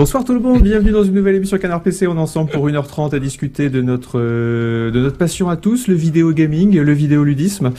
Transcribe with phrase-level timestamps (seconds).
[0.00, 2.06] Bonsoir tout le monde, bienvenue dans une nouvelle émission Canard PC.
[2.06, 5.88] On est ensemble pour 1h30 à discuter de notre euh, de notre passion à tous,
[5.88, 7.72] le vidéo gaming, le vidéoludisme.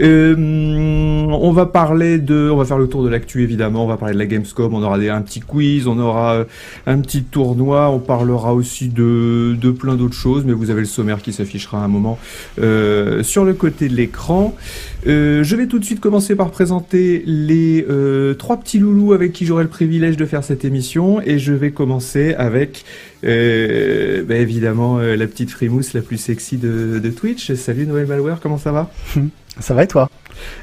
[0.00, 0.34] Euh,
[1.28, 3.84] on va parler de, on va faire le tour de l'actu évidemment.
[3.84, 4.72] On va parler de la Gamescom.
[4.72, 6.44] On aura des, un petit quiz, on aura euh,
[6.86, 7.90] un petit tournoi.
[7.90, 10.46] On parlera aussi de de plein d'autres choses.
[10.46, 12.18] Mais vous avez le sommaire qui s'affichera à un moment
[12.58, 14.56] euh, sur le côté de l'écran.
[15.06, 19.32] Euh, je vais tout de suite commencer par présenter les euh, trois petits loulous avec
[19.32, 22.84] qui j'aurai le privilège de faire cette émission et je vais commencer avec
[23.24, 27.54] euh, bah, évidemment euh, la petite frimousse la plus sexy de, de Twitch.
[27.54, 28.90] Salut Noël Malware, comment ça va?
[29.58, 30.10] Ça va et toi?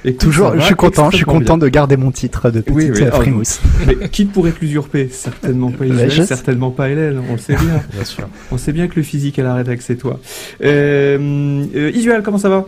[0.06, 2.92] Écoute, Toujours, je suis content, je suis content de garder mon titre de petite Oui,
[2.94, 3.60] oui, oh, frimousse.
[3.88, 7.56] Mais qui pourrait te l'usurper Certainement pas Isabelle, je certainement pas Hélène, on le sait
[7.56, 7.82] bien.
[7.92, 8.30] Bien sûr.
[8.52, 10.20] On sait bien que le physique à la rédac c'est toi.
[10.64, 12.68] Euh, euh, Isual, comment ça va?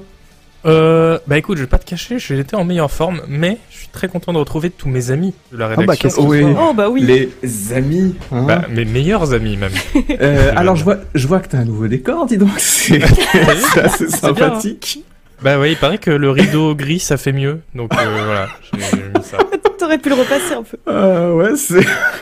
[0.66, 3.88] Euh, bah écoute, je vais pas te cacher, j'étais en meilleure forme, mais je suis
[3.90, 6.10] très content de retrouver tous mes amis de la bah, rédaction.
[6.10, 6.44] qu'est-ce Oui.
[6.60, 7.02] Oh bah oui.
[7.04, 8.16] Les amis.
[8.32, 9.72] hein Bah, mes meilleurs amis même.
[10.22, 12.50] Euh, alors je vois, je vois que t'as un nouveau décor, dis donc.
[12.58, 14.10] C'est assez C'est bien, hein.
[14.10, 15.04] sympathique.
[15.44, 18.98] bah ouais, il paraît que le rideau gris ça fait mieux, donc euh, voilà, j'ai
[18.98, 19.38] mis ça.
[19.78, 20.78] T'aurais pu le repasser un peu.
[20.88, 21.76] Ah ouais, c'est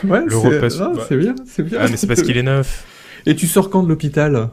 [0.06, 1.02] ouais, Le c'est repasse- non, bah.
[1.08, 1.78] c'est bien, c'est bien.
[1.82, 2.84] Ah mais c'est parce qu'il est neuf.
[3.26, 4.50] Et tu sors quand de l'hôpital?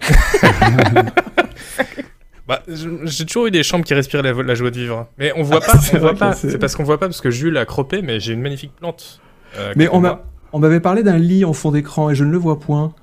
[2.51, 2.61] Bah
[3.05, 5.59] j'ai toujours eu des chambres qui respirent la, la joie de vivre, mais on voit
[5.63, 6.33] Ah, pas, c'est on voit pas.
[6.33, 9.21] c'est- parce qu'on voit pas parce que Jules a croppé, mais j'ai une magnifique plante.
[9.57, 10.03] euh, Mais on
[10.53, 12.93] on m'avait parlé d'un lit en fond d'écran et je ne le vois point.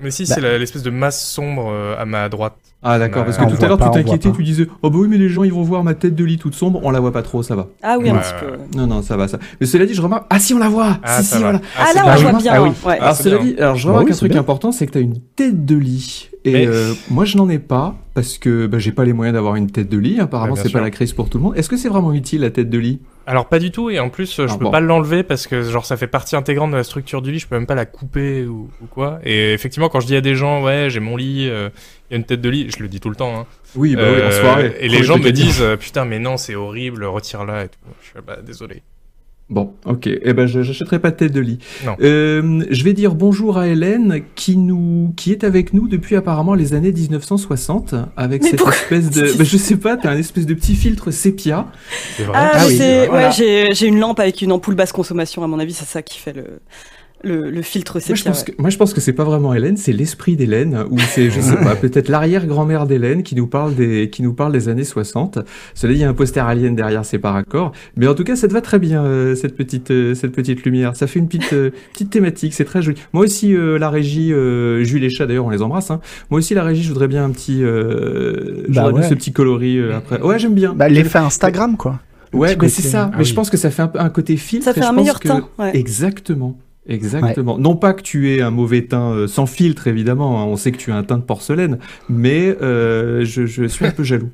[0.00, 0.34] Mais si, Bah.
[0.36, 2.56] c'est l'espèce de masse sombre euh, à ma droite.
[2.88, 4.90] Ah d'accord, parce que on tout à voit l'heure tu voit t'inquiétais, tu disais "Oh
[4.90, 6.90] bah oui, mais les gens ils vont voir ma tête de lit toute sombre, on
[6.90, 8.20] la voit pas trop, ça va." Ah oui, un Ouais.
[8.20, 8.78] petit peu.
[8.78, 9.38] Non non, ça va ça.
[9.60, 10.98] Mais cela dit, je remarque Ah si, on la voit.
[11.02, 11.40] Ah, si si, va.
[11.40, 11.60] voilà.
[11.76, 12.12] Ah c'est là, bien.
[12.12, 12.62] on voit Ah bien.
[12.62, 12.68] oui.
[12.86, 12.98] ouais.
[13.00, 13.44] Ah, Alors cela bien.
[13.46, 14.40] dit, alors je Bah remarque oui, un c'est truc bien.
[14.40, 16.30] important, c'est que tu as une tête de lit.
[16.44, 19.34] Et Mais- euh, moi je n'en ai pas parce que bah, j'ai pas les moyens
[19.34, 20.20] d'avoir une tête de lit.
[20.20, 21.54] Apparemment c'est pas la crise pour tout le monde.
[21.56, 23.00] Est-ce que c'est vraiment utile la tête de lit?
[23.28, 24.70] Alors pas du tout, et en plus euh, je Ah, peux bon.
[24.70, 27.48] pas l'enlever parce que genre ça fait partie intégrante de la structure du lit, je
[27.48, 29.18] peux même pas la couper ou, ou quoi.
[29.24, 31.68] Et effectivement quand je dis à des gens ouais j'ai mon lit, euh,
[32.10, 33.36] il y a une tête de lit, je le dis tout le temps.
[33.38, 33.46] Hein.
[33.74, 34.76] Oui, bah oui, en Euh, soirée.
[34.80, 37.78] Et les gens me disent euh, putain mais non c'est horrible, retire-la et tout.
[38.02, 38.82] Je suis bah désolé.
[39.48, 40.08] Bon, ok.
[40.08, 41.60] Eh ben, je- j'achèterai pas de tête de lit.
[41.84, 41.94] Non.
[42.00, 46.54] Euh, je vais dire bonjour à Hélène, qui nous, qui est avec nous depuis apparemment
[46.54, 50.16] les années 1960, avec Mais cette pourquoi espèce de, bah, je sais pas, t'as un
[50.16, 51.68] espèce de petit filtre sépia.
[52.16, 52.36] C'est vrai.
[52.36, 53.28] Ah, Ah oui, c'est- voilà.
[53.28, 55.44] ouais, j'ai une lampe avec une ampoule basse consommation.
[55.44, 56.58] À mon avis, c'est ça qui fait le
[57.26, 58.30] le, le filtre Moi, je sépia.
[58.32, 58.54] pense ouais.
[58.54, 61.40] que, moi, je pense que c'est pas vraiment Hélène, c'est l'esprit d'Hélène, ou c'est, je
[61.40, 65.38] sais pas, peut-être l'arrière-grand-mère d'Hélène qui nous parle des, qui nous parle des années 60.
[65.74, 67.72] Cela dit, il y a un poster alien derrière, c'est par accord.
[67.96, 70.64] Mais en tout cas, ça te va très bien, euh, cette petite, euh, cette petite
[70.64, 70.96] lumière.
[70.96, 72.96] Ça fait une petite, euh, petite thématique, c'est très joli.
[73.12, 76.00] Moi aussi, euh, la régie, euh, Jules et Chat, d'ailleurs, on les embrasse, hein.
[76.30, 79.02] Moi aussi, la régie, je voudrais bien un petit, euh, je Bah ouais.
[79.02, 80.20] ce petit coloris, euh, après.
[80.20, 80.74] Ouais, j'aime bien.
[80.74, 82.00] Bah, l'effet Instagram, quoi.
[82.32, 83.10] Ouais, mais c'est ça.
[83.12, 83.34] Ah mais je oui.
[83.36, 84.64] pense que ça fait un peu un côté filtre.
[84.64, 85.48] Ça fait je un meilleur que- teint.
[85.58, 85.74] Ouais.
[85.76, 86.58] Exactement.
[86.88, 87.58] Exactement.
[87.58, 90.40] Non pas que tu aies un mauvais teint euh, sans filtre, évidemment.
[90.40, 93.84] hein, On sait que tu as un teint de porcelaine, mais euh, je, je suis
[93.86, 94.30] un peu jaloux.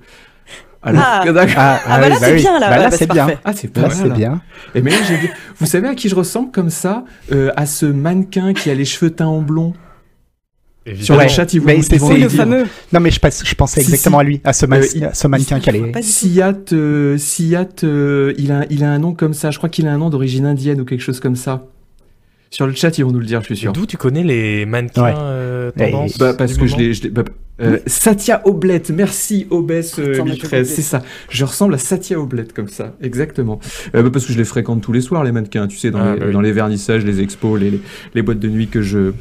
[0.83, 1.33] Alors, Ah.
[1.33, 1.55] d'accord.
[1.57, 2.41] Ah, Ah, bah là, c'est oui.
[2.41, 2.69] bien, là.
[2.69, 3.25] Bah, là, c'est bien.
[3.27, 3.39] parfait.
[3.45, 3.97] Ah, c'est pas Là, mal.
[3.97, 4.15] c'est là.
[4.15, 4.43] bien.
[4.75, 5.31] Et mais là, j'ai vu.
[5.59, 8.85] Vous savez à qui je ressemble comme ça euh, À ce mannequin qui a les
[8.85, 9.73] cheveux teints en blond?
[10.85, 11.05] Évidemment.
[11.05, 11.23] Sur Ouais.
[11.25, 12.65] le chat, ils vont, Mais ils c'est- vont le fameux.
[12.93, 14.21] Non, mais je, pensais Si, exactement si.
[14.21, 15.93] à lui, à ce, man- Euh, il- à ce mannequin qui allait.
[16.03, 19.53] Siat, euh, Siat, euh, il, a, il a un nom comme ça.
[19.53, 21.65] Je crois qu'il a un nom d'origine indienne ou quelque chose comme ça.
[22.53, 23.73] Sur le chat, ils vont nous le dire, je suis sûr.
[23.73, 25.15] D'où tu connais les mannequins Ouais.
[25.17, 25.71] euh,
[26.19, 26.93] Bah, parce que je moment l'ai.
[26.93, 27.25] je l'ai- bah,
[27.63, 31.03] euh, Satya Oblette, merci Obès euh, Attends, mais 1013, je c'est ça.
[31.31, 33.59] Je ressemble à Satya Oblette comme ça, exactement.
[33.95, 35.99] Euh, bah, parce que je les fréquente tous les soirs les mannequins, tu sais, dans,
[36.01, 36.33] Ah, les, bah oui.
[36.33, 37.81] dans les vernissages, les expos, les, les,
[38.15, 39.13] les boîtes de nuit que je,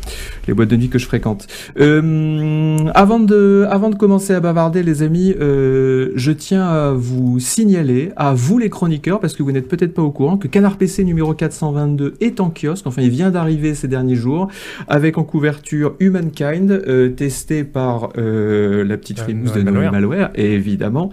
[0.47, 1.47] les boîtes de nuit que je fréquente.
[1.79, 7.39] Euh, avant de, avant de commencer à bavarder, les amis, euh, je tiens à vous
[7.39, 10.77] signaler, à vous les chroniqueurs, parce que vous n'êtes peut-être pas au courant, que Canard
[10.77, 12.87] PC numéro 422 est en kiosque.
[12.87, 14.47] Enfin, il vient d'arriver ces derniers jours,
[14.87, 20.53] avec en couverture Humankind, euh, testé par euh, la petite Euh, frimousse de Malware, et
[20.53, 21.11] évidemment.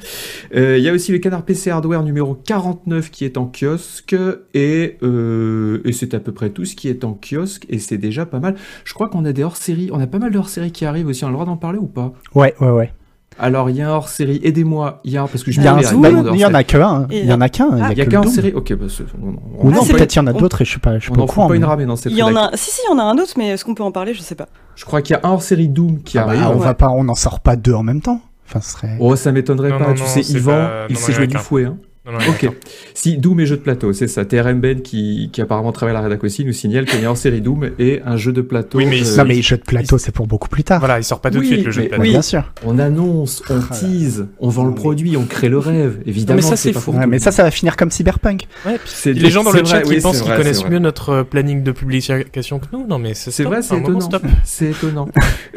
[0.55, 4.17] Euh, Il y a aussi le Canard PC Hardware numéro 49 qui est en kiosque,
[4.55, 7.99] et, euh, et c'est à peu près tout ce qui est en kiosque, et c'est
[7.99, 8.55] déjà pas mal.
[8.85, 11.25] Je crois qu'on a des hors-séries, on a pas mal de hors-séries qui arrivent aussi,
[11.25, 12.13] on a le droit d'en parler ou pas?
[12.35, 12.93] Ouais, ouais, ouais.
[13.41, 15.67] Alors, il y a un hors-série, aidez-moi, il y a, parce que je Il y,
[15.69, 17.07] a un il y a bah, il y en a que un.
[17.11, 17.69] Et- Il y en a qu'un.
[17.81, 18.27] Ah, Il y a qu'un le Doom.
[18.27, 20.33] hors-série, ok, bah, c'est- on, on- Ou non, Ah, c'est peut-être il y en a
[20.33, 21.49] on- d'autres et je suis pas, je suis on pas n'en au courant.
[21.49, 22.51] pas une mais- ramée dans cette Il y en a.
[22.55, 24.13] Si, si, il y en a un autre, mais est-ce qu'on peut en parler?
[24.15, 24.49] Je sais pas.
[24.75, 26.47] Je crois qu'il y a un hors-série Doom qui Ah bah, arrive.
[26.49, 26.65] on Ouais.
[26.67, 28.21] va pas, on n'en sort pas deux en même temps.
[28.49, 28.97] Enfin, ce serait.
[28.99, 29.89] Oh, ça m'étonnerait Non, pas.
[29.89, 31.41] non, tu non, sais, Yvan, il s'est joué du qu'un.
[31.41, 31.65] fouet.
[31.67, 31.77] Hein.
[32.11, 32.51] Non, non, Ok.
[32.95, 34.25] Si Doom et jeu de plateau, c'est ça.
[34.25, 37.11] TRM Ben qui, qui apparemment travaille à la rédac aussi nous signale qu'il y a
[37.11, 38.79] en série Doom et un jeu de plateau.
[38.79, 40.79] Oui, mais euh, Non, mais jeu de plateau, c'est pour beaucoup plus tard.
[40.81, 42.03] Voilà, il sort pas tout Oui, de suite le jeu de plateau.
[42.03, 42.11] Oui.
[42.11, 42.45] Bien sûr.
[42.65, 45.99] On annonce, on Ah, tease, on vend le produit, on crée le rêve.
[46.07, 46.93] Évidemment, mais ça, c'est fou.
[46.93, 48.45] Ouais, mais ça, ça va finir comme Cyberpunk.
[48.67, 50.71] Ouais, puis C'est- les gens dans le chat vrai, qui oui, pensent qu'ils connaissent vrai.
[50.71, 52.87] mieux notre planning de publication que nous.
[52.87, 54.09] Non, mais c'est vrai, c'est étonnant.
[54.45, 55.09] C'est étonnant.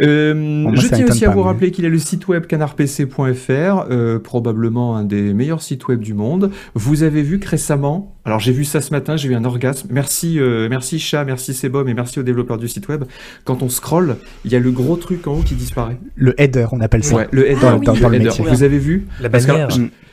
[0.01, 3.85] Euh, moi, je tiens aussi à vous rappeler qu'il y a le site web canardpc.fr,
[3.89, 6.40] euh, probablement un des meilleurs sites web du monde.
[6.73, 9.87] Vous avez vu que récemment, alors j'ai vu ça ce matin, j'ai eu un orgasme.
[9.91, 13.03] Merci, euh, merci Chat, merci Sebum et merci aux développeurs du site web.
[13.45, 15.97] Quand on scrolle, il y a le gros truc en haut qui disparaît.
[16.15, 17.15] Le header, on appelle ça.
[17.15, 17.59] Ouais, le header.
[17.63, 17.85] Ah oui.
[17.85, 18.29] Dans- dans le header.
[18.39, 19.51] Vous avez vu La Parce que-.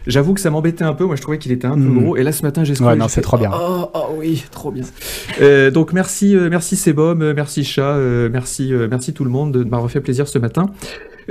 [0.06, 1.04] J'avoue que ça m'embêtait un peu.
[1.04, 2.02] Moi, je trouvais qu'il était un peu Mm.
[2.02, 2.16] gros.
[2.16, 2.92] Et là, ce matin, j'ai scrollé.
[2.92, 3.50] Ouais, non, c'est trop bien.
[3.52, 4.84] Oh, oh oui, trop bien.
[5.42, 9.30] Euh, donc, merci, euh, merci Sebum, euh, merci Chat, euh, merci, euh, merci tout le
[9.30, 10.70] monde de m'avoir fait plaisir ce matin.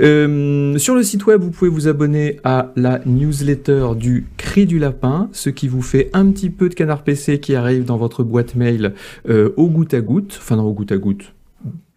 [0.00, 4.78] Euh, sur le site web, vous pouvez vous abonner à la newsletter du Cri du
[4.78, 8.22] Lapin, ce qui vous fait un petit peu de canard PC qui arrive dans votre
[8.22, 8.94] boîte mail
[9.28, 10.38] euh, au goutte à goutte.
[10.40, 11.32] Enfin, non, au goutte à goutte.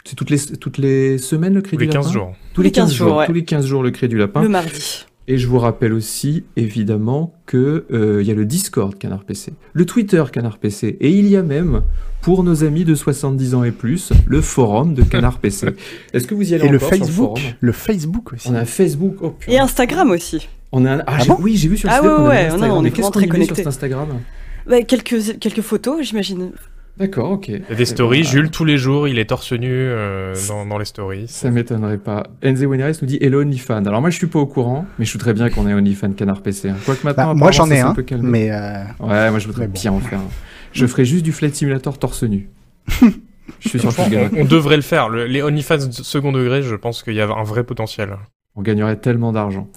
[0.04, 2.36] C'est toutes les, toutes les semaines le Cri Tous les du 15 Lapin jours.
[2.54, 3.18] Tous les 15 jours.
[3.18, 3.26] ouais.
[3.28, 4.42] Tous les 15 jours le Cri du Lapin.
[4.42, 5.06] Le mardi.
[5.32, 9.54] Et je vous rappelle aussi, évidemment, que euh, il y a le Discord Canard PC,
[9.72, 11.84] le Twitter Canard PC, et il y a même,
[12.22, 15.70] pour nos amis de 70 ans et plus, le forum de Canard PC.
[16.14, 17.40] Est-ce que vous y allez Et le encore Facebook.
[17.40, 18.50] forum Le Facebook aussi.
[18.50, 19.16] On a un Facebook.
[19.22, 19.36] Oh.
[19.48, 20.50] Et Instagram aussi.
[20.74, 21.00] On a un...
[21.08, 22.76] ah, Ah bon oui, j'ai vu sur le Ah site ouais, qu'on avait ouais, non,
[22.76, 24.08] on est Mais qu'est-ce vraiment qu'on très sur Instagram?
[24.68, 26.52] Bah, quelques, quelques photos, j'imagine.
[26.98, 27.48] D'accord, ok.
[27.48, 28.24] Il y a des stories.
[28.24, 31.28] Jules, tous les jours, il est torse nu euh, dans, dans les stories.
[31.28, 32.28] Ça m'étonnerait pas.
[32.46, 33.86] Enze Weneres nous dit Hello OnlyFans.
[33.86, 36.42] Alors moi je suis pas au courant, mais je voudrais bien qu'on ait OnlyFans Canard
[36.42, 36.70] PC.
[36.70, 36.76] hein.
[36.86, 38.30] Quoique maintenant, Bah, moi, apparemment, j'en ai s'est un, peu calmé.
[38.30, 39.74] mais euh, Ouais, moi je voudrais bon.
[39.74, 40.20] bien en faire.
[40.20, 40.28] un.
[40.74, 42.50] Je ferai juste du Flight Simulator torse nu.
[43.60, 45.10] je suis sûr que on, on devrait le faire.
[45.10, 48.18] Le- les OnlyFans second degré, je pense qu'il y a un vrai potentiel.
[48.56, 49.70] On gagnerait tellement d'argent.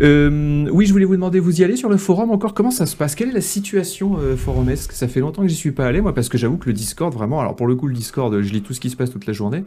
[0.00, 2.54] Euh, oui, je voulais vous demander, vous y allez sur le forum encore?
[2.54, 3.14] Comment ça se passe?
[3.14, 4.92] Quelle est la situation euh, forumesque?
[4.92, 7.12] Ça fait longtemps que j'y suis pas allé, moi, parce que j'avoue que le Discord,
[7.12, 9.26] vraiment, alors pour le coup, le Discord, je lis tout ce qui se passe toute
[9.26, 9.64] la journée,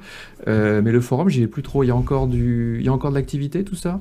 [0.48, 1.84] Euh, mais le forum, j'y vais plus trop.
[1.84, 4.00] Il y a encore du, il y a encore de l'activité, tout ça?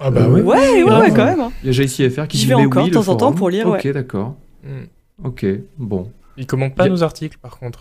[0.00, 0.40] Ah bah ouais.
[0.42, 1.10] Ouais, ouais, Ah, ouais, ouais.
[1.14, 1.40] quand même.
[1.40, 1.52] hein.
[1.62, 3.68] Il y a JCFR qui J'y vais encore oui, de temps en temps pour lire,
[3.68, 4.34] Ok, d'accord.
[4.64, 4.86] Hmm.
[5.24, 5.46] Ok,
[5.78, 6.10] bon.
[6.36, 7.80] Il commente pas a- nos articles, par contre.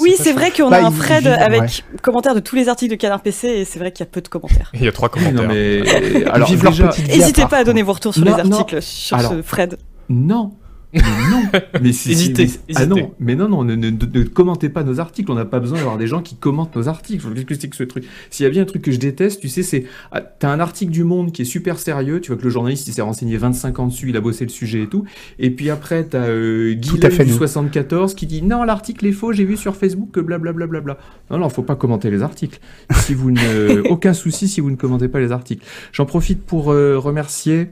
[0.00, 2.68] Oui, c'est vrai qu'on Bah, a un il- thread il- avec commentaires de tous les
[2.68, 4.70] articles de Canard PC et c'est vrai qu'il y a peu de commentaires.
[4.74, 5.42] Il y a trois commentaires.
[5.42, 5.82] non, mais
[6.26, 8.58] alors déjà, N'hésitez pas à donner vos retours sur Non, les non.
[8.58, 9.78] articles sur Alors, ce thread.
[10.08, 10.52] Non.
[10.98, 11.42] Mais non.
[11.82, 14.82] Mais si, si, Hésitez, mais- Ah non, mais non, non, ne, ne- ne commentez pas
[14.82, 15.30] nos articles.
[15.30, 17.24] On n'a pas besoin d'avoir des gens qui commentent nos articles.
[17.34, 19.40] Qu'est-ce que c'est que ce truc S'il y a bien un truc que je déteste,
[19.40, 22.20] tu sais, c'est ah, t'as un article du Monde qui est super sérieux.
[22.20, 24.50] Tu vois que le journaliste il s'est renseigné 25 ans dessus, il a bossé le
[24.50, 25.04] sujet et tout.
[25.38, 26.74] Et puis après t'as euh,
[27.10, 27.36] fait du nous.
[27.38, 29.32] 74 qui dit non l'article est faux.
[29.32, 30.66] J'ai vu sur Facebook que blablabla.
[30.66, 30.98] Bla, bla, bla.
[31.30, 32.58] Non non, faut pas commenter les articles.
[32.94, 35.64] Si vous ne aucun souci si vous ne commentez pas les articles.
[35.92, 37.68] J'en profite pour euh, remercier.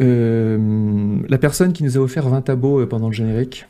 [0.00, 3.66] Euh, la personne qui nous a offert 20 tabos euh, pendant le générique.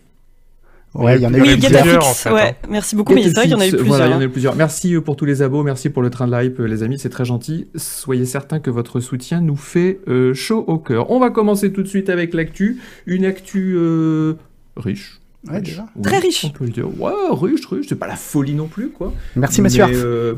[0.94, 2.56] Ouais, il y en a Il en Oui, eu plusieurs, Gatafix, en fait, ouais.
[2.62, 2.66] hein.
[2.70, 3.88] Merci beaucoup, mais c'est vrai qu'il y en a eu plusieurs.
[3.88, 4.26] Voilà, il y en a hein.
[4.26, 4.54] eu plusieurs.
[4.54, 7.08] Merci euh, pour tous les abos, merci pour le train de hype, les amis, c'est
[7.08, 7.66] très gentil.
[7.74, 11.10] Soyez certains que votre soutien nous fait euh, chaud au cœur.
[11.10, 12.80] On va commencer tout de suite avec l'actu.
[13.06, 14.34] Une actu euh,
[14.76, 15.20] riche.
[15.50, 15.86] Ouais, déjà.
[15.96, 16.44] Oui, Très riche.
[16.44, 16.88] On peut le dire.
[17.00, 17.86] Ouais, riche, riche.
[17.88, 19.12] C'est pas la folie non plus, quoi.
[19.36, 20.34] Merci, monsieur Mais, euh,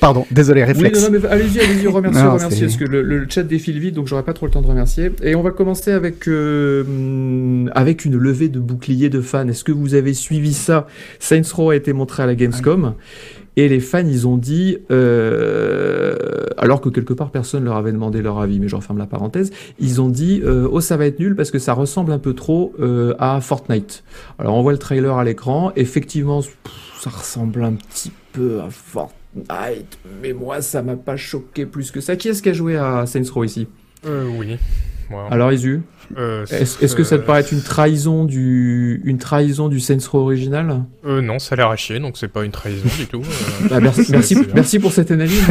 [0.00, 1.00] Pardon, désolé, oui, réflexe.
[1.08, 3.94] non, non, mais allez-y, allez-y, remerciez, Non, remerciez, parce que le, le chat défile vite,
[3.94, 5.12] donc j'aurai pas trop le temps de remercier.
[5.22, 9.46] Et on va commencer avec, euh, avec une levée de boucliers de fans.
[9.46, 10.88] Est-ce que vous avez suivi ça?
[11.20, 12.94] Saints Row a été montré à la Gamescom,
[13.56, 18.20] et les fans, ils ont dit, euh, alors que quelque part personne leur avait demandé
[18.22, 21.20] leur avis, mais je referme la parenthèse, ils ont dit, euh, oh ça va être
[21.20, 24.02] nul parce que ça ressemble un peu trop euh, à Fortnite.
[24.40, 26.52] Alors on voit le trailer à l'écran, effectivement, pff,
[27.00, 32.00] ça ressemble un petit peu à Fortnite, mais moi ça m'a pas choqué plus que
[32.00, 32.16] ça.
[32.16, 33.68] Qui est-ce qui a joué à Saints Row ici?
[34.04, 34.56] Euh, oui.
[35.08, 35.82] Moi, Alors Isu,
[36.16, 40.20] euh, est-ce que ça te paraît être une trahison du une trahison du Saints Row
[40.20, 43.22] original euh, Non, ça a l'air à chier, donc c'est pas une trahison du tout.
[43.22, 43.68] euh.
[43.70, 45.42] Bah, Merci, merci, merci pour cette analyse.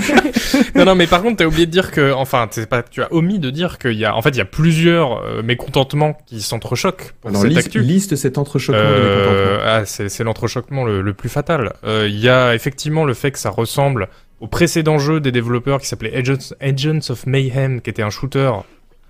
[0.74, 3.38] non, non, mais par contre, t'as oublié de dire que, enfin, pas, tu as omis
[3.38, 7.14] de dire qu'il y a, en fait, il y a plusieurs euh, mécontentements qui s'entrechoquent
[7.24, 7.80] Alors cette liste, actu.
[7.80, 11.72] liste cet entrechoquement de ah, c'est l'entrechoquement le, le plus fatal.
[11.84, 14.08] Il y a effectivement le fait que ça ressemble
[14.40, 18.50] au précédent jeu des développeurs qui s'appelait Agents, Agents of Mayhem, qui était un shooter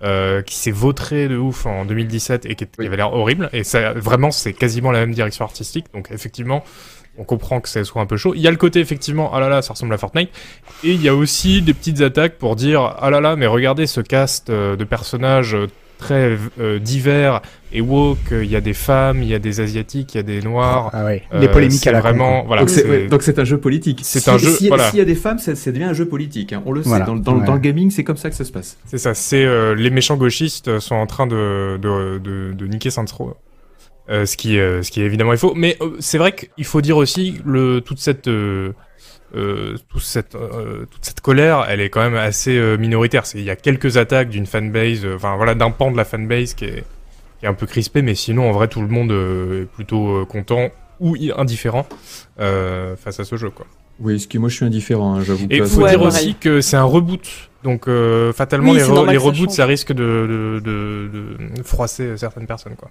[0.03, 3.49] euh, qui s'est vautré de ouf en 2017 et qui, qui avait l'air horrible.
[3.53, 5.85] Et ça, vraiment, c'est quasiment la même direction artistique.
[5.93, 6.63] Donc effectivement,
[7.19, 8.33] on comprend que ça soit un peu chaud.
[8.33, 10.29] Il y a le côté effectivement, ah là là, ça ressemble à Fortnite.
[10.83, 13.87] Et il y a aussi des petites attaques pour dire, ah là là, mais regardez
[13.87, 15.67] ce cast euh, de personnages euh,
[15.99, 17.41] très euh, divers
[17.71, 18.17] et woke.
[18.31, 20.89] Il y a des femmes, il y a des asiatiques, il y a des noirs.
[20.93, 21.21] Ah ouais.
[21.33, 22.61] Euh, Les polémiques à la vraiment, voilà.
[22.63, 23.99] donc c'est c'est- ouais, donc c'est un jeu politique.
[24.03, 24.89] C'est Si- un jeu- si- S'il voilà.
[24.95, 26.53] y a des femmes, ça, ça devient un jeu politique.
[26.53, 26.63] hein.
[26.65, 26.89] On le sait.
[26.89, 27.05] Voilà.
[27.05, 27.45] Dans, dans- Ouais.
[27.45, 28.77] dans le gaming, c'est comme ça que ça se passe.
[28.87, 32.89] C'est ça, c'est euh, les méchants gauchistes sont en train de, de, de, de niquer
[32.89, 33.35] Saints Row.
[34.09, 36.65] Euh, ce qui euh, ce qui est évidemment est faux mais euh, c'est vrai qu'il
[36.65, 38.27] faut dire aussi le toute cette
[39.35, 43.23] euh, euh, toute cette euh, toute cette colère elle est quand même assez euh, minoritaire
[43.35, 46.53] il y a quelques attaques d'une fanbase euh, enfin voilà d'un pan de la fanbase
[46.55, 46.83] qui est
[47.39, 50.17] qui est un peu crispé mais sinon en vrai tout le monde euh, est plutôt
[50.21, 50.69] euh, content
[50.99, 51.85] ou indifférent
[52.39, 53.65] euh, face à ce jeu quoi
[53.99, 55.45] Oui, ce qui moi je suis indifférent, hein, j'avoue.
[55.49, 56.07] et il faut Ouais, dire pareil.
[56.07, 57.21] aussi que c'est un reboot.
[57.63, 60.03] Donc euh, fatalement, Oui, les, c'est re- normal les que ça reboots, ça risque de,
[60.03, 61.09] de, de,
[61.57, 62.75] de froisser certaines personnes.
[62.77, 62.89] Quoi.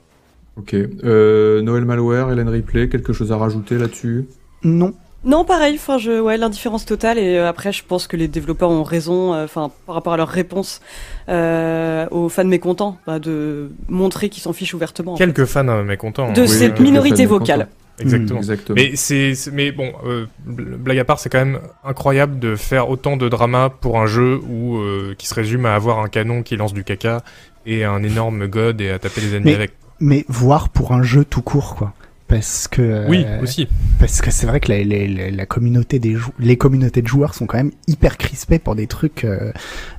[0.57, 0.75] Ok.
[0.75, 4.26] Euh, Noël Malware, Hélène Ripley, quelque chose à rajouter là-dessus?
[4.64, 4.92] Non.
[5.25, 7.18] Non, pareil, enfin, je, ouais, l'indifférence totale.
[7.18, 10.16] Et euh, après, je pense que les développeurs ont raison, euh, enfin, par rapport à
[10.16, 10.80] leur réponse
[11.28, 15.14] euh, aux fans mécontents, bah, de montrer qu'ils s'en fichent ouvertement.
[15.14, 15.25] en fait.
[15.25, 16.32] Quelques fans mécontents.
[16.32, 16.46] De hein.
[16.46, 17.58] cette quelques minorité vocale.
[17.58, 17.75] mécontents.
[18.00, 18.38] Exactement.
[18.38, 18.76] Exactement.
[18.76, 22.88] Mais c'est, mais bon, euh, bl- blague à part, c'est quand même incroyable de faire
[22.88, 26.44] autant de drama pour un jeu où euh, qui se résume à avoir un canon
[26.44, 27.22] qui lance du caca
[27.66, 29.72] et un énorme god et à taper les ennemis Mais- avec.
[29.98, 31.92] Mais voir pour un jeu tout court, quoi.
[32.28, 32.82] Parce que.
[32.82, 33.66] euh, Oui, aussi.
[33.99, 37.56] Parce que c'est vrai que la, la- communauté des les communautés de joueurs sont quand
[37.58, 39.25] même hyper crispées pour des trucs.
[39.25, 39.50] euh,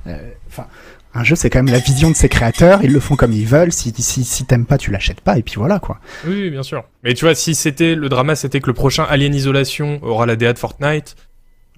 [0.06, 0.16] euh,
[0.48, 0.66] Enfin,
[1.12, 2.80] un jeu c'est quand même la vision de ses créateurs.
[2.84, 3.72] Ils le font comme ils veulent.
[3.72, 5.38] Si si, si t'aimes pas, tu l'achètes pas.
[5.38, 5.98] Et puis voilà quoi.
[6.24, 6.84] Oui, oui, bien sûr.
[7.02, 10.36] Mais tu vois, si c'était le drama, c'était que le prochain Alien Isolation aura la
[10.36, 11.16] DA de Fortnite.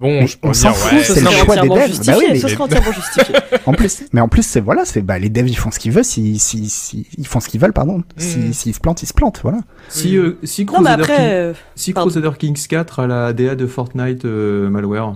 [0.03, 2.05] Bon, Mais je on s'en fout, ouais, c'est ce le choix des devs?
[2.05, 3.35] Bah oui, mais- ce serait entièrement justifié.
[3.65, 5.93] En plus, mais en plus c'est voilà, c'est bah les devs ils font ce qu'ils
[5.93, 6.03] veulent.
[6.03, 8.03] Si si si ils font ce qu'ils veulent, pardon.
[8.17, 8.53] Si Mhm.
[8.53, 9.39] s'ils se plantent, ils se plantent.
[9.43, 9.59] Voilà.
[9.87, 11.93] si, euh, si Non, mais Crusader, après, King- euh, si.
[11.93, 15.15] Crusader Kings 4 a la DA de Fortnite euh, Malware.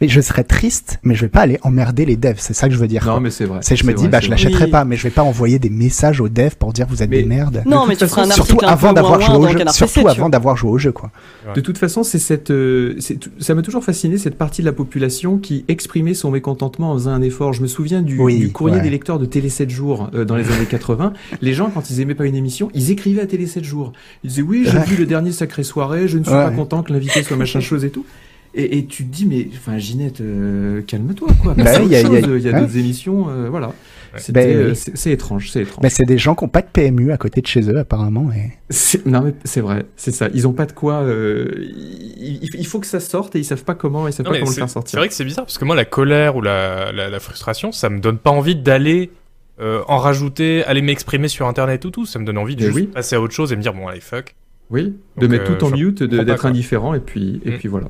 [0.00, 2.36] Mais je serais triste, mais je vais pas aller emmerder les devs.
[2.38, 3.04] C'est ça que je veux dire.
[3.04, 3.20] Non, quoi.
[3.20, 3.60] mais c'est vrai.
[3.62, 4.70] C'est je me dis bah je l'achèterai Oui.
[4.70, 7.22] pas, mais je vais pas envoyer des messages aux devs pour dire vous êtes Mais-
[7.22, 7.62] des merdes.
[7.66, 9.58] non, de mais tu feras un Surtout avant d'avoir joué au jeu.
[9.72, 11.10] Surtout avant d'avoir joué au jeu quoi.
[11.54, 14.66] De toute façon, c'est cette, euh, c'est tout- ça m'a toujours fasciné cette partie de
[14.66, 17.52] la population qui exprimait son mécontentement en faisant un effort.
[17.52, 18.82] Je me souviens du, Oui, du courrier ouais.
[18.82, 21.12] des lecteurs de Télé 7 jours euh, dans les années 80.
[21.42, 23.92] Les gens, quand ils aimaient pas une émission, ils écrivaient à Télé 7 jours.
[24.24, 26.92] Ils disaient oui, j'ai vu le dernier Sacré Soirée, je ne suis pas content que
[26.92, 28.04] l'invité soit machin chose et tout.
[28.58, 31.54] Et, et tu te dis mais enfin Ginette, euh, calme-toi quoi.
[31.54, 32.02] Bah, il y a-
[32.60, 33.72] d'autres émissions, euh, voilà.
[34.30, 34.76] Ben, euh, oui.
[34.76, 35.82] c'est c'est étrange, c'est étrange.
[35.82, 38.30] Bah, c'est des gens qui ont pas de PMU à côté de chez eux apparemment.
[38.32, 38.52] Et...
[38.70, 40.28] C'est- Non mais c'est vrai, c'est ça.
[40.34, 40.94] Ils ont pas de quoi.
[41.02, 41.46] euh,
[42.20, 44.08] il, faut que ça sorte et ils savent pas comment.
[44.08, 44.98] Ils savent Non, pas comment le c'est faire c'est sortir.
[44.98, 47.90] vrai que c'est bizarre parce que moi la colère ou la, la, la frustration ça
[47.90, 49.10] me donne pas envie d'aller
[49.60, 52.66] euh, en rajouter, aller m'exprimer sur internet ou tout, ça me donne envie de Mais
[52.72, 52.86] juste oui.
[52.86, 54.34] passer à autre chose et me dire bon allez fuck.
[54.70, 57.58] Oui, de Donc, mettre euh, tout en je mute, d'être indifférent et puis et Mm.
[57.58, 57.88] puis voilà.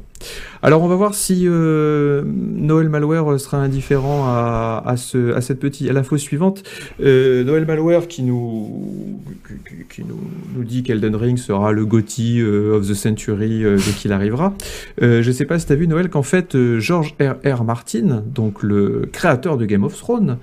[0.63, 5.59] Alors on va voir si euh, Noël Malware sera indifférent à, à ce à cette
[5.59, 6.63] petite à la fausse suivante.
[7.03, 10.21] Euh, Noël Malware qui nous qui, qui nous,
[10.57, 14.55] nous dit qu'Elden Ring sera le GOTY euh, of the Century euh, dès qu'il arrivera.
[15.03, 17.35] Euh, je sais pas si tu as vu Noël qu'en fait euh, George R.
[17.45, 17.65] R.
[17.65, 20.39] Martin, donc le créateur de Game of Thrones,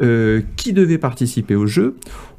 [0.00, 1.94] euh, qui devait participer au jeu.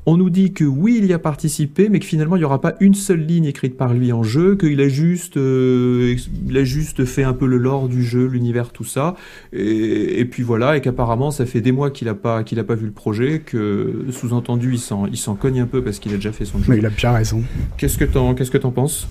[0.10, 2.62] On nous dit que oui, il y a participé, mais que finalement, il n'y aura
[2.62, 6.16] pas une seule ligne écrite par lui en jeu, qu'il a juste, euh,
[6.48, 9.16] il a juste fait un peu le lore du jeu, l'univers, tout ça.
[9.52, 12.64] Et, et puis voilà, et qu'apparemment, ça fait des mois qu'il n'a pas, qu'il a
[12.64, 16.14] pas vu le projet, que sous-entendu, il s'en, il s'en cogne un peu parce qu'il
[16.14, 16.66] a déjà fait son jeu.
[16.70, 17.44] Mais il a bien raison.
[17.78, 19.10] Qu'est-ce que t'en, qu'est-ce que t'en penses?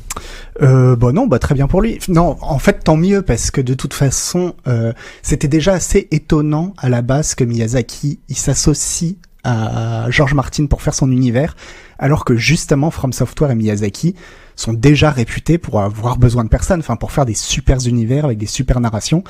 [0.63, 1.99] Euh, bah non, bah très bien pour lui.
[2.09, 6.73] Non, en fait tant mieux parce que de toute façon, euh, c'était déjà assez étonnant
[6.79, 11.57] à la base que Miyazaki il s'associe à George Martin pour faire son univers,
[11.99, 14.15] alors que justement From Software et Miyazaki
[14.57, 18.39] sont déjà réputés pour avoir besoin de personnes, enfin pour faire des super univers avec
[18.39, 19.23] des super narrations.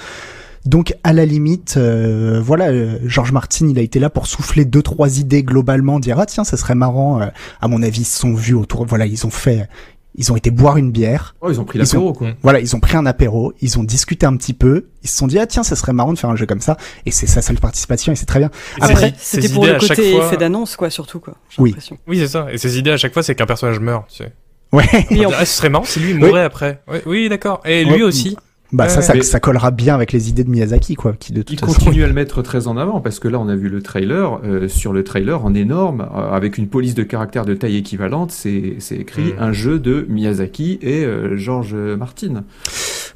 [0.64, 4.64] Donc à la limite, euh, voilà, euh, George Martin, il a été là pour souffler
[4.64, 7.20] deux trois idées globalement, dire ah tiens, ça serait marrant.
[7.20, 7.26] euh,
[7.60, 9.68] à mon avis, ils se sont vus autour, voilà, ils ont fait,
[10.16, 11.34] ils ont été boire une bière.
[11.40, 12.28] Oh, ils ont pris l'apéro, quoi.
[12.42, 15.26] Voilà, ils ont pris un apéro, ils ont discuté un petit peu, ils se sont
[15.26, 17.42] dit ah tiens, ça serait marrant de faire un jeu comme ça, et c'est sa
[17.42, 18.50] seule participation et c'est très bien.
[18.78, 21.34] Et Après, Après, c'était pour le côté fois- effet d'annonce, quoi, surtout, quoi.
[21.58, 21.74] Oui.
[22.06, 22.46] Oui c'est ça.
[22.52, 24.08] Et ces idées à chaque fois c'est qu'un personnage meurt.
[24.08, 24.32] Tu sais.
[24.72, 26.82] Ouais, Oui, Ah, ce serait marrant si lui il mourait après.
[26.88, 27.60] Ouais, oui d'accord.
[27.64, 28.02] Et lui Ouais.
[28.02, 28.36] aussi.
[28.72, 31.44] Bah ça, ça, ça collera bien avec les idées de Miyazaki quoi, qui de Il
[31.44, 31.72] toute façon.
[31.72, 34.40] continue à le mettre très en avant parce que là on a vu le trailer.
[34.44, 38.30] euh, sur le trailer en énorme, euh, avec une police de caractère de taille équivalente,
[38.32, 39.38] c'est c'est écrit Mm.
[39.42, 42.44] un jeu de Miyazaki et euh, George Martin.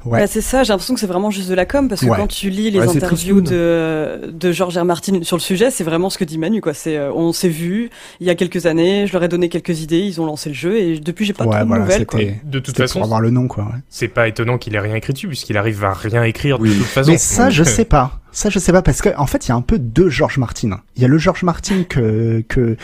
[0.05, 0.19] Ouais.
[0.21, 2.17] Bah, c'est ça, j'ai l'impression que c'est vraiment juste de la com parce que Ouais.
[2.17, 4.83] quand tu lis les Ouais, interviews de, de George R.
[4.85, 6.73] Martin sur le sujet, c'est vraiment ce que dit Manu quoi.
[6.73, 7.89] C'est euh, on s'est vu
[8.19, 10.55] il y a quelques années, je leur ai donné quelques idées, ils ont lancé le
[10.55, 12.19] jeu et depuis j'ai pas Ouais, trop de voilà, nouvelles quoi.
[12.43, 13.65] De toute façon, pour avoir le nom, quoi.
[13.65, 13.79] ouais.
[13.89, 16.69] c'est pas étonnant qu'il ait rien écrit dessus, puisqu'il arrive à rien écrire Oui.
[16.69, 17.11] de toute façon.
[17.11, 18.19] Mais ça, Donc, je sais pas.
[18.31, 20.37] Ça, je sais pas parce que en fait, il y a un peu deux George
[20.37, 20.79] Martin.
[20.95, 22.77] Il y a le George Martin que que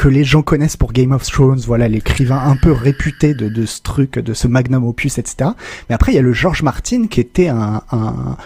[0.00, 3.66] que les gens connaissent pour Game of Thrones, voilà, l'écrivain un peu réputé de, de
[3.66, 5.50] ce truc, de ce magnum opus, etc.
[5.90, 8.36] Mais après, il y a le George Martin qui était un, un,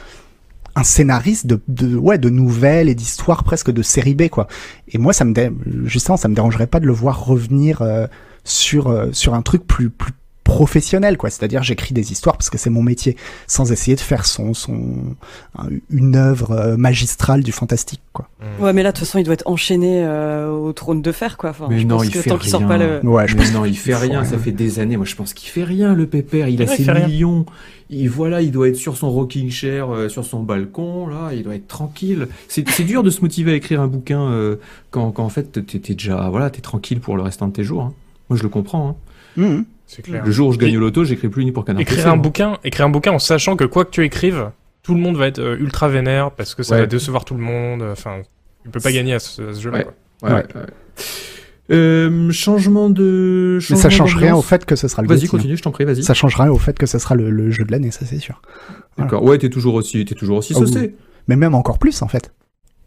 [0.75, 4.49] un scénariste de, de, ouais, de nouvelles et d'histoires presque de série B, quoi.
[4.88, 5.52] Et moi, ça me, dé-
[5.84, 8.08] justement, ça me dérangerait pas de le voir revenir euh,
[8.42, 10.11] sur, euh, sur un truc plus, plus
[10.44, 11.30] professionnel, quoi.
[11.30, 14.94] C'est-à-dire, j'écris des histoires parce que c'est mon métier, sans essayer de faire son, son,
[15.58, 18.28] un- une œuvre euh, magistrale du fantastique, quoi.
[18.60, 21.36] Ouais, mais là de toute façon, il doit être enchaîné euh, au trône de fer
[21.38, 21.50] quoi.
[21.50, 22.68] Enfin, Mais je non, pense il que fait tant qu'il sort rien.
[22.68, 24.38] pas le Ouais, je Mais pense non, il fait rien, ça rien.
[24.38, 24.96] fait des années.
[24.98, 26.48] Moi, je pense qu'il fait rien, le pépère.
[26.48, 27.06] Il a Ouais, il ses rien.
[27.08, 27.46] millions.
[27.90, 31.30] Il, voilà, il doit être sur son rocking chair, euh, sur son balcon, là.
[31.32, 32.28] Il doit être tranquille.
[32.48, 34.56] C'est dur de se motiver à écrire un bouquin euh,
[34.90, 37.82] quand, quand, en fait, t'es déjà, voilà, t'es tranquille pour le restant de tes jours.
[37.82, 37.92] hein.
[38.28, 38.88] Moi, je le comprends.
[38.90, 38.94] hein.
[39.36, 39.64] Mhm.
[39.87, 40.25] C'est clair.
[40.25, 42.14] Le jour où je gagne au loto, j'écris plus ni pour Canard Écrire PC, un
[42.17, 42.23] moi.
[42.23, 44.50] bouquin, écrire un bouquin en sachant que quoi que tu écrives,
[44.83, 46.81] tout le monde va être euh, ultra vénère parce que ça Ouais.
[46.83, 47.83] va décevoir tout le monde.
[47.93, 48.23] Enfin,
[48.62, 49.79] tu peux pas gagner à ce, à ce jeu-là.
[49.79, 49.85] Ouais.
[50.21, 50.31] quoi.
[50.31, 50.62] Ouais, ouais.
[51.71, 53.59] Euh, changement de.
[53.71, 55.85] Mais ça change rien au fait que ce sera le Vas-y, continue, je t'en prie,
[55.87, 56.03] vas-y.
[56.03, 58.19] Ça change rien au fait que ce sera le, le jeu de l'année, ça c'est
[58.19, 58.43] sûr.
[58.99, 59.23] D'accord.
[59.23, 60.95] Ouais, t'es toujours aussi, t'es toujours aussi Ah oui.
[61.26, 62.33] Mais même encore plus en fait.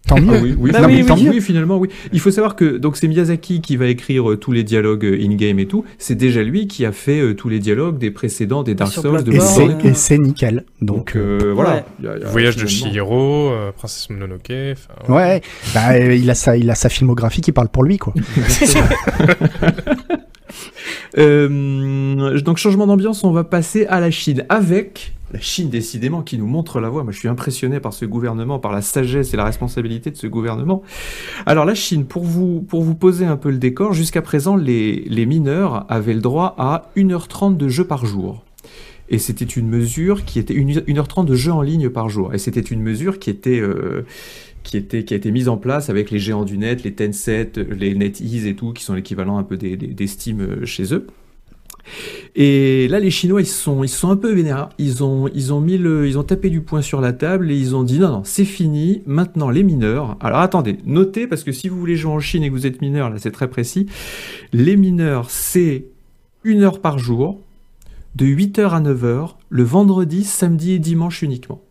[0.06, 0.40] Tant Ah mieux.
[0.40, 1.24] oui, oui, Bah non, oui, mais tant oui.
[1.26, 1.90] mieux, oui, finalement, oui.
[2.14, 5.20] Il faut savoir que donc c'est Miyazaki qui va écrire euh, tous les dialogues euh,
[5.22, 5.84] in-game et tout.
[5.98, 9.22] C'est déjà lui qui a fait euh, tous les dialogues des précédents, des Dark Souls,
[9.24, 10.64] de Et Bloodborne, et c'est nickel.
[10.82, 11.22] Donc Donc
[11.54, 11.74] voilà.
[11.76, 11.84] Ouais.
[12.00, 14.48] Il y a- il y a Voyage de finalement- euh, Princesse Mononoke.
[14.50, 15.42] ouais,
[15.74, 18.14] bah, euh, il a sa il a sa filmographie qui parle pour lui quoi.
[21.18, 26.38] Euh, donc changement d'ambiance, on va passer à la Chine avec la Chine décidément qui
[26.38, 27.04] nous montre la voie.
[27.04, 30.28] Moi, je suis impressionné par ce gouvernement, par la sagesse et la responsabilité de ce
[30.28, 30.84] gouvernement.
[31.46, 35.26] Alors la Chine, pour vous pour vous poser un peu le décor, jusqu'à présent les
[35.26, 38.44] mineurs avaient le droit à 1h30 de jeu par jour.
[39.10, 42.34] Et c'était une mesure qui était une 1h30 de jeu en ligne par jour.
[42.34, 44.06] Et c'était une mesure qui était euh,
[44.64, 47.56] qui, était, qui a été mise en place avec les géants du net, les Tencent,
[47.56, 50.94] les NetEase et tout, qui sont l'équivalent un peu des, des, des Steam euh, chez
[50.94, 51.08] eux.
[52.36, 54.70] Et là, les Chinois, ils sont, ils sont un peu vénères.
[54.78, 57.76] Ils ont, ils ont mis ils ont tapé du poing sur la table et ils
[57.76, 59.02] ont dit non, non, c'est fini.
[59.06, 60.18] Maintenant, les mineurs.
[60.20, 62.82] Alors attendez, notez parce que si vous voulez jouer en Chine et que vous êtes
[62.82, 63.88] mineur, là, c'est très précis.
[64.54, 65.86] Les mineurs, c'est
[66.44, 67.40] une heure par jour,
[68.16, 71.62] de 8h à 9h, le vendredi, samedi et dimanche uniquement.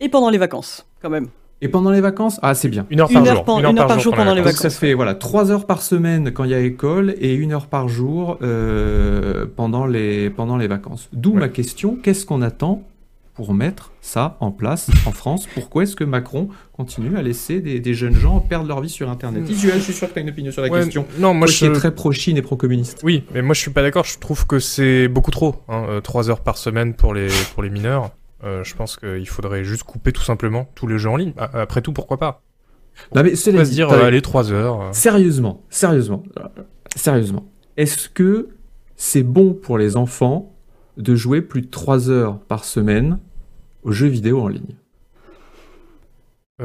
[0.00, 1.28] et pendant les vacances quand même.
[1.62, 2.86] Et pendant les vacances, ah, c'est bien.
[2.90, 3.44] Une heure Une par heure jour.
[3.44, 4.62] par- une heure par jour pendant les Donc vacances.
[4.62, 7.66] ça fait voilà trois heures par semaine quand il y a école et une heure
[7.66, 11.08] par jour euh, pendant les pendant les vacances.
[11.12, 11.40] D'où Ouais.
[11.40, 12.82] ma question qu'est-ce qu'on attend
[13.34, 15.46] pour mettre ça en place en France?
[15.54, 19.08] Pourquoi est-ce que Macron continue à laisser des, des jeunes gens perdre leur vie sur
[19.10, 19.48] Internet?
[19.48, 21.06] Isuel, je suis sûr que tu as une opinion sur la Ouais, question.
[21.18, 23.00] Non, moi Moi, je qui est très pro-Chine et pro-communiste.
[23.02, 24.04] Oui, mais moi je suis pas d'accord.
[24.04, 25.56] Je trouve que c'est beaucoup trop.
[25.68, 28.10] Hein, euh, trois heures par semaine pour les pour les mineurs.
[28.42, 31.32] Euh, je pense qu'il faudrait juste couper tout simplement tous les jeux en ligne.
[31.36, 32.42] Après tout, pourquoi pas?
[33.14, 34.80] Non mais va se dire, euh, allez, trois heures.
[34.82, 34.88] euh.
[34.92, 36.22] Sérieusement, sérieusement,
[36.96, 38.48] sérieusement, est-ce que
[38.96, 40.54] c'est bon pour les enfants
[40.96, 43.18] de jouer plus de 3 heures par semaine
[43.84, 44.74] aux jeux vidéo en ligne?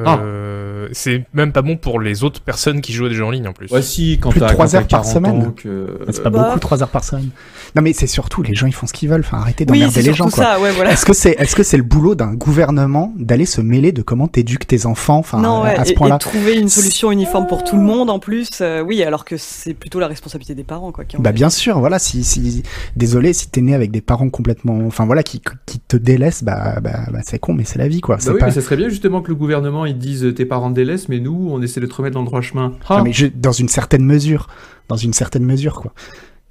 [0.05, 0.19] Ah.
[0.23, 3.31] Euh, C'est même pas bon pour les autres personnes qui jouent à des jeux en
[3.31, 3.71] ligne en plus.
[3.71, 5.53] Ouais, si, quand Plus de t'as trois quand t'as heures par 40 semaine.
[5.55, 6.43] que- C'est pas Bah.
[6.47, 7.29] beaucoup trois heures par semaine.
[7.75, 9.21] Non mais c'est surtout les gens ils font ce qu'ils veulent.
[9.25, 10.59] Enfin arrêtez Oui, d'emmerder c'est les gens quoi.
[10.59, 10.91] ouais, voilà.
[10.91, 14.27] Est-ce que c'est est-ce que c'est le boulot d'un gouvernement d'aller se mêler de comment
[14.27, 17.47] t'éduques tes enfants enfin non, à- ouais, à ce point-là et trouver une solution uniforme
[17.47, 20.63] pour tout le monde en plus, euh, oui, alors que c'est plutôt la responsabilité des
[20.63, 21.03] parents, quoi.
[21.05, 21.33] Qui Bah fait.
[21.33, 22.63] bien sûr, voilà, si, si
[22.95, 26.79] désolé si t'es né avec des parents complètement, enfin voilà, qui, qui te délaissent, bah,
[26.81, 28.17] bah, bah, c'est con, mais c'est la vie quoi.
[28.17, 28.45] Bah oui, pas...
[28.47, 31.19] mais ça serait bien justement que le gouvernement ils disent tes parents te délaissent, mais
[31.19, 32.73] nous on essaie de te remettre dans le droit chemin.
[32.89, 34.47] Ah, Non, mais je- dans une certaine mesure,
[34.89, 35.93] dans une certaine mesure quoi.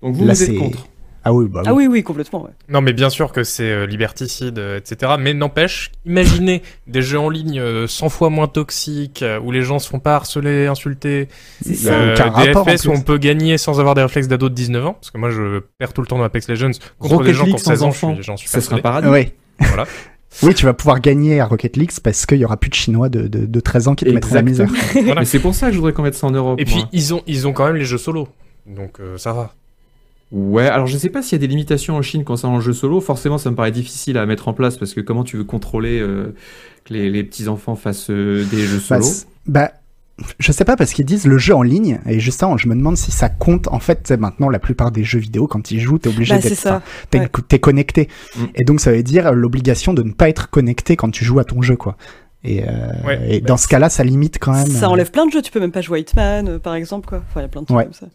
[0.02, 0.86] Donc vous, Là, vous êtes c'est- contre.
[1.26, 1.66] Ah oui, bah oui.
[1.70, 2.50] Ah oui, oui, complètement, ouais.
[2.68, 5.12] Non, mais bien sûr que c'est euh, liberticide, euh, etc.
[5.18, 9.62] Mais n'empêche, imaginez des jeux en ligne euh, 100 fois moins toxiques, euh, où les
[9.62, 11.28] gens se font pas harceler, insulter,
[11.64, 14.02] Il y a euh, aucun des rapport, FPS où on peut gagner sans avoir des
[14.02, 16.46] réflexes d'ado de 19 ans, parce que moi je perds tout le temps dans Apex
[16.46, 18.48] Legends contre Rocket des gens qui ont 16 sans ans, je suis- enfants, j'en suis
[18.50, 19.08] ça serait un paradis.
[19.08, 19.34] Ouais.
[19.60, 19.86] Voilà.
[20.42, 23.08] Oui, tu vas pouvoir gagner à Rocket League parce qu'il y aura plus de Chinois
[23.08, 24.70] de, de, de 13 ans qui te mettraient la misère.
[24.94, 25.20] Voilà.
[25.20, 26.60] Mais c'est pour ça que je voudrais qu'on mette ça en Europe.
[26.60, 28.28] Et puis ils ont ils ont quand même les jeux solo,
[28.66, 29.54] donc euh, ça va.
[30.32, 32.72] Ouais, alors je sais pas s'il y a des limitations en Chine concernant le jeu
[32.72, 33.00] solo.
[33.00, 36.00] Forcément, ça me paraît difficile à mettre en place parce que comment tu veux contrôler
[36.00, 36.34] euh,
[36.84, 39.06] que les, les petits enfants fassent euh, des jeux solo?
[39.46, 39.70] Bah,
[40.38, 42.96] je sais pas parce qu'ils disent le jeu en ligne et justement je me demande
[42.96, 45.98] si ça compte en fait c'est maintenant la plupart des jeux vidéo quand ils jouent
[45.98, 47.28] t'es obligé Bah, d'être t'es Ouais.
[47.48, 48.44] t'es connecté Mm.
[48.54, 51.44] et donc ça veut dire l'obligation de ne pas être connecté quand tu joues à
[51.44, 51.96] ton jeu quoi
[52.44, 52.68] et, euh,
[53.04, 53.20] Ouais.
[53.28, 55.50] et dans ce cas-là ça limite quand même Ça euh, enlève plein de jeux, tu
[55.50, 57.22] peux même pas jouer à Hitman, euh, par exemple, quoi.
[57.28, 57.84] Enfin, il y a plein de trucs Ouais.
[57.84, 58.06] comme ça.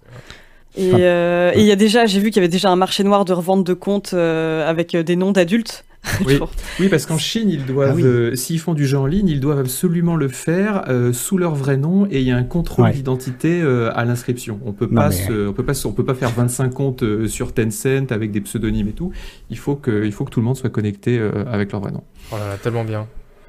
[0.77, 3.03] Et Enfin, euh, il y a déjà, j'ai vu qu'il y avait déjà un marché
[3.03, 5.83] noir de revente de comptes euh, avec des noms d'adultes.
[6.25, 6.39] Oui.
[6.79, 8.03] Oui, parce qu'en Chine, ils doivent, Ah oui.
[8.03, 11.55] euh, s'ils font du jeu en ligne, ils doivent absolument le faire euh, sous leur
[11.55, 12.93] vrai nom et il y a un contrôle Ouais.
[12.93, 14.59] d'identité euh, à l'inscription.
[14.65, 16.69] On peut Non, pas, mais- se- on peut pas, se- on peut pas faire 25
[16.73, 19.11] comptes euh, sur Tencent avec des pseudonymes et tout.
[19.49, 21.91] Il faut que, il faut que tout le monde soit connecté euh, avec leur vrai
[21.91, 22.03] nom.
[22.31, 23.05] Oh là là, tellement bien.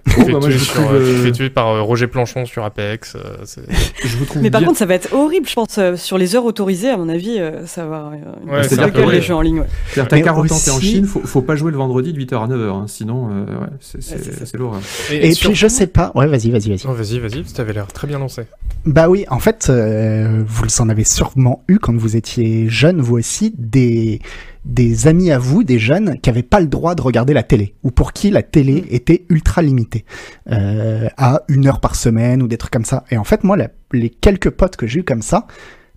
[0.07, 2.47] Fais bah, moi, je vous sur, trouve, euh, euh, fais tuer par euh, Roger Planchon
[2.47, 3.15] sur Apex.
[3.17, 3.21] euh,
[4.05, 6.19] je vous trouve Mais par bien- contre, ça va être horrible, je pense, euh, sur
[6.19, 8.13] les heures autorisées, à mon avis, euh, ça va.
[8.15, 9.61] euh, Ouais, c'est gueule, les jeux en ligne.
[9.61, 9.67] ouais.
[9.89, 12.19] C'est-à-dire, t'as Mais 40 ans, t'es en Chine, faut, faut pas jouer le vendredi de
[12.21, 14.81] 8h à 9h, hein, sinon, euh, ouais, c'est, c'est l'horreur.
[15.13, 17.87] et puis je sais pas ouais vas-y vas-y vas-y Non, vas-y, vas-y, tu avais l'air
[17.89, 18.43] très bien lancé.
[18.87, 23.19] Bah oui, en fait, euh, vous en avez sûrement eu quand vous étiez jeune, vous
[23.19, 24.21] aussi, des,
[24.65, 27.75] des amis à vous, des jeunes, qui avaient pas le droit de regarder la télé,
[27.83, 28.95] ou pour qui la télé Mm.
[28.95, 30.05] était ultra limitée,
[30.51, 33.05] euh, à une heure par semaine, ou des trucs comme ça.
[33.11, 35.47] Et en fait, moi, la- les quelques potes que j'ai eu comme ça,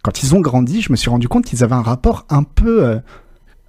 [0.02, 2.84] quand ils ont grandi, je me suis rendu compte qu'ils avaient un rapport un peu,
[2.86, 3.00] euh,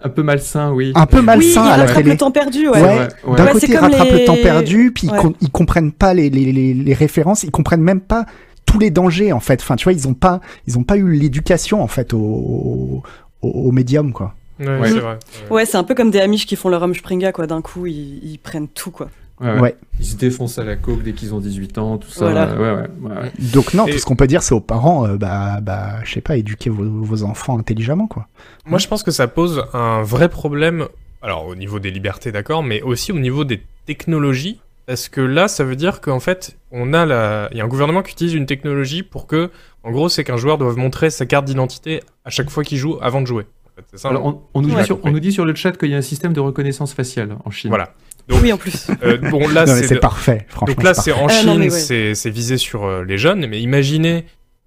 [0.02, 0.92] Un peu malsain, oui.
[0.94, 2.10] un peu Oui, malsain à la télé.
[2.12, 2.80] le temps perdu, Ouais, ouais.
[2.80, 3.36] vrai, ouais.
[3.36, 5.14] D'un Ouais, côté, ils rattrapent le temps perdu, puis Ouais.
[5.16, 8.26] ils, com- ils comprennent pas les, les, les, les références, ils comprennent même pas
[8.66, 9.60] tous les dangers en fait.
[9.62, 13.02] Enfin, tu vois, ils ont pas, ils ont pas eu l'éducation en fait au, au,
[13.42, 14.34] au- au médium quoi.
[14.60, 14.88] Ouais, Ouais.
[14.88, 15.18] c'est vrai.
[15.50, 17.46] Ouais, c'est un peu comme des Amish qui font leur Rumspringa, quoi.
[17.46, 19.08] D'un coup, ils, ils prennent tout, quoi.
[19.40, 19.60] Ouais, ouais.
[19.60, 19.76] Ouais.
[19.98, 22.26] Ils se défoncent à la coke dès qu'ils ont 18 ans, tout ça.
[22.26, 22.54] Voilà.
[22.54, 23.32] Ouais, ouais, ouais, ouais.
[23.52, 26.12] Donc non, Et- tout ce qu'on peut dire, c'est aux parents, euh, bah, bah, je
[26.12, 28.28] sais pas, éduquer vos, vos enfants intelligemment quoi.
[28.64, 30.86] Moi, je pense que ça pose un vrai problème,
[31.20, 34.60] alors au niveau des libertés, d'accord, mais aussi au niveau des technologies.
[34.86, 37.48] Parce que là, ça veut dire qu'en fait, on a la...
[37.52, 39.50] il y a un gouvernement qui utilise une technologie pour que,
[39.82, 42.98] en gros, c'est qu'un joueur doit montrer sa carte d'identité à chaque fois qu'il joue
[43.00, 43.46] avant de jouer.
[43.76, 44.08] En fait, c'est ça.
[44.10, 44.80] Alors, non on, on nous Ouais.
[44.80, 46.94] dit sur, on nous dit sur le chat qu'il y a un système de reconnaissance
[46.94, 47.70] faciale en Chine.
[47.70, 47.94] Voilà.
[48.28, 48.86] Donc- Oui, en plus.
[49.02, 50.74] Euh, bon, là, c'est de- parfait, franchement.
[50.74, 51.70] Donc là, c'est en Ah, Chine, ouais.
[51.70, 54.24] c'est c'est visé sur euh, les jeunes, mais imaginez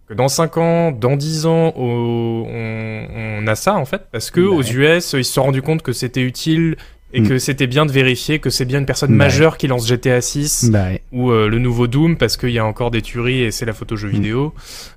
[0.08, 3.08] que dans 5 ans, dans 10 ans, au- on,
[3.42, 4.62] on a ça en fait, parce que aux.
[4.62, 6.76] US, ils se sont rendus compte que c'était utile
[7.14, 7.28] et Mm.
[7.30, 10.20] que c'était bien de vérifier que c'est bien une personne Bah majeure qui lance GTA
[10.22, 11.02] 6 Bah, ouais.
[11.14, 13.74] ou euh, le nouveau Doom parce qu'il y a encore des tueries et c'est la
[13.74, 14.12] photo jeu Mm.
[14.12, 14.54] vidéo.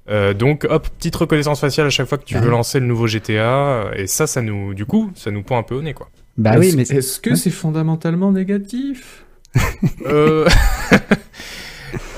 [0.08, 2.52] Euh, donc hop, petite reconnaissance faciale à chaque fois que tu Bah veux oui.
[2.52, 5.62] lancer le nouveau GTA euh, et ça, ça nous, du coup, ça nous pend un
[5.62, 6.08] peu au nez quoi.
[6.36, 7.36] bah oui, Est-ce- mais Est-ce que Ouais.
[7.36, 9.24] c'est fondamentalement négatif?
[10.06, 10.48] Euh...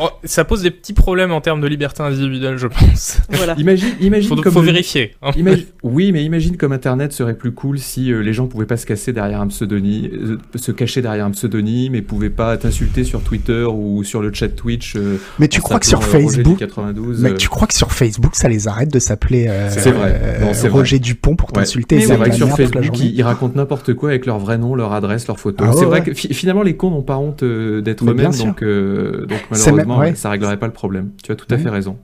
[0.01, 3.19] oh, ça pose des petits problèmes en termes de liberté individuelle, je pense.
[3.31, 3.55] voilà.
[3.59, 5.15] Imagine, imagine Faut, comme faut vérifier.
[5.23, 5.31] hein.
[5.37, 8.77] Imagine- oui, mais imagine comme Internet serait plus cool si euh, les gens pouvaient pas
[8.77, 13.05] se casser derrière un pseudonyme, euh, se cacher derrière un pseudonyme et pouvaient pas t'insulter
[13.05, 14.97] sur Twitter ou sur le chat Twitch.
[14.97, 18.35] euh, mais tu crois que sur Facebook, 92, mais euh, tu crois que sur Facebook,
[18.35, 20.39] ça les arrête de s'appeler euh, C'est vrai.
[20.41, 21.63] Non, Roger Dupont pour Ouais.
[21.63, 24.25] t'insulter Mais et C'est vrai de que sur Facebook, ils, ils racontent n'importe quoi avec
[24.27, 25.65] leur vrai nom, leur adresse, leur photo.
[25.67, 26.05] Ah c'est ouais, vrai ouais.
[26.07, 28.47] que fi- finalement, les cons n'ont pas honte d'être eux-mêmes, sûr.
[28.47, 30.15] donc, euh, donc Même- malheureusement, ouais.
[30.15, 31.11] ça réglerait pas le problème.
[31.23, 31.99] Tu as tout à fait raison.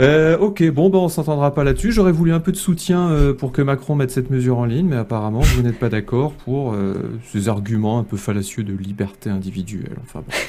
[0.00, 1.92] Euh, ok, bon, ben on s'entendra pas là-dessus.
[1.92, 4.86] J'aurais voulu un peu de soutien euh, pour que Macron mette cette mesure en ligne,
[4.86, 6.94] mais apparemment vous n'êtes pas d'accord pour euh,
[7.32, 9.96] ces arguments un peu fallacieux de liberté individuelle.
[10.02, 10.32] Enfin bon.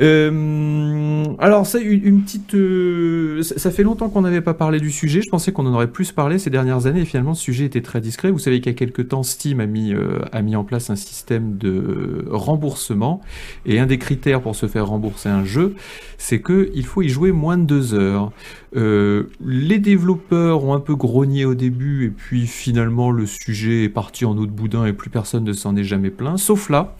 [0.00, 4.80] Euh, alors ça, une, une petite, euh, ça, ça fait longtemps qu'on n'avait pas parlé
[4.80, 5.20] du sujet.
[5.20, 7.82] Je pensais qu'on en aurait plus parlé ces dernières années, et finalement ce sujet était
[7.82, 8.30] très discret.
[8.30, 10.88] Vous savez qu'il y a quelques temps, Steam a mis euh, a mis en place
[10.88, 13.20] un système de remboursement,
[13.66, 15.74] et un des critères pour se faire rembourser un jeu,
[16.16, 18.32] c'est que il faut y jouer moins de deux heures.
[18.76, 23.88] Euh, les développeurs ont un peu grogné au début et puis finalement le sujet est
[23.88, 26.94] parti en eau de boudin et plus personne ne s'en est jamais plaint, sauf là.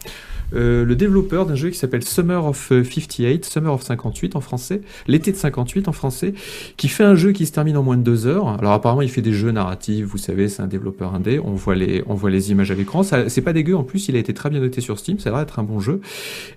[0.53, 4.41] Euh, le développeur d'un jeu qui s'appelle Summer of euh, 58, Summer of 58 en
[4.41, 6.33] français, l'été de 58 en français,
[6.77, 8.47] qui fait un jeu qui se termine en moins de deux heures.
[8.47, 11.75] Alors apparemment il fait des jeux narratifs, vous savez, c'est un développeur indé, on voit
[11.75, 14.33] les, on voit les images à l'écran, c'est pas dégueu en plus, il a été
[14.33, 16.01] très bien noté sur Steam, ça a l'air d'être un bon jeu.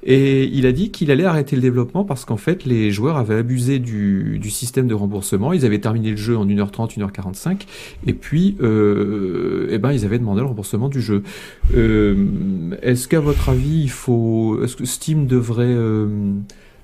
[0.02, 3.36] Et il a dit qu'il allait arrêter le développement parce qu'en fait, les joueurs avaient
[3.36, 5.52] abusé du, du système de remboursement.
[5.52, 7.62] Ils avaient terminé le jeu en 1h30, 1h45.
[8.06, 11.22] Et puis, euh, eh ben, ils avaient demandé le remboursement du jeu.
[11.76, 12.14] Euh,
[12.82, 16.08] est-ce qu'à votre avis, il faut, est-ce que Steam devrait, euh,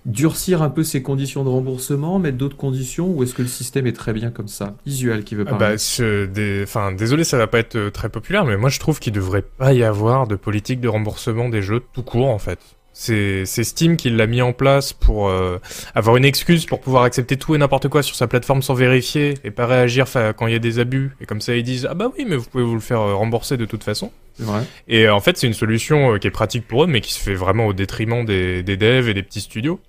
[0.06, 3.86] durcir un peu ses conditions de remboursement, mettre d'autres conditions, ou est-ce que le système
[3.86, 4.74] est très bien comme ça?
[4.86, 5.74] Isual qui veut Ah parler.
[5.74, 8.78] bah, je- des- enfin, désolé, ça va pas être euh, très populaire, mais moi je
[8.80, 12.38] trouve qu'il devrait pas y avoir de politique de remboursement des jeux tout court en
[12.38, 12.58] fait.
[12.92, 15.58] C'est Steam qui l'a mis en place pour euh,
[15.94, 19.34] avoir une excuse pour pouvoir accepter tout et n'importe quoi sur sa plateforme sans vérifier
[19.44, 21.12] et pas réagir quand il y a des abus.
[21.20, 23.14] Et comme ça ils disent ah bah oui mais vous pouvez vous le faire euh,
[23.14, 24.12] rembourser de toute façon.
[24.34, 24.62] C'est vrai.
[24.88, 27.12] Et euh, en fait c'est une solution euh, qui est pratique pour eux mais qui
[27.12, 29.80] se fait vraiment au détriment des, des devs et des petits studios.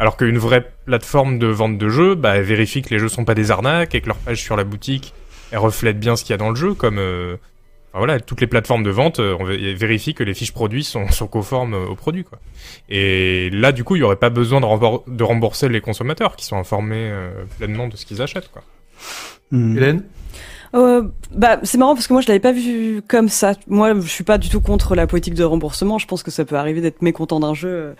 [0.00, 3.26] Alors qu'une vraie plateforme de vente de jeux, bah, elle vérifie que les jeux sont
[3.26, 5.12] pas des arnaques et que leur page sur la boutique,
[5.50, 7.36] elle reflète bien ce qu'il y a dans le jeu, comme euh,
[7.90, 10.84] enfin, voilà, toutes les plateformes de vente, euh, on vé- vérifie que les fiches produits
[10.84, 12.24] sont, sont conformes euh, aux produits.
[12.24, 12.38] Quoi.
[12.88, 16.36] Et là, du coup, il y aurait pas besoin de, rembor- de rembourser les consommateurs
[16.36, 18.50] qui sont informés euh, pleinement de ce qu'ils achètent.
[18.50, 18.62] Quoi.
[19.50, 19.76] Hmm.
[19.76, 20.04] Hélène?
[20.74, 21.02] Euh,
[21.34, 23.54] bah, c'est marrant parce que moi je l'avais pas vu comme ça.
[23.66, 25.98] Moi, je suis pas du tout contre la politique de remboursement.
[25.98, 27.94] Je pense que ça peut arriver d'être mécontent d'un jeu,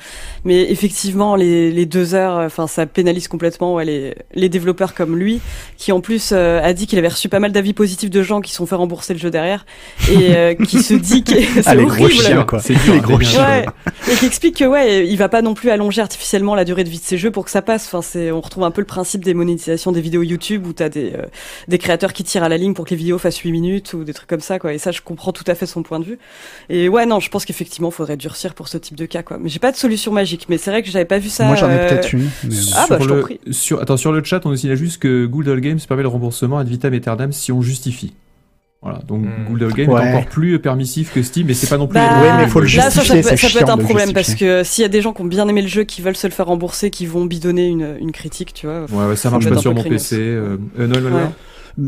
[0.45, 5.17] mais effectivement, les, les deux heures, enfin, ça pénalise complètement ouais, les, les développeurs comme
[5.17, 5.41] lui,
[5.77, 8.41] qui en plus euh, a dit qu'il avait reçu pas mal d'avis positifs de gens
[8.41, 9.67] qui se sont fait rembourser le jeu derrière
[10.09, 12.23] et euh, qui se dit que c'est Ah, les gros horrible.
[12.23, 12.61] chiens, quoi.
[12.61, 13.45] C'est dur, les gros chiens.
[13.45, 13.67] Ouais,
[14.11, 16.89] et qui explique que ouais, il va pas non plus allonger artificiellement la durée de
[16.89, 17.87] vie de ses jeux pour que ça passe.
[17.87, 20.89] Enfin, c'est, on retrouve un peu le principe des monétisations des vidéos YouTube où t'as
[20.89, 21.23] des euh,
[21.69, 24.05] des créateurs qui tirent à la ligne pour que les vidéos fassent 8 minutes ou
[24.05, 24.73] des trucs comme ça, quoi.
[24.73, 26.19] Et ça, je comprends tout à fait son point de vue.
[26.69, 29.39] Et ouais, non, je pense qu'effectivement, faudrait durcir pour ce type de cas, quoi.
[29.41, 30.47] Mais j'ai pas de solution magique.
[30.49, 31.45] Mais c'est vrai que j'avais pas vu ça.
[31.47, 32.29] Moi, j'en ai euh, peut-être une.
[32.45, 33.41] mais- Ah, bah, je le, prie.
[33.51, 36.59] Sur, attends, sur le chat, on nous signale juste que Google Games permet le remboursement
[36.59, 38.13] ad vitam aeternam si on justifie.
[38.83, 39.45] Voilà, donc Hmm.
[39.47, 40.03] Google Games Ouais.
[40.03, 41.97] est encore plus permissif que Steam, mais c'est pas non plus.
[41.97, 44.15] Bah, Ouais, mais faut le là, ça, ça, justifier, peut, ça peut être un problème
[44.15, 46.17] parce que s'il y a des gens qui ont bien aimé le jeu, qui veulent
[46.17, 48.87] se le faire rembourser, qui vont bidonner une, une critique, tu vois.
[48.91, 49.83] Ouais, ouais, ça marche pas sur mon.
[49.83, 50.17] PC.
[50.19, 51.31] Euh, euh, Noël.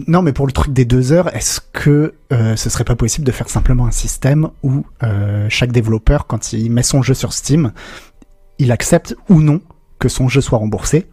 [0.06, 3.26] Non, mais pour le truc des deux heures, est-ce que euh, ce serait pas possible
[3.26, 7.32] de faire simplement un système où euh, chaque développeur, quand il met son jeu sur
[7.32, 7.72] Steam,
[8.58, 9.60] il accepte ou non
[9.98, 11.06] que son jeu soit remboursé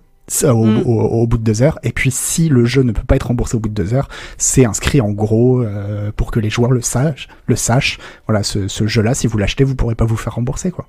[0.43, 0.83] au, Mm.
[0.85, 1.79] au- au bout de deux heures.
[1.83, 4.07] Et puis si le jeu ne peut pas être remboursé au bout de deux heures,
[4.37, 7.27] c'est inscrit en gros euh, pour que les joueurs le sachent.
[7.47, 7.97] Le sachent.
[8.27, 10.85] Voilà, ce, ce jeu-là, si vous l'achetez, vous pourrez pas vous faire rembourser, quoi.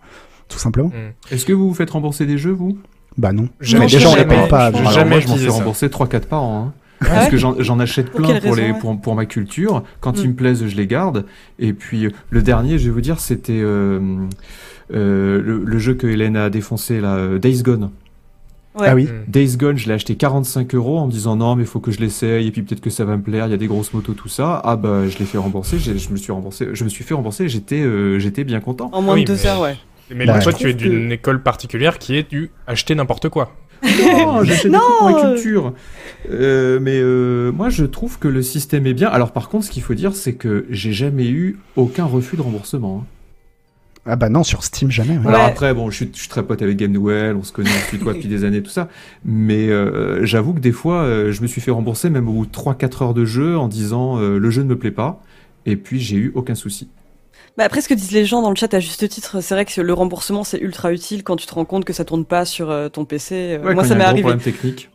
[0.48, 0.88] Tout simplement.
[0.88, 1.34] Mm.
[1.34, 2.78] Est-ce que vous vous faites rembourser des jeux, vous?
[3.18, 3.48] Bah non.
[3.60, 4.70] Jamais, mais déjà, on les paye pas.
[4.92, 6.66] Jamais moi, je m'en fais rembourser 3-4 par an.
[6.66, 6.72] Hein.
[7.02, 9.82] Ah Parce que j'en achète plein pour, les, raison, ouais pour, pour ma culture.
[10.00, 10.20] Quand Mm.
[10.22, 11.24] ils me plaisent, je les garde.
[11.58, 13.98] Et puis euh, le dernier, je vais vous dire, c'était euh,
[14.92, 17.90] euh, le, le jeu que Hélène a défoncé, là, Days Gone.
[18.78, 18.86] Ouais.
[18.88, 19.04] Ah oui.
[19.06, 19.30] Mm.
[19.30, 21.90] Days Gone, je l'ai acheté 45 euros en me disant non, mais il faut que
[21.90, 23.46] je l'essaye et puis peut-être que ça va me plaire.
[23.46, 24.60] Il y a des grosses motos, tout ça.
[24.64, 25.78] Ah bah je l'ai fait rembourser.
[25.78, 26.68] Je me suis remboursé.
[26.72, 27.44] Je me suis fait rembourser.
[27.44, 28.90] et J'étais euh, j'étais bien content.
[28.92, 29.76] En moins Oui, de deux mais- heures, ouais.
[30.14, 33.54] Mais toi, tu es que- d'une école particulière qui est du acheter n'importe quoi.
[33.82, 35.34] Non, des Non, euh.
[35.34, 35.72] culture.
[36.30, 39.08] Euh, mais euh, moi, je trouve que le système est bien.
[39.08, 42.42] Alors, par contre, ce qu'il faut dire, c'est que j'ai jamais eu aucun refus de
[42.42, 43.04] remboursement.
[43.04, 43.06] hein.
[44.06, 45.18] Ah bah non, sur Steam, jamais.
[45.18, 45.26] ouais.
[45.26, 45.46] Alors Ouais.
[45.46, 47.84] après, bon, je suis, je suis très pote avec Game Noël, on se connaît, on
[47.86, 48.88] se tutoie depuis des années, tout ça.
[49.26, 52.46] Mais euh, j'avoue que des fois, euh, je me suis fait rembourser même au bout
[52.46, 55.22] de 3-4 heures de jeu en disant euh, le jeu ne me plaît pas.
[55.66, 56.88] Et puis, j'ai eu aucun souci.
[57.58, 59.64] Bah après, ce que disent les gens dans le chat à juste titre, c'est vrai
[59.64, 62.44] que le remboursement c'est ultra utile quand tu te rends compte que ça tourne pas
[62.44, 63.34] sur euh, ton PC.
[63.34, 64.22] Euh, Ouais, moi, ça m'est a un gros arrivé.
[64.22, 64.90] problème technique.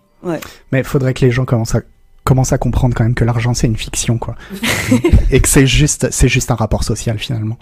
[0.72, 1.82] Mais il faudrait que les gens commencent à
[2.24, 4.34] commencent à comprendre quand même que l'argent c'est une fiction quoi
[5.32, 7.60] et que c'est juste c'est juste un rapport social finalement.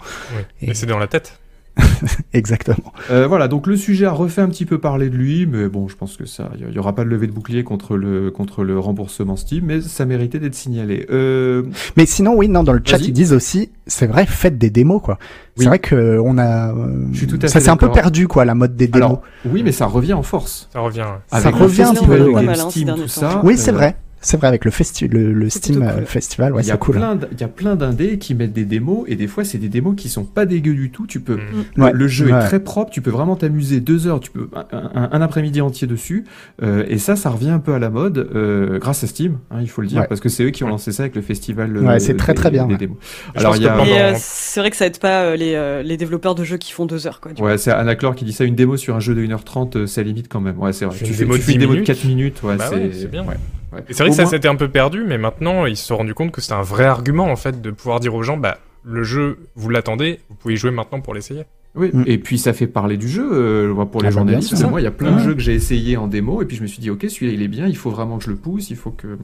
[0.62, 1.38] Et- Mais c'est dans la tête.
[2.32, 5.68] exactement Euh, voilà, donc le sujet a refait un petit peu parler de lui, mais
[5.68, 8.30] bon, je pense que ça, il y aura pas de levée de bouclier contre le
[8.30, 11.06] contre le remboursement Steam, mais ça méritait d'être signalé.
[11.10, 11.64] Euh,
[11.96, 15.02] mais sinon oui non dans le chat ils disent aussi c'est vrai faites des démos
[15.02, 15.18] quoi
[15.56, 15.64] Oui.
[15.64, 17.90] c'est vrai que on a euh, Je suis tout à ça fait s'est un peu
[17.90, 20.68] perdu quoi la mode des démos alors, oui, mais ça revient en force.
[20.72, 21.00] Ça revient.
[21.32, 21.40] ouais.
[21.40, 23.40] Ça revient un peu, hein, Steam, derniers tout ça.
[23.44, 26.06] oui c'est euh, vrai c'est vrai avec le festi le, le C'est Steam euh, cool.
[26.06, 27.18] Festival ouais Il y a c'est cool hein.
[27.30, 29.94] il y a plein d'indés qui mettent des démos et des fois c'est des démos
[29.96, 31.06] qui sont pas dégueux du tout.
[31.06, 31.64] Tu peux, Mm.
[31.76, 31.92] le, Ouais.
[31.92, 32.32] le jeu Ouais.
[32.32, 35.60] est très propre, tu peux vraiment t'amuser deux heures, tu peux un, un- un après-midi
[35.60, 36.24] entier dessus.
[36.62, 39.58] Euh, et ça, ça revient un peu à la mode euh, grâce à Steam, hein,
[39.60, 40.06] il faut le dire, Ouais.
[40.08, 41.76] parce que c'est eux qui ont lancé ça avec le festival.
[41.78, 42.78] Ouais, c'est très, des- très bien, Des ouais.
[42.78, 42.96] démos.
[43.34, 46.34] Alors il a, euh, c'est vrai que ça aide pas euh, les, euh, les développeurs
[46.34, 47.32] de jeux qui font deux heures, quoi.
[47.40, 50.02] Ouais, c'est Anaclore qui dit ça, une démo sur un jeu de 1h30, euh, ça
[50.02, 50.58] limite quand même.
[50.58, 50.96] Ouais, c'est vrai.
[50.96, 51.86] Tu Tu fais une démo de fais une 10 démo de minutes.
[51.86, 53.24] 4 minutes, ouais, Bah c'est ouais, c'est bien.
[53.74, 55.86] Ouais, c'est vrai Au que ça moins- s'était un peu perdu, mais maintenant ils se
[55.86, 58.36] sont rendus compte que c'était un vrai argument en fait de pouvoir dire aux gens
[58.36, 61.44] bah le jeu vous l'attendez, vous pouvez y jouer maintenant pour l'essayer.
[61.76, 62.04] Oui, Mm.
[62.06, 64.64] et puis ça fait parler du jeu euh, pour les Ah bah, bien journalistes.
[64.70, 66.62] Moi, il y a plein de jeux que j'ai essayé en démo, et puis je
[66.62, 68.70] me suis dit, ok, celui-là il est bien, il faut vraiment que je le pousse,
[68.70, 69.18] il faut que.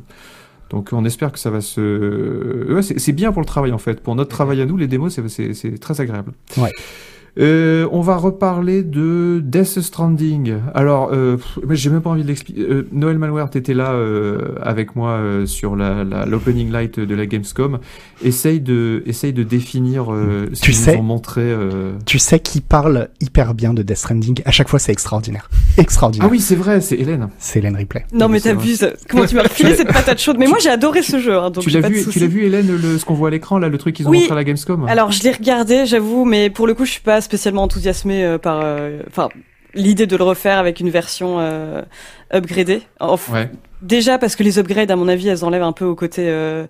[0.71, 2.73] Donc on espère que ça va se.
[2.73, 4.01] Ouais, c'est bien pour le travail en fait.
[4.01, 6.33] Pour notre travail à nous, les démos, c'est très agréable.
[6.57, 6.71] Ouais.
[7.39, 10.55] Euh, on va reparler de Death Stranding.
[10.75, 11.37] Alors, euh,
[11.71, 12.63] j'ai même pas envie de l'expliquer.
[12.63, 17.15] Euh, Noël Malware, t'étais là euh, avec moi euh, sur la la- l'opening light de
[17.15, 17.79] la Gamescom.
[18.23, 21.41] Essaye de, essaye de définir euh, ce Tu qu'ils sais- nous ont montré.
[21.43, 25.49] euh, tu sais qui parle hyper bien de Death Stranding à chaque fois c'est extraordinaire
[25.79, 27.29] extraordinaire Ah oui, c'est vrai, c'est Hélène.
[27.39, 28.87] c'est Hélène Ripley Non, mais t'abuses.
[29.09, 30.37] Comment tu m'as refilé cette patate chaude?
[30.39, 31.37] Mais moi, j'ai adoré ce jeu.
[31.39, 33.31] Hein, donc tu j'ai l'as vu, tu l'as vu Hélène, le, ce qu'on voit à
[33.31, 34.19] l'écran là, le truc qu'ils ont Oui.
[34.21, 34.85] montré à la Gamescom?
[34.89, 38.39] Alors, je l'ai regardé, j'avoue, mais pour le coup, je suis pas spécialement enthousiasmée euh,
[38.39, 39.29] par, euh, enfin,
[39.75, 41.83] l'idée de le refaire avec une version euh,
[42.33, 42.83] upgradée.
[42.99, 43.51] Enfin, Ouais.
[43.83, 46.67] Déjà parce que les upgrades, à mon avis, elles enlèvent un peu au côté euh,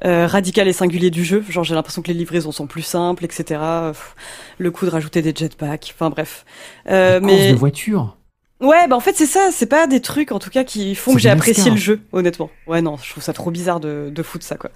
[0.00, 1.44] radical et singulier du jeu.
[1.48, 3.60] Genre, j'ai l'impression que les livraisons sont plus simples, etc.
[4.58, 5.92] Le coup de rajouter des jetpacks.
[5.94, 6.44] Enfin bref.
[6.88, 8.16] Euh, mais de voiture.
[8.62, 11.14] Ouais, bah en fait c'est ça, c'est pas des trucs en tout cas qui font
[11.14, 12.48] que j'ai apprécié le jeu, honnêtement.
[12.68, 14.70] Ouais, non, je trouve ça trop bizarre de, de foutre ça quoi.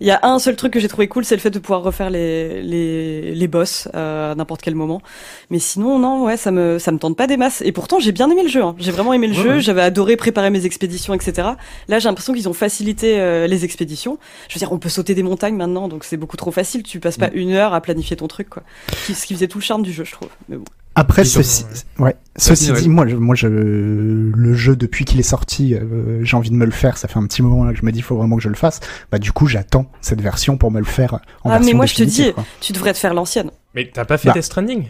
[0.00, 1.82] Il y a un seul truc que j'ai trouvé cool, c'est le fait de pouvoir
[1.82, 5.02] refaire les les, les boss euh, à n'importe quel moment.
[5.50, 7.62] Mais sinon non, ouais, ça me ça me tente pas des masses.
[7.62, 8.62] Et pourtant j'ai bien aimé le jeu.
[8.62, 8.76] Hein.
[8.78, 9.48] J'ai vraiment aimé le Ouais, jeu.
[9.54, 9.60] ouais.
[9.60, 11.48] J'avais adoré préparer mes expéditions, etc.
[11.88, 14.18] Là j'ai l'impression qu'ils ont facilité euh, les expéditions.
[14.48, 16.84] Je veux dire, on peut sauter des montagnes maintenant, donc c'est beaucoup trop facile.
[16.84, 17.36] Tu passes pas Mm.
[17.36, 18.62] une heure à planifier ton truc quoi.
[19.02, 20.28] Ce qui faisait tout le charme du jeu, je trouve.
[20.48, 20.64] Mais bon.
[20.94, 21.64] Après, ceci,
[21.98, 22.14] ouais.
[22.36, 26.50] Ceci dit, moi, je, moi, je, le jeu depuis qu'il est sorti, euh, j'ai envie
[26.50, 26.98] de me le faire.
[26.98, 28.48] Ça fait un petit moment là que je me dis, il faut vraiment que je
[28.48, 28.80] le fasse.
[29.10, 31.94] Bah, du coup, j'attends cette version pour me le faire en Ah, mais moi, je
[31.94, 32.44] te dis, quoi.
[32.60, 33.50] Tu devrais te faire l'ancienne.
[33.74, 34.34] Mais t'as pas fait Bah.
[34.34, 34.88] Death Stranding?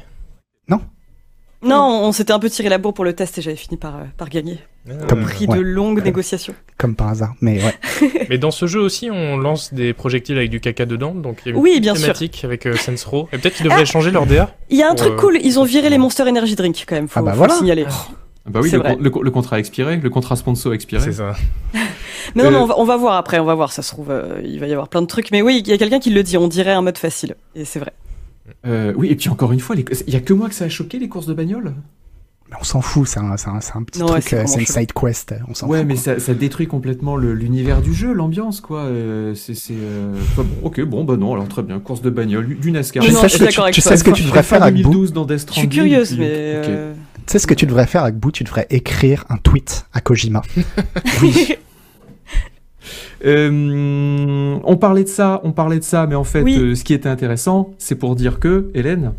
[0.68, 0.80] Non,
[1.70, 4.00] on s'était un peu tiré la bourre pour le test et j'avais fini par, euh,
[4.16, 4.58] par gagner.
[5.08, 5.56] Comme- Euh, Prix ouais.
[5.58, 6.54] de longues négociations.
[6.76, 7.34] comme par hasard.
[7.40, 7.74] Mais ouais.
[8.30, 11.48] Mais dans ce jeu aussi, on lance des projectiles avec du caca dedans, donc il
[11.50, 12.02] y a une Oui, bien sûr.
[12.06, 13.28] thématique avec euh, Saints Row.
[13.32, 14.52] Et peut-être qu'ils devraient changer leur DA.
[14.70, 16.96] Il y a un truc euh, cool, ils ont viré les Monster Energy Drink quand
[16.96, 17.54] même, faut, Ah bah faut voilà.
[17.54, 17.86] le signaler.
[17.88, 21.00] Ah Bah oui, le, contrat a expiré, le contrat sponsor a expiré.
[21.04, 21.36] C'est ça.
[22.34, 23.90] Mais non, Euh, mais on va, on va voir après, on va voir, ça se
[23.92, 25.30] trouve, euh, il va y avoir plein de trucs.
[25.30, 27.34] Mais oui, il y a quelqu'un qui le dit, on dirait un mode facile.
[27.54, 27.92] Et c'est vrai.
[28.66, 30.64] Euh, oui, et puis encore une fois, les- il y a que moi que ça
[30.64, 31.74] a choqué les courses de bagnole?
[32.50, 33.08] Mais on s'en fout.
[33.08, 34.24] C'est un, petit Non, truc.
[34.28, 35.34] c'est euh, c'est une side quest.
[35.48, 35.86] On s'en Ouais, fout.
[35.88, 38.80] mais ça, ça détruit complètement l'univers du jeu, l'ambiance, quoi.
[38.80, 42.46] Euh, c'est, euh, enfin, bon, ok, bon, bah non, alors très bien, course de bagnole,
[42.58, 43.02] du NASCAR.
[43.04, 44.22] Tu Non, sais je ce suis que tu, d'accord avec tu sais ce que tu
[44.24, 46.28] devrais faire avec Boo 2012 dans Death Je suis curieuse, puis- mais.
[46.30, 46.92] euh,
[47.26, 50.00] Tu sais ce que tu devrais faire avec Boo Tu devrais écrire un tweet à
[50.00, 50.42] Kojima.
[51.22, 51.54] Oui.
[53.24, 56.58] Euh, on parlait de ça, on parlait de ça, mais en fait, Oui.
[56.58, 59.12] euh, ce qui était intéressant, c'est pour dire que, Hélène,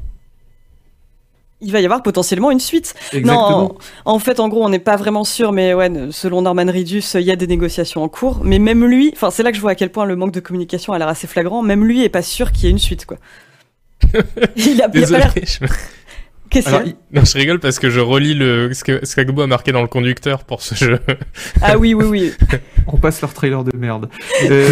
[1.61, 2.93] il va y avoir potentiellement une suite.
[3.13, 3.59] exactement.
[3.61, 7.03] Non, en fait, en gros, on n'est pas vraiment sûr, mais ouais, selon Norman Reedus,
[7.15, 8.41] il y a des négociations en cours.
[8.43, 10.41] Mais même lui, enfin, c'est là que je vois à quel point le manque de
[10.41, 11.61] communication a l'air assez flagrant.
[11.61, 13.15] Même lui est pas sûr qu'il y ait une suite, quoi.
[14.13, 14.23] il a,
[14.57, 15.19] il a pas Désolé.
[15.23, 15.33] l'air.
[15.45, 15.65] je-
[16.53, 19.47] Qu'est-ce a Non, je rigole parce que je relis le ce que ce qu'Agbo a
[19.47, 20.99] marqué dans le conducteur pour ce jeu.
[21.61, 22.31] Ah oui, oui, oui.
[22.87, 24.07] on passe leur trailer de merde.
[24.49, 24.69] Euh,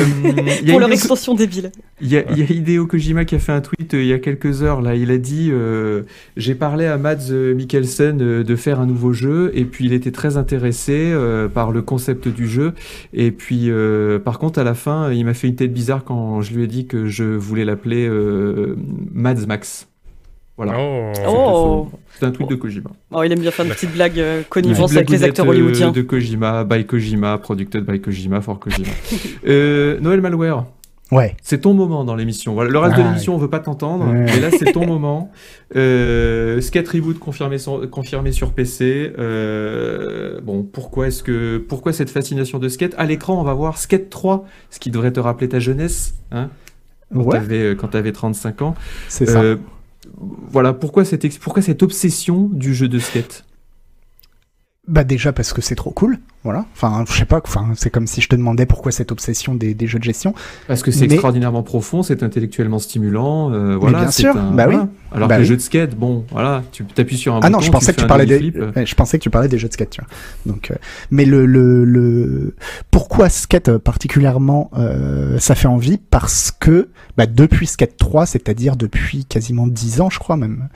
[0.61, 1.71] il y a Pour leur extension débile.
[2.01, 4.07] Il y, a, il y a Hideo Kojima qui a fait un tweet euh, il
[4.07, 4.95] y a quelques heures là.
[4.95, 6.03] Il a dit euh,
[6.37, 9.93] j'ai parlé à Mads euh, Mikkelsen euh, de faire un nouveau jeu et puis il
[9.93, 12.73] était très intéressé euh, par le concept du jeu
[13.13, 16.41] et puis euh, par contre à la fin il m'a fait une tête bizarre quand
[16.41, 18.75] je lui ai dit que je voulais l'appeler euh,
[19.11, 19.87] Mads Max.
[20.63, 20.79] Voilà.
[20.79, 21.11] Oh.
[21.27, 21.87] Oh.
[22.13, 22.89] C'était un tweet de Kojima.
[23.11, 25.91] Oh, il aime bien faire une petite blague euh, avec les acteurs euh, hollywoodiens.
[25.91, 28.89] de Kojima, by Kojima, producted by Kojima, for Kojima.
[29.47, 30.65] euh, Noël Malware.
[31.11, 31.35] Ouais.
[31.41, 32.53] C'est ton moment dans l'émission.
[32.53, 34.25] Voilà, le reste de Ah, l'émission, on veut pas t'entendre, Ouais.
[34.25, 35.29] mais là, c'est ton moment.
[35.75, 39.11] Euh, Skate Reboot confirmé sur, confirmé sur PC.
[39.19, 42.95] Euh, bon, pourquoi est-ce que, pourquoi cette fascination de Skate?
[42.97, 46.49] À l'écran, on va voir Skate 3, ce qui devrait te rappeler ta jeunesse, hein,
[47.13, 47.39] quand Ouais.
[47.39, 48.75] t'avais, quand t'avais 35 ans.
[49.09, 49.41] C'est ça.
[50.17, 53.45] Voilà, pourquoi cette, pourquoi cette obsession du jeu de skate?
[54.91, 56.65] Bah déjà parce que c'est trop cool, voilà.
[56.73, 59.73] Enfin, je sais pas, enfin, c'est comme si je te demandais pourquoi cette obsession des,
[59.73, 60.33] des jeux de gestion.
[60.67, 64.01] Parce que c'est Mais- extraordinairement profond, c'est intellectuellement stimulant, euh, voilà.
[64.01, 64.75] bien sûr, un- bah oui.
[65.13, 67.53] Alors Bah que les jeux de skate, bon, voilà, tu t'appuies sur un Ah bouton,
[67.53, 69.67] non, je pensais que tu parlais des, ouais, je pensais que tu parlais des jeux
[69.69, 70.09] de skate, tu vois.
[70.53, 70.75] Donc, euh,
[71.09, 72.55] mais le, le, le,
[72.91, 75.97] pourquoi skate euh, particulièrement, euh, ça fait envie?
[75.97, 80.67] Parce que, bah, depuis skate 3, c'est-à-dire depuis quasiment 10 ans, je crois même.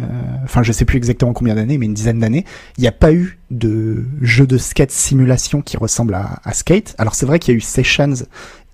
[0.00, 0.06] Euh,
[0.44, 2.44] Enfin, je sais plus exactement combien d'années, mais une dizaine d'années,
[2.78, 6.94] il n'y a pas eu de jeu de skate simulation qui ressemble à, à Skate.
[6.98, 8.14] Alors c'est vrai qu'il y a eu Sessions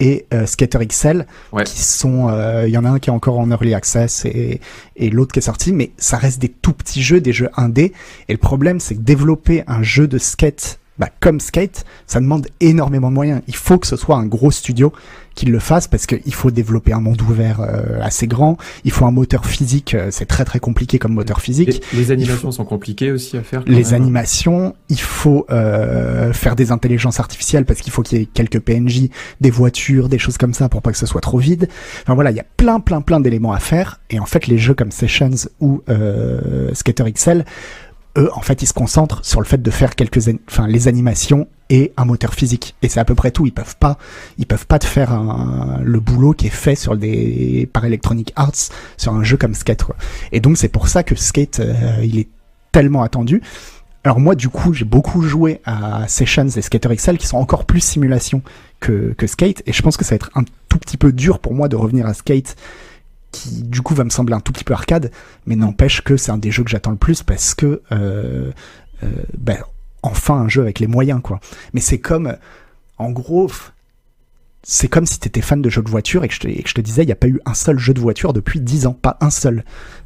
[0.01, 1.65] et euh, Skater XL Ouais.
[1.65, 4.61] qui sont, euh, il y en a un qui est encore en early access et,
[4.97, 7.93] et l'autre qui est sorti, mais ça reste des tout petits jeux, des jeux indés.
[8.29, 12.47] Et le problème, c'est que développer un jeu de skate, bah, comme Skate, ça demande
[12.61, 13.43] énormément de moyens.
[13.49, 14.93] Il faut que ce soit un gros studio
[15.35, 18.57] qui le fasse parce qu'il faut développer un monde ouvert euh, assez grand.
[18.85, 21.83] Il faut un moteur physique, euh, c'est très très compliqué comme moteur physique.
[21.93, 23.63] Les animations sont compliquées aussi à faire.
[23.65, 23.95] quand Les même.
[23.95, 28.61] animations, il faut euh, faire des intelligences artificielles parce qu'il faut qu'il y ait quelques
[28.61, 29.09] PNJ,
[29.43, 31.69] des voitures, des choses comme ça pour pas que ce soit trop vide.
[32.03, 34.57] Enfin voilà, il y a plein plein plein d'éléments à faire et en fait les
[34.57, 35.31] jeux comme Sessions
[35.61, 37.45] ou euh, Skater XL,
[38.17, 41.49] eux en fait ils se concentrent sur le fait de faire quelques, enfin les animations
[41.71, 43.47] et un moteur physique et c'est à peu près tout.
[43.47, 43.99] Ils peuvent pas,
[44.39, 48.33] ils peuvent pas te faire un- le boulot qui est fait sur des par Electronic
[48.37, 49.83] Arts sur un jeu comme Skate.
[49.83, 49.97] Quoi.
[50.33, 51.75] Et donc c'est pour ça que Skate euh,
[52.05, 52.29] il est
[52.73, 53.43] tellement attendu.
[54.05, 57.65] Alors moi, du coup, j'ai beaucoup joué à Sessions et Skater XL qui sont encore
[57.65, 58.41] plus simulation
[58.79, 61.41] que, que Skate, et je pense que ça va être un tout petit peu dur
[61.41, 62.55] pour moi de revenir à Skate,
[63.37, 65.11] qui du coup va me sembler un tout petit peu arcade,
[65.47, 68.51] mais n'empêche que c'est un des jeux que j'attends le plus parce que euh,
[69.03, 69.07] euh,
[69.39, 69.59] ben,
[70.03, 71.41] enfin un jeu avec les moyens, quoi.
[71.75, 72.37] Mais c'est comme,
[72.99, 73.51] en gros,
[74.63, 76.69] c'est comme si t'étais fan de jeux de voiture et que je te, et que
[76.69, 78.87] je te disais, il n'y a pas eu un seul jeu de voiture depuis 10
[78.87, 79.65] ans, pas un seul.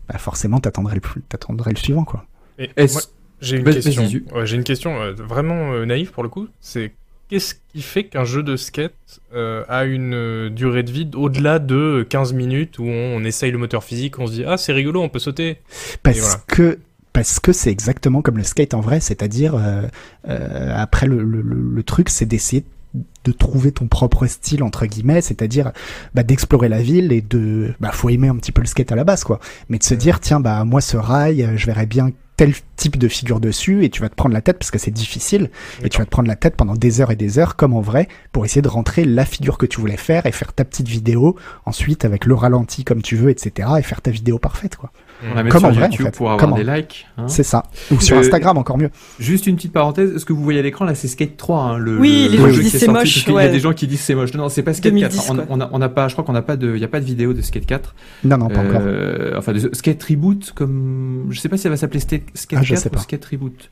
[0.09, 2.25] Bah forcément, t'attendrais le, plus- t'attendrais le suivant, quoi.
[2.59, 3.03] Et Est-ce moi-
[3.40, 4.07] J'ai une, question.
[4.35, 6.49] Ouais, J'ai une question euh, vraiment euh, naïve pour le coup.
[6.61, 6.93] C'est
[7.31, 8.93] qu'est-ce qui fait qu'un jeu de skate
[9.35, 13.51] euh, a une euh, durée de vie au-delà de 15 minutes où on, on essaye
[13.53, 15.59] le moteur physique, on se dit ah c'est rigolo, on peut sauter.
[16.03, 16.40] Parce voilà.
[16.49, 16.79] que
[17.12, 19.83] parce que c'est exactement comme le skate en vrai, c'est-à-dire euh,
[20.29, 22.64] euh, après le, le, le- le truc, c'est d'essayer
[23.24, 25.70] de trouver ton propre style entre guillemets, c'est-à-dire
[26.14, 28.97] bah, d'explorer la ville et de bah faut aimer un petit peu le skate à
[28.97, 31.87] la base quoi, mais de se dire tiens bah moi ce rail, euh, je verrais
[31.87, 32.11] bien
[32.41, 34.91] tel type de figure dessus et tu vas te prendre la tête parce que c'est
[34.91, 35.51] difficile
[35.84, 37.82] et tu vas te prendre la tête pendant des heures et des heures comme en
[37.82, 40.88] vrai pour essayer de rentrer la figure que tu voulais faire et faire ta petite
[40.88, 41.36] vidéo
[41.66, 44.91] ensuite avec le ralenti comme tu veux etc et faire ta vidéo parfaite quoi.
[45.31, 46.16] On la met Comme sur en vrai, en YouTube fait.
[46.16, 47.07] pour avoir des likes.
[47.18, 47.29] hein.
[47.29, 47.64] C'est ça.
[47.91, 48.91] Ou sur Euh, Instagram encore mieux.
[49.18, 51.61] Juste une petite parenthèse, ce que vous voyez à l'écran là, c'est Skate 3.
[51.62, 53.39] Hein, le, Oui, le les gens qui disent est c'est moche, parce qu'il y a
[53.41, 53.51] ouais.
[53.51, 54.33] des gens qui disent c'est moche.
[54.35, 55.31] Non, non, c'est pas Skate 2010, 4.
[55.41, 55.47] hein.
[55.51, 56.89] On, on a, on a pas, je crois qu'on n'a pas de, il y a
[56.89, 57.95] pas de vidéo de Skate 4.
[58.25, 58.81] Non, non, pas encore.
[58.85, 62.59] Euh, enfin, de Skate Reboot, comme, je sais pas si ça va s'appeler Skate, Skate
[62.61, 63.01] Ah, je 4 sais ou pas.
[63.01, 63.71] Skate Reboot.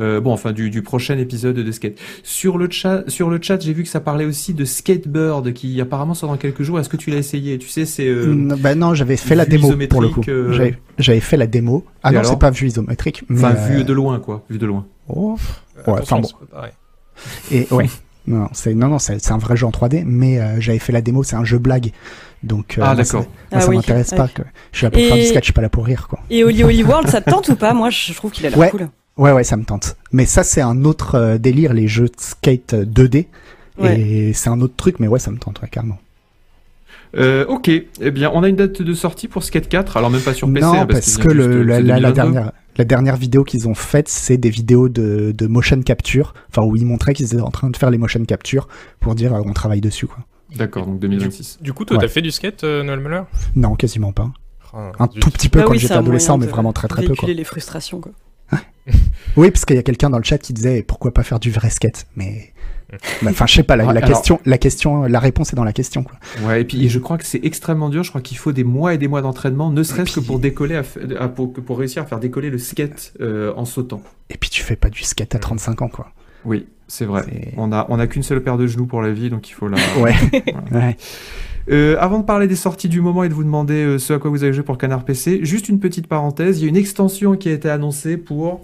[0.00, 1.98] Euh, bon, enfin, du, du prochain épisode de Skate.
[2.22, 5.80] Sur le chat, sur le chat, j'ai vu que ça parlait aussi de Skatebird, qui
[5.80, 6.78] apparemment sort dans quelques jours.
[6.78, 7.58] Est-ce que tu l'as essayé?
[7.58, 10.22] Tu sais, c'est, euh, Mm, bah non, j'avais fait la démo pour le coup.
[10.28, 11.84] euh, J'avais- J'avais fait la démo.
[12.04, 13.24] Ah Et non, c'est pas vue isométrique.
[13.28, 14.44] Mais enfin, euh, vu de loin, quoi.
[14.48, 14.86] Vu de loin.
[15.08, 15.36] oh,
[15.86, 16.28] Ouais, enfin bon.
[17.50, 17.86] Et ouais.
[18.26, 20.78] Non, non, c'est non, non, c'est c'est un vrai jeu en 3D, mais euh, j'avais
[20.78, 21.90] fait la démo, c'est un jeu blague.
[22.44, 23.22] Donc, euh, Ah, moi, d'accord.
[23.22, 24.16] ça- Moi, Ah ça oui, m'intéresse ouais.
[24.16, 24.28] pas.
[24.28, 24.42] Que...
[24.70, 26.20] Je suis là pour Et- faire du sketch, je suis pas là pour rire, quoi.
[26.30, 27.74] Et Oli Oli World, ça te tente ou pas?
[27.74, 28.70] Moi, je trouve qu'il a l'air Ouais.
[28.70, 28.88] cool.
[29.18, 29.96] Ouais, ouais, ça me tente.
[30.12, 33.26] Mais ça, c'est un autre euh, délire, les jeux de skate euh, 2D.
[33.78, 34.00] Ouais.
[34.00, 35.98] Et c'est un autre truc, mais ouais, ça me tente, ouais, carrément.
[37.16, 40.20] Euh, ok, eh bien, on a une date de sortie pour Skate 4, alors même
[40.20, 40.60] pas sur PC.
[40.60, 42.14] non, hein, parce, que le, euh, la, c'est la- la 2022.
[42.14, 46.62] dernière, la dernière vidéo qu'ils ont faite, c'est des vidéos de, de motion capture, enfin
[46.66, 48.68] où ils montraient qu'ils étaient en train de faire les motion capture
[49.00, 50.18] pour dire euh, on travaille dessus quoi.
[50.56, 51.58] D'accord, donc 2026.
[51.62, 52.02] Du coup, toi, Ouais.
[52.02, 53.22] t'as fait du skate, euh, Noël Muller?
[53.56, 54.30] Non, quasiment pas.
[54.74, 57.14] Ah, Un tout petit peu Bah quand oui, j'étais adolescent, mais vraiment très très peu
[57.14, 57.28] quoi.
[57.30, 58.12] Les frustrations, quoi.
[59.36, 61.50] Oui, parce qu'il y a quelqu'un dans le chat qui disait pourquoi pas faire du
[61.50, 62.52] vrai skate, mais
[62.90, 62.98] bah,
[63.30, 65.64] enfin je sais pas la, Ouais, la alors- question, la question, la réponse est dans
[65.64, 66.16] la question quoi.
[66.48, 68.02] Ouais, et puis et je crois que c'est extrêmement dur.
[68.02, 70.74] Je crois qu'il faut des mois et des mois d'entraînement, ne serait-ce que pour décoller,
[70.76, 74.02] à fa- à- pour, réussir à faire décoller le skate euh, en sautant.
[74.30, 76.10] Et puis tu fais pas du skate à 35 ans quoi.
[76.46, 77.52] Oui, c'est vrai.
[77.58, 79.68] On a, on a qu'une seule paire de genoux pour la vie, donc il faut
[79.68, 79.76] la.
[80.00, 80.14] Ouais.
[80.72, 80.96] ouais.
[81.70, 84.18] Euh, avant de parler des sorties du moment et de vous demander euh, ce à
[84.18, 86.60] quoi vous avez joué pour Canard PC, juste une petite parenthèse.
[86.60, 88.62] Il y a une extension qui a été annoncée pour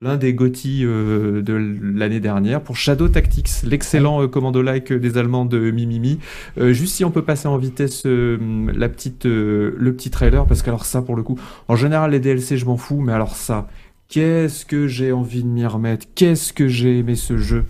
[0.00, 5.70] l'un des GOTY euh, de l'année dernière, pour Shadow Tactics, l'excellent commando-like des Allemands de
[5.70, 6.20] Mimimi.
[6.56, 10.84] Juste si on peut passer en vitesse la petite, le petit trailer, parce que alors
[10.84, 13.68] ça, pour le coup, en général, les DLC, je m'en fous, mais alors ça,
[14.08, 16.06] qu'est-ce que j'ai envie de m'y remettre?
[16.14, 17.64] Qu'est-ce que j'ai aimé ce jeu?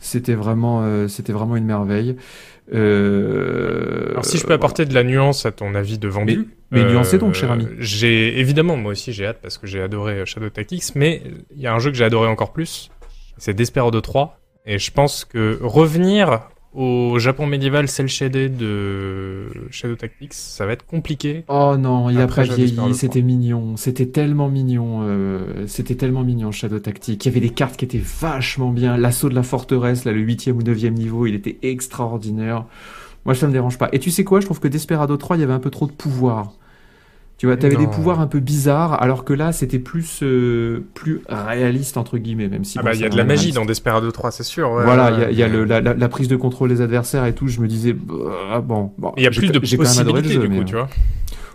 [0.00, 2.16] C'était vraiment, euh, c'était vraiment une merveille.
[2.72, 6.48] Euh, Alors si je peux apporter de la nuance à ton avis de vendu.
[6.70, 7.66] Mais- mais nuancez donc, cher ami.
[7.78, 11.22] J'ai évidemment moi aussi j'ai hâte parce que j'ai adoré euh, Shadow Tactics, mais
[11.54, 12.90] il y a un jeu que j'ai adoré encore plus,
[13.38, 19.96] c'est Desperado 3, et je pense que revenir au Japon médiéval cel shaded de Shadow
[19.96, 21.44] Tactics, ça va être compliqué.
[21.48, 26.52] Oh non, il a pas vieilli, c'était mignon, c'était tellement mignon, euh, c'était tellement mignon
[26.52, 27.24] Shadow Tactique.
[27.24, 30.20] Il y avait des cartes qui étaient vachement bien, l'assaut de la forteresse, là le
[30.20, 32.66] huitième ou neuvième niveau, il était extraordinaire.
[33.24, 33.88] Moi ça me dérange pas.
[33.92, 35.86] Et tu sais quoi, je trouve que Desperado 3, il y avait un peu trop
[35.86, 36.52] de pouvoir.
[37.40, 37.88] Tu vois, t'avais des Non.
[37.90, 42.64] pouvoirs un peu bizarres, alors que là c'était plus euh, plus réaliste entre guillemets, même
[42.64, 43.56] si ah bah il y a de la magie réaliste.
[43.56, 44.70] dans Desperado 3, c'est sûr.
[44.70, 47.34] ouais, Voilà, ouais, il y a, y le- la, prise de contrôle des adversaires et
[47.34, 47.48] tout.
[47.48, 47.96] Je me disais,
[48.52, 49.14] ah, bon, bon.
[49.16, 50.88] Il y a j'ai- plus de possibilités du coup, mais, tu euh, vois.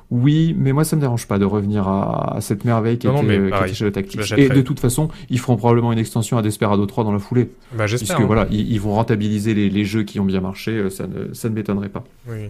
[0.09, 3.13] Oui, mais moi ça me dérange pas de revenir à, à cette merveille qui Non,
[3.13, 4.21] non, était, mais euh, qui était Shadow Tactics.
[4.23, 7.19] je Et de toute façon, ils feront probablement une extension à Desperado 3 dans la
[7.19, 8.19] foulée, Bah puisque j'espère.
[8.21, 8.25] hein.
[8.25, 10.71] voilà, ils, ils vont rentabiliser les, les jeux qui ont bien marché.
[10.71, 12.03] euh, Ça ne, ça ne m'étonnerait pas.
[12.27, 12.49] Oui.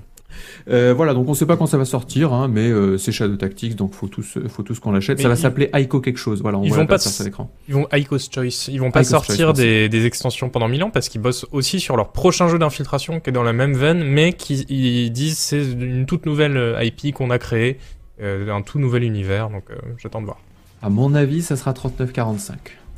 [0.69, 3.35] Euh, voilà, donc on sait pas quand ça va sortir, hein, mais euh, c'est Shadow
[3.35, 5.19] Tactics, donc faut tous, faut tous qu'on l'achète.
[5.21, 6.41] Ça va ils- s'appeler Aiko quelque chose.
[6.41, 7.51] Voilà, on ils voit vont pas passe s- à l'écran.
[7.67, 8.69] Ils vont Ico's Choice.
[8.71, 11.45] Ils vont pas Ico's Choice, sortir des, des extensions pendant mille ans parce qu'ils bossent
[11.51, 15.11] aussi sur leur prochain jeu d'infiltration qui est dans la même veine, mais qui ils
[15.11, 17.77] disent c'est une toute nouvelle euh, IP qu'on a créée,
[18.21, 19.49] euh, un tout nouvel univers.
[19.49, 20.39] Donc euh, j'attends de voir.
[20.81, 22.53] À mon avis, ça sera 39,45.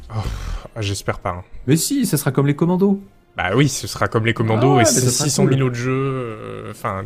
[0.10, 0.24] Ah,
[0.80, 1.30] J'espère pas.
[1.32, 1.44] hein.
[1.68, 3.00] Mais si, ça sera comme les commandos.
[3.38, 5.64] Bah oui, ce sera comme les commandos Ah et sera 600 000 cool.
[5.64, 5.92] autres jeux.
[5.94, 7.04] euh, Enfin.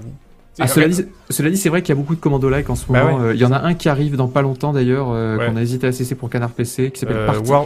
[0.60, 2.76] Ah, cela, dit, cela dit, c'est vrai qu'il y a beaucoup de commandos like en
[2.76, 3.20] ce Bah moment.
[3.24, 5.48] Euh, Il y en a un qui arrive dans pas longtemps d'ailleurs, euh, Ouais.
[5.48, 7.66] qu'on a hésité à cesser pour Canard PC, qui s'appelle Parti- War,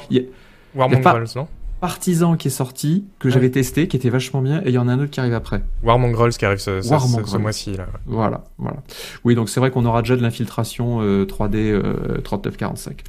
[1.01, 1.47] pas- non?
[1.86, 3.33] Partisan qui est sorti, que Ouais.
[3.36, 5.36] j'avais testé, qui était vachement bien, et il y en a un autre qui arrive
[5.36, 5.61] après.
[5.83, 7.41] War Mongrels qui arrive ce, ce- War ce- ce Mongrels.
[7.41, 7.73] mois-ci.
[7.77, 7.86] là.
[8.07, 8.77] Voilà, voilà.
[9.23, 13.03] Oui, donc c'est vrai qu'on aura déjà de l'infiltration euh, 3D euh, 3945.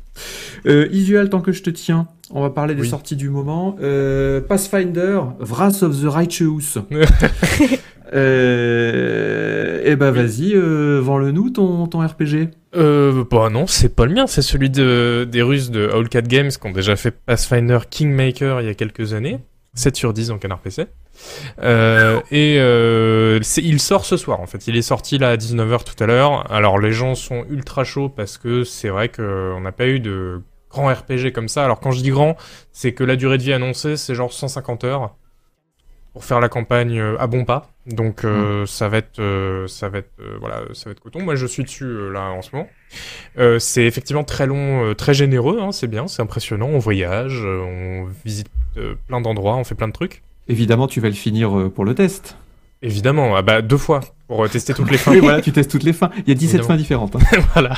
[0.67, 2.89] Euh, Isual, tant que je te tiens, on va parler des Oui.
[2.89, 3.77] sorties du moment.
[3.81, 6.79] Euh, Pathfinder, Wrath of the Righteous.
[8.15, 12.51] Euh, eh ben vas-y, euh, vends-le nous ton, RPG.
[12.77, 16.51] Euh, bah non, c'est pas le mien, c'est celui de, des Russes de Owlcat Games
[16.51, 19.41] qui ont déjà fait Pathfinder Kingmaker il y a quelques années.
[19.77, 20.87] 7 sur 10 en canard PC.
[21.63, 24.67] Euh, et euh, il sort ce soir en fait.
[24.67, 26.51] Il est sorti là à 19h tout à l'heure.
[26.51, 30.43] Alors les gens sont ultra chauds parce que c'est vrai qu'on n'a pas eu de
[30.71, 31.65] grand RPG comme ça.
[31.65, 32.37] Alors quand je dis grand,
[32.73, 35.15] c'est que la durée de vie annoncée c'est genre 150 heures
[36.17, 37.75] pour faire la campagne euh, à bon pas.
[37.85, 41.23] Donc euh, ça va être euh, ça va être euh, voilà ça va être coton.
[41.23, 42.71] Moi je suis dessus euh, là en ce moment.
[43.37, 45.59] Euh, c'est effectivement très long, euh, très généreux.
[45.61, 46.69] Hein, c'est bien, c'est impressionnant.
[46.69, 48.49] On voyage, euh, on visite
[49.09, 50.23] plein d'endroits, on fait plein de trucs.
[50.49, 52.39] Évidemment, tu vas le finir euh, pour le test.
[52.81, 55.13] Évidemment, ah bah deux fois pour euh, tester toutes les fins.
[55.13, 56.11] Oui, voilà, tu testes toutes les fins.
[56.19, 56.69] Il y a 17 Évidemment.
[56.69, 57.17] fins différentes.
[57.17, 57.39] hein.
[57.55, 57.75] voilà.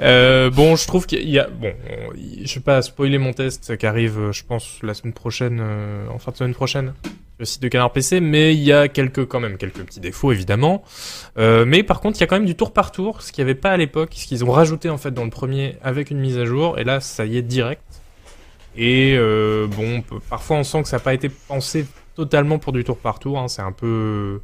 [0.00, 2.12] Euh, bon, je trouve qu'il y a bon, on-
[2.44, 6.08] je vais pas spoiler mon test qui arrive, euh, je pense la semaine prochaine, euh,
[6.08, 8.88] en fin de semaine prochaine, sur le site de Canard PC, mais il y a
[8.88, 10.82] quelques quand même quelques petits défauts évidemment.
[11.38, 13.44] Euh, mais par contre, il y a quand même du tour par tour, ce qu'il
[13.44, 16.10] n'y avait pas à l'époque, ce qu'ils ont rajouté en fait dans le premier avec
[16.10, 17.82] une mise à jour, et là ça y est direct.
[18.76, 22.82] Et euh, bon, parfois on sent que ça n'a pas été pensé totalement pour du
[22.84, 24.40] tour par tour, hein, c'est un peu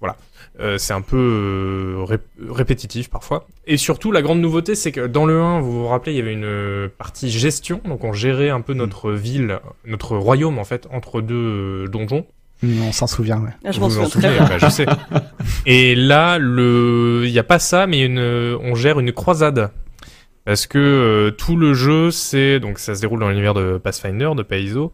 [0.00, 0.16] voilà.
[0.58, 2.20] Euh, c'est un peu euh, rép-
[2.50, 3.46] répétitif parfois.
[3.66, 6.20] Et surtout, la grande nouveauté, c'est que dans le 1, vous vous rappelez, il y
[6.20, 10.64] avait une euh, partie gestion, donc on gérait un peu notre ville, notre royaume en
[10.64, 12.26] fait, entre deux euh, donjons.
[12.62, 13.50] Mm, On s'en souvient, ouais.
[13.64, 14.46] Ah, je m'en souviens souvenez, bien.
[14.48, 14.86] bah, je sais.
[15.66, 18.18] Et là, le, il n'y a pas ça, mais une...
[18.18, 19.70] on gère une croisade.
[20.44, 24.30] Parce que euh, tout le jeu, c'est donc ça se déroule dans l'univers de Pathfinder,
[24.36, 24.92] de Paizo,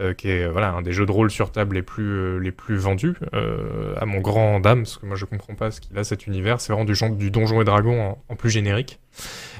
[0.00, 2.38] euh, qui est euh, voilà un des jeux de rôle sur table les plus euh,
[2.38, 5.80] les plus vendus euh, à mon grand dame, parce que moi je comprends pas ce
[5.80, 6.60] qu'il a cet univers.
[6.60, 8.98] C'est vraiment du genre du donjon et dragon en, plus générique.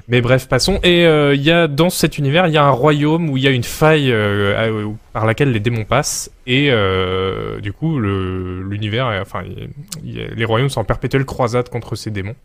[0.08, 0.78] Mais bref, passons.
[0.82, 3.42] Et euh, il y a dans cet univers, il y a un royaume où il
[3.42, 4.56] y a une faille euh,
[4.86, 9.42] à- par laquelle les démons passent, et euh, du coup l'univers, enfin
[10.04, 12.36] il- les royaumes sont en perpétuelle croisade contre ces démons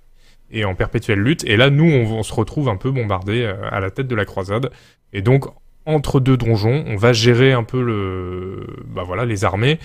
[0.53, 1.43] et en perpétuelle lutte.
[1.45, 4.15] Et là, nous, on, on se retrouve un peu bombardés euh, à la tête de
[4.15, 4.69] la croisade.
[5.13, 5.45] Et donc,
[5.85, 9.79] entre deux donjons, on va gérer un peu le, bah voilà, les armées,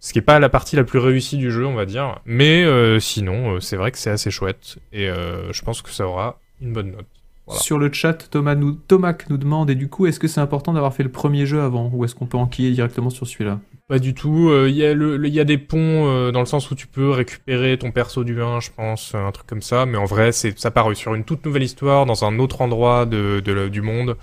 [0.00, 2.20] ce qui est pas la partie la plus réussie du jeu, on va dire.
[2.26, 4.78] Mais euh, sinon, euh, c'est vrai que c'est assez chouette.
[4.92, 7.06] Et euh, je pense que ça aura une bonne note.
[7.46, 7.62] Voilà.
[7.62, 10.74] Sur le chat, Thomas nous, Tomac nous demande, et du coup, est-ce que c'est important
[10.74, 11.90] d'avoir fait le premier jeu avant?
[11.94, 13.58] Ou est-ce qu'on peut enquiller directement sur celui-là?
[13.88, 14.52] Pas du tout.
[14.66, 18.22] Il y, y a des ponts dans le sens où tu peux récupérer ton perso
[18.22, 19.86] du 1, je pense, un truc comme ça.
[19.86, 23.06] Mais en vrai, c'est ça part sur une toute nouvelle histoire, dans un autre endroit
[23.06, 24.18] de, du monde.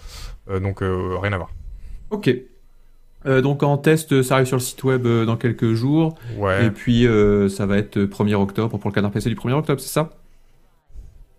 [0.50, 1.50] Euh, donc, euh, rien à voir.
[2.12, 2.30] Ok.
[3.26, 6.16] Euh, donc en test, ça arrive sur le site web euh, dans quelques jours.
[6.38, 6.68] Ouais.
[6.68, 9.80] Et puis euh, ça va être 1er octobre pour le canard PC du 1er octobre,
[9.82, 10.12] c'est ça?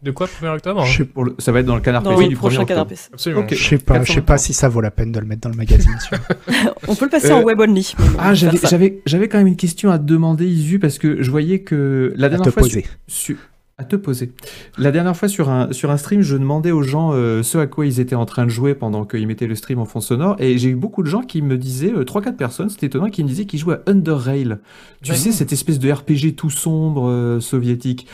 [0.02, 0.84] De quoi, 1er octobre?
[0.84, 2.68] Je sais- Pour le- Ça va être dans le canard PC du 1er prochain octobre.
[2.68, 3.08] canard PC.
[3.12, 3.42] Absolument.
[3.42, 3.54] Ok.
[3.54, 4.22] Je sais pas, je sais 420.
[4.26, 5.96] pas si ça vaut la peine de le mettre dans le magazine.
[6.88, 7.94] On peut le passer Euh, en web only.
[8.18, 11.60] Ah, va j'avais, quand même une question à te demander, Isu, parce que je voyais
[11.60, 12.62] que la à dernière te fois.
[12.64, 12.84] poser.
[13.06, 13.36] Sur,
[13.78, 14.32] à te poser.
[14.78, 17.66] La dernière fois sur un, sur un stream, je demandais aux gens euh, ce à
[17.66, 20.34] quoi ils étaient en train de jouer pendant qu'ils mettaient le stream en fond sonore,
[20.38, 23.22] et j'ai eu beaucoup de gens qui me disaient, euh, 3-4 personnes, c'était étonnant, qui
[23.22, 24.56] me disaient qu'ils jouaient à Under Rail.
[25.02, 25.16] Tu Ouais.
[25.18, 28.06] sais, cette espèce de RPG tout sombre euh, soviétique.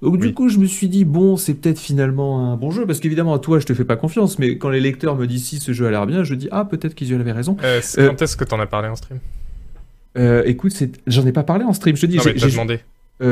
[0.00, 3.00] Donc du coup, je me suis dit, bon, c'est peut-être finalement un bon jeu, parce
[3.00, 5.58] qu'évidemment, à toi, je te fais pas confiance, mais quand les lecteurs me disent si
[5.58, 7.56] ce jeu a l'air bien, je dis, ah, peut-être qu'ils avaient raison.
[7.64, 9.18] Euh, Quand est-ce que t'en as parlé en stream?
[10.46, 10.72] Écoute,
[11.08, 12.78] j'en ai pas parlé en stream, je te dis, Non, mais j'ai- demandé.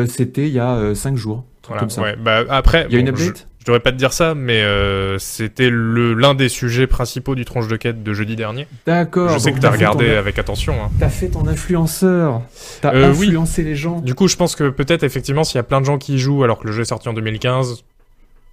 [0.08, 2.02] c'était il y a 5 jours, Voilà, comme ça.
[2.02, 2.16] ouais.
[2.16, 4.62] Bah, après, Il y a une bon, update je devrais pas te dire ça, mais
[4.62, 8.66] euh, c'était l'un des sujets principaux du tronche de quête de jeudi dernier.
[8.86, 9.28] D'accord.
[9.28, 10.74] je sais que t'as fait regardé ton- avec attention.
[10.82, 10.90] Hein.
[10.98, 12.40] T'as fait ton influenceur.
[12.80, 13.26] T'as Euh, oui.
[13.26, 14.00] influencé les gens.
[14.00, 16.18] Du coup, je pense que peut-être effectivement, s'il y a plein de gens qui y
[16.18, 17.84] jouent alors que le jeu est sorti en 2015,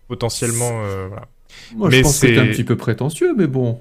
[0.09, 1.23] potentiellement, euh, voilà.
[1.75, 3.79] Moi, mais je pense que c'est- un petit peu prétentieux, mais bon.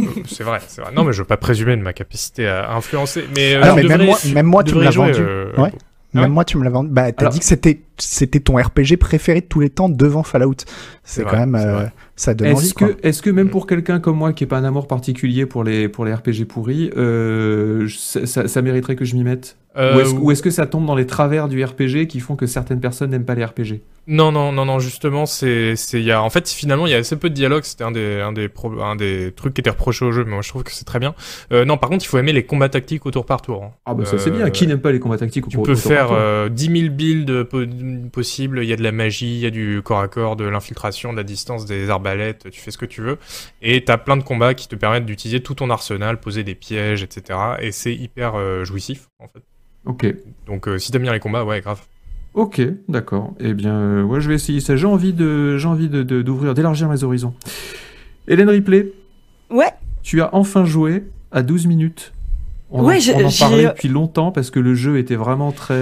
[0.00, 0.92] Euh, c'est vrai, c'est vrai.
[0.94, 3.24] Non, mais je veux pas présumer de ma capacité à influencer.
[3.34, 5.18] Mais, euh, Alors, mais même moi, même moi, tu me l'as vendu.
[5.20, 5.72] euh, Ouais.
[6.14, 6.88] Ah Même ouais moi, tu me l'as vendu.
[6.90, 10.22] Bah, t'as Alors- dit que c'était, c'était ton RPG préféré de tous les temps devant
[10.22, 10.54] Fallout.
[11.04, 11.84] C'est vrai, quand même, c'est euh,
[12.16, 13.50] ça donne Est-ce que, est-ce que même Mm.
[13.50, 16.46] pour quelqu'un comme moi qui est pas un amour particulier pour les, pour les RPG
[16.48, 19.56] pourris, euh, ça, ça- ça mériterait que je m'y mette?
[19.76, 22.36] Euh, Ou est-ce ou est-ce que ça tombe dans les travers du RPG qui font
[22.36, 26.10] que certaines personnes n'aiment pas les RPG Non, non, non, non, justement, c'est, c'est, y
[26.12, 27.64] a, en fait, finalement, il y a assez peu de dialogue.
[27.64, 30.32] C'était un des, un des, pro- un des trucs qui était reproché au jeu, mais
[30.32, 31.14] moi, je trouve que c'est très bien.
[31.52, 33.64] Euh, non, par contre, il faut aimer les combats tactiques au tour par tour.
[33.64, 33.72] hein.
[33.84, 34.48] Ah bah ça c'est Euh, bien.
[34.48, 36.16] Qui n'aime pas les combats tactiques au Tu peux tour par faire tour?
[36.18, 37.66] euh, 10 000 builds po-
[38.10, 40.44] possibles, il y a de la magie, il y a du corps à corps, de
[40.44, 43.18] l'infiltration, de la distance, des arbalètes, tu fais ce que tu veux.
[43.60, 47.02] Et t'as plein de combats qui te permettent d'utiliser tout ton arsenal, poser des pièges,
[47.02, 47.58] etc.
[47.60, 49.42] Et c'est hyper euh, jouissif, en fait.
[49.84, 50.06] Ok.
[50.46, 51.82] Donc euh, si t'aimes bien les combats, ouais, grave.
[52.38, 53.32] Ok, d'accord.
[53.40, 54.76] Eh bien, euh, ouais, je vais essayer ça.
[54.76, 57.34] J'ai envie de, j'ai envie de, de- d'ouvrir, d'élargir mes horizons.
[58.28, 58.92] Hélène Ripley,
[59.50, 59.70] Ouais.
[60.04, 62.12] tu as enfin joué à 12 minutes
[62.70, 65.16] On, Ouais, en, j'ai- on en j'ai- parlait depuis longtemps parce que le jeu était
[65.16, 65.74] vraiment très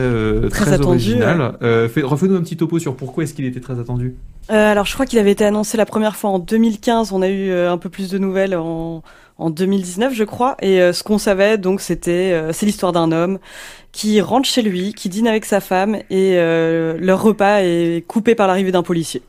[0.48, 1.58] très, Très attendu, original.
[1.60, 4.14] Euh, fais- Refais-nous un petit topo sur pourquoi est-ce qu'il était très attendu.
[4.50, 7.12] Euh, alors, je crois qu'il avait été annoncé la première fois en 2015.
[7.12, 9.02] On a eu euh, un peu plus de nouvelles en,
[9.38, 10.56] en 2019, je crois.
[10.62, 13.38] Et euh, ce qu'on savait, donc, c'était euh, c'est l'histoire d'un homme
[13.92, 18.34] qui rentre chez lui, qui dîne avec sa femme, et euh, leur repas est coupé
[18.34, 19.22] par l'arrivée d'un policier.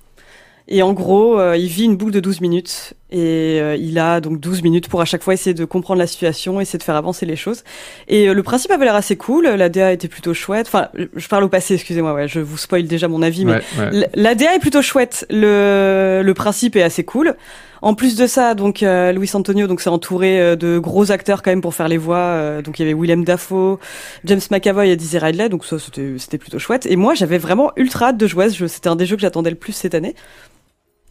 [0.69, 4.19] Et en gros, euh, il vit une boucle de 12 minutes et euh, il a
[4.19, 6.97] donc 12 minutes pour à chaque fois essayer de comprendre la situation, essayer de faire
[6.97, 7.63] avancer les choses.
[8.09, 10.67] Et euh, le principe avait l'air assez cool, la DA était plutôt chouette.
[10.67, 14.09] Enfin, je parle au passé, excusez-moi, ouais, je vous spoil déjà mon avis, mais Ouais,
[14.13, 15.25] La DA est plutôt chouette.
[15.29, 17.35] Le, le principe est assez cool.
[17.81, 21.43] En plus de ça, donc euh, Luis Antonio, donc c'est entouré euh, de gros acteurs
[21.43, 22.17] quand même pour faire les voix.
[22.17, 23.79] euh, donc il y avait Willem Dafoe,
[24.25, 25.49] James McAvoy et Dizzy Ridley.
[25.49, 26.85] Donc ça c'était c'était plutôt chouette.
[26.87, 28.45] Et moi j'avais vraiment ultra hâte de jouer.
[28.45, 28.67] à ce jeu.
[28.67, 30.15] C'était un des jeux que j'attendais le plus cette année.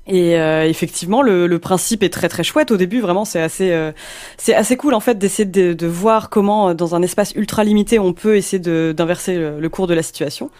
[0.09, 2.71] Et euh, effectivement, le, le principe est très très chouette.
[2.71, 3.91] Au début, vraiment, c'est assez euh,
[4.37, 7.65] c'est assez cool en fait d'essayer de, de voir comment euh, dans un espace ultra
[7.65, 10.51] limité on peut essayer de d'inverser le, le cours de la situation.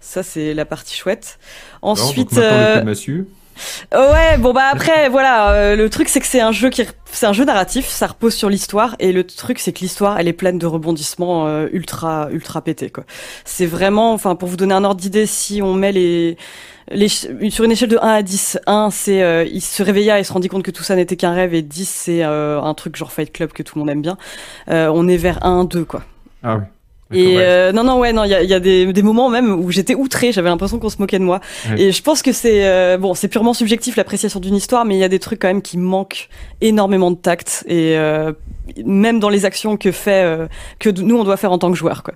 [0.00, 1.38] Ça c'est la partie chouette.
[1.82, 2.82] Alors, donc Ensuite, euh.
[3.92, 7.26] Ouais, bon bah après voilà, euh, le truc c'est que c'est un jeu qui c'est
[7.26, 10.32] un jeu narratif, ça repose sur l'histoire et le truc c'est que l'histoire elle est
[10.32, 13.04] pleine de rebondissements euh, ultra ultra pétés quoi.
[13.44, 16.36] C'est vraiment enfin pour vous donner un ordre d'idée si on met les
[17.50, 20.32] sur une échelle de 1 à 10, 1 c'est euh, il se réveilla et se
[20.32, 23.32] rendit compte que tout ça n'était qu'un rêve et 10 c'est un truc genre Fight
[23.32, 24.16] Club que tout le monde aime bien.
[24.68, 26.02] On est vers 1 2 quoi.
[26.42, 26.60] Ah.
[27.12, 29.52] Et euh, non non ouais non il y a, y a des, des moments même
[29.52, 31.40] où j'étais outrée, j'avais l'impression qu'on se moquait de moi.
[31.68, 31.80] Ouais.
[31.80, 35.00] Et je pense que c'est euh, bon, c'est purement subjectif l'appréciation d'une histoire, mais il
[35.00, 36.28] y a des trucs quand même qui manquent
[36.60, 38.32] énormément de tact et euh,
[38.84, 40.46] même dans les actions que fait euh,
[40.78, 42.14] que nous on doit faire en tant que joueur quoi.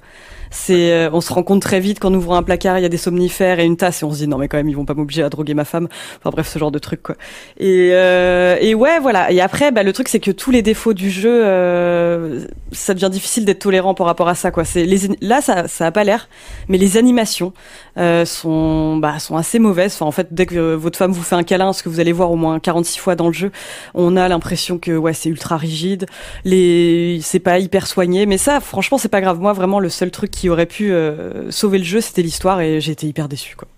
[0.56, 2.88] C'est euh, on se rend compte très vite qu'en ouvrant un placard, il y a
[2.88, 4.84] des somnifères et une tasse et on se dit non mais quand même ils vont
[4.84, 5.88] pas m'obliger à droguer ma femme.
[6.20, 7.16] Enfin bref, ce genre de truc quoi.
[7.58, 9.32] Et euh, et ouais, voilà.
[9.32, 13.10] Et après bah le truc c'est que tous les défauts du jeu euh, ça devient
[13.10, 14.64] difficile d'être tolérant par rapport à ça quoi.
[14.64, 14.86] C'est
[15.20, 16.28] là ça ça a pas l'air
[16.68, 17.52] mais les animations
[17.96, 19.94] euh, sont bah, sont assez mauvaises.
[19.94, 22.00] Enfin, en fait, dès que euh, votre femme vous fait un câlin, ce que vous
[22.00, 23.52] allez voir au moins 46 fois dans le jeu,
[23.94, 26.06] on a l'impression que ouais, c'est ultra rigide.
[26.44, 29.38] Les c'est pas hyper soigné, mais ça, franchement, c'est pas grave.
[29.40, 32.80] Moi, vraiment, le seul truc qui aurait pu euh, sauver le jeu, c'était l'histoire, et
[32.80, 33.68] j'ai été hyper déçu quoi.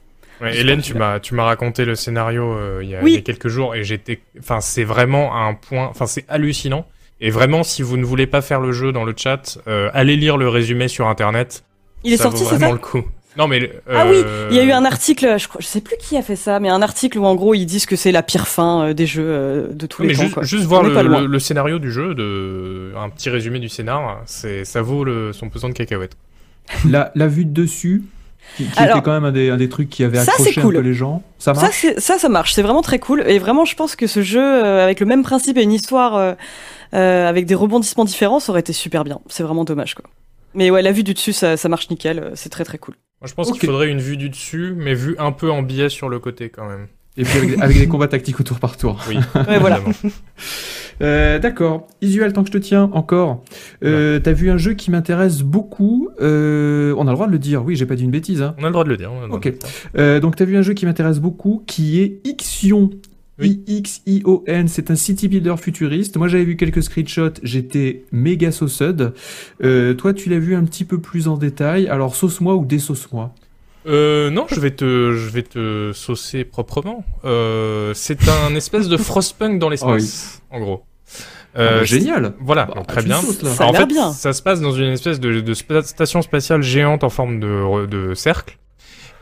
[0.40, 3.12] Ouais, Hélène, tu m'as tu m'as raconté le scénario euh, il y, a, Oui.
[3.12, 6.84] il y a quelques jours et j'étais enfin c'est vraiment un point enfin c'est hallucinant
[7.22, 10.14] et vraiment si vous ne voulez pas faire le jeu dans le chat euh, allez
[10.14, 11.64] lire le résumé sur internet
[12.04, 13.04] Il est ça sorti, vaut c'est vraiment ça le coup.
[13.38, 15.96] Non mais Ah oui, il y a eu un article, je, crois, je sais plus
[15.98, 18.22] qui a fait ça, mais un article où en gros ils disent que c'est la
[18.22, 20.22] pire fin euh, des jeux euh, de tous mais les temps.
[20.22, 20.42] juste, quoi.
[20.42, 25.04] juste voir le scénario du jeu, de un petit résumé du scénar, c'est ça vaut
[25.04, 26.16] le, son pesant de cacahuètes.
[26.88, 28.02] La, la vue de dessus,
[28.56, 30.52] qui, qui Alors, était quand même un des, un des trucs qui avait ça, accroché
[30.54, 31.22] c'est un peu les gens.
[31.38, 32.54] Ça Ça, marche c'est- ça, ça marche.
[32.54, 33.22] C'est vraiment très cool.
[33.28, 36.16] Et vraiment, je pense que ce jeu, euh, avec le même principe et une histoire
[36.16, 36.34] euh,
[36.94, 39.20] euh, avec des rebondissements différents, ça aurait été super bien.
[39.28, 40.04] C'est vraiment dommage, quoi.
[40.54, 42.30] Mais ouais, la vue du dessus, ça, ça marche nickel.
[42.34, 42.94] C'est très très cool.
[43.20, 45.88] Moi je pense qu'il faudrait une vue du dessus, mais vue un peu en biais
[45.88, 46.86] sur le côté quand même.
[47.18, 48.98] Et puis avec, avec des combats tactiques au tour par tour.
[49.08, 49.16] Oui.
[49.48, 49.80] Ouais, voilà.
[51.02, 51.86] Euh, D'accord.
[52.00, 53.42] Isuel, tant que je te tiens encore,
[53.84, 56.08] euh, t'as vu un jeu qui m'intéresse beaucoup.
[56.22, 57.64] Euh, on a le droit de le dire.
[57.64, 58.40] Oui, j'ai pas dit une bêtise.
[58.42, 58.54] Hein.
[58.58, 59.10] On a le droit de le dire.
[59.12, 59.42] on a Ok.
[59.48, 59.58] dire.
[59.98, 62.90] Euh, donc t'as vu un jeu qui m'intéresse beaucoup, qui est Ixion.
[63.38, 63.62] Oui.
[63.66, 66.16] I-X-I-O-N, c'est un city builder futuriste.
[66.16, 69.12] Moi j'avais vu quelques screenshots, j'étais méga sauced.
[69.62, 73.34] Euh, toi tu l'as vu un petit peu plus en détail, alors sauce-moi ou désauce-moi.
[73.86, 77.04] Euh, non, je vais te, je vais te saucer proprement.
[77.24, 80.82] Euh, c'est un espèce de frostpunk dans l'espace, en gros.
[81.54, 83.20] Ah Euh, bah, génial Voilà, Bah, donc très bien.
[83.20, 84.12] Ça a en fait, bien.
[84.12, 87.86] ça se passe dans une espèce de, de spa- station spatiale géante en forme de,
[87.86, 88.58] de cercle.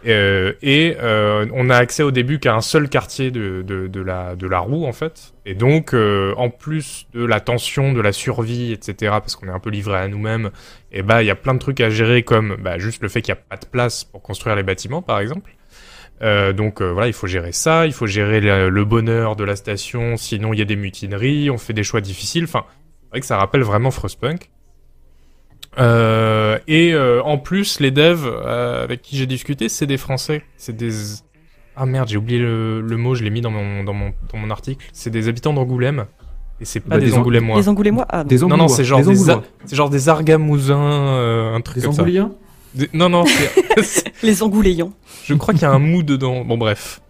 [0.07, 4.37] Euh, et euh, on a accès au début qu'à un seul quartier de, de, la,
[4.37, 5.35] de la roue, en fait.
[5.47, 9.53] Et donc, euh, en plus de la tension, de la survie, etc., parce qu'on est
[9.53, 10.51] un peu livré à nous-mêmes,
[10.93, 13.23] et bah, il y a plein de trucs à gérer, comme bah, juste le fait
[13.23, 15.51] qu'il n'y a pas de place pour construire les bâtiments, par exemple.
[16.57, 20.17] Donc voilà, il faut gérer ça, il faut gérer le, le bonheur de la station,
[20.17, 22.45] sinon il y a des mutineries, on fait des choix difficiles.
[22.45, 22.65] Enfin,
[23.03, 24.49] c'est vrai que ça rappelle vraiment Frostpunk.
[25.79, 30.43] Euh, et euh, en plus, les devs euh, avec qui j'ai discuté, c'est des Français.
[30.57, 30.93] C'est des...
[31.77, 34.39] Ah merde, j'ai oublié le, le mot, je l'ai mis dans mon, dans, mon, dans
[34.39, 34.87] mon article.
[34.93, 36.05] C'est des habitants d'Angoulême.
[36.61, 37.57] Et c'est pas Bah, des, des Ang- Angoulémois.
[37.57, 38.25] Les Angoulémois, ah non.
[38.29, 39.33] Des Non, non, c'est genre des, des,
[39.64, 42.03] c'est genre des Argamousins, euh, un truc Des comme ça.
[42.03, 42.31] Angouliens
[42.77, 43.25] Des- Non, non,
[43.83, 44.93] c'est- les Angouléons.
[45.25, 46.45] je crois qu'il y a un mou dedans.
[46.45, 47.01] Bon, bref.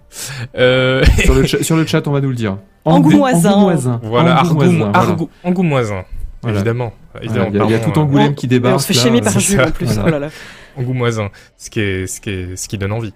[0.57, 2.57] Euh, sur, le cha- sur le chat on va nous le dire.
[2.87, 3.51] Angoumoisin.
[3.51, 4.01] Angoumoisin.
[4.03, 4.99] voilà, Angoumoisin, Argou- voilà.
[4.99, 6.05] Argou- Angoumoisin.
[6.45, 6.59] Voilà.
[6.59, 6.93] Évidemment.
[7.13, 8.77] Voilà, Il y a, y tout euh, Angoulême qui débarque.
[8.77, 9.67] on se fait chémer par Jules ça.
[9.67, 9.87] en plus.
[9.87, 10.05] Voilà.
[10.07, 10.29] Oh là là.
[10.77, 13.13] Angoumoisin, ce qui est, ce qui est, ce qui donne envie.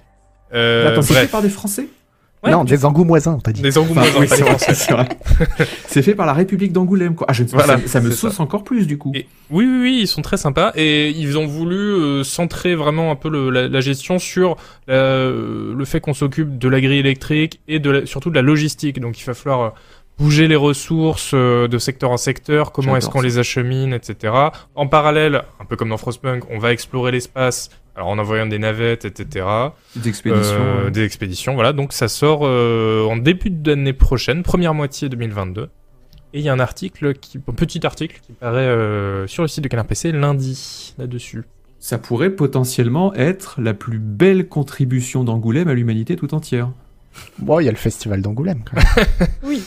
[0.55, 1.31] Euh, Attends, c'est fait bref.
[1.31, 1.87] par des Français
[2.45, 3.63] Ouais, non, des angoumoisins, on t'a dit.
[3.63, 4.75] Des Enfin, oui, palais c'est vrai, français.
[4.75, 5.09] c'est vrai.
[5.89, 7.27] C'est fait par la République d'Angoulême, quoi.
[7.29, 8.43] Ah, je, Voilà, ça, ça me sauce ça.
[8.45, 9.11] encore plus, du coup.
[9.13, 13.11] Et- oui, oui, oui, ils sont très sympas et ils ont voulu euh, centrer vraiment
[13.11, 14.57] un peu le- la, la gestion sur
[14.89, 18.43] euh, le fait qu'on s'occupe de la grille électrique et de la- surtout de la
[18.43, 19.01] logistique.
[19.01, 19.71] Donc il va falloir euh,
[20.19, 24.35] bouger les ressources euh, de secteur en secteur, comment est-ce qu'on les achemine, etc.
[24.75, 27.71] En parallèle, un peu comme dans Frostpunk, on va explorer l'espace.
[27.99, 29.45] Alors en envoyant des navettes, etc.
[29.97, 30.55] Des expéditions.
[30.57, 30.91] Euh, ouais.
[30.93, 31.73] Des expéditions, voilà.
[31.73, 35.69] Donc ça sort euh, en début d'année prochaine, première moitié 2022.
[36.33, 39.49] Et il y a un article, qui, un petit article, qui paraît euh, sur le
[39.49, 41.43] site de Canard PC lundi, là-dessus.
[41.81, 46.71] Ça pourrait potentiellement être la plus belle contribution d'Angoulême à l'humanité tout entière.
[47.39, 48.63] Bon, il y a le festival d'Angoulême.
[48.65, 49.29] quand même.
[49.43, 49.63] Oui.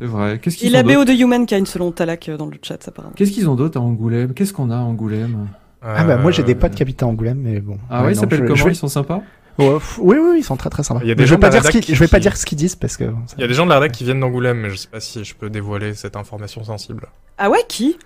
[0.00, 0.38] C'est vrai.
[0.40, 3.14] Qu'est-ce qu'ils ont d'autre BO de Humankind selon Talak euh, dans le chat, apparemment.
[3.16, 4.34] Qu'est-ce qu'ils ont d'autre à Angoulême?
[4.34, 5.48] Qu'est-ce qu'on a à Angoulême?
[5.84, 7.76] Ah bah moi j'ai des Euh, potes qui habitent à Angoulême, mais bon.
[7.90, 8.68] Ah ouais, ils s'appellent comment?
[8.68, 9.20] Ils sont sympas?
[9.58, 11.00] F- oui, oui, oui, ils sont très très sympas.
[11.02, 12.22] Il y a des je gens vais pas dire ce qu'ils, je vais pas qui-
[12.22, 13.04] dire ce qu'ils disent parce que.
[13.36, 15.00] Il y a des gens de la RDAC qui viennent d'Angoulême, mais je sais pas
[15.00, 17.08] si je peux dévoiler cette information sensible.
[17.38, 17.98] Ah ouais, qui?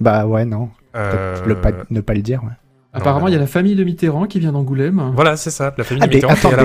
[0.00, 0.70] Bah ouais, non.
[0.92, 2.42] Peut-être Euh, le pas, ne pas le dire.
[2.44, 2.50] Ouais.
[2.92, 5.10] Apparemment, il y a la famille de Mitterrand qui vient d'Angoulême.
[5.14, 6.64] Voilà, c'est ça, la famille Ah, de Mitterrand qui est à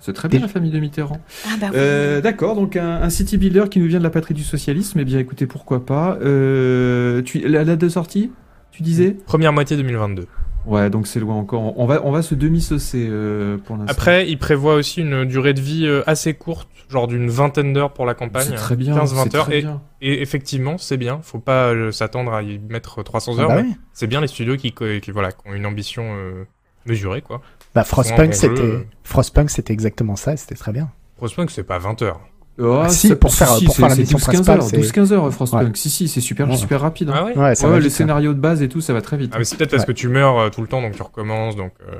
[0.00, 1.20] C'est très bien la famille de Mitterrand.
[1.46, 1.76] Ah bah oui.
[1.76, 4.98] Euh, D'accord, donc un, un city builder qui nous vient de la patrie du socialisme.
[5.00, 6.16] Eh bien, écoutez, pourquoi pas.
[6.22, 8.30] Euh, tu, la date de sortie
[8.72, 9.10] Tu disais?
[9.26, 10.26] Première moitié 2022.
[10.66, 11.78] Ouais, donc c'est loin encore.
[11.78, 13.90] On va, on va se demi-saucer euh, pour l'instant.
[13.92, 18.04] Après, il prévoit aussi une durée de vie assez courte, genre d'une vingtaine d'heures pour
[18.04, 18.46] la campagne.
[18.48, 18.94] c'est très bien.
[18.96, 19.44] 15-20 c'est heures.
[19.46, 19.80] très Et, bien.
[20.02, 21.20] et effectivement, c'est bien.
[21.22, 23.48] Faut pas s'attendre à y mettre 300 Ah heures.
[23.48, 23.74] bah oui.
[23.94, 26.44] C'est bien les studios qui, co- qui, voilà, qui ont une ambition euh,
[26.86, 27.40] mesurée, quoi.
[27.74, 28.86] Bah un Frostpunk c'était.
[29.04, 30.90] Frostpunk c'était exactement ça, et c'était très bien.
[31.18, 32.20] Frostpunk, c'est pas 20 heures.
[32.58, 35.32] Oh, Ah, si, pour faire- pour faire la mission 12-15 principale, heures, c'est- 12-15 heures,
[35.32, 35.76] Frostpunk.
[35.76, 36.56] Si, si, c'est super, Ouais.
[36.56, 37.08] super rapide.
[37.10, 37.14] hein.
[37.16, 39.16] Ah ouais Ouais, ça Ouais, va le scénario de base et tout, ça va très
[39.16, 39.30] vite.
[39.34, 39.86] Ah, mais c'est peut-être parce Ouais.
[39.86, 41.72] que tu meurs euh, tout le temps, donc tu recommences, donc...
[41.88, 41.96] euh,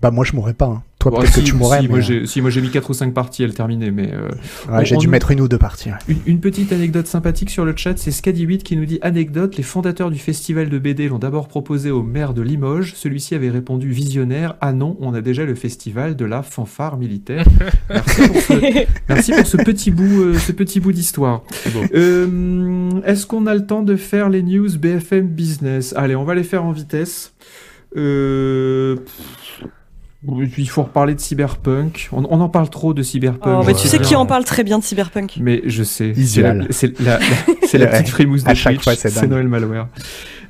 [0.00, 0.66] Bah moi je mourrais pas.
[0.66, 0.82] hein.
[1.00, 1.78] Toi Bon, peut-être si, que tu mourrais.
[1.78, 3.52] si, mais, moi euh, j'ai si, moi j'ai mis 4 ou 5 parties à le
[3.52, 4.28] terminer, mais euh,
[4.72, 5.90] ouais, j'ai dû mettre une ou deux parties.
[5.90, 5.96] ouais.
[6.08, 9.62] Une, une petite anecdote sympathique sur le chat, c'est Scadi8 qui nous dit anecdote, les
[9.62, 12.94] fondateurs du festival de BD l'ont d'abord proposé au maire de Limoges.
[12.96, 17.44] Celui-ci avait répondu visionnaire ah non, on a déjà le festival de la fanfare militaire.
[17.88, 21.42] Merci pour ce, merci pour ce petit bout, euh, ce petit bout d'histoire.
[21.94, 25.92] Euh, Est-ce qu'on a le temps de faire les news BFM Business?
[25.96, 27.32] Allez, on va les faire en vitesse.
[27.96, 29.47] Euh, pff,
[30.24, 32.08] il faut reparler de Cyberpunk.
[32.12, 33.58] On, on en parle trop de Cyberpunk.
[33.60, 35.38] Oh, mais tu sais qui en parle très bien de Cyberpunk?
[35.40, 36.12] Mais je sais.
[36.16, 36.64] C'est la, la,
[37.00, 37.18] la-
[37.78, 39.26] la petite frimousse de À chaque Twitch, fois, c'est.
[39.26, 39.88] Noël Malware.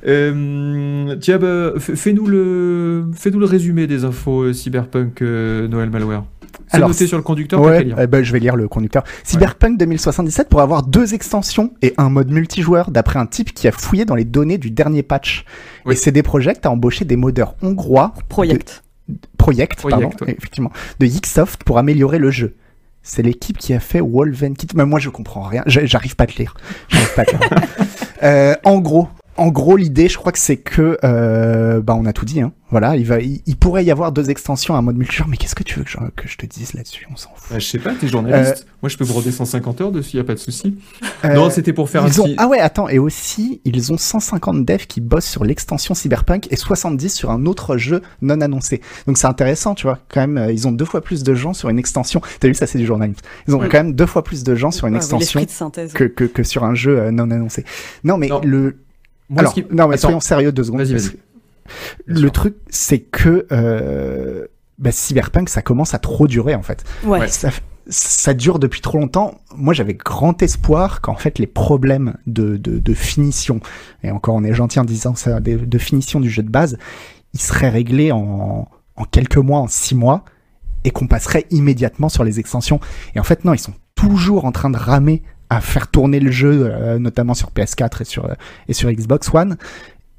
[0.07, 5.89] Euh, tiens, bah, f- fais-nous le, fais-nous le résumé des infos euh, Cyberpunk euh, Noël
[5.89, 6.23] Malware.
[6.67, 7.97] C'est Alors, noté sur le conducteur, Ouais, lire.
[7.99, 9.03] eh ben, je vais lire le conducteur.
[9.23, 13.71] Cyberpunk 2077 pour avoir deux extensions et un mode multijoueur d'après un type qui a
[13.71, 15.45] fouillé dans les données du dernier patch.
[15.85, 15.93] Oui.
[15.93, 18.83] Et CD Projekt a embauché des modeurs hongrois Project.
[19.37, 20.35] Project, Project, pardon, ouais.
[20.37, 22.55] effectivement, de Yiksoft pour améliorer le jeu.
[23.01, 24.67] C'est l'équipe qui a fait Wolven Kit.
[24.75, 25.63] Mais moi, je comprends rien.
[25.65, 26.53] J'ai- J'arrive pas à te lire.
[26.89, 27.49] J'arrive pas à te lire.
[28.21, 29.07] Euh, en gros,
[29.39, 32.41] en gros, l'idée, je crois que c'est que, euh, bah, on a tout dit.
[32.41, 32.51] Hein.
[32.71, 35.27] Voilà, il va, il, il pourrait y avoir deux extensions, un mode multijoueur.
[35.27, 37.07] Mais qu'est-ce que tu veux que je, que je te dise là-dessus?
[37.11, 37.49] On s'en fout.
[37.53, 38.67] Bah, je sais pas, t'es journaliste.
[38.83, 40.77] Moi, je peux broder 150 heures dessus, y a pas de souci.
[41.23, 42.09] non, Euh, c'était pour faire un ont...
[42.25, 42.35] petit.
[42.37, 46.55] Ah ouais, attends, et aussi, ils ont 150 devs qui bossent sur l'extension Cyberpunk et
[46.55, 48.81] 70 sur un autre jeu non annoncé.
[49.07, 51.53] Donc c'est intéressant, tu vois, quand même, euh, ils ont deux fois plus de gens
[51.53, 52.21] sur une extension.
[52.39, 53.21] T'as vu, ça c'est du journalisme.
[53.47, 53.67] Ils ont Ouais.
[53.69, 55.91] quand même deux fois plus de gens sur une Ouais, extension de synthèse.
[55.93, 57.65] que, que, que sur un jeu euh, non annoncé.
[58.03, 58.41] Non, mais Non.
[58.43, 58.77] le...
[59.29, 60.01] Moi, Alors, non, mais Attends.
[60.07, 60.81] soyons sérieux deux secondes.
[62.05, 62.31] Le sûr.
[62.31, 64.47] truc, c'est que euh,
[64.79, 66.83] bah, Cyberpunk, ça commence à trop durer, en fait.
[67.03, 67.27] Ouais.
[67.27, 67.49] Ça,
[67.87, 69.39] ça dure depuis trop longtemps.
[69.55, 73.59] Moi, j'avais grand espoir qu'en fait les problèmes de, de, de finition,
[74.03, 76.77] et encore on est gentil en disant ça, de, de finition du jeu de base,
[77.33, 80.23] ils seraient réglés en, en quelques mois, en six mois,
[80.83, 82.79] et qu'on passerait immédiatement sur les extensions.
[83.15, 86.31] Et en fait, non, ils sont toujours en train de ramer à faire tourner le
[86.31, 88.33] jeu, euh, notamment sur PS4 et sur, euh,
[88.67, 89.57] et sur Xbox One.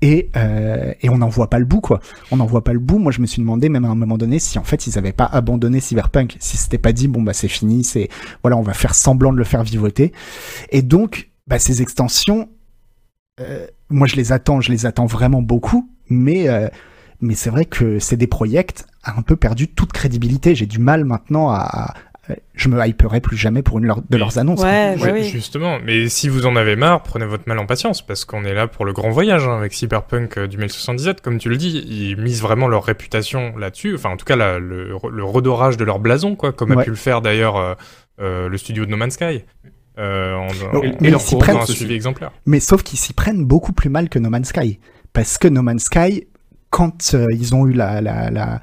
[0.02, 2.00] Et, euh, et on n'en voit pas le bout, quoi.
[2.30, 2.98] On n'en voit pas le bout.
[2.98, 5.12] Moi, je me suis demandé, même à un moment donné, si en fait ils avaient
[5.12, 8.08] pas abandonné Cyberpunk, si c'était pas dit, bon bah c'est fini, c'est
[8.42, 10.12] voilà, on va faire semblant de le faire vivoter.
[10.70, 12.48] Et donc, bah, ces extensions,
[13.40, 16.68] euh, moi je les attends, je les attends vraiment beaucoup, mais euh,
[17.20, 18.64] mais c'est vrai que c'est des projets
[19.02, 20.54] a un peu perdu toute crédibilité.
[20.54, 21.92] J'ai du mal maintenant à-
[22.54, 24.60] je me hyperai plus jamais pour une leur- de leurs annonces.
[24.62, 25.08] Ouais, quoi.
[25.08, 25.24] Ouais, oui.
[25.28, 28.54] Justement, mais si vous en avez marre, prenez votre mal en patience, parce qu'on est
[28.54, 31.84] là pour le grand voyage hein, avec Cyberpunk euh, du 1077, comme tu le dis,
[31.86, 35.84] ils misent vraiment leur réputation là-dessus, enfin en tout cas la- le, le redorage de
[35.84, 37.74] leur blason, quoi, comme a pu le faire d'ailleurs euh,
[38.20, 39.44] euh, le studio de No Man's Sky.
[39.98, 41.72] Euh, en, Oh, en- mais et leur ils s'y courant prennent un aussi.
[41.74, 42.30] suivi exemplaire.
[42.46, 44.78] Mais sauf qu'ils s'y prennent beaucoup plus mal que No Man's Sky.
[45.12, 46.26] Parce que No Man's Sky,
[46.70, 48.60] quand euh, ils ont eu la, la, la,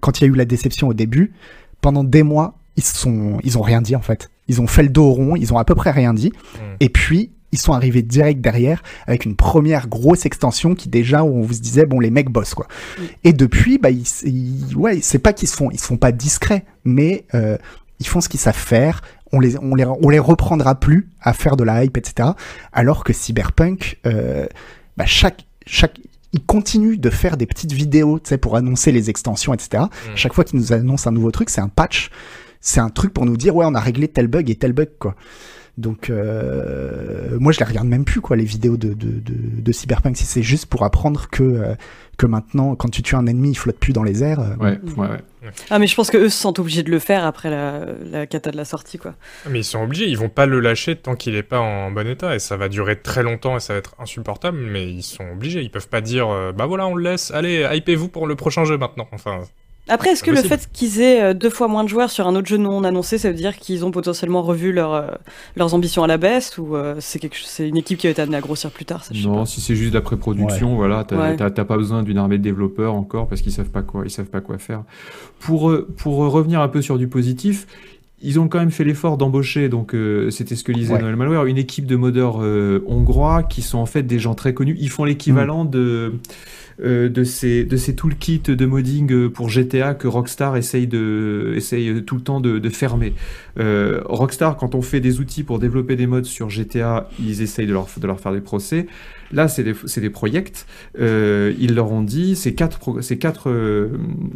[0.00, 1.32] quand il y a eu la déception au début,
[1.80, 4.30] pendant des mois, ils sont, ils ont rien dit en fait.
[4.48, 6.32] Ils ont fait le dos rond, ils ont à peu près rien dit.
[6.54, 6.58] Mm.
[6.80, 11.28] Et puis ils sont arrivés direct derrière avec une première grosse extension qui déjà où
[11.28, 12.66] on vous disait bon les mecs bossent quoi.
[12.98, 13.02] Mm.
[13.24, 16.12] Et depuis bah ils, ils- ouais c'est pas qu'ils se font ils se font pas
[16.12, 17.56] discrets mais euh,
[18.00, 19.00] ils font ce qu'ils savent faire.
[19.32, 22.30] On les, on, les, on les reprendra plus à faire de la hype, etc.
[22.72, 24.46] Alors que Cyberpunk, euh,
[24.96, 25.98] bah chaque, chaque,
[26.32, 29.84] ils continuent de faire des petites vidéos, tu sais, pour annoncer les extensions, etc.
[29.84, 29.88] Mm.
[30.14, 32.10] Chaque fois qu'ils nous annoncent un nouveau truc, c'est un patch,
[32.68, 34.88] c'est un truc pour nous dire ouais, on a réglé tel bug et tel bug,
[34.98, 35.14] quoi.
[35.78, 39.72] Donc, euh, moi, je les regarde même plus, quoi, les vidéos de, de, de, de
[39.72, 40.16] Cyberpunk.
[40.16, 41.74] Si c'est juste pour apprendre que, euh,
[42.16, 44.40] que maintenant, quand tu tues un ennemi, il flotte plus dans les airs.
[44.40, 45.50] euh, Ouais, ouais, ouais.
[45.68, 48.26] Ah, mais je pense que eux se sentent obligés de le faire après la, la
[48.26, 49.14] cata de la sortie, quoi.
[49.44, 51.90] Ah, Mais ils sont obligés, ils vont pas le lâcher tant qu'il est pas en
[51.90, 55.02] bon état et ça va durer très longtemps et ça va être insupportable, mais ils
[55.02, 58.26] sont obligés, ils peuvent pas dire euh, bah voilà on le laisse, allez hypez-vous pour
[58.26, 59.06] le prochain jeu maintenant.
[59.12, 59.40] Enfin,
[59.88, 60.58] Après, est-ce Pas que le possible.
[60.58, 63.18] fait qu'ils aient euh, deux fois moins de joueurs sur un autre jeu non annoncé,
[63.18, 65.06] ça veut dire qu'ils ont potentiellement revu leur, euh,
[65.56, 68.10] leurs ambitions à la baisse ou euh, c'est quelque chose- c'est une équipe qui va
[68.10, 69.46] être amenée à grossir plus tard ça, je sais Non, pas.
[69.46, 71.50] si c'est juste de la pré-production, voilà, t'as Ouais.
[71.64, 74.40] pas besoin d'une armée de développeurs encore parce qu'ils savent pas quoi, ils savent pas
[74.40, 74.82] quoi faire.
[75.40, 77.66] Pour pour revenir un peu sur du positif,
[78.22, 81.00] ils ont quand même fait l'effort d'embaucher, donc euh, c'était ce que disait Ouais.
[81.02, 84.54] Noël Malware, une équipe de modeurs euh, hongrois qui sont en fait des gens très
[84.54, 84.76] connus.
[84.80, 86.14] Ils font l'équivalent de
[86.84, 91.54] euh, de ces de ces toolkits de modding euh, pour GTA que Rockstar essaye de
[91.56, 93.14] essaye tout le temps de, fermer.
[93.58, 97.66] Euh, Rockstar, quand on fait des outils pour développer des mods sur GTA, ils essayent
[97.66, 98.86] de leur de leur faire des procès.
[99.32, 100.66] Là, c'est des, des projects.
[100.96, 103.50] Ils leur ont dit, ces quatre, ces quatre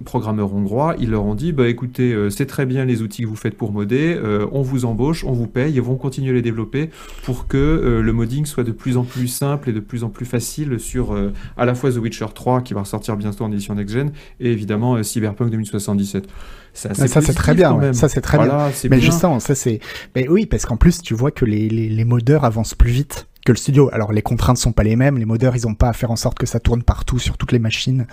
[0.04, 3.36] programmeurs hongrois, ils leur ont dit, bah écoutez, c'est très bien les outils que vous
[3.36, 4.20] faites pour modder,
[4.50, 6.90] on vous embauche, on vous paye, et vont continuer à les développer
[7.22, 10.26] pour que le modding soit de plus en plus simple et de plus en plus
[10.26, 11.16] facile sur
[11.56, 14.94] à la fois The Witcher 3 qui va ressortir bientôt en édition next-gen et évidemment
[14.94, 16.28] euh, Cyberpunk 2077.
[16.72, 17.92] C'est assez Ah, ça, c'est très bien, ouais.
[17.92, 18.46] Ça, c'est très bien.
[18.46, 18.98] Voilà, Mais bien.
[19.00, 19.80] justement, ça c'est.
[20.14, 23.26] Mais oui, parce qu'en plus, tu vois que les, les, les modeurs avancent plus vite
[23.44, 23.90] que le studio.
[23.92, 25.18] Alors, les contraintes sont pas les mêmes.
[25.18, 27.52] Les modeurs, ils ont pas à faire en sorte que ça tourne partout sur toutes
[27.52, 28.06] les machines,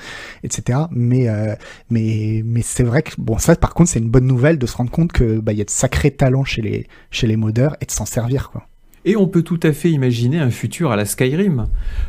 [0.44, 0.80] etc.
[0.92, 1.54] Mais, euh,
[1.90, 4.76] mais, mais c'est vrai que bon, ça, par contre, c'est une bonne nouvelle de se
[4.78, 7.76] rendre compte que bah, il y a de sacrés talents chez les chez les modeurs
[7.82, 8.68] et de s'en servir, quoi.
[9.10, 11.68] Et on peut tout à fait imaginer un futur à la Skyrim.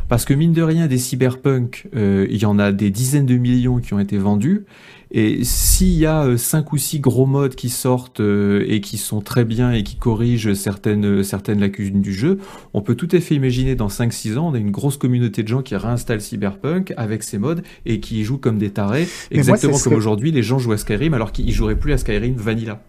[0.09, 3.36] Parce que mine de rien, des cyberpunk, euh, il y en a des dizaines de
[3.36, 4.64] millions qui ont été vendus.
[5.12, 8.99] Et s'il y a euh, cinq ou six gros modes qui sortent euh, et qui
[8.99, 12.38] sont très bien et qui corrigent certaines, certaines lacunes du jeu,
[12.74, 15.49] on peut tout à fait imaginer dans 5-6 ans, on a une grosse communauté de
[15.49, 19.07] gens qui réinstallent Cyberpunk avec ces modes et qui y jouent comme des tarés.
[19.30, 21.99] Mais Exactement comme que- aujourd'hui, les gens jouent à Skyrim alors qu'ils joueraient plus à
[21.99, 22.82] Skyrim Vanilla.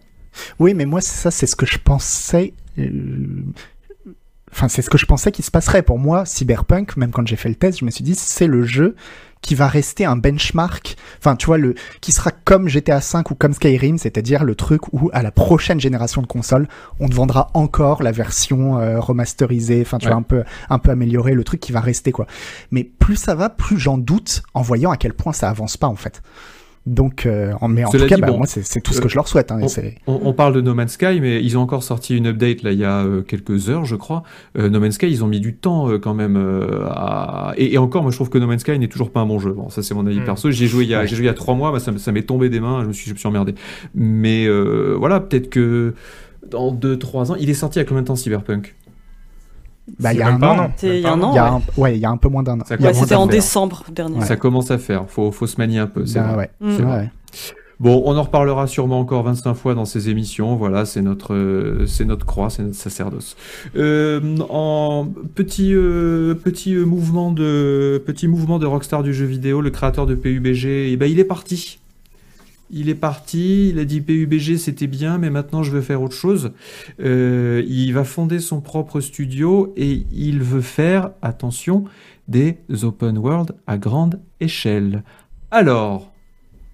[0.58, 2.52] Oui, mais moi, ça, c'est ce que je pensais.
[2.78, 2.88] euh,
[4.52, 5.82] Enfin, c'est ce que je pensais qu'il se passerait.
[5.82, 8.64] Pour moi, Cyberpunk, même quand j'ai fait le test, je me suis dit, c'est le
[8.64, 8.96] jeu
[9.42, 10.96] qui va rester un benchmark.
[11.18, 14.92] Enfin, tu vois, le qui sera comme GTA V ou comme Skyrim, c'est-à-dire le truc
[14.92, 19.80] où, à la prochaine génération de consoles, on te vendra encore la version euh, remasterisée.
[19.80, 20.12] Enfin, tu Ouais.
[20.12, 22.26] vois, un peu, un peu améliorée, le truc qui va rester, quoi.
[22.70, 25.86] Mais plus ça va, plus j'en doute en voyant à quel point ça avance pas,
[25.86, 26.20] en fait.
[26.86, 28.98] Donc, euh, en- mais en Cela tout cas, dit, bah, bon, moi, c'est tout ce
[28.98, 29.52] euh, que je leur souhaite.
[29.52, 32.16] Hein, on- c'est- On, on parle de No Man's Sky, mais ils ont encore sorti
[32.16, 34.22] une update là il y a euh, quelques heures, je crois.
[34.58, 37.52] Euh, no Man's Sky, ils ont mis du temps euh, quand même euh, à.
[37.58, 39.38] Et, et encore, moi je trouve que No Man's Sky n'est toujours pas un bon
[39.38, 39.52] jeu.
[39.52, 40.24] Bon, ça c'est mon avis Mm.
[40.24, 40.50] perso.
[40.50, 41.06] J'y ai joué il y a, Ouais.
[41.06, 42.82] j'ai joué il y a trois mois, bah, ça, m'est tombé des mains.
[42.82, 43.54] Je me suis, je me suis emmerdé.
[43.94, 45.94] Mais euh, voilà, peut-être que
[46.50, 48.74] dans deux, trois ans, il est sorti il y a combien de temps Cyberpunk?
[49.98, 50.70] Bah, il y a un an.
[50.82, 51.62] il y a un an.
[51.76, 51.96] Ouais.
[51.96, 52.64] il y a un peu moins d'un an.
[52.66, 54.20] C'était en décembre dernier.
[54.22, 55.04] Ça commence à faire.
[55.08, 56.06] Faut, faut se manier un peu.
[56.06, 56.50] C'est Bah, vrai.
[56.60, 56.68] ouais.
[56.68, 56.82] Mm.
[56.82, 57.10] Vrai.
[57.78, 60.54] Bon, on en reparlera sûrement encore 25 fois dans ces émissions.
[60.54, 63.36] Voilà, c'est notre, euh, c'est notre croix, c'est notre sacerdoce.
[63.74, 69.62] Euh, en petit, euh, petit euh, mouvement de, petit mouvement de rockstar du jeu vidéo,
[69.62, 71.78] le créateur de PUBG, eh ben, il est parti.
[72.70, 76.14] Il est parti, il a dit PUBG c'était bien, mais maintenant je veux faire autre
[76.14, 76.52] chose.
[77.00, 81.84] Euh, il va fonder son propre studio et il veut faire, attention,
[82.28, 85.02] des open world à grande échelle.
[85.50, 86.09] Alors,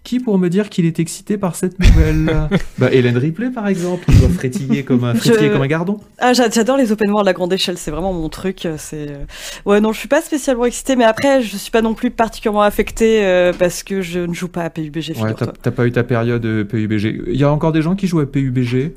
[0.07, 2.49] qui pour me dire qu'il est excité par cette nouvelle
[2.79, 5.99] Bah Hélène Ripley par exemple, qui doit frétiller comme un, frétiller Je- comme un gardon.
[6.19, 8.65] Ah, j'a- j'adore les open world à grande échelle, c'est vraiment mon truc.
[8.67, 9.25] euh, C'est euh,
[9.67, 12.63] ouais, non, je suis pas spécialement excitée, mais après, je suis pas non plus particulièrement
[12.63, 15.15] affectée euh, parce que je ne joue pas à PUBG.
[15.21, 17.23] Ouais, t'as pas eu ta période PUBG.
[17.27, 18.93] Il y a encore des gens qui jouent à PUBG.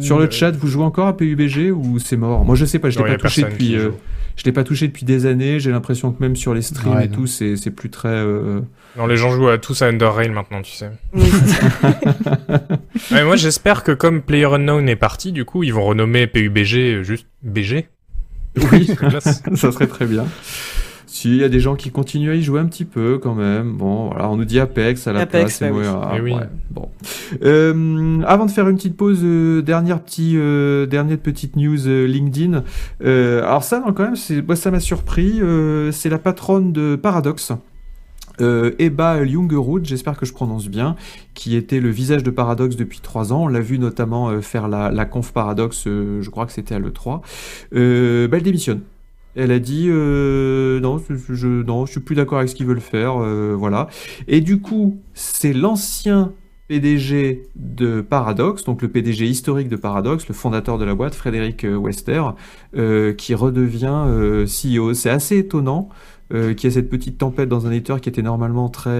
[0.00, 2.44] Sur le Euh, chat, vous jouez encore à PUBG ou c'est mort?
[2.44, 3.74] Moi je sais pas, je l'ai pas touché depuis.
[3.76, 3.90] euh,
[4.36, 5.58] je l'ai pas touché depuis des années.
[5.60, 7.14] J'ai l'impression que même sur les streams Ouais, et non.
[7.14, 8.08] tout, c'est c'est plus très.
[8.08, 8.60] euh,
[8.98, 10.90] Non, les gens jouent à tous à Under Rail maintenant, tu sais.
[13.12, 17.26] Ouais, moi, j'espère que comme PlayerUnknown est parti, du coup, ils vont renommer PUBG juste
[17.42, 17.88] BG.
[18.72, 18.90] Oui,
[19.54, 20.26] ça serait très bien.
[21.10, 23.34] Si, il y a des gens qui continuent à y jouer un petit peu quand
[23.34, 23.72] même.
[23.72, 25.70] Bon, voilà, on nous dit Apex à la Apex, place.
[25.70, 25.82] bah oui.
[25.86, 26.32] ouais, ah, Eh oui.
[26.34, 26.88] ouais, bon.
[27.42, 32.06] Euh, avant de faire une petite pause, euh, dernière petit, euh, dernière petite news euh,
[32.06, 32.62] LinkedIn.
[33.02, 35.40] Euh, alors ça, non, quand même, c'est, ça m'a surpris.
[35.40, 37.52] Euh, c'est la patronne de Paradox.
[38.40, 40.94] Euh, Eba Ljungerud, j'espère que je prononce bien,
[41.34, 43.44] qui était le visage de Paradox depuis trois ans.
[43.44, 46.74] On l'a vu notamment euh, faire la, la conf Paradox, euh, je crois que c'était
[46.74, 47.20] à l'E3.
[47.74, 48.82] Euh, bah, elle démissionne.
[49.38, 53.22] Elle a dit euh, non, je, non, suis plus d'accord avec ce qu'ils veulent faire,
[53.22, 53.88] euh, voilà.
[54.26, 56.32] Et du coup, c'est l'ancien
[56.66, 61.64] PDG de Paradox, donc le PDG historique de Paradox, le fondateur de la boîte, Frédéric
[61.64, 62.22] euh, Wester,
[63.16, 64.92] qui redevient CEO.
[64.94, 65.88] C'est assez étonnant
[66.34, 68.90] euh, qu'il y ait cette petite tempête dans un éditeur qui était normalement très,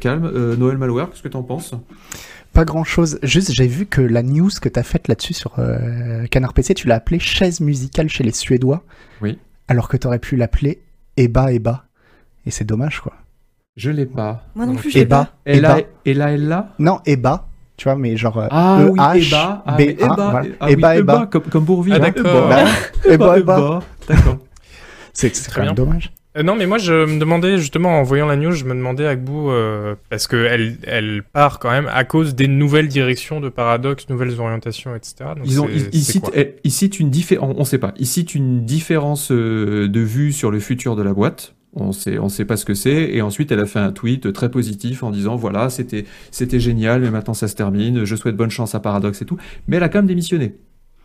[0.00, 0.56] calme.
[0.58, 1.74] Noël Malware, qu'est-ce que t'en penses?
[2.54, 3.18] Pas grand chose.
[3.22, 6.86] Juste, j'ai vu que la news que t'as faite là-dessus sur euh, Canard PC, tu
[6.86, 8.84] l'as appelée chaise musicale chez les Suédois.
[9.20, 9.38] Oui.
[9.68, 10.80] Alors que t'aurais pu l'appeler
[11.16, 11.84] Eba Eba.
[12.46, 13.12] Et c'est dommage, quoi.
[13.76, 14.44] Je l'ai pas.
[14.54, 15.24] Moi non plus, je l'ai Eba.
[15.24, 15.32] pas.
[15.44, 15.88] Ella, Eba.
[16.06, 16.68] Ella, Ella?
[16.78, 17.48] Non, Eba.
[17.76, 18.38] Tu vois, mais genre.
[18.38, 19.62] euh, Ah oui, E-H, Eba.
[19.66, 20.48] Ah, B-A, Eba, voilà.
[20.60, 21.94] ah oui, Eba, comme, comme Bourville.
[21.94, 22.12] Ah, hein.
[22.14, 22.52] d'accord.
[23.04, 23.12] Eba.
[23.14, 23.82] Eba, Eba.
[24.08, 24.38] D'accord.
[25.12, 25.84] C'est quand même bien.
[25.84, 26.12] dommage.
[26.36, 29.06] Euh, non, mais moi, je me demandais, justement, en voyant la news, je me demandais,
[29.06, 33.48] Agbou, euh, parce que elle, elle part quand même à cause des nouvelles directions de
[33.48, 35.14] Paradox, nouvelles orientations, etc.
[35.36, 38.06] Donc Ils ont, ils, citent, eh, ils citent une différence, on ne sait pas, ils
[38.06, 41.54] citent une différence euh, de vue sur le futur de la boîte.
[41.76, 43.10] On sait, on sait pas ce que c'est.
[43.12, 47.00] Et ensuite, elle a fait un tweet très positif en disant voilà, c'était, c'était génial,
[47.00, 48.04] mais maintenant ça se termine.
[48.04, 49.38] Je souhaite bonne chance à Paradox et tout.
[49.66, 50.54] Mais elle a quand même démissionné.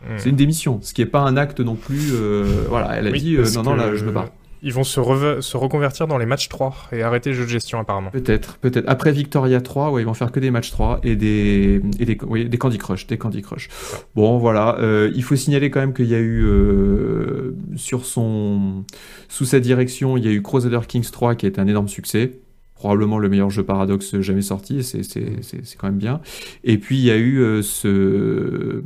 [0.02, 0.14] Hmm.
[0.16, 2.12] C'est une démission, ce qui est pas un acte non plus.
[2.14, 4.30] euh, voilà, elle a Oui, dit euh, non, non, là, je me barre.
[4.62, 8.10] Ils vont se, reconvertir dans les matchs 3 et arrêter le jeu de gestion, apparemment.
[8.10, 8.84] Peut-être, peut-être.
[8.88, 12.18] Après Victoria 3, ouais, ils vont faire que des matchs 3 et des, et des,
[12.26, 13.68] oui, des Candy Crush, des Candy Crush.
[14.14, 14.78] Bon, voilà.
[14.80, 18.84] euh, il faut signaler quand même qu'il y a eu euh, sur son,
[19.28, 22.32] sous sa direction, il y a eu Crusader Kings 3 qui est un énorme succès.
[22.80, 26.22] Probablement le meilleur jeu Paradox jamais sorti, et c'est quand même bien.
[26.64, 28.82] Et puis il y a eu euh, ce,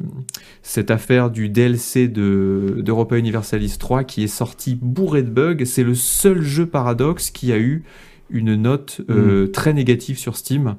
[0.63, 5.65] cette affaire du DLC de d'Europa Universalis 3 qui est sorti bourré de bugs.
[5.65, 7.85] C'est le seul jeu Paradox qui a eu
[8.31, 10.75] une note euh, très négative sur Steam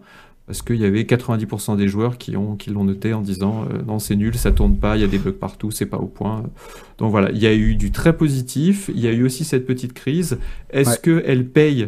[0.46, 3.82] parce qu'il y avait 90% des joueurs qui ont qui l'ont noté en disant euh,
[3.88, 6.08] non c'est nul, ça tourne pas, il y a des bugs partout, c'est pas au
[6.08, 6.44] point.
[6.98, 9.66] Donc voilà, il y a eu du très positif, il y a eu aussi cette
[9.66, 10.38] petite crise.
[10.70, 10.98] Est-ce Ouais.
[11.02, 11.88] que elle paye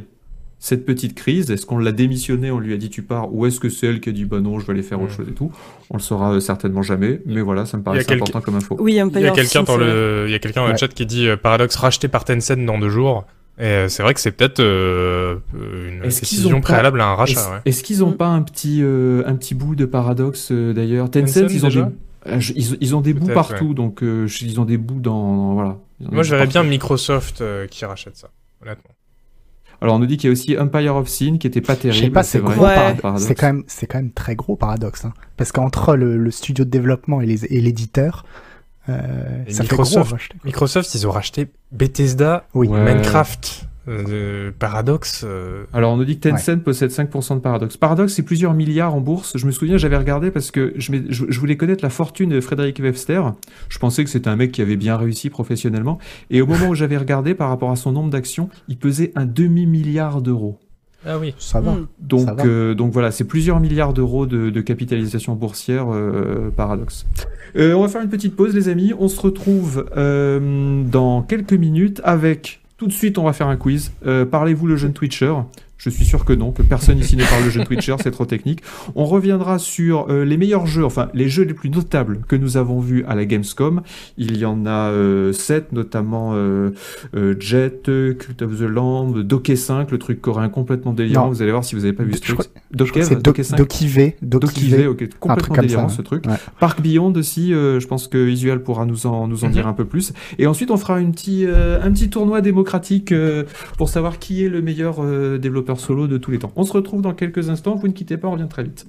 [0.60, 3.60] cette petite crise Est-ce qu'on l'a démissionné, on lui a dit tu pars, ou est-ce
[3.60, 5.18] que c'est elle qui a dit bah non, je vais aller faire autre Mm.
[5.18, 5.51] chose et tout
[5.91, 8.76] On le saura euh, certainement jamais, mais voilà, ça me paraît important comme info.
[8.80, 10.88] Oui, un Il y a quelqu'un dans le, il y a quelqu'un dans le chat
[10.88, 13.26] qui dit euh, Paradox racheté par Tencent dans deux jours.
[13.60, 17.51] Et euh, c'est vrai que c'est peut-être euh, une décision préalable à un Est-ce rachat.
[17.53, 17.60] ouais.
[17.66, 18.18] est-ce qu'ils ont Mm.
[18.18, 21.10] pas un petit, euh, un petit bout de paradoxe euh, d'ailleurs?
[21.10, 21.91] Tencent, Tencent, ils ont déjà
[22.26, 24.99] des, je- ils, ils ont des bouts partout, donc euh, je- ils ont des bouts
[24.99, 25.78] dans, dans- voilà.
[25.99, 26.64] Moi, je verrais bien.
[26.64, 28.30] Microsoft euh, qui rachète ça,
[28.62, 28.91] honnêtement.
[29.82, 31.80] Alors on nous dit qu'il y a aussi Empire of Sin qui était pas Je
[31.82, 32.05] terrible.
[32.05, 32.55] sais pas, c'est vrai.
[32.55, 32.75] gros Ouais.
[32.75, 33.23] paradoxe.
[33.23, 35.13] C'est quand même, c'est quand même très gros paradoxe, hein.
[35.38, 38.25] Parce qu'entre le, le studio de développement et les et l'éditeur,
[38.89, 40.45] euh, Et ça Microsoft- fait gros.
[40.45, 42.67] Microsoft, ils ont racheté Bethesda, Oui.
[42.69, 42.84] Ouais.
[42.84, 45.24] Minecraft, euh, Paradox.
[45.26, 47.78] euh, Alors on nous dit que Tencent possède 5% de Paradox.
[47.78, 49.34] Paradox c'est plusieurs milliards en bourse.
[49.38, 52.30] Je me souviens, j'avais regardé parce que je, m'ai- je, je voulais connaître la fortune
[52.30, 53.34] de Frédéric Webster.
[53.70, 55.98] Je pensais que c'était un mec qui avait bien réussi professionnellement.
[56.30, 59.26] Et au moment où j'avais regardé par rapport à son nombre d'actions, il pesait un
[59.26, 60.58] demi-milliard d'euros.
[61.06, 61.34] Ah oui.
[61.38, 61.72] Ça va.
[61.74, 61.88] Hmm.
[62.00, 62.44] Donc, Ça va.
[62.46, 67.06] euh, donc voilà, c'est plusieurs milliards d'euros de, de capitalisation boursière euh, Paradox.
[67.56, 68.94] Euh, on va faire une petite pause, les amis.
[69.00, 72.62] On se retrouve euh, dans quelques minutes avec.
[72.78, 73.91] Tout de suite, on va faire un quiz.
[74.05, 75.34] Euh, Parlez-vous le jeune Twitcher?
[75.78, 78.25] Je suis sûr que non, que personne ici ne parle le jeune Twitcher, c'est trop
[78.25, 78.61] technique.
[78.95, 82.57] On reviendra sur euh, les meilleurs jeux, enfin les jeux les plus notables que nous
[82.57, 83.82] avons vus à la Gamescom.
[84.17, 86.71] Il y en a euh, sept, notamment euh,
[87.15, 91.25] euh, Jet, Cult of the Lamb, Donkey 5, le truc coréen complètement délirant.
[91.25, 91.32] Non.
[91.32, 92.38] Vous allez voir si vous n'avez pas vu ce truc.
[92.39, 94.88] crois- Dokev, C'est Donkey Do- 5 Dokivé, Dokivé, Dokivé.
[94.88, 96.25] ok, complètement délirant ça, ce truc.
[96.25, 96.34] ouais.
[96.59, 99.53] Park Beyond aussi, euh, je pense que Isual pourra nous en, nous en Mhm.
[99.53, 100.11] dire un peu plus.
[100.39, 103.43] Et ensuite, on fera une petit, euh, un petit tournoi démocratique euh,
[103.78, 105.38] pour savoir qui est le meilleur euh,
[105.76, 106.51] solo de tous les temps.
[106.55, 108.88] On se retrouve dans quelques instants, vous ne quittez pas, on revient très vite.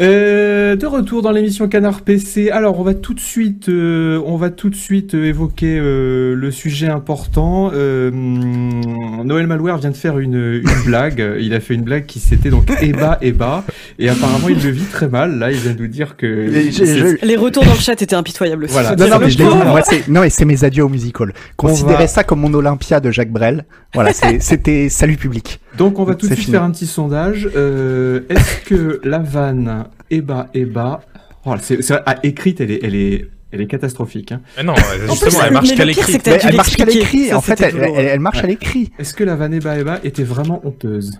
[0.00, 2.50] Euh, de retour dans l'émission Canard PC.
[2.50, 6.34] Alors, on va tout de suite, euh, on va tout de suite euh, évoquer euh,
[6.36, 7.70] le sujet important.
[7.74, 11.24] Euh, hum, Noël Malware vient de faire une, une blague.
[11.40, 13.64] Il a fait une blague qui s'était donc Eba Eba,
[13.98, 15.38] et apparemment il le vit très mal.
[15.38, 18.64] Là, il vient de nous dire que je- Les retours dans le chat étaient impitoyables
[18.64, 18.72] aussi.
[18.72, 18.94] Voilà.
[18.94, 19.64] Non, mais je l'ai dit, pauvre.
[19.66, 21.32] moi, c'est, non, et c'est mes adieux au musical.
[21.56, 23.64] Considérez va- ça comme mon Olympia de Jacques Brel.
[23.94, 25.60] Voilà, c'est- c'était salut public.
[25.76, 26.52] Donc on va tout de suite fini.
[26.54, 27.48] faire un petit sondage.
[27.56, 31.00] Euh, Est-ce que la vanne Eba Eba,
[31.44, 34.32] oh, c'est, c'est vrai, ah, écrite, elle est, elle est Elle est catastrophique.
[34.32, 34.42] Hein.
[34.58, 36.12] Mais non, En justement, plus, elle marche qu'à l'écrit.
[36.12, 37.32] c'est elle marche qu'à l'écrit.
[37.32, 37.94] En fait, elle, douloureux.
[37.98, 38.48] elle- elle marche à Ouais.
[38.48, 38.90] l'écrit.
[38.98, 41.18] Est-ce que la Vanessa Eba était vraiment honteuse?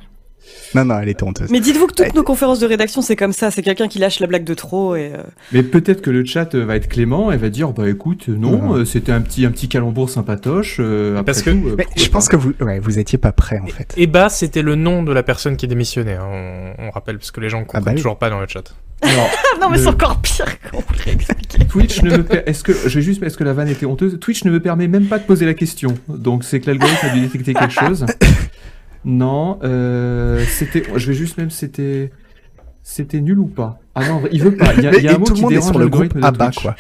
[0.74, 1.48] Non, non, elle était honteuse.
[1.50, 2.12] Mais dites-vous que toutes Ouais.
[2.14, 3.50] nos conférences de rédaction, c'est comme ça.
[3.50, 5.12] C'est quelqu'un qui lâche la blague de trop et.
[5.14, 5.22] euh,
[5.52, 8.36] Mais peut-être que le chat euh, va être clément et va dire bah écoute euh,
[8.36, 8.84] non, Non.
[8.84, 10.76] c'était un petit un petit calembour sympatoche.
[10.80, 12.32] euh, Parce que- tout, euh, Mais je pense pas.
[12.32, 13.94] que vous, ouais, vous étiez pas prêt en fait.
[13.96, 16.16] Eba, c'était le nom de la personne qui démissionnait.
[16.16, 17.96] hein, On, on rappelle parce que les gens comprennent bah oui.
[17.96, 18.74] toujours pas dans le chat.
[19.00, 19.06] Ah
[19.60, 21.64] non, mais Le- c'est encore pire quand vous réexpliquez.
[21.66, 24.18] Twitch ne me per- est-ce que je vais juste est-ce que la vanne était honteuse?
[24.20, 25.94] Twitch ne me permet même pas de poser la question.
[26.08, 28.04] Donc c'est que l'algorithme a dû détecter quelque chose.
[29.04, 32.10] Non, euh, c'était je vais juste même c'était
[32.82, 33.78] c'était nul ou pas?
[33.94, 34.72] Ah non, il veut pas.
[34.76, 35.70] Il y a, il y a Et un mot tout le qui monde est dérange
[35.70, 36.62] sur le groupe de ABBA Twitch.
[36.62, 36.74] quoi.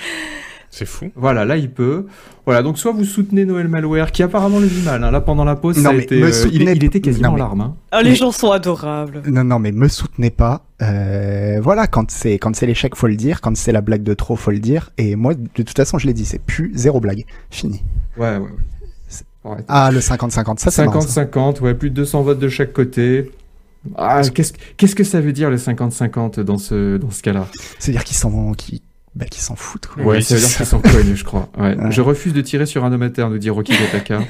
[0.70, 1.10] C'est fou.
[1.16, 2.06] Voilà, là il peut.
[2.44, 5.02] Voilà, donc soit vous soutenez Noël Malware, qui apparemment le vit mal.
[5.02, 5.10] hein.
[5.10, 7.32] Là pendant la pause, Non, ça a été, euh, il, soutenez- il était quasiment en
[7.32, 7.60] mais- larmes.
[7.62, 7.76] hein.
[7.90, 9.22] Ah, les Mais- gens sont adorables.
[9.26, 10.62] Non, non, mais me soutenez pas.
[10.82, 13.40] Euh, voilà, quand c'est quand c'est l'échec, faut le dire.
[13.40, 14.90] Quand c'est la blague de trop, faut le dire.
[14.98, 17.24] Et moi, de toute façon, je l'ai dit, c'est plus zéro blague.
[17.50, 17.82] Fini.
[18.18, 18.48] Ouais, ouais, ouais.
[19.50, 19.64] Ouais.
[19.68, 21.24] Ah, le 50-50, ça c'est marrant, ça.
[21.24, 23.30] 50-50, ouais, plus de 200 votes de chaque côté.
[23.96, 27.46] Ah, qu'est-ce qu'est-ce que ça veut dire le 50-50 dans ce, dans ce cas-là?
[27.78, 28.80] C'est-à-dire qu'ils s'en qu'ils
[29.14, 29.86] bah, qu'ils s'en foutent.
[29.86, 30.04] Quoi.
[30.04, 31.48] Ouais, ça veut dire qu'ils s'en cognent, je crois.
[31.58, 31.76] Ouais.
[31.76, 31.90] Ouais.
[31.90, 34.20] Je refuse de tirer sur un homme à terre, nous dit Rocky Gotaka.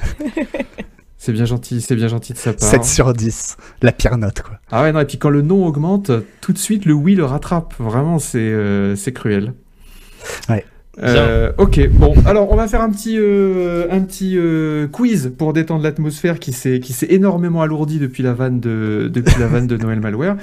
[1.19, 2.69] c'est bien gentil, c'est bien gentil de sa part.
[2.69, 4.59] 7 sur 10, la pire note quoi.
[4.71, 6.11] Ah ouais, non, et puis quand le non augmente,
[6.41, 7.75] tout de suite le oui le rattrape.
[7.79, 9.53] Vraiment, c'est euh, c'est cruel.
[10.49, 10.65] Ouais.
[11.03, 15.53] Euh, ok, bon, alors on va faire un petit, euh, un petit euh, quiz pour
[15.53, 20.01] détendre l'atmosphère qui s'est énormément alourdi depuis la vanne de depuis la vanne de Noël
[20.01, 20.37] Malware.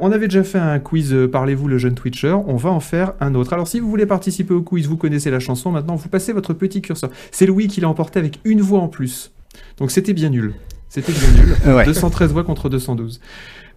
[0.00, 3.34] On avait déjà fait un quiz Parlez-vous le jeune Twitcher, on va en faire un
[3.34, 3.52] autre.
[3.52, 6.52] Alors si vous voulez participer au quiz, vous connaissez la chanson, maintenant vous passez votre
[6.54, 7.10] petit curseur.
[7.30, 9.32] C'est Louis qui l'a emporté avec une voix en plus.
[9.78, 10.54] Donc c'était bien nul.
[10.92, 11.56] C'était bien nul.
[11.74, 11.86] Ouais.
[11.86, 13.18] 213 voix contre 212.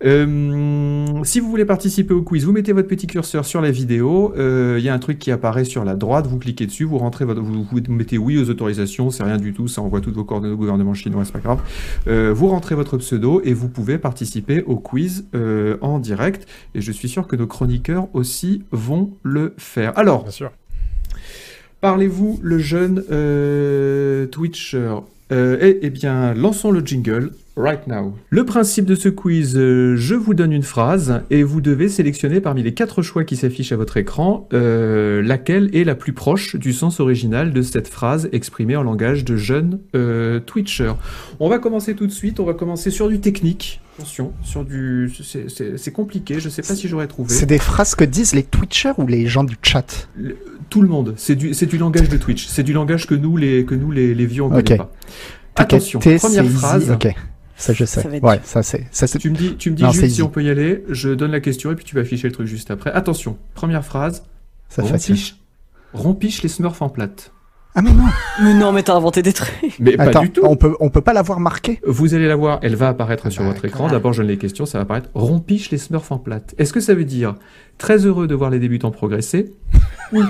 [0.04, 4.34] Euh, si vous voulez participer au quiz, vous mettez votre petit curseur sur la vidéo.
[4.36, 6.28] euh, Il y a un truc qui apparaît sur la droite.
[6.28, 9.12] Vous cliquez dessus, vous rentrez votre, vous, vous mettez oui aux autorisations.
[9.12, 9.70] C'est rien du tout.
[9.70, 11.24] Ça envoie toutes vos coordonnées au gouvernement chinois.
[11.24, 11.62] C'est pas grave.
[12.08, 16.46] Euh, vous rentrez votre pseudo et vous pouvez participer au quiz euh, en direct.
[16.74, 19.98] Et je suis sûr que nos chroniqueurs aussi vont le faire.
[19.98, 20.52] Alors, Bien sûr.
[21.80, 24.96] Parlez-vous le jeune euh, Twitcher?
[25.32, 28.16] Euh, eh, eh bien, lançons le jingle right now.
[28.30, 32.42] Le principe de ce quiz, euh, je vous donne une phrase et vous devez sélectionner
[32.42, 36.56] parmi les quatre choix qui s'affichent à votre écran euh, laquelle est la plus proche
[36.58, 39.80] du sens original de cette phrase exprimée en langage de jeune
[40.46, 40.94] Twitcher.
[41.40, 43.82] On va commencer tout de suite, on va commencer sur du technique.
[43.98, 45.10] Attention, sur du...
[45.24, 47.34] c'est- compliqué, je sais pas si j'aurais trouvé.
[47.34, 50.10] C'est des phrases que disent les Twitchers ou les gens du chat?
[50.18, 50.36] Le-
[50.70, 51.14] tout le monde.
[51.18, 52.48] C'est du, c'est du langage de Twitch.
[52.48, 54.92] C'est du langage que nous, les, que nous, les, les vieux, on connaît pas.
[55.56, 56.92] Attention, première phrase.
[56.92, 57.08] Ok,
[57.56, 58.02] ça je sais.
[58.02, 58.86] Ça être ouais, ça c'est.
[58.92, 60.84] Ça, c'est- Tu me dis, tu me dis Non, juste si on peut y aller.
[60.90, 62.92] Je donne la question et puis tu vas afficher le truc juste après.
[62.92, 64.24] Attention, première phrase.
[64.70, 64.82] ça.
[64.82, 65.38] Rompiche,
[65.94, 67.32] rompiche les smurfs en plate.
[67.78, 68.06] Ah mais non
[68.42, 69.78] Mais non, mais t'as inventé des trucs.
[69.80, 70.42] Mais pas du tout.
[70.46, 73.44] on peut, on peut pas l'avoir marqué Vous allez la voir, elle va apparaître sur
[73.44, 73.82] votre D'accord.
[73.82, 73.88] écran.
[73.90, 75.10] D'abord, je donne les questions, ça va apparaître.
[75.14, 76.56] Rompiche les smurfs en plate.
[76.58, 77.36] Est-ce que ça veut dire
[77.78, 79.54] très heureux de voir les débutants progresser
[80.14, 80.22] ou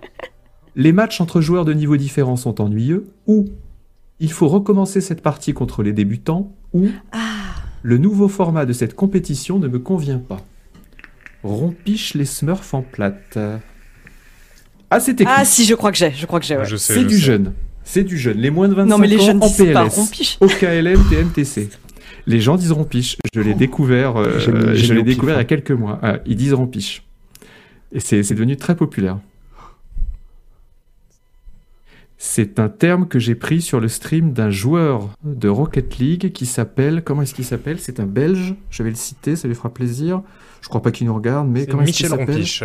[0.76, 3.46] les matchs entre joueurs de niveaux différents sont ennuyeux ou
[4.20, 7.18] il faut recommencer cette partie contre les débutants ou Ah.
[7.82, 10.40] le nouveau format de cette compétition ne me convient pas.
[11.42, 13.38] Rompiche les smurfs en plate.
[14.90, 15.16] Ah, c'est.
[15.26, 16.12] Ah, si, je crois que j'ai.
[16.12, 16.56] Je crois que j'ai.
[16.56, 16.64] Ouais.
[16.64, 17.24] Je sais, c'est je du sais.
[17.24, 17.52] jeune.
[17.84, 18.38] C'est du jeune.
[18.38, 20.38] Les moins de 25 Non, mais les ans jeunes en PLS.
[20.40, 21.68] Au KLM, TMTC.
[22.26, 23.16] Les gens disent rompiche.
[23.32, 24.40] Je l'ai découvert, euh,
[24.74, 25.42] je l'ai découvert il y hein.
[25.42, 26.00] a quelques mois.
[26.02, 27.04] Ah, ils disent rompiche.
[27.92, 29.18] Et c'est c'est devenu très populaire.
[32.18, 36.46] C'est un terme que j'ai pris sur le stream d'un joueur de Rocket League qui
[36.46, 37.02] s'appelle.
[37.04, 37.78] Comment est-ce qu'il s'appelle?
[37.78, 38.54] C'est un Belge.
[38.70, 40.22] Je vais le citer, ça lui fera plaisir.
[40.62, 42.34] Je crois pas qu'il nous regarde, mais C'est comment est-ce qu'il Michel s'appelle?
[42.36, 42.64] Rompiche.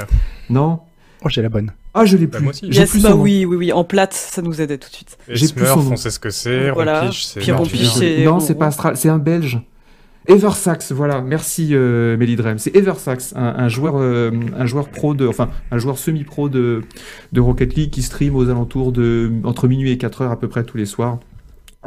[0.49, 0.79] Non.
[1.23, 1.71] Oh, j'ai la bonne.
[1.93, 2.43] Ah, je l'ai Bah, plus.
[2.43, 2.67] moi aussi.
[2.67, 3.73] Yes, plus bah oui, oui, oui.
[3.73, 5.17] En plate, ça nous aidait tout de suite.
[5.27, 5.91] J'ai plus son nom.
[5.93, 6.71] on sait ce que c'est.
[6.71, 7.09] Voilà.
[7.35, 7.51] Puis
[8.25, 9.59] non, c'est pas Astral, c'est un Belge.
[10.27, 12.59] Eversax, voilà, merci euh, Melidrem.
[12.59, 16.83] C'est Eversax, un, un joueur, euh, un joueur pro de, enfin, un joueur semi-pro de,
[17.33, 20.47] de Rocket League qui stream aux alentours de entre minuit et 4 heures à peu
[20.47, 21.19] près tous les soirs.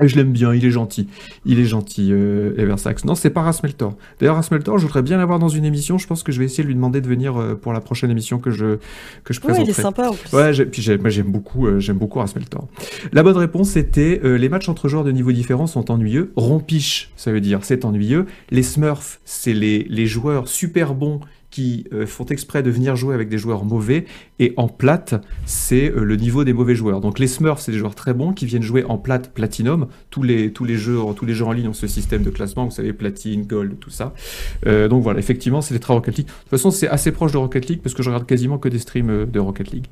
[0.03, 1.07] Et je l'aime bien, il est gentil.
[1.45, 3.05] Il est gentil, euh, Eversax.
[3.05, 3.95] Non, c'est pas Rasmeltor.
[4.19, 5.99] D'ailleurs, Rasmeltor, je voudrais bien l'avoir dans une émission.
[5.99, 8.11] Je pense que je vais essayer de lui demander de venir euh, pour la prochaine
[8.11, 8.79] émission que je,
[9.23, 9.65] que je Ouais, présenterai.
[9.65, 10.37] il est sympa en plus.
[10.37, 12.67] Ouais, j'ai- puis j'ai- moi j'aime beaucoup, euh, j'aime beaucoup Rasmeltor.
[13.13, 16.33] La bonne réponse c'était euh, les matchs entre joueurs de niveaux différents sont ennuyeux.
[16.35, 18.27] Rompiche, ça veut dire c'est ennuyeux.
[18.51, 21.21] Les Smurfs, c'est les, les joueurs super bons
[21.55, 24.07] qui euh, font exprès de venir jouer avec des joueurs mauvais,
[24.41, 25.15] et en plate,
[25.47, 27.01] c'est euh, le niveau des mauvais joueurs.
[27.01, 29.87] Donc les Smurfs, c'est des joueurs très bons qui viennent jouer en plate platinum.
[30.11, 32.65] Tous les, tous les, jeux, tous les jeux en ligne ont ce système de classement,
[32.65, 34.13] vous savez, platine, gold, tout ça.
[34.67, 36.27] Euh, donc voilà, effectivement, c'est les très Rocket League.
[36.27, 38.69] De toute façon, c'est assez proche de Rocket League parce que je regarde quasiment que
[38.69, 39.87] des streams de Rocket League.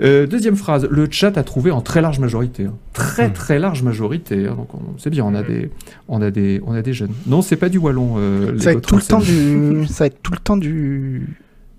[0.00, 2.66] Euh, deuxième phrase, le chat a trouvé en très large majorité.
[2.66, 2.74] hein.
[2.92, 3.32] Très Hmm.
[3.32, 4.46] très large majorité.
[4.46, 4.54] hein.
[4.56, 5.46] Donc on- c'est bien, on a Hmm.
[5.46, 5.70] des,
[6.08, 7.12] on a des, on a des jeunes.
[7.26, 8.14] Non, c'est pas du wallon.
[8.18, 9.34] Euh, Ça va être tout le temps 37.
[9.34, 10.99] du, ça va être tout le temps du,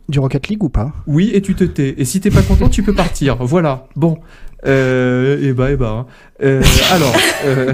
[0.09, 1.95] du Rocket League ou pas Oui, et tu te tais.
[1.97, 3.37] Et si t'es pas content, tu peux partir.
[3.41, 3.87] Voilà.
[3.95, 4.19] Bon.
[4.65, 6.05] Euh, et bah, et bah.
[6.43, 6.61] Euh,
[6.91, 7.15] alors,
[7.45, 7.73] euh,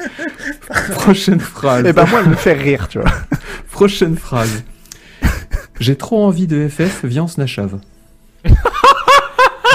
[0.92, 1.84] prochaine phrase.
[1.86, 3.10] Eh ben moi, elle me fait rire, tu vois.
[3.70, 4.64] Prochaine phrase.
[5.78, 7.78] J'ai trop envie de FF, viens on se nachave.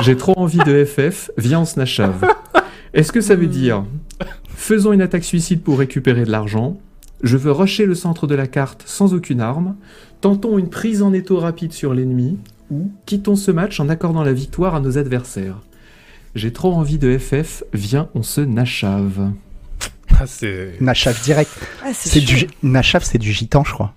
[0.03, 2.27] J'ai trop envie de FF, viens on se nachave.
[2.93, 3.83] Est-ce que ça veut dire
[4.55, 6.77] faisons une attaque suicide pour récupérer de l'argent
[7.23, 9.75] Je veux rusher le centre de la carte sans aucune arme
[10.21, 12.37] Tentons une prise en étau rapide sur l'ennemi
[12.71, 15.61] Ou quittons ce match en accordant la victoire à nos adversaires
[16.35, 19.31] J'ai trop envie de FF, viens on se nachave.
[20.17, 20.75] Ah, c'est.
[20.79, 21.51] Nachaf direct.
[21.83, 23.93] Ah, C'est du Nachaf, c'est du gitan, je crois.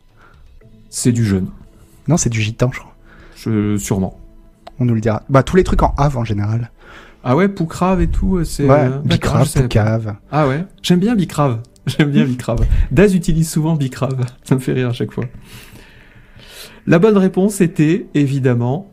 [0.90, 1.48] C'est du jeune,
[2.08, 2.94] Non, c'est du gitan, je crois.
[3.36, 4.18] je, sûrement.
[4.80, 5.22] On nous le dira.
[5.28, 6.70] Bah tous les trucs en Ave en général.
[7.22, 8.64] Ah ouais, Poucrave et tout, c'est...
[8.64, 9.52] Ouais, euh, Bicrave.
[9.52, 10.14] Poucave.
[10.32, 11.60] Ah ouais, j'aime bien Bicrave.
[11.98, 12.66] J'aime bien Bicrave.
[12.90, 14.26] Daz utilise souvent Bicrave.
[14.44, 15.24] Ça me fait rire à chaque fois.
[16.86, 18.90] La bonne réponse était, évidemment...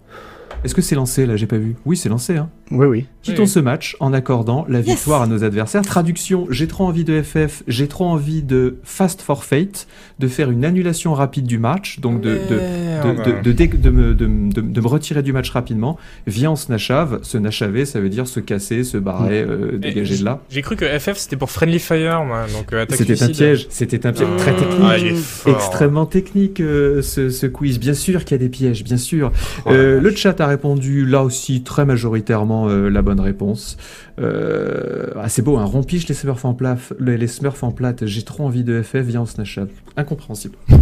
[0.64, 1.36] Est-ce que c'est lancé là?
[1.36, 1.76] J'ai pas vu.
[1.86, 2.38] Oui, c'est lancé.
[2.38, 2.50] Hein.
[2.72, 3.06] Oui, oui.
[3.26, 3.50] Quittons Oui.
[3.50, 4.88] ce match en accordant la Yes.
[4.88, 5.82] victoire à nos adversaires.
[5.82, 9.88] Traduction, j'ai trop envie de FF, j'ai trop envie de Fast for Fate,
[10.20, 13.90] de faire une annulation rapide du match, donc de, de, de, de, de, dé- de
[13.90, 15.98] me, de, me- de me- de me retirer du match rapidement.
[16.28, 17.20] Viens, on se nachave.
[17.24, 20.42] Se nachaver, ça veut dire se casser, se barrer, euh, dégager de là.
[20.52, 22.46] J'ai cru que FF c'était pour Friendly Fire, moi.
[22.54, 24.38] Donc euh, C'était un piège, c'était un piège Ah.
[24.38, 24.80] très technique.
[24.84, 25.56] Ah, fort.
[25.56, 27.80] Extrêmement technique euh, ce, ce quiz.
[27.80, 29.32] Bien sûr qu'il y a des pièges, bien sûr.
[29.66, 33.78] Oh Euh, le chat a répondu là aussi très majoritairement euh, la bonne réponse.
[34.20, 38.06] Euh, ah, c'est beau, un rompiche les Smurfs en plate, les, les Smurfs en plate.
[38.06, 39.70] J'ai trop envie de FF, viens on se nachave.
[39.98, 40.58] Incompréhensible.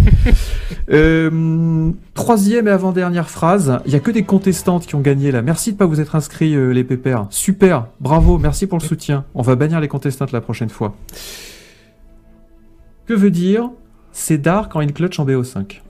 [0.90, 3.80] Euh, troisième et avant-dernière phrase.
[3.86, 5.42] Il y a que des contestantes qui ont gagné là.
[5.42, 7.28] Merci de pas vous être inscrits euh, les pépères.
[7.30, 9.24] Super, bravo, merci pour le soutien.
[9.34, 10.96] On va bannir les contestantes la prochaine fois.
[13.06, 13.70] Que veut dire
[14.14, 15.82] c'est d'art quand il clutch en BO5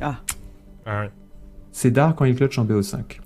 [0.00, 0.16] Ah
[0.86, 1.06] oui.
[1.72, 3.20] c'est d'art quand ils clutchent en BO5.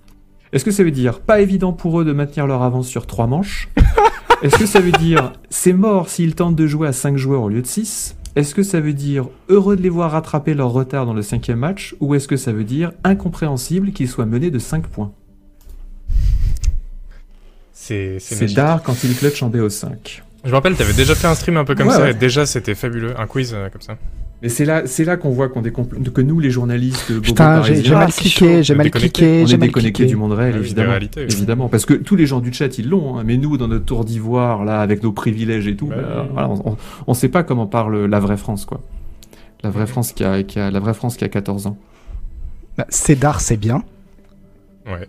[0.55, 3.27] Est-ce que ça veut dire pas évident pour eux de maintenir leur avance sur 3
[3.27, 3.69] manches?
[4.43, 7.49] Est-ce que ça veut dire c'est mort s'ils tentent de jouer à 5 joueurs au
[7.49, 11.07] lieu de 6 Est-ce que ça veut dire heureux de les voir rattraper leur retard
[11.07, 11.97] dans le cinquième match?
[12.01, 15.13] Ou est-ce que ça veut dire incompréhensible qu'ils soient menés de 5 points?
[17.73, 18.19] C'est
[18.55, 20.21] d'art quand ils clutchent en BO5.
[20.45, 22.11] Je me rappelle, t'avais déjà fait un stream un peu comme Ouais, ça, ouais.
[22.13, 23.97] et déjà c'était fabuleux, un quiz euh, comme ça.
[24.45, 28.13] Mais c'est là, c'est là qu'on voit qu'on que nous, les journalistes, Putain, j'ai mal
[28.13, 29.09] cliqué, j'ai On est mal déconnecté.
[29.23, 30.07] cliqué, on j'ai est mal déconnecté cliqué.
[30.07, 30.93] du monde réel, évidemment.
[31.01, 31.23] oui.
[31.23, 33.87] Évidemment, parce que tous les gens du chat, ils l'ont, hein, mais nous, dans notre
[33.87, 36.77] tour d'ivoire, là, avec nos privilèges et tout, Bah bah, voilà, on, on,
[37.07, 38.83] on sait pas comment parle la vraie France, quoi.
[39.63, 39.87] La vraie.
[39.87, 41.79] France qui a, qui a, la vraie France qui a 14 ans.
[42.77, 43.83] Bah, Cédar, c'est bien.
[44.87, 45.09] Ouais.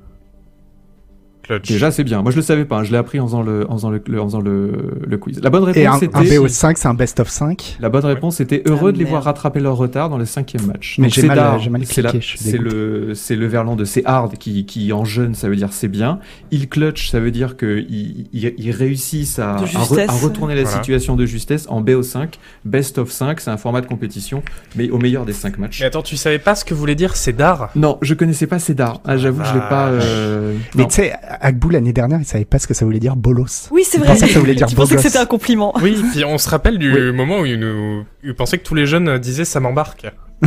[1.45, 1.67] Clutch.
[1.67, 2.21] Déjà, c'est bien.
[2.21, 2.77] Moi, je le savais pas.
[2.79, 5.17] hein, Je l'ai appris en faisant le, en faisant le, le- en faisant le, le
[5.17, 5.39] quiz.
[5.41, 6.37] La bonne Et un, réponse un était.
[6.39, 7.77] BO5, c'est un best of 5.
[7.79, 10.65] La bonne réponse était heureux Ah, de les voir rattraper leur retard dans le cinquième
[10.65, 10.95] match.
[10.99, 11.37] Mais j'ai c'est mal-
[11.69, 15.47] mal cliqué, C'est le, c'est le verlan de c'est hard qui, qui en jeune, ça
[15.49, 16.19] veut dire c'est bien.
[16.51, 20.09] Il clutch, ça veut dire que ils- ils réussissent à, à, re- justesse.
[20.09, 20.77] à retourner la Voilà.
[20.77, 22.29] situation de justesse en BO5.
[22.65, 24.41] Best of 5, c'est un format de compétition,
[24.75, 25.79] mais au meilleur des 5 matchs.
[25.81, 28.59] Mais attends, tu savais pas ce que voulait dire c'est d'art Non, je connaissais pas
[28.59, 28.99] Cédar.
[29.05, 29.87] Ah, j'avoue, que je l'ai pas.
[29.89, 33.15] euh, Mais tu sais, Agbou l'année dernière, il savait pas ce que ça voulait dire
[33.15, 33.69] bolos.
[33.71, 34.07] Oui, c'est vrai.
[34.09, 35.73] pensais que ça voulait dire pensais que c'était un compliment.
[35.81, 37.11] Oui, puis on se rappelle du Oui.
[37.13, 40.07] moment où il nous il pensait que tous les jeunes disaient ça m'embarque.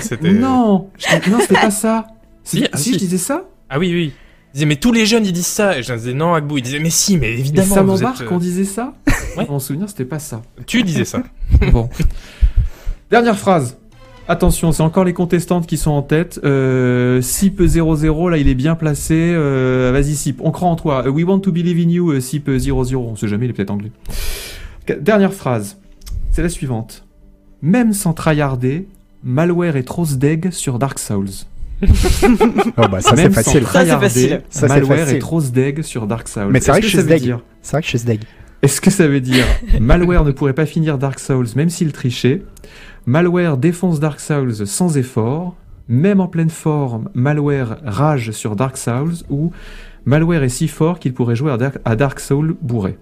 [0.00, 2.06] Ça, Non, je- non, c'était pas ça.
[2.44, 2.92] Si, Si, ah, si, si.
[2.94, 3.44] je disais ça.
[3.68, 4.12] Ah oui, oui.
[4.14, 5.78] Il disait mais tous les jeunes ils disent ça.
[5.78, 6.56] Et je disais non, Agbou.
[6.58, 7.74] Il disait mais si, mais Et évidemment.
[7.74, 8.94] ça vous m'embarque, êtes, euh, on disait ça.
[9.36, 9.46] Ouais.
[9.48, 10.40] Mon souvenir, c'était pas ça.
[10.66, 11.22] Tu disais ça.
[11.72, 11.90] Bon.
[13.10, 13.76] Dernière phrase.
[14.30, 16.38] Attention, c'est encore les contestantes qui sont en tête.
[16.44, 19.14] Euh, Sip 00, là, il est bien placé.
[19.16, 21.04] Euh, Vas-y, Sip, on croit en toi.
[21.06, 23.00] Euh, We want to believe in you, euh, Sip 00.
[23.00, 23.90] On sait jamais, il est peut-être anglais.
[25.00, 25.78] Dernière phrase.
[26.30, 27.04] C'est la suivante.
[27.62, 28.86] Même sans tryharder,
[29.24, 31.30] malware est trop sdeg sur Dark Souls.
[31.82, 31.86] Oh
[32.90, 33.64] bah ça c'est facile.
[33.66, 34.42] Ça, c'est facile.
[34.50, 35.16] Ça, malware facile.
[35.16, 36.48] est trop sdeg sur Dark Souls.
[36.50, 37.22] Mais c'est vrai que je ça suis veut sdeg.
[37.22, 38.20] dire C'est vrai que je suis Sdeg.
[38.62, 39.44] Est-ce que ça veut dire
[39.80, 42.42] malware ne pourrait pas finir Dark Souls même s'il trichait
[43.12, 45.56] Malware défonce Dark Souls sans effort
[45.88, 49.50] Même en pleine forme, malware rage sur Dark Souls Ou
[50.04, 52.98] malware est si fort qu'il pourrait jouer à Dark, à Dark Souls bourré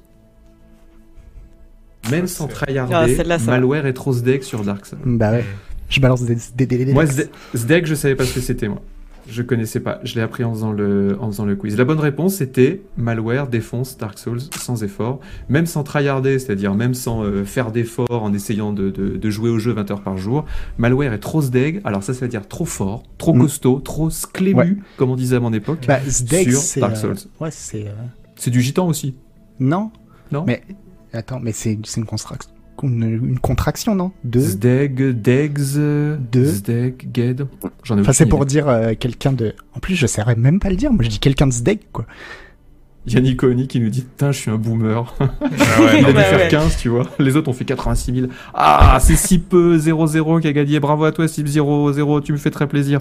[2.08, 3.38] Même sans tryharder, Ah, va.
[3.50, 4.98] malware est trop deck sur Dark Souls.
[5.04, 5.44] Bah ouais.
[5.88, 8.68] Je balance des, des, des, des- Moi, Zde- Zdeg, je savais pas ce que c'était,
[8.68, 8.80] moi.
[9.28, 10.00] Je connaissais pas.
[10.04, 11.76] Je l'ai appris en faisant, le, en faisant le quiz.
[11.76, 16.94] La bonne réponse c'était malware défonce Dark Souls sans effort, même sans tryharder, c'est-à-dire même
[16.94, 20.16] sans euh, faire d'effort en essayant de, de- de jouer au jeu 20 heures par
[20.16, 20.44] jour.
[20.78, 23.40] Malware est trop zdeg, alors ça, ça veut dire trop fort, trop Mm.
[23.40, 24.76] costaud, trop sclému, Ouais.
[24.96, 25.84] comme on disait à mon époque.
[25.88, 26.80] Bah, sur.
[26.80, 27.30] Dark euh, Souls.
[27.40, 27.86] Ouais, c'est.
[27.88, 27.92] euh,
[28.36, 29.14] C'est du gitan aussi.
[29.58, 29.90] Non
[30.30, 30.62] Non Mais.
[31.12, 32.46] Attends, mais c'est une, construc-
[32.82, 34.12] une, une contraction, non?
[34.24, 34.40] De.
[34.40, 35.76] Zdeg, Degs,
[36.32, 36.44] De.
[36.44, 37.46] Zdeg, Ged.
[37.84, 39.54] J'en ai Enfin, c'est pour dire euh, quelqu'un de.
[39.74, 40.92] En plus, je saurais même pas le dire.
[40.92, 42.06] Moi, je dis quelqu'un de Zdeg, quoi.
[43.06, 45.14] Yannick Oni qui nous dit Putain, je suis un boomer.
[45.20, 45.24] Ah
[45.80, 46.48] ouais, Il a dû faire ouais.
[46.48, 47.04] 15, tu vois.
[47.18, 48.26] Les autres ont fait 86 000.
[48.52, 50.80] Ah, c'est si peu, 0-0 qui a gagné.
[50.80, 53.00] Bravo à toi, Sib 0-0, tu me fais très plaisir.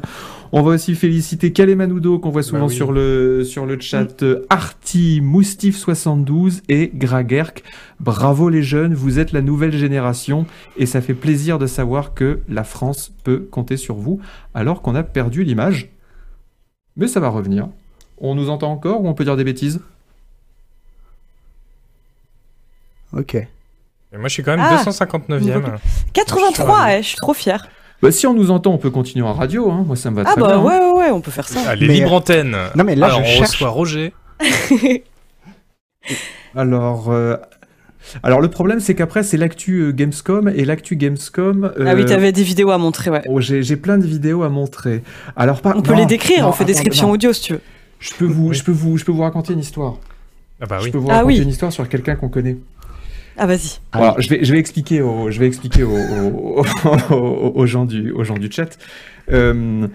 [0.51, 2.75] On va aussi féliciter Kalemanudo, qu'on voit souvent Bah oui.
[2.75, 7.63] sur, le, sur le chat, Arty, Moustif72 et Gragerk.
[7.99, 10.45] Bravo les jeunes, vous êtes la nouvelle génération
[10.77, 14.19] et ça fait plaisir de savoir que la France peut compter sur vous
[14.53, 15.89] alors qu'on a perdu l'image.
[16.95, 17.67] Mais ça va revenir.
[18.17, 19.81] On nous entend encore ou on peut dire des bêtises?
[23.15, 23.35] Ok.
[23.35, 23.47] Et
[24.17, 24.75] moi, je suis quand même Ah.
[24.83, 25.77] 259e.
[26.13, 26.91] 83, ravi.
[26.95, 27.67] ouais, je suis trop fier.
[28.01, 29.71] Bah, si on nous entend, on peut continuer en radio.
[29.71, 29.83] Hein.
[29.87, 30.57] Moi, ça me va Ah très bah bien.
[30.57, 30.63] hein.
[30.63, 31.61] ouais, ouais, ouais, on peut faire ça.
[31.69, 32.55] Allez, Mais- libre antenne.
[32.75, 33.49] Non, mais là, Alors, je on cherche.
[33.51, 34.13] reçoit Roger.
[36.55, 37.35] Alors, euh,
[38.23, 41.65] alors le problème, c'est qu'après, c'est l'actu euh, Gamescom et l'actu Gamescom.
[41.77, 43.21] euh, Ah oui, t'avais des vidéos à montrer, ouais.
[43.27, 45.01] oh, j'ai j'ai plein de vidéos à montrer.
[45.35, 45.75] Alors, par...
[45.75, 47.13] On peut non, les décrire, non, on fait attends, description non.
[47.13, 47.61] audio si tu veux.
[47.99, 48.55] Je peux vous, Oui.
[48.55, 49.95] je peux vous, je peux vous raconter une histoire.
[50.61, 50.91] Ah bah Je oui.
[50.91, 51.41] peux vous Ah raconter oui.
[51.43, 52.57] une histoire sur quelqu'un qu'on connaît.
[53.37, 53.79] Ah vas-y.
[53.91, 56.63] Alors, je vais, je vais expliquer aux, je vais expliquer aux, aux,
[57.11, 58.77] aux- aux gens du, aux gens du chat.
[59.31, 59.87] Euh,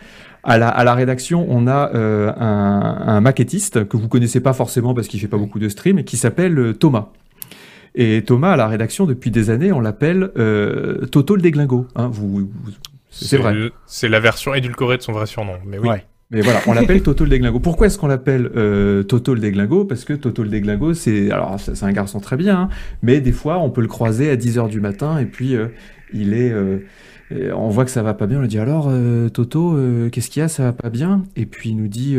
[0.42, 4.52] à la, à la rédaction, on a euh, un, un maquettiste que vous connaissez pas
[4.52, 7.08] forcément parce qu'il fait pas beaucoup de streams, qui s'appelle euh, Thomas.
[7.94, 11.86] Et Thomas, à la rédaction, depuis des années, on l'appelle euh, Toto le déglingo.
[11.96, 12.48] Hein, vous, vous-
[13.10, 13.54] c'est vrai.
[13.86, 15.54] C'est la version édulcorée de son vrai surnom.
[15.66, 15.88] Mais oui.
[15.88, 16.04] Ouais.
[16.30, 17.58] Mais voilà, on l'appelle Toto le déglingo.
[17.58, 19.84] Pourquoi est-ce qu'on l'appelle euh, Toto le déglingo?
[19.84, 22.68] Parce que Toto le déglingo, c'est alors c'est un garçon très bien, hein,
[23.02, 25.66] mais des fois on peut le croiser à 10h du matin et puis euh,
[26.12, 26.78] il est euh,
[27.32, 29.76] on voit que ça va pas bien, on lui dit alors euh, Toto,
[30.12, 31.24] qu'est-ce qu'il y a, ça va pas bien?
[31.34, 32.16] Et puis il nous dit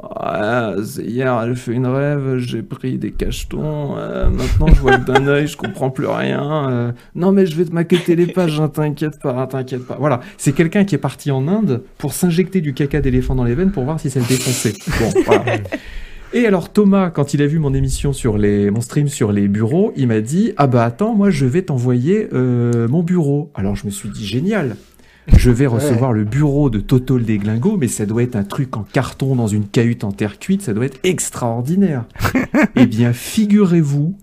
[0.00, 4.96] Ah, c'est hier j'ai fait une rêve, j'ai pris des cachetons, euh, maintenant je vois
[4.96, 6.70] que d'un œil, je comprends plus rien.
[6.70, 9.96] euh, non mais je vais te maqueter les pages, hein, t'inquiète pas, hein, t'inquiète pas.
[10.00, 13.54] Voilà, c'est quelqu'un qui est parti en Inde pour s'injecter du caca d'éléphant dans les
[13.54, 14.72] veines pour voir si ça le défonçait.
[14.98, 15.44] Bon, voilà.
[16.34, 19.48] Et alors Thomas, quand il a vu mon émission sur les, mon stream sur les
[19.48, 23.50] bureaux, il m'a dit ah bah attends, moi je vais t'envoyer euh, mon bureau.
[23.54, 24.76] Alors je me suis dit génial.
[25.28, 28.76] Je vais recevoir le bureau de Toto le déglingo, mais ça doit être un truc
[28.76, 32.04] en carton dans une cahute en terre cuite, ça doit être extraordinaire.
[32.76, 34.16] eh bien, figurez-vous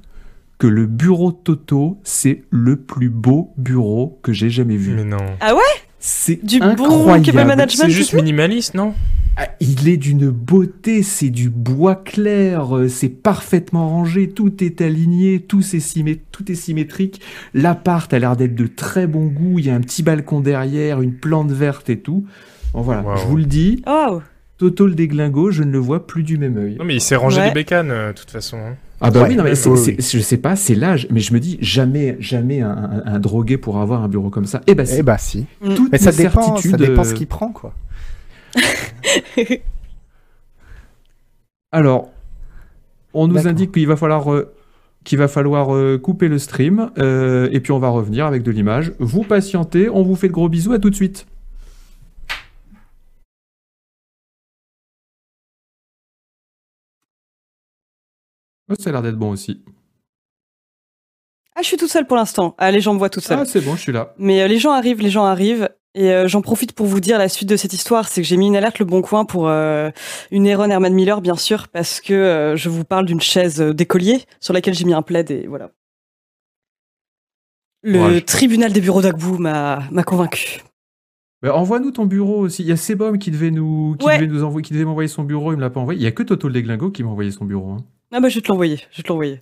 [0.58, 4.94] que le bureau de Toto, c'est le plus beau bureau que j'ai jamais vu.
[4.94, 5.18] Mais non.
[6.00, 7.26] C'est Du bon incroyable.
[7.26, 7.86] cable management.
[7.86, 8.94] C'est juste minimaliste, non?
[9.38, 14.82] Ah, Il est d'une beauté, c'est du bois clair, euh, c'est parfaitement rangé, tout est
[14.82, 17.22] aligné, tout est, symmé- tout est symétrique.
[17.54, 21.02] L'appart a l'air d'être de très bon goût, il y a un petit balcon derrière,
[21.02, 22.26] une plante verte et tout.
[22.74, 23.16] Bon voilà, Wow.
[23.18, 24.22] je vous le dis, Oh,
[24.58, 26.76] Toto le déglingo, je ne le vois plus du même œil.
[26.78, 27.48] Non, mais il s'est rangé Ouais.
[27.48, 28.58] des bécanes, euh, de toute façon.
[28.58, 28.76] hein.
[29.02, 31.58] Ah bah Ouais, oui, non mais je sais pas, c'est l'âge, mais je me dis
[31.62, 34.60] jamais, jamais un, un- un drogué pourra avoir un bureau comme ça.
[34.68, 35.46] Eh bah si, Eh bah si.
[35.64, 37.74] Toutes Mais ça mes dépend, certitudes, ça dépend euh, ce qu'il prend, quoi.
[41.72, 42.10] Alors,
[43.14, 44.54] on nous indique qu'il va falloir, euh,
[45.04, 48.52] qu'il va falloir euh, couper le stream euh, et puis on va revenir avec de
[48.52, 48.94] l'image.
[49.00, 51.28] Vous patientez, on vous fait de gros bisous, à tout de suite.
[58.72, 59.64] Oh, ça a l'air d'être bon aussi.
[61.56, 62.56] Ah, je suis toute seule pour l'instant.
[62.58, 63.40] Ah, les gens me voient toute seule.
[63.40, 64.14] Ah, c'est bon, je suis là.
[64.18, 65.70] Mais les gens arrivent, les gens arrivent.
[65.96, 68.38] Et euh, j'en profite pour vous dire la suite de cette histoire, c'est que j'ai
[68.38, 69.90] mis une alerte le bon coin pour euh,
[70.32, 74.24] une Héron Herman Miller, bien sûr, parce que euh, je vous parle d'une chaise d'écolier
[74.40, 75.72] sur laquelle j'ai mis un plaid et voilà.
[77.82, 80.62] Le tribunal des bureaux d'Agbou m'a m'a convaincu.
[81.42, 82.62] Bah, Envoie-nous ton bureau aussi.
[82.64, 84.18] Il y a Sebum qui devait nous, qui Ouais.
[84.18, 85.54] devait nous envoyer, qui devait m'envoyer son bureau.
[85.54, 85.98] Il me l'a pas envoyé.
[86.00, 87.72] Il y a que Toto le déglingo qui m'a envoyé son bureau.
[87.72, 87.86] hein.
[88.12, 89.40] Ah bah je vais te l'envoyer, je vais te l'envoyer.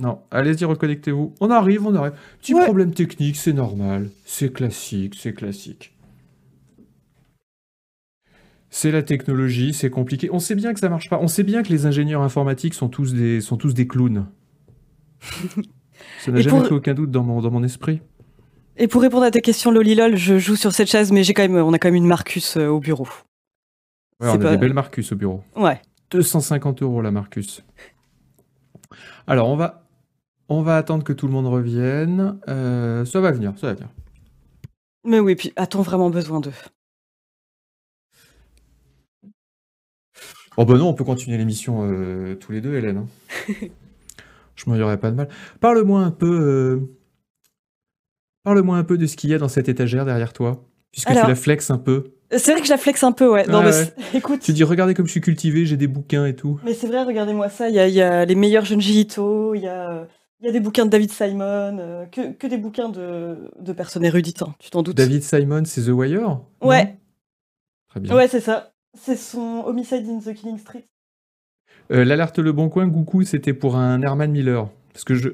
[0.00, 1.34] Non, allez-y, reconnectez-vous.
[1.40, 2.14] On arrive, on arrive.
[2.40, 2.64] Petit Ouais.
[2.64, 4.10] problème technique, c'est normal.
[4.24, 5.92] C'est classique, c'est classique.
[8.70, 10.28] C'est la technologie, c'est compliqué.
[10.32, 11.20] On sait bien que ça marche pas.
[11.20, 14.26] On sait bien que les ingénieurs informatiques sont tous des, sont tous des clowns.
[16.18, 18.00] ça n'a jamais pour- fait aucun doute dans mon, dans mon esprit.
[18.76, 21.42] Et pour répondre à ta question, Lolilol, je joue sur cette chaise, mais j'ai quand
[21.42, 23.06] même, on a quand même une Marcus euh, au bureau.
[24.20, 25.44] Ouais, on a pas- des belles Marcus au bureau.
[25.54, 25.80] Ouais.
[26.10, 27.62] 250 euros la Marcus.
[29.28, 29.83] Alors, on va
[30.48, 32.38] On va attendre que tout le monde revienne.
[32.48, 33.88] Euh, ça va venir, ça va venir.
[35.04, 36.52] Mais oui, puis a-t-on vraiment besoin d'eux?
[40.56, 42.98] Oh ben non, on peut continuer l'émission euh, tous les deux, Hélène.
[42.98, 43.52] hein.
[44.56, 45.28] Je m'en aurais pas de mal.
[45.60, 46.30] Parle-moi un peu.
[46.40, 46.80] euh,
[48.44, 51.24] Parle-moi un peu de ce qu'il y a dans cette étagère derrière toi, puisque Alors-
[51.24, 52.12] tu la flexes un peu.
[52.36, 53.46] C'est vrai que je la flex un peu, ouais.
[53.46, 53.92] Non, Ouais, mais ouais.
[54.12, 54.40] c'est- écoute.
[54.40, 56.58] Tu dis regardez comme je suis cultivé, j'ai des bouquins et tout.
[56.64, 57.68] Mais c'est vrai, regardez-moi ça.
[57.68, 60.04] Il y a, il y a les meilleurs jeunes Ito, il y a, euh,
[60.44, 63.72] il y a des bouquins de David Simon, euh, que, que des bouquins de, de
[63.72, 64.94] personnes érudites, hein, tu t'en doutes.
[64.94, 66.40] David Simon, c'est The Wire?
[66.60, 66.96] Ouais.
[67.88, 68.14] Très bien.
[68.14, 68.74] Ouais, c'est ça.
[68.92, 70.84] C'est son Homicide in the Killing Street.
[71.90, 74.68] Euh, L'alerte Le Bon Coin, Goukou, c'était pour un Herman Miller.
[74.92, 75.30] Parce que je,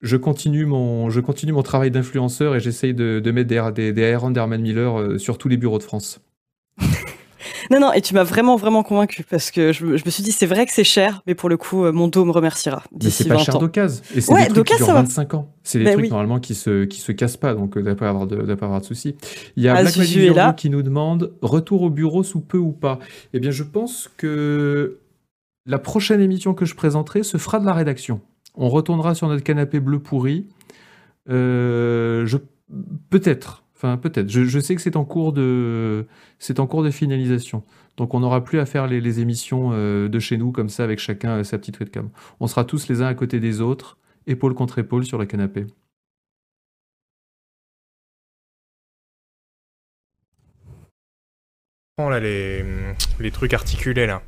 [0.00, 3.92] je, continue, mon, je continue mon travail d'influenceur et j'essaye de, de mettre des, des,
[3.92, 6.20] d'Herman Miller euh, sur tous les bureaux de France.
[7.72, 10.22] Non, non, et tu m'as vraiment, vraiment convaincu parce que je, me- je me suis
[10.22, 12.82] dit, c'est vrai que c'est cher, mais pour le coup, euh, mon dos me remerciera
[12.92, 14.02] Mais d'ici c'est pas 20 cher d'occasion.
[14.14, 15.02] Et c'est Ouais, des trucs d'occasion, qui durent ça va.
[15.02, 15.48] 25 ans.
[15.62, 16.10] C'est des Ben trucs oui.
[16.10, 19.16] normalement qui se, qui se cassent pas, donc doit pas avoir de, avoir de soucis.
[19.56, 19.96] Il y a Ah, Black
[20.34, 20.52] là.
[20.52, 22.98] Qui nous demande retour au bureau sous peu ou pas?
[23.32, 24.98] Eh bien, je pense que
[25.64, 28.20] la prochaine émission que je présenterai se fera de la rédaction.
[28.54, 30.46] On retournera sur notre canapé bleu pourri.
[31.30, 32.36] Euh, je
[33.10, 34.28] peut-être, enfin peut-être.
[34.28, 36.06] Je, sais que c'est en cours de,
[36.90, 37.64] finalisation.
[37.96, 40.98] Donc on n'aura plus à faire les, émissions euh, de chez nous comme ça avec
[40.98, 42.10] chacun euh, sa petite webcam.
[42.40, 45.66] On sera tous les uns à côté des autres, épaule contre épaule sur le canapé.
[51.96, 54.22] Prends là les trucs articulés là.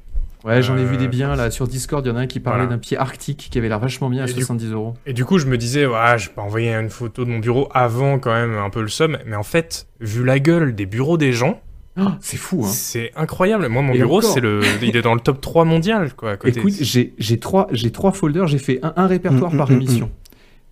[0.44, 2.04] Ouais, j'en ai vu Euh, des biens là sur Discord.
[2.04, 2.76] Il y en a un qui parlait Voilà.
[2.76, 4.94] d'un pied arctique qui avait l'air vachement bien à Et du- 70 euros.
[5.06, 7.68] Et du coup, je me disais, ouais, je peux envoyer une photo de mon bureau
[7.72, 9.16] avant quand même un peu le somme.
[9.26, 11.60] Mais en fait, vu la gueule des bureaux des gens,
[11.96, 12.68] Oh, c'est fou, hein.
[12.68, 13.68] c'est incroyable.
[13.68, 16.32] Moi, mon Et bureau, c'est le, il est dans le top 3 mondial, quoi.
[16.32, 16.58] À côté.
[16.58, 18.48] Écoute, j'ai j'ai trois, j'ai trois folders.
[18.48, 20.10] J'ai fait un, un répertoire Mm, par mm, mm, émission.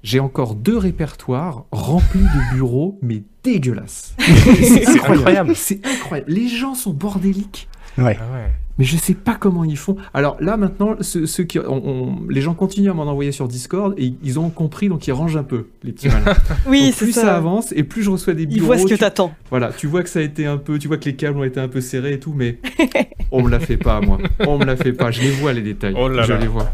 [0.02, 4.16] J'ai encore deux répertoires remplis de bureaux, mais dégueulasses.
[4.18, 5.54] c'est incroyable.
[5.54, 6.28] C'est incroyable.
[6.32, 7.68] Les gens sont bordéliques.
[7.98, 8.18] Ouais.
[8.20, 8.50] Ah ouais.
[8.78, 9.96] Mais je sais pas comment ils font.
[10.14, 13.46] Alors là maintenant, ceux, ceux qui, on- on- les gens continuent à m'en envoyer sur
[13.46, 16.34] Discord et ils ont compris, donc ils rangent un peu les petits malins.
[16.66, 17.20] Oui, Donc, plus ça.
[17.22, 17.36] ça.
[17.36, 18.66] avance et plus je reçois des Ils bureaux.
[18.66, 19.32] voient ce que tu- t'attends.
[19.50, 21.44] Voilà, tu vois que ça a été un peu, tu vois que les câbles ont
[21.44, 22.58] été un peu serrés et tout, mais
[23.30, 24.18] on me la fait pas moi.
[24.46, 25.10] On me la fait pas.
[25.10, 25.94] Je les vois les détails.
[25.96, 26.38] Oh là je là.
[26.38, 26.70] les vois.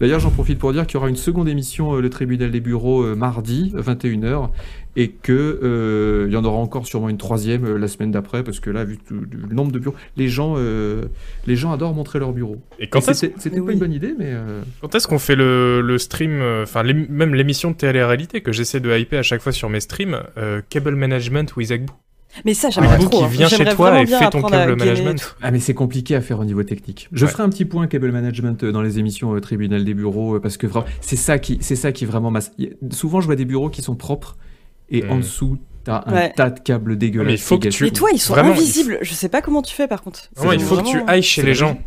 [0.00, 2.60] D'ailleurs, j'en profite pour dire qu'il y aura une seconde émission, euh, le tribunal des
[2.60, 4.48] bureaux, euh, mardi, euh, 21h,
[4.96, 8.42] et que euh, il y en aura encore sûrement une troisième euh, la semaine d'après,
[8.42, 11.04] parce que là, vu tout- le nombre de bureaux, les gens, euh,
[11.46, 12.56] les gens adorent montrer leurs bureaux.
[12.78, 13.74] Et quand C'était pas oui.
[13.74, 17.34] une bonne idée, mais euh, quand est-ce qu'on fait le, le stream, euh, enfin même
[17.34, 20.94] l'émission de télé-réalité que j'essaie de hyper à chaque fois sur mes streams, euh, Cable
[20.96, 21.92] Management with Agbu.
[22.44, 23.18] Mais ça, j'aimerais Agbu trop.
[23.18, 23.28] qui hein.
[23.28, 25.36] vient chez toi et fait ton cable management.
[25.42, 27.08] Ah mais c'est compliqué à faire au niveau technique.
[27.12, 27.30] Je Ouais.
[27.30, 30.40] ferai un petit point cable management euh, dans les émissions euh, tribunal des bureaux euh,
[30.40, 32.52] parce que vraiment c'est ça qui c'est ça qui vraiment masse.
[32.90, 34.36] Souvent je vois des bureaux qui sont propres
[34.90, 36.32] et en dessous t'as un Ouais.
[36.36, 37.26] tas de câbles dégueulasses.
[37.26, 38.98] Mais il faut que tu- Mais toi, ils sont Vraiment, il invisibles.
[39.02, 40.20] Je sais pas comment tu fais par contre.
[40.42, 41.78] Non, il faut que tu ailles chez les gens.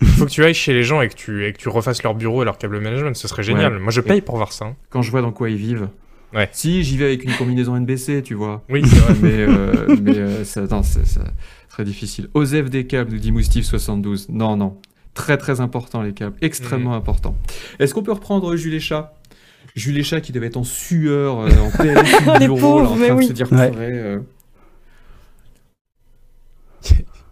[0.00, 2.02] Il faut que tu ailles chez les gens et que tu, et que tu refasses
[2.02, 3.14] leur bureau et leur câble management.
[3.14, 3.74] Ce serait génial.
[3.74, 3.78] Ouais.
[3.80, 4.64] Moi, je paye pour voir ça.
[4.66, 4.76] hein.
[4.88, 5.88] Quand je vois dans quoi ils vivent.
[6.34, 6.48] Ouais.
[6.52, 8.62] Si j'y vais avec une combinaison NBC, tu vois.
[8.68, 9.14] Oui, c'est vrai.
[9.20, 11.24] mais euh, mais euh, ça, non, c'est ça-
[11.68, 12.28] très difficile.
[12.34, 14.28] Osef des câbles, nous dit Moustif 72.
[14.28, 14.76] Non, non.
[15.14, 17.36] Très très important les câbles, extrêmement important.
[17.80, 19.12] Est-ce qu'on peut reprendre Jules et Chat
[19.74, 21.94] Jules et Chat qui devait être en sueur, euh, en PLS
[22.26, 23.26] là, en train de oui.
[23.26, 23.72] se dire Ouais.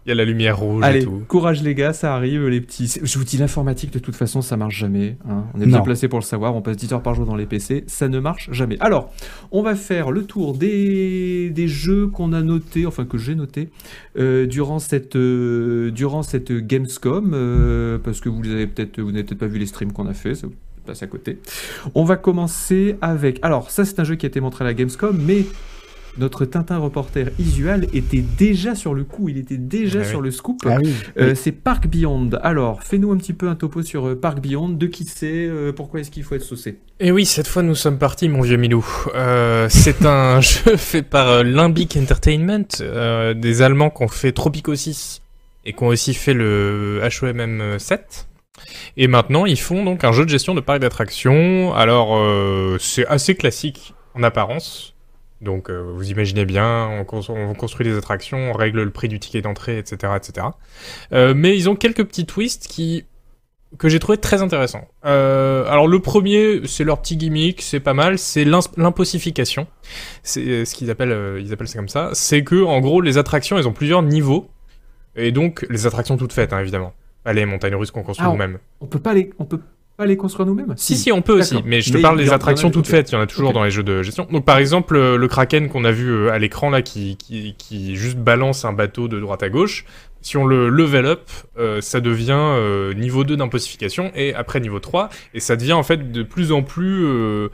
[0.05, 1.21] Il y a la lumière rouge et Allez, tout.
[1.27, 2.87] courage les gars, ça arrive les petits.
[2.87, 5.17] C'est- Je vous dis l'informatique de toute façon ça marche jamais.
[5.29, 5.43] hein.
[5.53, 6.55] On est bien placé pour le savoir.
[6.55, 8.77] On passe 10 heures par jour dans les PC, ça ne marche jamais.
[8.79, 9.11] Alors,
[9.51, 13.69] on va faire le tour des, des jeux qu'on a notés, enfin que j'ai notés
[14.17, 19.11] euh, durant cette euh, durant cette Gamescom euh, parce que vous les avez peut-être vous
[19.11, 20.33] n'avez peut-être pas vu les streams qu'on a fait.
[20.33, 20.47] Ça
[20.85, 21.39] passe à côté.
[21.93, 23.37] On va commencer avec.
[23.43, 25.45] Alors ça c'est un jeu qui a été montré à la Gamescom, mais
[26.19, 30.09] notre Tintin reporter Isual était déjà sur le coup, il était déjà Ah oui.
[30.09, 30.61] sur le scoop.
[30.65, 30.93] Ah oui.
[31.17, 32.29] Euh, c'est Park Beyond.
[32.43, 34.69] Alors, fais-nous un petit peu un topo sur euh, Park Beyond.
[34.69, 36.79] De qui c'est euh, Pourquoi est-ce qu'il faut être saucé?
[36.99, 38.85] Et oui, cette fois nous sommes partis, mon vieux Milou.
[39.15, 44.75] Euh, c'est un jeu fait par Limbic Entertainment, euh, des Allemands qui ont fait Tropico
[44.75, 45.21] 6
[45.65, 48.27] et qui ont aussi fait le HOMM 7.
[48.97, 51.73] Et maintenant, ils font donc un jeu de gestion de parc d'attractions.
[51.73, 54.95] Alors, euh, c'est assez classique en apparence.
[55.41, 59.07] Donc, euh, vous imaginez bien, on, cons- on construit des attractions, on règle le prix
[59.07, 60.47] du ticket d'entrée, etc., etc.
[61.13, 63.05] Euh, mais ils ont quelques petits twists qui
[63.77, 64.87] que j'ai trouvé très intéressant.
[65.05, 69.67] Euh, alors le premier, c'est leur petit gimmick, c'est pas mal, c'est l'impossification.
[70.23, 72.09] C'est ce qu'ils appellent, ils appellent ça comme ça.
[72.13, 74.49] C'est que en gros les attractions, elles ont plusieurs niveaux
[75.15, 76.93] et donc les attractions toutes faites, hein, évidemment.
[77.23, 78.57] Pas les montagnes russes qu'on construit Ah, nous-mêmes.
[78.81, 79.59] On peut pas les, on peut,
[79.99, 81.61] pas les construire nous-mêmes Si, si, on peut aussi.
[81.65, 83.11] Mais je te Mais parle des attractions toutes faites.
[83.11, 84.25] Il y en a toujours dans les jeux de gestion.
[84.31, 87.53] Donc, par exemple, euh, le Kraken qu'on a vu euh, à l'écran là, qui, qui,
[87.57, 89.83] qui juste balance un bateau de droite à gauche.
[90.21, 94.79] Si on le level up, euh, ça devient euh, niveau 2 d'impossification et après niveau
[94.79, 95.09] 3.
[95.33, 97.49] Et ça devient en fait de plus en plus euh,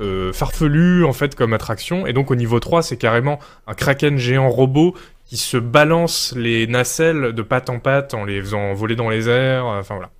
[0.00, 2.06] euh, farfelu en fait comme attraction.
[2.06, 6.66] Et donc au niveau 3, c'est carrément un Kraken géant robot qui se balance les
[6.66, 9.66] nacelles de patte en patte en les faisant voler dans les airs.
[9.66, 10.10] euh, Enfin voilà.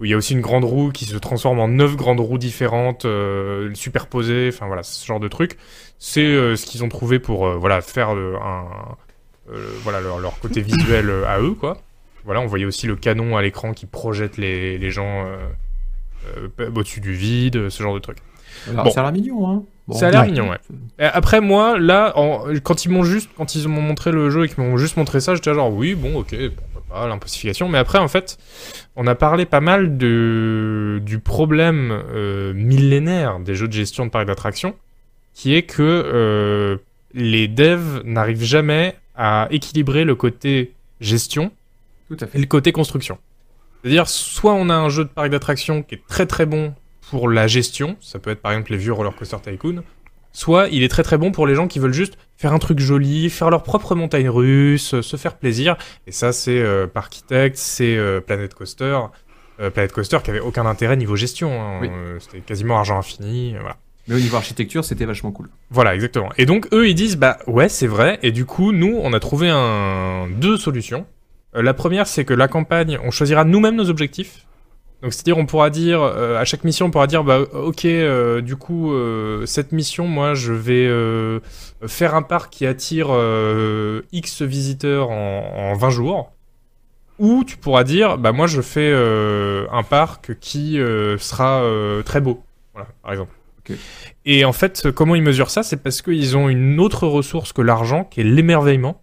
[0.00, 3.04] Il y a aussi une grande roue qui se transforme en neuf grandes roues différentes,
[3.04, 5.58] euh, superposées, enfin voilà, ce genre de truc.
[5.98, 8.66] C'est euh, ce qu'ils ont trouvé pour euh, voilà faire un,
[9.82, 11.78] voilà leur, leur côté visuel à eux quoi.
[12.24, 15.24] Voilà, on voyait aussi le canon à l'écran qui projette les, les gens
[16.74, 18.18] au-dessus du vide, ce genre de truc.
[18.68, 18.90] Alors, Bon.
[18.90, 19.62] Ça a l'air mignon, hein.
[19.88, 19.94] Bon.
[19.96, 20.26] Ça a l'air Ouais.
[20.28, 20.58] mignon, ouais.
[20.98, 24.44] Et après moi, là, en- quand ils m'ont juste, quand ils m'ont montré le jeu
[24.44, 27.68] et qu'ils m'ont juste montré ça, j'étais genre oui, bon, ok, pourquoi pas l'impossification.
[27.70, 28.36] Mais après, en fait,
[28.96, 34.10] on a parlé pas mal de du problème euh, millénaire des jeux de gestion de
[34.10, 34.74] parcs d'attractions,
[35.34, 36.76] qui est que euh,
[37.14, 41.50] les devs n'arrivent jamais à équilibrer le côté gestion
[42.08, 43.16] Tout à et le côté construction.
[43.82, 46.74] C'est-à-dire, soit on a un jeu de parc d'attractions qui est très très bon
[47.10, 49.82] pour la gestion, ça peut être par exemple les vieux Roller Coaster Tycoon,
[50.32, 52.78] soit il est très très bon pour les gens qui veulent juste faire un truc
[52.78, 55.76] joli, faire leur propre montagne russe, se faire plaisir.
[56.06, 58.98] Et ça, c'est euh, Parkitect, c'est euh, Planet Coaster.
[59.60, 61.78] Euh, Planet Coaster qui avait aucun intérêt niveau gestion, hein.
[61.80, 61.88] Oui.
[61.90, 63.76] Euh, c'était quasiment argent infini, euh, voilà.
[64.06, 65.50] Mais au niveau architecture, c'était vachement cool.
[65.70, 66.30] Voilà, exactement.
[66.38, 68.18] Et donc eux, ils disent bah ouais, c'est vrai.
[68.22, 71.06] Et du coup, nous, on a trouvé un deux solutions.
[71.56, 74.46] Euh, la première, c'est que la campagne, on choisira nous-mêmes nos objectifs.
[75.02, 78.40] Donc c'est-à-dire, on pourra dire euh, à chaque mission, on pourra dire bah ok, euh,
[78.40, 81.38] du coup, euh, cette mission, moi, je vais euh,
[81.86, 86.32] faire un parc qui attire euh, X visiteurs en, en 20 jours.
[87.20, 92.02] Ou tu pourras dire bah moi, je fais euh, un parc qui euh, sera euh,
[92.02, 92.42] très beau.
[92.74, 93.32] Voilà, par exemple.
[93.60, 93.76] Ok.
[94.24, 95.62] Et en fait, comment ils mesurent ça?
[95.62, 99.00] C'est parce qu'ils ont une autre ressource que l'argent, qui est l'émerveillement.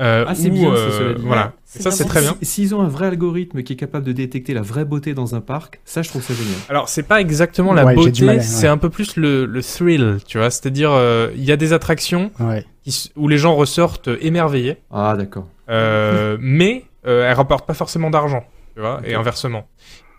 [0.00, 1.14] Euh, Ah, c'est bien, euh.
[1.18, 1.52] Voilà.
[1.64, 2.36] Ça, c'est très bien.
[2.40, 5.34] Si- S'ils ont un vrai algorithme qui est capable de détecter la vraie beauté dans
[5.34, 6.54] un parc, ça, je trouve ça génial.
[6.68, 8.40] Alors, c'est pas exactement la Ouais, beauté, ouais.
[8.40, 10.50] c'est un peu plus le, le thrill, tu vois.
[10.50, 12.64] C'est-à-dire, euh, il y a des attractions Ouais.
[12.84, 15.48] qui s- où les gens ressortent émerveillés, Ah, d'accord.
[15.68, 18.44] euh, mais euh, elles rapportent pas forcément d'argent,
[18.74, 19.66] tu vois, et inversement.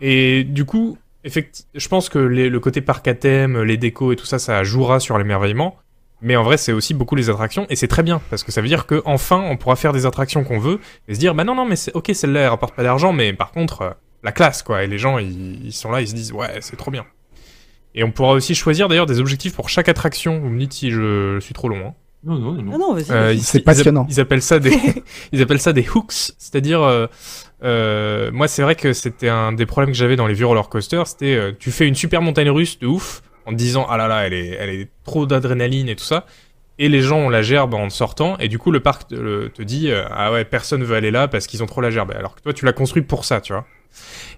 [0.01, 4.11] Et du coup, effecti- je pense que les- le côté parc à thème, les décos
[4.11, 5.76] et tout ça, ça jouera sur l'émerveillement.
[6.22, 8.62] Mais en vrai, c'est aussi beaucoup les attractions, et c'est très bien, parce que ça
[8.62, 11.44] veut dire que enfin, on pourra faire des attractions qu'on veut, et se dire, bah
[11.44, 13.90] non, non, mais c'est ok, celle-là, elle rapporte pas d'argent, mais par contre, euh,
[14.24, 14.84] la classe, quoi.
[14.84, 17.06] Et les gens, ils, ils sont là, ils se disent, ouais, c'est trop bien.
[17.96, 20.40] Et on pourra aussi choisir d'ailleurs des objectifs pour chaque attraction.
[20.40, 21.88] Vous me dites si je suis trop long.
[21.88, 21.94] Hein.
[22.24, 22.62] Non, non, non.
[22.62, 22.72] non.
[22.76, 23.12] Ah non, vas-y.
[23.12, 24.06] Euh, C'est passionnant.
[24.10, 24.78] Ils, appellent ça des,
[25.32, 27.08] ils appellent ça des hooks, c'est-à-dire, euh,
[27.64, 30.68] euh, moi c'est vrai que c'était un des problèmes que j'avais dans les vieux roller
[30.70, 34.07] coasters, c'était euh, tu fais une super montagne russe de ouf en disant ah là
[34.07, 36.26] là elle est, elle est trop d'adrénaline et tout ça,
[36.77, 38.38] et les gens ont la gerbe en sortant.
[38.38, 41.27] Et du coup le parc te, te dit euh, ah ouais personne veut aller là
[41.27, 43.53] parce qu'ils ont trop la gerbe, alors que toi tu l'as construit pour ça, tu
[43.53, 43.65] vois.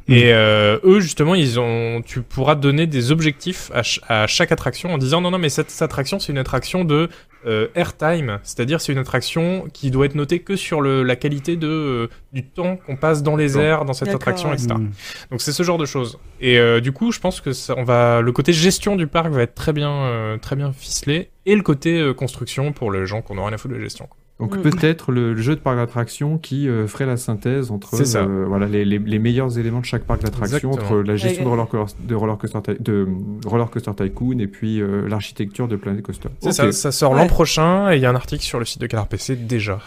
[0.08, 4.52] Et euh, eux justement ils ont, tu pourras donner des objectifs à, ch- à chaque
[4.52, 7.08] attraction en disant non non mais cette, cette attraction c'est une attraction de
[7.48, 11.56] euh, airtime, c'est-à-dire c'est une attraction qui doit être notée que sur le, la qualité
[11.56, 14.56] de euh, du temps qu'on passe dans les airs dans cette attraction, ouais.
[14.56, 14.76] etc.
[14.78, 14.92] Mm.
[15.32, 16.20] Donc c'est ce genre de choses.
[16.40, 19.32] Et euh, du coup, je pense que ça, on va le côté gestion du parc
[19.32, 23.08] va être très bien euh, très bien ficelé et le côté euh, construction pour les
[23.08, 24.06] gens qu'on aura rien à foutre de gestion.
[24.06, 24.18] quoi.
[24.42, 24.62] Donc Mm.
[24.64, 28.66] peut-être le, le jeu de parc d'attraction qui euh, ferait la synthèse entre euh, voilà
[28.68, 31.68] les, les, les meilleurs éléments de chaque parc d'attraction entre la gestion Ouais, de roller
[31.70, 33.06] coaster de roller coaster, de euh,
[33.46, 36.30] roller coaster tycoon et puis euh, l'architecture de Planet Coaster.
[36.40, 36.54] C'est Ok.
[36.56, 37.20] ça, ça sort Ouais.
[37.20, 39.80] l'an prochain et il y a un article sur le site de Canard PC déjà.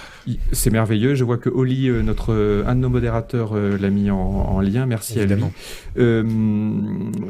[0.52, 1.14] C'est merveilleux.
[1.14, 4.60] Je vois que Oli, euh, notre un de nos modérateurs, euh, l'a mis en, en
[4.60, 4.86] lien.
[4.86, 5.46] Merci Évidemment.
[5.96, 6.04] à lui.
[6.04, 6.22] Euh,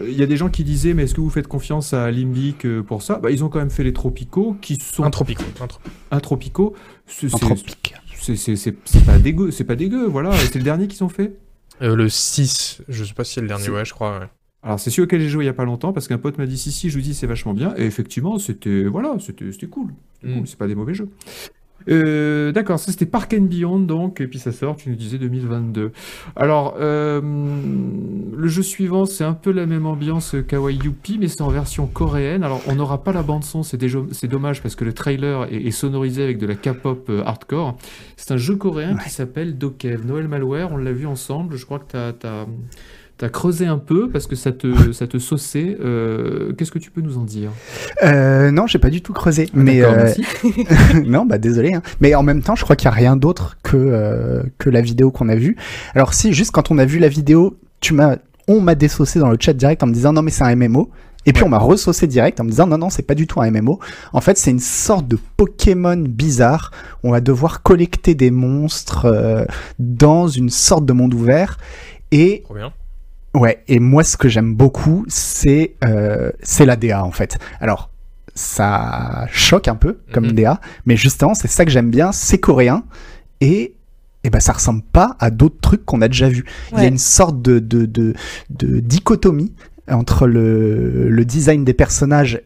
[0.09, 2.67] Il y a des gens qui disaient, mais est-ce que vous faites confiance à Limbic
[2.83, 3.19] pour ça?
[3.23, 5.43] Bah, Ils ont quand même fait les tropicaux, qui sont Un tropico.
[5.43, 5.81] un tropico.
[6.11, 6.75] un tropicaux.
[7.07, 7.95] C'est- c'est- Anthropique.
[8.19, 10.07] C'est c'est- c'est- c'est pas dégueu, c'est pas dégueu.
[10.07, 11.37] Voilà, c'est le dernier qu'ils ont fait?
[11.83, 14.19] Euh, le 6, je sais pas si c'est le dernier, C'est- ouais, je crois.
[14.21, 14.27] ouais.
[14.63, 16.47] Alors c'est celui auquel j'ai joué il y a pas longtemps parce qu'un pote m'a
[16.47, 19.67] dit si si je vous dis c'est vachement bien et effectivement c'était voilà c'était c'était
[19.67, 20.39] cool, C'était Mm.
[20.39, 21.11] cool, c'est pas des mauvais jeux.
[21.89, 25.19] Euh, D'accord, ça c'était Park and Beyond donc et puis ça sort tu nous disais
[25.19, 25.93] 2022.
[26.37, 31.43] Alors euh, le jeu suivant c'est un peu la même ambiance Kawaii Yuppie mais c'est
[31.43, 32.43] en version coréenne.
[32.43, 35.71] Alors on n'aura pas la bande son c'est dommage parce que le trailer est, est
[35.71, 37.77] sonorisé avec de la K-pop euh, hardcore.
[38.17, 40.07] C'est un jeu coréen qui s'appelle Dokev.
[40.07, 41.57] Noël Malware on l'a vu ensemble.
[41.57, 42.47] Je crois que t'as as,
[43.17, 45.77] T'as creusé un peu parce que ça te, ça te sauçait.
[45.81, 47.51] Euh, Qu'est-ce que tu peux nous en dire?
[48.03, 49.47] Euh, non, j'ai pas du tout creusé.
[49.51, 50.25] Ah, mais euh, merci.
[51.07, 51.75] non, bah désolé.
[51.75, 51.83] hein.
[52.01, 54.81] Mais en même temps, je crois qu'il y a rien d'autre que euh, que la
[54.81, 55.57] vidéo qu'on a vue.
[55.95, 58.17] Alors si, juste quand on a vu la vidéo, tu m'as
[58.49, 60.91] on m'a désaucé dans le chat direct en me disant non mais c'est un MMO.
[61.25, 63.41] Et puis on m'a ressaucé direct en me disant non non c'est pas du tout
[63.41, 63.79] un MMO.
[64.13, 66.73] En fait c'est une sorte de Pokémon bizarre.
[67.05, 69.45] On va devoir collecter des monstres euh,
[69.79, 71.59] dans une sorte de monde ouvert.
[72.11, 72.73] Et Trop bien.
[73.35, 77.39] Ouais, et moi ce que j'aime beaucoup, c'est euh, c'est la DA en fait.
[77.61, 77.91] Alors
[78.35, 80.33] ça choque un peu comme Mhm.
[80.33, 82.85] DA, mais justement c'est ça que j'aime bien, c'est coréen
[83.41, 83.75] et
[84.23, 86.45] et ben ça ressemble pas à d'autres trucs qu'on a déjà vus.
[86.73, 88.15] Il y a une sorte de de, de,
[88.51, 89.53] de dichotomie
[89.91, 92.41] entre le, le design des personnages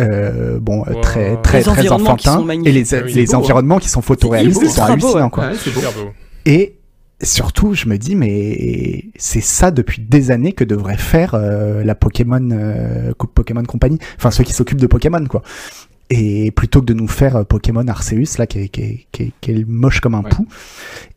[0.00, 3.38] euh, bon euh, très très Les très sont et les, oui, les hein.
[3.38, 5.30] environnements qui sont photoréalistes, C'est ils sont hallucinants ouais.
[5.30, 5.46] quoi.
[5.48, 5.80] Ouais, c'est beau.
[5.80, 6.10] Super beau.
[6.46, 6.79] Et
[7.22, 11.94] surtout, je me dis, mais c'est ça depuis des années que devrait faire euh, la
[11.94, 15.42] Pokémon, euh, Pokémon Company, enfin ceux qui s'occupent de Pokémon, quoi.
[16.12, 19.22] Et plutôt que de nous faire euh, Pokémon Arceus, là, qui est, qui est- qui
[19.24, 20.30] est- qui est moche comme un Ouais.
[20.30, 20.46] pou.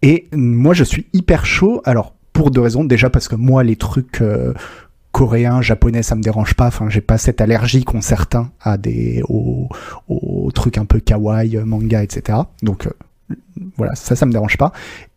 [0.01, 1.81] Et moi, je suis hyper chaud.
[1.85, 2.83] Alors, pour deux raisons.
[2.83, 4.53] Déjà, parce que moi, les trucs euh,
[5.11, 6.67] coréens, japonais, ça me dérange pas.
[6.67, 9.67] Enfin, j'ai pas cette allergie qu'ont certains à des, aux,
[10.09, 12.39] aux trucs un peu kawaii, euh, manga, etc.
[12.61, 12.91] Donc, euh,
[13.77, 14.71] voilà, ça, ça me dérange pas.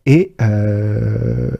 [0.05, 1.51] Et, euh,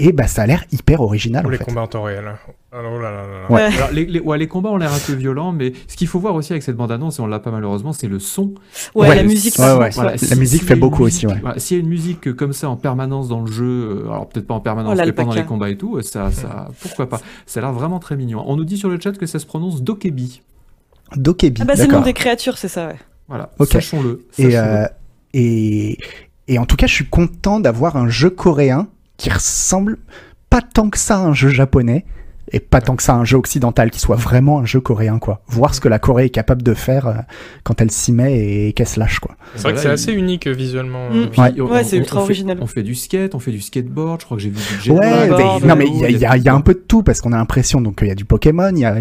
[0.00, 1.64] et bah, ça a l'air hyper original, Pour en les fait.
[1.64, 2.24] combats en temps réel.
[2.24, 3.26] Là là là là.
[3.50, 3.62] Ouais.
[3.62, 6.20] Alors, les, les- ouais, les combats ont l'air un peu violents, mais ce qu'il faut
[6.20, 8.54] voir aussi avec cette bande-annonce, et on l'a pas malheureusement, c'est le son.
[8.94, 9.56] Ouais, Ouais, la musique.
[9.58, 11.40] La si- musique fait beaucoup musique- aussi, ouais.
[11.40, 13.64] voilà, S'il y a une musique comme ça en permanence dans le jeu,
[14.04, 16.68] euh, alors peut-être pas en permanence, Oh, mais pendant les combats et tout, ça, ça,
[16.80, 18.44] pourquoi pas Ça a l'air vraiment très mignon.
[18.46, 20.42] On nous dit sur le chat que ça se prononce Dokebi.
[21.16, 22.96] Dokebi, Ah bah c'est le nom des créatures, c'est ça, ouais.
[23.28, 23.68] Voilà, Ok.
[23.72, 24.26] sachons-le.
[24.38, 24.84] Et, euh,
[25.34, 25.98] et,
[26.48, 29.98] et en tout cas, je suis content d'avoir un jeu coréen qui ressemble
[30.50, 32.04] pas tant que ça à un jeu japonais
[32.50, 35.18] et pas tant que ça à un jeu occidental qui soit vraiment un jeu coréen
[35.18, 35.42] quoi.
[35.48, 37.12] Voir ce que la Corée est capable de faire euh,
[37.62, 38.38] quand elle s'y met
[38.68, 39.36] et qu'elle se lâche quoi.
[39.54, 41.10] C'est vrai que c'est assez unique euh, visuellement.
[41.10, 41.14] Mm.
[41.16, 41.60] euh, Puis, Ouais.
[41.60, 42.58] Ouais, c'est ultra on fait- original.
[42.62, 45.28] On fait du skate, on fait du skateboard, je crois que j'ai vu du Ouais,
[45.28, 47.32] mais- board, non mais y y il y a un peu de tout parce qu'on
[47.32, 48.96] a l'impression donc il y a du Pokémon, il y a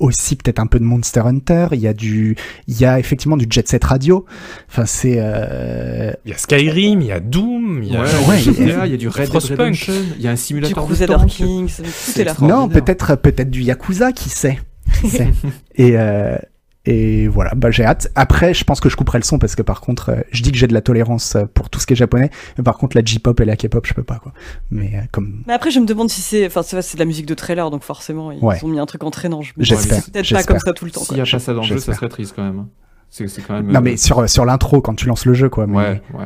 [0.00, 2.36] aussi peut-être un peu de Monster Hunter, il y a du,
[2.68, 4.24] il y a effectivement du Jet Set Radio.
[4.68, 8.02] Enfin c'est, euh, Il y a Skyrim, il y a Doom, il y a.
[8.02, 9.42] Ouais, Ouais, il y a il y a- GTA, il y a du Red Dead.
[9.58, 11.28] Redemption, il y a un Du simulateur de Crusader tank.
[11.28, 12.34] Kings, tout C'est est là.
[12.40, 14.58] non peut-être peut-être du Yakuza qui sait.
[15.00, 15.28] Qui sait.
[15.76, 16.36] et euh,
[16.84, 18.10] et voilà, bah j'ai hâte.
[18.16, 20.50] Après, je pense que je couperai le son parce que par contre, euh, je dis
[20.50, 22.96] que j'ai de la tolérance euh, pour tout ce qui est japonais, mais par contre
[22.96, 24.32] la J-pop et la K-pop, je peux pas quoi.
[24.70, 26.46] Mais euh, comme Mais après, je me demande si c'est.
[26.46, 28.58] Enfin, c'est c'est de la musique de trailer, donc forcément, ils Ouais.
[28.64, 29.42] ont mis un truc entraînant.
[29.42, 31.00] Je J'espère, peut-être pas comme ça tout le temps.
[31.02, 31.24] S'il quoi.
[31.24, 32.58] a pas ça dans le jeu, ça serait triste quand même.
[32.58, 32.68] hein.
[33.10, 33.70] C'est c'est quand même.
[33.70, 35.66] non mais sur sur l'intro quand tu lances le jeu quoi.
[35.66, 36.24] mais- Ouais, ouais.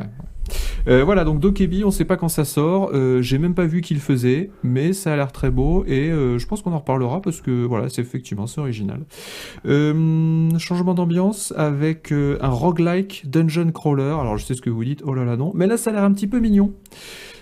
[0.87, 2.91] Euh, voilà, donc Dokebi, on sait pas quand ça sort.
[2.93, 6.37] Euh, J'ai même pas vu qu'il faisait, mais ça a l'air très beau et euh,
[6.39, 9.01] je pense qu'on en reparlera parce que voilà, c'est effectivement c'est original.
[9.65, 14.03] Euh, changement d'ambiance avec euh, un roguelike dungeon crawler.
[14.19, 15.93] Alors je sais ce que vous dites, oh là là non, mais là ça a
[15.93, 16.73] l'air un petit peu mignon.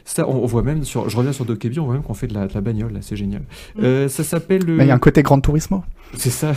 [0.08, 2.28] Ça, on, on voit même sur, je reviens sur Dokebi, on voit même qu'on fait
[2.28, 3.42] de la, de la bagnole, là, c'est génial.
[3.82, 4.62] Euh, ça s'appelle.
[4.70, 5.84] euh, Mais il y a un côté Grand Turismo.
[6.16, 6.54] C'est ça.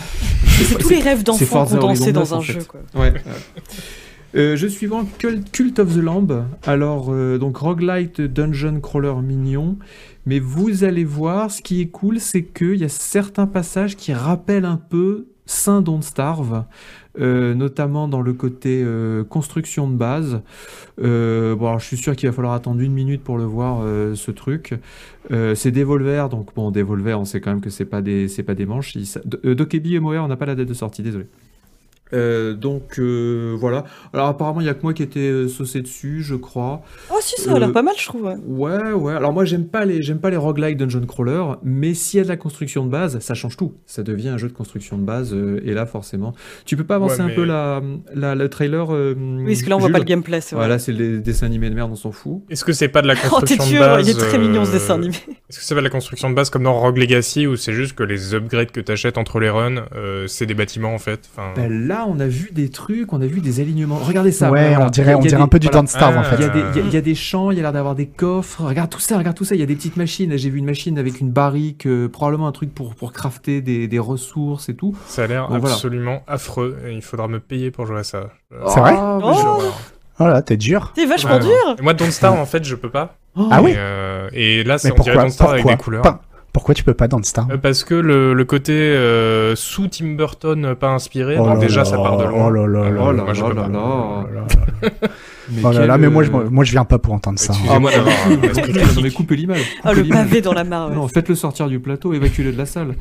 [0.46, 2.80] C'est tous les rêves d'enfants condensés dans 9, un en jeu, quoi.
[2.94, 3.14] Ouais.
[4.34, 6.44] Euh, jeu suivant, Cult, of the Lamb.
[6.66, 9.78] Alors, euh, donc roguelite dungeon crawler mignon.
[10.26, 14.12] Mais vous allez voir, ce qui est cool, c'est qu'il y a certains passages qui
[14.12, 16.64] rappellent un peu Saint Don't Starve,
[17.18, 20.42] euh, notamment dans le côté euh, construction de base.
[21.02, 23.82] Euh, bon, alors, je suis sûr qu'il va falloir attendre une minute pour le voir,
[24.14, 24.74] ce truc.
[25.30, 28.54] C'est Devolver, donc bon, Devolver, on sait quand même que c'est pas des, c'est pas
[28.54, 28.94] des manches.
[28.94, 31.24] Il- ça- Dokebi et Moer, on n'a pas la date de sortie, désolé.
[32.12, 33.84] Euh, donc euh, voilà.
[34.12, 36.82] Alors apparemment il y a que moi qui était euh, saucé dessus, je crois.
[37.12, 38.22] Oh, si, ça a l'air pas mal, je trouve.
[38.24, 38.36] ouais.
[38.46, 39.12] Ouais, ouais.
[39.14, 42.24] Alors moi j'aime pas les j'aime pas les roguelike dungeon crawler, mais s'il y a
[42.24, 43.74] de la construction de base, ça change tout.
[43.86, 46.94] Ça devient un jeu de construction de base euh, et là forcément, tu peux pas
[46.96, 47.82] avancer Ouais, un peu la,
[48.14, 48.94] la le trailer.
[48.94, 50.64] euh, Oui, parce que là, on voit Jules pas le gameplay, c'est vrai.
[50.66, 52.42] Voilà, c'est les dessins animés de merde, on s'en fout.
[52.48, 54.64] Est-ce que c'est pas de la Oh, construction de dur, base il est très mignon
[54.64, 55.16] ce dessin animé.
[55.50, 57.72] Est-ce que c'est pas de la construction de base comme dans Rogue Legacy où c'est
[57.72, 61.28] juste que les upgrades que t'achètes entre les runs, euh, c'est des bâtiments en fait
[61.34, 61.52] enfin...
[61.56, 63.96] Ben là, on a vu des trucs, on a vu des alignements.
[63.96, 64.50] Regardez ça.
[64.50, 64.86] ouais, voilà.
[64.86, 65.80] on dirait on dirait des- un peu du voilà.
[65.80, 66.36] Don't Starve en Ah, fait.
[66.36, 67.62] Il y, a des, il y a- il y a des champs, il y a
[67.62, 68.62] l'air d'avoir des coffres.
[68.64, 69.54] Regarde tout ça, regarde tout ça.
[69.54, 70.36] Il y a des petites machines.
[70.36, 73.88] J'ai vu une machine avec une barrique, euh, probablement un truc pour, pour crafter des,
[73.88, 74.96] des ressources et tout.
[75.06, 75.64] Ça a l'air voilà.
[75.66, 78.28] absolument affreux et il faudra me payer pour jouer à ça.
[78.50, 79.62] C'est vrai Ah, Oh.
[80.18, 80.92] Voilà, t'es dur.
[80.96, 81.38] T'es vachement Ouais.
[81.40, 83.14] dur Et moi, Don't Starve, en fait, je peux pas.
[83.36, 83.48] Oh.
[83.52, 86.02] Ah oui Et, euh, et là, c'est on dirait Don't Starve avec des couleurs.
[86.02, 86.22] Pas-
[86.52, 89.86] Pourquoi tu peux pas dans le Star Euh, Parce que le, le côté euh, sous
[89.88, 92.46] Tim Burton euh, pas inspiré, Oh donc déjà ça part de loin.
[92.46, 94.46] Oh là là Euh, là là moi, là là.
[95.50, 97.54] Mais Oh là quel, là, mais moi je, moi je viens pas pour entendre ça.
[97.70, 97.82] Un
[98.42, 99.14] esprit Non, mais critique.
[99.14, 99.62] coupez l'image.
[99.82, 100.94] Ah, le pavé dans la mare, ouais.
[100.94, 102.96] Non, faites-le sortir du plateau, évacuez-le de la salle.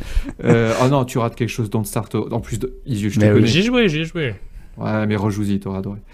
[0.46, 2.16] Euh, oh non, tu rates quelque chose dans le start.
[2.16, 2.74] En plus, de...
[2.88, 3.48] je te connais.
[3.48, 4.36] J'y ai joué, j'y ai joué.
[4.78, 6.00] Ouais, mais rejoues-y, t'auras adoré.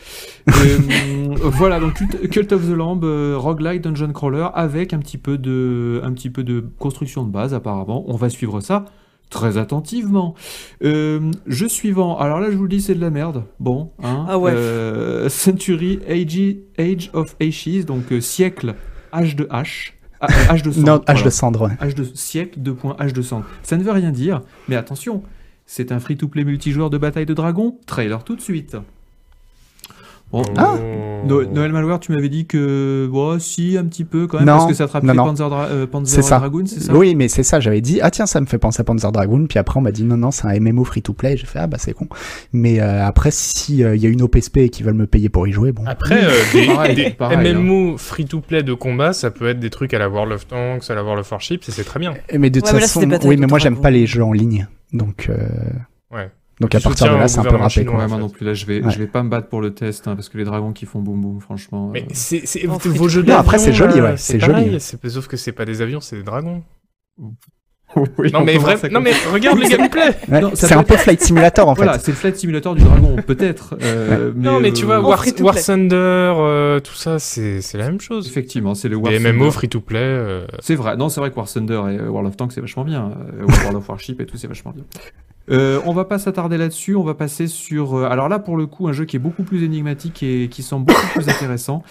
[0.48, 5.18] Euh, voilà, donc Cult, Cult of the Lamb, euh, roguelike dungeon crawler avec un petit
[5.18, 8.04] peu de, un petit peu de construction de base apparemment.
[8.08, 8.86] On va suivre ça
[9.30, 10.36] très attentivement.
[10.84, 13.44] Euh, jeu suivant, alors là je vous le dis c'est de la merde.
[13.60, 14.26] Bon, hein.
[14.30, 14.52] Ah ouais.
[14.54, 18.76] Euh, Century Age, Age of Ashes, donc euh, siècle
[19.12, 19.94] H de H.
[20.22, 21.22] Ah, H de cendre, Non, H voilà.
[21.24, 21.62] de cendre.
[21.68, 21.88] ouais.
[21.90, 23.46] H de siècle, 2 points H de cendre.
[23.64, 25.24] Ça ne veut rien dire, mais attention,
[25.66, 27.78] c'est un free-to-play multijoueur de bataille de dragons.
[27.86, 28.76] Trailer tout de suite.
[30.32, 30.76] Bon, Ah.
[30.80, 31.28] Oh.
[31.28, 34.54] No- Noël Malware, tu m'avais dit que, bon, si, un petit peu quand même, Non,
[34.58, 35.26] parce que ça te rappelait non, non.
[35.30, 36.40] Panzer, Dra- euh, Panzer C'est ça.
[36.40, 36.94] Dragoon, c'est ça?
[36.94, 39.46] Oui, mais c'est ça, j'avais dit, ah tiens, ça me fait penser à Panzer Dragoon,
[39.48, 41.78] puis après on m'a dit, non, non, c'est un MMO free-to-play, j'ai fait, ah bah
[41.80, 42.08] c'est con.
[42.52, 45.48] Mais euh, après, si il y a une OPSP et qu'ils veulent me payer pour
[45.48, 45.84] y jouer, bon.
[45.86, 49.94] Après, euh, des, Pareil, des pareil, MMO free-to-play de combat, ça peut être des trucs
[49.94, 52.16] à la World of Tanks, à la World of Warships, et c'est très bien.
[52.38, 54.34] Mais de toute Ouais, là, façon, bataille oui, mais moi j'aime pas les jeux en
[54.34, 55.28] ligne, donc.
[55.30, 55.48] euh,
[56.12, 56.32] Ouais.
[56.60, 57.98] Donc à partir de là, c'est un peu quoi.
[57.98, 58.92] Ouais, moi non plus, là, je vais, Ouais.
[58.92, 61.00] je vais pas me battre pour le test, hein, parce que les dragons qui font
[61.02, 61.90] boum boum, franchement.
[61.92, 65.28] Mais euh, c'est, vos jeux Non, d'avion, après, c'est joli, ouais, c'est c'est joli, sauf
[65.28, 66.64] que c'est pas des avions, c'est des dragons.
[68.18, 69.02] oui, Non on mais, vrai, non
[69.32, 71.84] regarde le gameplay Ouais, c'est un peu Flight Simulator en fait.
[71.84, 73.76] Voilà, c'est le flight simulator du dragon, peut-être.
[73.82, 75.44] euh, Non mais tu vois, euh, War, free-to-play.
[75.46, 78.28] War Thunder, euh, tout ça, c'est, c'est la même chose.
[78.28, 79.34] Effectivement, c'est le War Des Thunder.
[79.34, 80.00] MMO free-to-play.
[80.00, 82.84] euh, C'est vrai, non, c'est vrai que War Thunder et World of Tanks c'est vachement
[82.84, 83.12] bien.
[83.42, 84.84] World of Warship et tout, c'est vachement bien.
[85.52, 87.98] Euh, on va pas s'attarder là-dessus, on va passer sur.
[87.98, 90.64] euh, alors là, pour le coup, un jeu qui est beaucoup plus énigmatique et qui
[90.64, 91.84] semble beaucoup plus intéressant,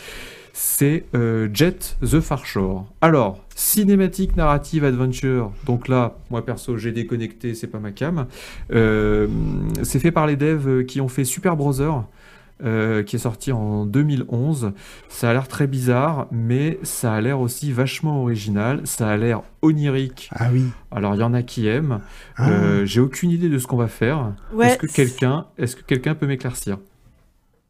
[0.52, 2.86] c'est euh, Jet the Far Shore.
[3.00, 5.52] Alors, cinématique narrative adventure.
[5.66, 8.26] Donc là, moi perso, j'ai déconnecté, c'est pas ma cam.
[8.72, 9.28] Euh,
[9.82, 12.04] c'est fait par les devs qui ont fait Super Brother.
[12.64, 14.72] euh, qui est sorti en 2011.
[15.08, 18.82] Ça a l'air très bizarre, mais ça a l'air aussi vachement original.
[18.84, 20.30] Ça a l'air onirique.
[20.32, 20.66] Ah oui.
[20.92, 21.98] Alors il y en a qui aiment.
[22.36, 22.50] Ah.
[22.50, 24.32] Euh, J'ai aucune idée de ce qu'on va faire.
[24.52, 24.68] Ouais.
[24.68, 26.78] Est-ce que quelqu'un, est-ce que quelqu'un peut m'éclaircir?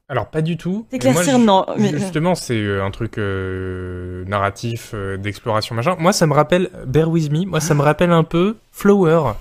[0.08, 0.86] Alors pas du tout.
[0.92, 5.96] Éclaircir, Mais moi, non, mais- Justement, c'est euh, un truc euh, narratif, euh, d'exploration, machin.
[5.98, 9.32] Moi, ça me rappelle, bear with me, moi, ça me rappelle un peu Flower,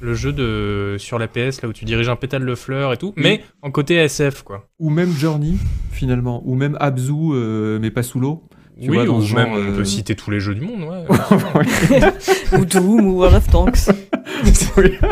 [0.00, 2.96] le jeu de sur la PS, là où tu diriges un pétale de fleurs et
[2.96, 4.66] tout, mais en côté SF, quoi.
[4.78, 5.54] Ou même Journey
[5.92, 8.42] finalement, ou même Abzu, euh, mais pas sous l'eau.
[8.80, 10.60] Tu oui, vois, dans ou ce même, genre, on peut citer tous les jeux du
[10.60, 11.04] monde, ouais.
[12.58, 13.88] ou Doom, ou World of Tanks.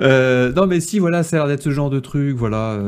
[0.00, 2.78] Euh, non mais si voilà, ça a l'air d'être ce genre de truc, voilà.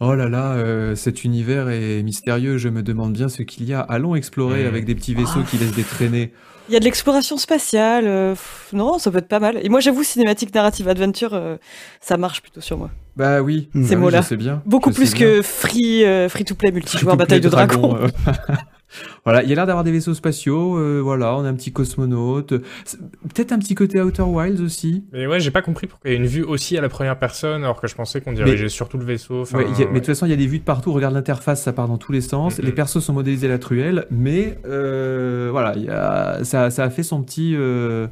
[0.00, 2.58] Oh là là, euh, cet univers est mystérieux.
[2.58, 3.80] Je me demande bien ce qu'il y a.
[3.80, 6.32] Allons explorer avec des petits vaisseaux qui laissent des traînées.
[6.68, 8.04] Il y a de l'exploration spatiale.
[8.06, 9.58] euh, pff, non, ça peut être pas mal.
[9.62, 11.56] Et moi, j'avoue, cinématique narrative adventure, euh,
[12.00, 12.90] ça marche plutôt sur moi.
[13.16, 14.22] Bah oui, bah Ces oui, mots-là.
[14.66, 17.98] Beaucoup je plus que free, free to play multijoueur bataille de dragons.
[19.24, 20.76] voilà, il y a l'air d'avoir des vaisseaux spatiaux.
[20.76, 22.48] euh, voilà, on a un petit cosmonaute.
[22.48, 25.04] Peut-être un petit côté Outer Wilds aussi.
[25.12, 27.18] Mais ouais, j'ai pas compris pourquoi il y a une vue aussi à la première
[27.18, 29.44] personne, alors que je pensais qu'on dirigeait surtout le vaisseau.
[29.54, 30.92] Ouais, Mais de toute façon, il y a des vues de partout.
[30.92, 32.58] Regarde l'interface, ça part dans tous les sens.
[32.58, 36.84] Les persos sont modélisés à la truelle, mais euh, voilà, il y a, ça, ça
[36.84, 38.06] a fait son petit, euh,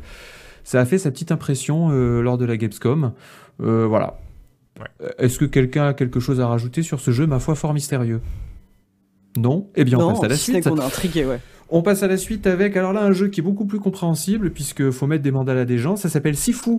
[0.65, 3.13] ça a fait sa petite impression lors de la Gamescom.
[3.59, 4.19] Voilà.
[4.79, 5.09] Ouais.
[5.19, 8.21] Est-ce que quelqu'un a quelque chose à rajouter sur ce jeu, ma foi, fort mystérieux
[9.39, 10.69] Non Eh bien, on non, passe à la suite.
[10.69, 11.39] qu'on est intrigué, ouais.
[11.70, 14.51] On passe à la suite avec, alors là, un jeu qui est beaucoup plus compréhensible,
[14.51, 15.97] puisque faut mettre des mandales à des gens.
[15.97, 16.78] Ça s'appelle Sifu.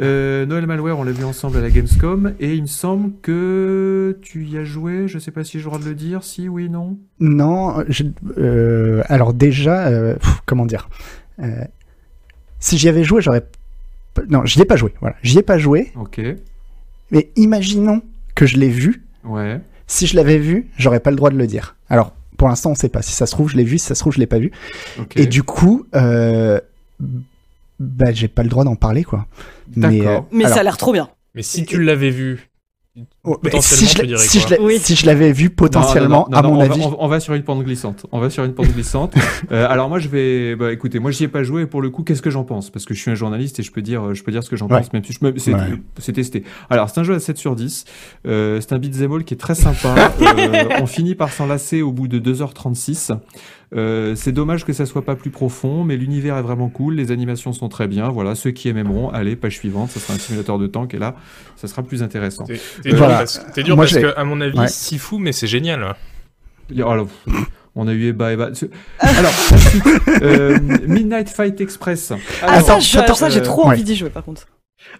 [0.00, 4.18] Euh, Noël Malware, on l'a vu ensemble à la Gamescom, et il me semble que
[4.22, 5.06] tu y as joué.
[5.08, 6.98] Je sais pas si j'ai le droit de le dire, si, oui, non.
[7.20, 8.04] Non, je-
[8.38, 10.88] euh, alors déjà, euh, pff, comment dire
[11.40, 11.64] euh,
[12.58, 13.44] Si j'y avais joué, j'aurais.
[14.28, 14.92] Non, j'y ai pas joué.
[15.00, 15.90] Voilà, j'y ai pas joué.
[15.96, 16.20] Ok,
[17.10, 18.00] Mais imaginons
[18.34, 19.02] que je l'ai vu.
[19.24, 19.60] ouais.
[19.92, 21.76] Si je l'avais vu, j'aurais pas le droit de le dire.
[21.90, 23.02] Alors, pour l'instant, on sait pas.
[23.02, 23.76] Si ça se trouve, je l'ai vu.
[23.76, 24.50] Si ça se trouve, je l'ai pas vu.
[25.16, 26.58] Et du coup, euh,
[27.78, 29.26] bah, j'ai pas le droit d'en parler, quoi.
[29.76, 30.28] Mais, euh, D'accord.
[30.32, 31.10] Mais alors, ça a l'air trop bien.
[31.34, 32.48] Mais si tu l'avais vu,
[33.24, 34.78] oh, si je tu l'ai- dirais si quoi je l'ai- Oui.
[34.78, 36.82] si je l'avais vu potentiellement, Non, non, non, à non, mon on va- avis.
[36.84, 38.04] on, va, on va sur une pente glissante.
[38.12, 39.14] On va sur une pente glissante.
[39.50, 40.54] Euh, alors moi, je vais.
[40.56, 41.62] Bah, écoutez, moi, j'y ai pas joué.
[41.62, 42.70] Et pour le coup, qu'est-ce que j'en pense?
[42.70, 44.56] Parce que je suis un journaliste et je peux dire, je peux dire ce que
[44.56, 44.78] j'en Ouais.
[44.78, 46.12] pense, même si je me- c'est Ouais.
[46.14, 46.44] testé.
[46.70, 47.84] Alors, c'est un jeu à 7 sur 10.
[48.26, 49.94] Euh, c'est un beat'em all qui est très sympa.
[50.22, 53.12] Euh, on finit par s'en lasser au bout de 2h36.
[53.74, 56.94] Euh, c'est dommage que ça soit pas plus profond, mais l'univers est vraiment cool.
[56.96, 58.08] Les animations sont très bien.
[58.10, 59.90] Voilà, ceux qui aimeront, allez, page suivante.
[59.90, 61.14] Ça sera un simulateur de tank et là,
[61.56, 62.44] ça sera plus intéressant.
[62.44, 62.56] t'es Euh,
[62.90, 63.18] dur, voilà.
[63.18, 64.68] parce, dur Moi, parce que, à mon avis, Ouais.
[64.68, 65.94] si fou, mais c'est génial.
[66.78, 67.06] Alors,
[67.74, 68.50] on a eu Eba, Eba.
[69.00, 69.32] Alors,
[70.22, 72.12] euh, Midnight Fight Express.
[72.42, 73.74] Ah, Alors, ça, je- alors ça, j'ai euh, trop ouais.
[73.74, 74.46] envie d'y jouer, par contre.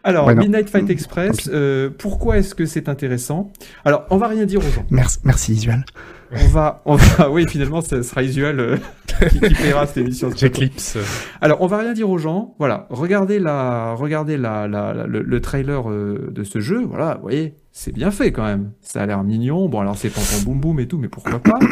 [0.04, 0.34] Alors, Ouais.
[0.34, 3.52] Midnight Fight Express, euh, pourquoi est-ce que c'est intéressant?
[3.84, 4.86] Alors, on va rien dire aux gens.
[4.90, 5.84] Merci, merci Isuel.
[6.34, 8.76] On va, on va, oui, finalement, ce sera Isuel euh,
[9.30, 10.30] qui, qui paiera cette émission.
[10.34, 10.96] J'éclipse.
[11.40, 12.54] Alors, on va rien dire aux gens.
[12.58, 16.82] Voilà, regardez la, regardez la, la- la- le, le trailer euh, de ce jeu.
[16.84, 18.72] Voilà, vous voyez, c'est bien fait quand même.
[18.80, 19.68] Ça a l'air mignon.
[19.68, 21.58] Bon, alors c'est pam boum boum et tout, mais pourquoi pas?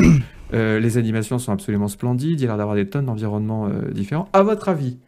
[0.53, 2.41] Euh, Les animations sont absolument splendides.
[2.41, 4.28] Il y a l'air d'avoir des tonnes d'environnements euh, différents.
[4.32, 4.99] À votre avis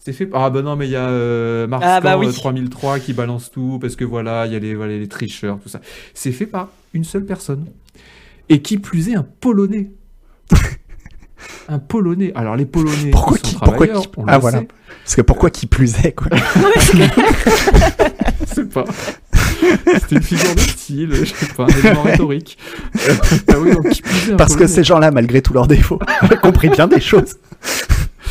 [0.00, 0.30] c'est fait.
[0.32, 2.28] Ah bah non, mais il y a euh, Mars Ah bah Camp, oui.
[2.28, 5.58] euh, 3003 qui balance tout parce que voilà, il y a les, voilà, les tricheurs,
[5.60, 5.80] tout ça.
[6.14, 7.66] C'est fait par une seule personne.
[8.48, 9.90] Et qui plus est, un Polonais.
[11.68, 12.32] un Polonais.
[12.34, 14.58] Alors les Polonais, Pourquoi ils sont qui- pourquoi qui- on Ah, le voilà.
[14.60, 14.68] sait.
[15.04, 16.28] Parce que pourquoi qui plus est, quoi.
[16.92, 18.84] Je sais pas.
[20.00, 22.58] C'était une figure de style, je sais pas, un élément rhétorique.
[23.48, 25.98] Ah oui, donc qui plus est un Parce que ces gens-là, malgré tous leurs défauts,
[26.22, 27.36] ont compris bien des choses.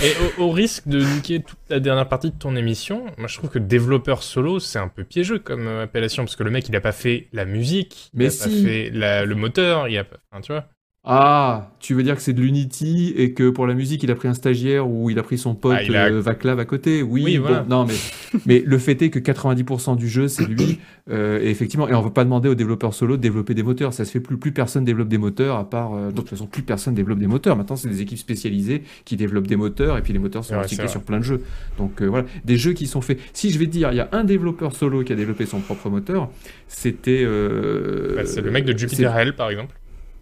[0.03, 3.35] Et au, au risque de niquer toute la dernière partie de ton émission, moi je
[3.37, 6.69] trouve que développeur solo c'est un peu piégeux comme euh, appellation parce que le mec
[6.69, 8.39] il a pas fait la musique, Mais il a si.
[8.43, 10.67] pas fait la- le moteur, il a pas, tu vois.
[11.09, 14.15] Ah, tu veux dire que c'est de l'Unity et que pour la musique, il a
[14.15, 17.01] pris un stagiaire ou il a pris son pote Ah, a- euh, Vaclav à côté?
[17.01, 17.65] Oui, Oui, bon, voilà.
[17.69, 17.93] non, mais,
[18.45, 20.79] mais le fait est que 90% du jeu, c'est lui.
[21.09, 23.63] euh, et effectivement, et on ne va pas demander aux développeurs solo de développer des
[23.63, 23.93] moteurs.
[23.93, 24.37] Ça se fait plus.
[24.37, 25.93] Plus personne développe des moteurs à part.
[25.93, 27.55] euh, de toute façon, plus personne développe des moteurs.
[27.55, 30.67] Maintenant, c'est des équipes spécialisées qui développent des moteurs et puis les moteurs sont Ouais,
[30.67, 30.87] c'est vrai.
[30.89, 31.41] sur plein de jeux.
[31.77, 33.17] Donc euh, voilà, des jeux qui sont faits.
[33.31, 35.61] Si je vais te dire, il y a un développeur solo qui a développé son
[35.61, 36.29] propre moteur,
[36.67, 37.21] c'était.
[37.23, 39.73] euh, Bah, c'est le mec de Jupiter Hell par exemple.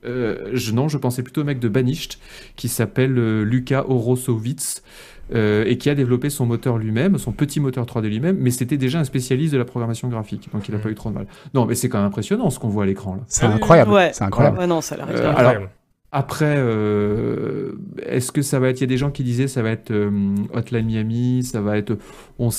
[0.06, 2.14] Euh, je, non, je pensais plutôt au mec de Banished
[2.56, 4.84] qui s'appelle euh, Luka Orosowicz
[5.34, 8.78] euh, et qui a développé son moteur lui-même, son petit moteur 3D lui-même, mais c'était
[8.78, 10.84] déjà un spécialiste de la programmation graphique, donc il n'a Mhm.
[10.84, 11.26] pas eu trop de mal.
[11.56, 13.22] Non, mais c'est quand même impressionnant ce qu'on voit à l'écran là.
[13.28, 13.92] C'est incroyable.
[13.92, 14.12] Ouais.
[14.14, 14.60] C'est incroyable.
[14.60, 15.40] Ouais, non, ça a l'air Euh, extraordinaire.
[15.40, 15.72] alors- Incroyable.
[16.12, 17.74] Après, euh,
[18.06, 19.92] est-ce que ça va être Il y a des gens qui disaient ça va être
[19.92, 20.10] euh,
[20.54, 21.98] Hotline Miami, ça va être,
[22.40, 22.50] on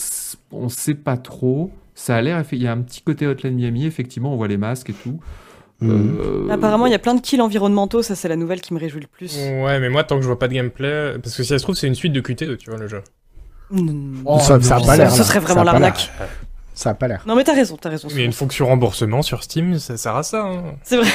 [0.53, 1.71] on sait pas trop.
[1.95, 4.59] Ça a l'air, il y a un petit côté Hotline Miami, effectivement, on voit les
[4.59, 5.19] masques et tout.
[5.83, 8.79] Euh, Apparemment, il y a plein de kills environnementaux, ça c'est la nouvelle qui me
[8.79, 9.37] réjouit le plus.
[9.37, 11.63] Ouais, mais moi tant que je vois pas de gameplay, parce que si ça se
[11.63, 13.03] trouve c'est une suite de QTE, tu vois le jeu.
[13.71, 14.23] Mm.
[14.25, 15.11] Oh, ça, ça a pas l'air.
[15.11, 15.11] Là.
[15.11, 16.11] serait Ça vraiment a l'arnaque.
[16.75, 17.23] Ça a pas l'air.
[17.27, 18.09] Non mais t'as raison, t'as raison.
[18.15, 20.45] Mais une fonction remboursement sur Steam, ça sert à ça.
[20.45, 20.63] Hein.
[20.83, 21.09] C'est vrai.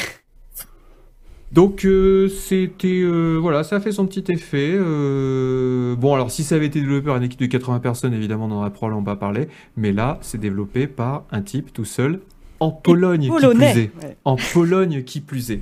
[1.51, 4.71] Donc euh, c'était euh, voilà, ça a fait son petit effet.
[4.73, 8.45] euh, bon alors si ça avait été développé par une équipe de 80 personnes, évidemment
[8.45, 9.49] on n'en aurait probablement pas parlé.
[9.75, 12.21] Mais là, c'est développé par un type tout seul
[12.61, 13.91] en Pologne qui plus est.
[14.01, 14.17] Ouais.
[14.23, 15.61] En Pologne qui plus est.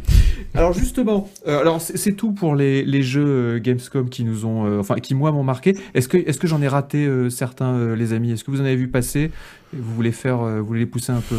[0.53, 4.65] Alors justement, euh, alors c'est tout pour les, les jeux euh, Gamescom qui nous ont,
[4.65, 5.77] euh, enfin qui moi m'ont marqué.
[5.93, 8.31] Est-ce que est-ce que j'en ai raté euh, certains, les amis?
[8.31, 9.31] Est-ce que vous en avez vu passer?
[9.73, 11.38] Vous voulez faire, vous voulez les pousser un peu?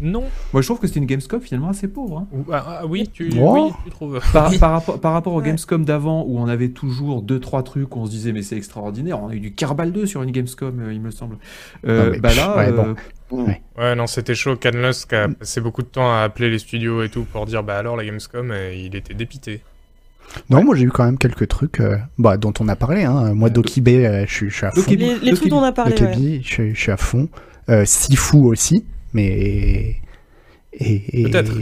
[0.00, 0.24] Non.
[0.52, 2.18] Moi je trouve que c'était une Gamescom finalement assez pauvre.
[2.32, 2.38] hein.
[2.52, 3.66] Ah, ah oui, tu, Oh.
[3.68, 4.20] oui, tu trouves.
[4.32, 5.46] Par, par rapport, par rapport au Ouais.
[5.46, 8.56] Gamescom d'avant, où on avait toujours deux trois trucs, où on se disait mais c'est
[8.56, 9.22] extraordinaire.
[9.22, 11.36] On a eu du Carbal 2 sur une Gamescom, euh, il me semble.
[11.86, 12.94] Euh, Non, mais bah pff, là, ouais, euh,
[13.30, 13.46] bon.
[13.78, 14.56] Ouais, non, c'était chaud.
[14.56, 17.62] Canlos qui a passé beaucoup de temps à appeler les studios et tout pour dire
[17.62, 19.60] bah alors la Gamescom, et il était dépité.
[20.50, 23.04] Non, moi j'ai eu quand même quelques trucs euh, bah, dont on a parlé.
[23.04, 23.32] Hein.
[23.34, 24.82] Moi, Euh, Dokibe, euh, je suis à fond.
[25.22, 25.94] Les, trucs dont on a parlé.
[25.96, 27.28] je, suis- je suis à fond.
[27.68, 28.84] Euh, Sifu aussi,
[29.16, 29.96] mais.
[30.72, 31.52] Et, et- Peut-être.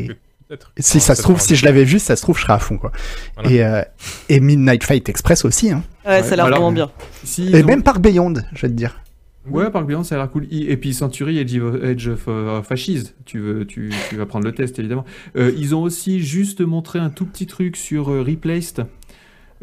[0.78, 2.59] Si Non, ça se trouve, si je l'avais vu, ça se trouve, je serais à
[2.59, 2.93] fond, quoi.
[3.35, 3.51] Voilà.
[3.51, 3.82] Et, euh,
[4.28, 5.82] et Midnight Fight Express aussi, hein.
[6.06, 6.90] Ouais, ça a l'air vraiment bien.
[7.24, 9.01] si Et ont- même Park Beyond, je vais te dire.
[9.48, 10.47] Ouais, Park Beyond, ça a l'air cool.
[10.51, 14.44] Et puis Century Edge of, Edge of euh, Fascism, tu, veux, tu, tu vas prendre
[14.44, 15.05] le test évidemment.
[15.36, 18.86] Euh, ils ont aussi juste montré un tout petit truc sur euh, Replaced,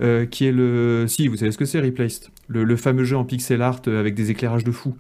[0.02, 1.06] euh, qui est le.
[1.08, 2.28] Si, vous savez ce que c'est Replaced?
[2.48, 4.96] Le, le fameux jeu en pixel art avec des éclairages de fou.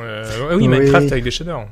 [0.00, 0.68] Euh, oui, Oui.
[0.68, 1.66] Minecraft avec des shaders.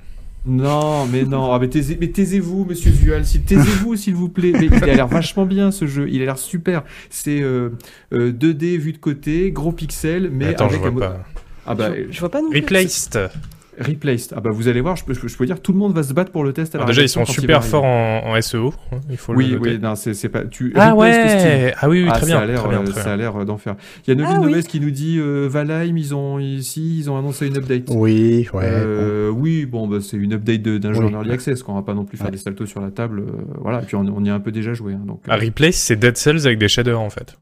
[0.47, 2.93] Non, mais non, ah, mais taisez- mais taisez-vous, monsieur
[3.25, 4.53] s'il- taisez-vous s'il vous plaît.
[4.53, 6.85] Mais il a l'air vachement bien ce jeu, il a l'air super.
[7.09, 7.71] C'est euh,
[8.13, 11.25] euh, 2D vu de côté, gros pixels, mais Attends, je avec un vois mo- pas.
[11.67, 12.61] Ah bah, je, je vois pas non plus.
[12.61, 13.31] Replaced.
[13.79, 14.33] Replaced.
[14.37, 16.13] Ah bah vous allez voir, je peux, je peux- dire, tout le monde va se
[16.13, 18.23] battre pour le test à la Alors déjà, ils sont quand il super forts en,
[18.27, 18.73] en SEO.
[18.93, 19.71] hein, il faut le Oui, noter.
[19.71, 20.45] oui, non, c'est c'est pas.
[20.45, 22.39] Tu, Ah ouais Ah oui, oui, Ah, très ça bien.
[22.39, 23.77] a l'air, très bien, euh, très ça a l'air euh, d'enfer.
[24.07, 24.53] Il y a Novin Ah oui.
[24.53, 27.85] Noves qui nous dit euh, Valheim, ils ont ici, ils ont annoncé une update.
[27.91, 28.63] Oui, ouais.
[28.65, 31.83] Euh, Oui, bon, bah, c'est une update de- d'un jeu en early access, qu'on va
[31.83, 32.33] pas non plus faire Ouais.
[32.33, 33.83] des saltos sur la table, euh, voilà.
[33.83, 35.23] Et puis on, on y a un peu déjà joué, hein, donc.
[35.29, 37.37] Ah, Replace, c'est Dead Cells avec des shaders en fait.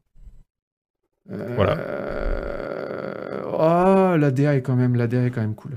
[1.31, 1.77] euh, voilà.
[1.77, 5.73] euh, Oh, la DA est quand même, la DA est quand même cool.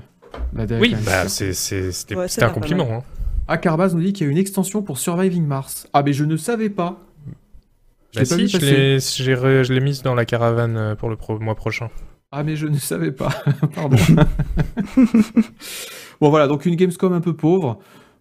[0.53, 2.87] La Oui, bah c'était Ouais, un compliment.
[2.91, 3.03] Hein.
[3.47, 5.87] Ah, Carbaz nous dit qu'il y a une extension pour Surviving Mars.
[5.93, 6.99] Ah, mais je ne savais pas.
[8.13, 8.47] Je Bah si,
[9.63, 11.89] je l'ai mise dans la caravane euh, pour le pro- mois prochain.
[12.31, 13.29] Ah mais je ne savais pas,
[13.75, 13.95] pardon.
[16.19, 17.79] bon voilà, donc une Gamescom un peu pauvre.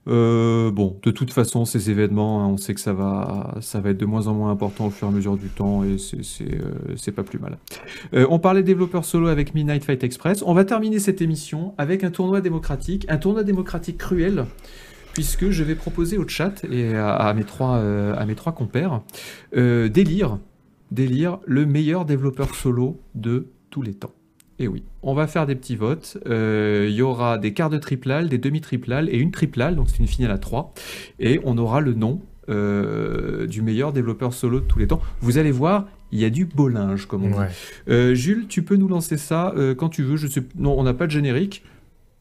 [0.09, 3.91] Euh, bon, de toute façon, ces événements, hein, on sait que ça va, ça va
[3.91, 6.43] être de moins en moins important au fur et à mesure du temps, et c'est,
[6.53, 7.59] euh, pas plus mal.
[8.15, 10.43] Euh, on parlait développeurs solo avec Midnight Fight Express.
[10.47, 14.47] On va terminer cette émission avec un tournoi démocratique, un tournoi démocratique cruel,
[15.13, 19.01] puisque je vais proposer au chat et à, à mes trois, à mes trois compères
[19.55, 20.39] d'élire,
[20.91, 24.13] d'élire le meilleur développeur solo de tous les temps.
[24.59, 26.19] Et oui, on va faire des petits votes.
[26.27, 29.99] Euh, Il y aura des quarts de triplal, des demi-triplal et une triplal, donc c'est
[29.99, 30.73] une finale à 3.
[31.19, 35.03] Et on aura le nom euh, du meilleur développeur solo de tous les temps.
[35.21, 37.55] Vous allez voir, il y a du beau linge, comme on dit.
[37.89, 40.17] Euh, Jules, tu peux nous lancer ça quand tu veux.
[40.17, 41.63] Je sais, non, on n'a pas de générique.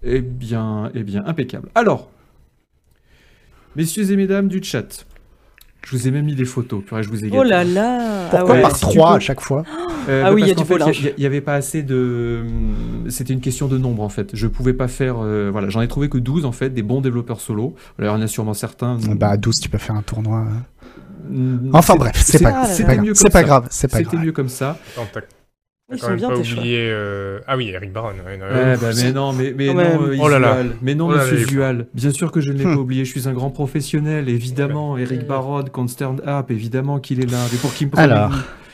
[0.04, 1.70] Eh bien, eh bien, impeccable.
[1.74, 2.12] Alors,
[3.76, 5.06] messieurs et mesdames du chat,
[5.86, 6.84] je vous ai même mis des photos.
[6.84, 7.50] Purée, je vous ai Oh gâté.
[7.50, 8.62] là là Pourquoi ah ouais.
[8.62, 9.64] par trois à chaque fois
[10.08, 10.64] Euh, Ah bah, oui, il y a du.
[11.18, 12.44] Il n'y avait pas assez de.
[13.10, 14.30] C'était une question de nombre en fait.
[14.34, 15.16] Je pouvais pas faire.
[15.20, 17.74] euh, voilà, j'en ai trouvé que 12 en fait, des bons développeurs solo.
[17.98, 19.00] Alors, il y en a sûrement certains.
[19.16, 20.46] Bah, à 12, tu peux faire un tournoi.
[21.74, 23.04] Enfin bref, c'est pas, Ah, pas grave.
[23.06, 23.44] mieux C'est comme pas ça.
[23.46, 24.78] grave, c'est pas C'était mieux comme ça.
[25.92, 26.88] Ils quand sont même bien pas oublié.
[26.90, 28.10] euh, Ah oui, Eric Baron.
[28.26, 30.58] ouais, non, Ouais, bah, mais non, mais, mais Quand non, euh, Oh là là.
[30.82, 31.86] Mais non, Oh là monsieur les- Zual.
[31.94, 32.74] Bien sûr que je ne l'ai Hmm.
[32.74, 33.06] pas oublié.
[33.06, 34.98] Je suis un grand professionnel, évidemment.
[34.98, 37.38] Eric Barod, Concerned App, évidemment qu'il est là.
[37.52, 38.32] Mais pour qui me Alors.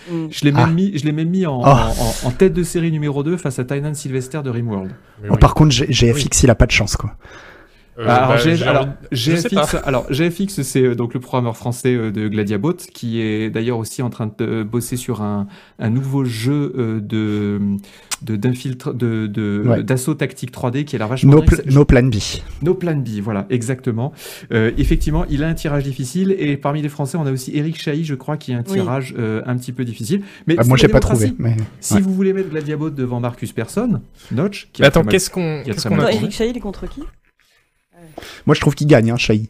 [0.10, 0.28] Mm.
[0.32, 0.66] Je l'ai Ah.
[0.66, 1.66] même mis, je l'ai même mis en, Oh.
[1.66, 4.92] en, en- en tête de série numéro 2 face à Tynan Sylvester de Rimworld.
[5.24, 5.38] oui.
[5.40, 7.16] par contre, GFX, il a pas de chance, quoi.
[8.00, 12.10] Euh, alors, bah, alors, sais GFX, alors, GFX, c'est euh, donc le programmeur français euh,
[12.12, 15.48] de Gladiabot, qui est d'ailleurs aussi en train de bosser sur un,
[15.78, 17.60] un nouveau jeu de
[18.22, 19.84] de d'infiltre de de- Ouais.
[19.84, 22.16] d'assaut tactique 3D qui est la vachement No, pl- no plan B.
[22.62, 24.14] No Plan B, voilà, exactement.
[24.54, 27.78] Euh, effectivement, il a un tirage difficile et parmi les Français, on a aussi Eric
[27.82, 28.74] Chahi, je crois, qui a un Oui.
[28.74, 30.22] tirage euh, un petit peu difficile.
[30.48, 31.34] Mais Ah, c'est moi, j'ai pas trouvé.
[31.40, 31.58] Mais...
[31.80, 32.02] Si Ouais.
[32.02, 34.02] vous voulez mettre Gladiabot devant Marcus Persson,
[34.32, 36.16] Notch, qui a attends, qu'est-ce qu'on Attends, tourné.
[36.16, 37.02] Eric Chahi, il est contre qui?
[38.46, 39.50] Moi, je trouve qu'il gagne, hein, Shai.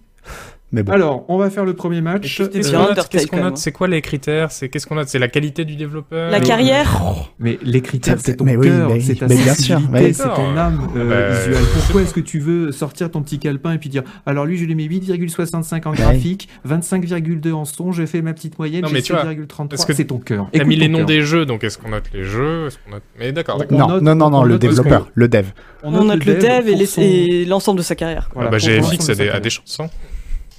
[0.74, 0.94] Mais bon.
[0.94, 2.38] Alors, on va faire le premier match.
[2.38, 5.66] Qu'est-ce C'est qu'on note C'est quoi les critères C'est qu'est-ce qu'on note C'est la qualité
[5.66, 10.14] du développeur La mais- carrière Mais les critères, c'est ton mais cœur, c'est ta sensibilité,
[10.14, 11.58] c'est ton âme euh, Bah, visuelle.
[11.66, 14.58] je Pourquoi est-ce que tu veux sortir ton petit calepin et puis dire alors lui
[14.58, 18.94] je lui mets 8,65 en graphique, 25,2 en son, j'ai fait ma petite moyenne, j'ai
[18.94, 19.68] mais tu vois, 7,33.
[19.68, 20.48] parce que C'est ton cœur.
[20.54, 23.56] T'as mis les noms des jeux, donc est-ce qu'on note les jeux note Mais d'accord,
[23.56, 23.78] On- d'accord.
[23.90, 25.48] Non, non, non, non, on le note- développeur, le dev.
[25.84, 26.70] On note le dev
[27.00, 28.30] et l'ensemble de sa carrière.
[28.40, 29.40] Ah bah, GFX a des, a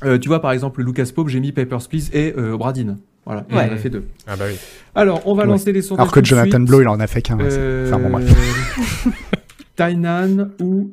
[0.04, 2.96] Euh, tu vois par exemple Lucas Pope, j'ai mis Papers, Please et euh, Bradin.
[3.24, 3.68] Voilà, Ouais.
[3.70, 4.04] on a fait deux.
[4.26, 4.56] Ah bah oui.
[4.96, 5.48] Alors, on va Ouais.
[5.48, 6.02] lancer les sondages.
[6.02, 6.66] Alors que Jonathan suite.
[6.68, 7.38] Blow, il en a fait qu'un.
[7.40, 9.06] Euh, Enfin, bon, bref.
[9.76, 10.90] Tainan ou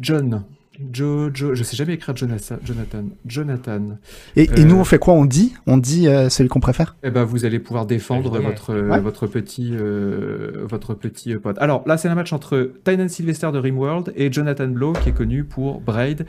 [0.00, 0.42] John?
[0.92, 2.56] Joe, Joe, je sais jamais écrire Jonathan.
[2.64, 3.04] Jonathan.
[3.26, 3.98] Jonathan.
[4.36, 5.12] Et, et Euh, nous, on fait quoi?
[5.14, 6.96] On dit On dit euh, celui qu'on préfère?
[7.02, 8.48] Eh ben, vous allez pouvoir défendre Évidemment.
[8.48, 9.00] votre, euh, Ouais.
[9.00, 11.56] votre petit, euh, votre petit euh, pote.
[11.60, 15.12] Alors là, c'est un match entre Tynan Sylvester de Rimworld et Jonathan Blow, qui est
[15.12, 16.26] connu pour Braid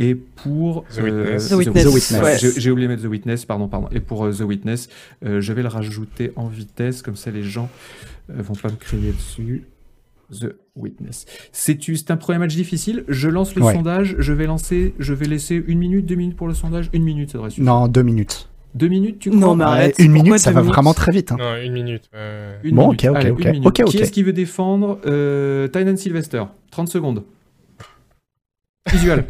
[0.00, 1.48] et pour The Witness.
[1.50, 2.12] The Witness, The Witness.
[2.14, 2.38] Ouais, ouais.
[2.40, 3.88] J'ai j'ai oublié de mettre The Witness, pardon, pardon.
[3.92, 4.88] Et pour euh, The Witness,
[5.24, 7.70] euh, je vais le rajouter en vitesse, comme ça les gens
[8.30, 9.62] euh, vont pas me crier dessus.
[10.30, 11.26] The Witness.
[11.52, 13.04] C'est c'est un premier match difficile.
[13.08, 13.74] Je lance le Ouais.
[13.74, 14.16] sondage.
[14.18, 14.94] Je vais lancer.
[14.98, 16.90] Je vais laisser une minute, deux minutes pour le sondage.
[16.92, 17.64] Une minute, ça devrait suffire.
[17.64, 18.48] Non, deux minutes.
[18.74, 19.94] Deux minutes, tu Non, mais arrête.
[20.00, 21.30] une minute, ça va minutes vraiment très vite.
[21.30, 21.36] hein.
[21.38, 22.10] Non, une minute.
[22.14, 23.04] euh, Une Bon, minute.
[23.04, 23.44] ok, ok, Allez, ok.
[23.44, 23.66] une minute.
[23.68, 23.86] Ok, ok.
[23.90, 26.42] Qui est-ce qui veut défendre euh, Tynan Sylvester?
[26.72, 27.22] 30 secondes.
[28.92, 29.24] Visual.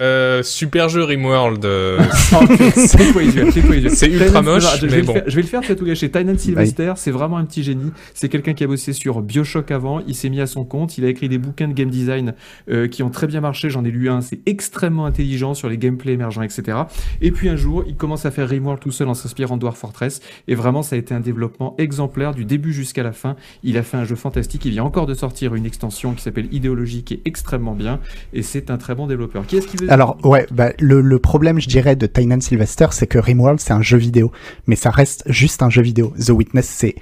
[0.00, 1.64] Euh, super jeu Rimworld.
[1.64, 2.00] euh,
[2.74, 5.12] c'est quoi Isuel C'est quoi Isuel C'est ultra moche, je, mais vais le bon.
[5.12, 6.10] faire, je vais le faire, tu vas tout gâcher.
[6.10, 7.92] Tynan Sylvester, c'est vraiment un petit génie.
[8.12, 10.00] C'est quelqu'un qui a bossé sur Bioshock avant.
[10.06, 10.98] Il s'est mis à son compte.
[10.98, 12.34] Il a écrit des bouquins de game design
[12.68, 13.70] euh, qui ont très bien marché.
[13.70, 14.20] J'en ai lu un.
[14.20, 16.78] C'est extrêmement intelligent sur les gameplays émergents, etc.
[17.20, 19.78] Et puis un jour, il commence à faire Rimworld tout seul en s'inspirant de Dwarf
[19.78, 20.20] Fortress.
[20.48, 23.36] Et vraiment, ça a été un développement exemplaire du début jusqu'à la fin.
[23.62, 24.64] Il a fait un jeu fantastique.
[24.64, 28.00] Il vient encore de sortir une extension qui s'appelle Idéologie qui est extrêmement bien.
[28.32, 29.46] Et c'est un très bon développeur.
[29.46, 32.86] Qui est-ce qui veut Alors, ouais, bah, le, le problème, je dirais, de Tynan Sylvester,
[32.92, 34.32] c'est que Rimworld, c'est un jeu vidéo.
[34.66, 36.12] Mais ça reste juste un jeu vidéo.
[36.24, 36.94] The Witness, c'est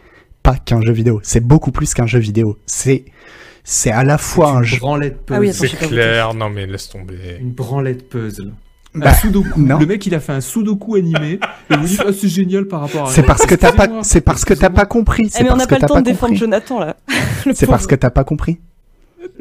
[0.42, 1.20] pas qu'un jeu vidéo.
[1.22, 2.58] C'est beaucoup plus qu'un jeu vidéo.
[2.66, 3.04] C'est,
[3.64, 4.78] c'est à la fois un une jeu.
[4.78, 5.36] branlette puzzle.
[5.36, 6.34] Ah oui, C'est clair.
[6.34, 7.38] Non, mais laisse tomber.
[7.40, 8.52] Une branlette puzzle.
[8.94, 9.58] Bah, un sudoku.
[9.58, 9.78] non.
[9.78, 11.40] Le mec, il a fait un sudoku animé.
[11.70, 13.10] et vous dites, ah, c'est génial par rapport à.
[13.10, 15.22] C'est parce que t'as pas, c'est parce que t'as pas compris.
[15.26, 16.34] Eh, C'est mais on n'a pas le temps de défendre.
[16.34, 16.96] Jonathan là.
[17.54, 18.58] C'est parce que t'as pas compris.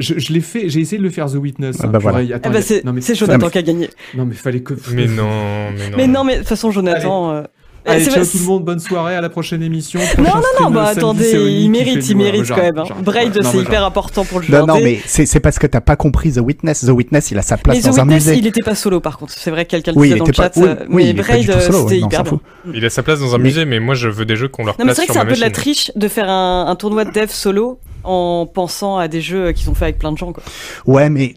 [0.02, 1.78] Je, je l'ai fait, j'ai essayé de le faire The Witness.
[1.80, 2.36] Ah hein, bah purée, voilà.
[2.36, 3.62] attends, Eh ben, il y a- c'est non, mais, c'est Jonathan Non, mais- qui a
[3.62, 3.90] gagné.
[4.16, 4.74] non, mais fallait que.
[4.94, 5.98] Mais non, mais non.
[5.98, 7.32] Mais non, mais de toute façon, Jonathan.
[7.32, 7.44] euh,
[7.84, 10.00] Allez, c'est- ciao c'est- tout le monde, bonne soirée, à la prochaine émission.
[10.00, 12.78] Non, Prochain non, stream, non, bah attendez, il mérite, il mérite quand même.
[12.78, 12.84] hein.
[13.02, 14.54] Braid, non, c'est hyper important pour le jeu.
[14.54, 16.86] Non, non, mais c'est, c'est parce que t'as pas compris The Witness.
[16.86, 18.38] The Witness, il a sa place Mais The dans un Witness, musée.
[18.38, 19.34] il était pas solo par contre.
[19.36, 20.62] C'est vrai que quelqu'un le Oui, disait il dans le était pas- chat.
[20.62, 22.40] oui, euh, oui, mais Braid, solo, c'était non, hyper fout.
[22.72, 24.76] Il a sa place dans un musée, mais moi je veux des jeux qu'on leur
[24.76, 26.08] Non, mais place c'est vrai que sur c'est ma un peu de la triche de
[26.08, 30.00] faire un tournoi de dev solo en pensant à des jeux qu'ils ont fait avec
[30.00, 30.34] plein de gens.
[30.34, 30.44] Quoi.
[30.86, 31.36] Ouais, mais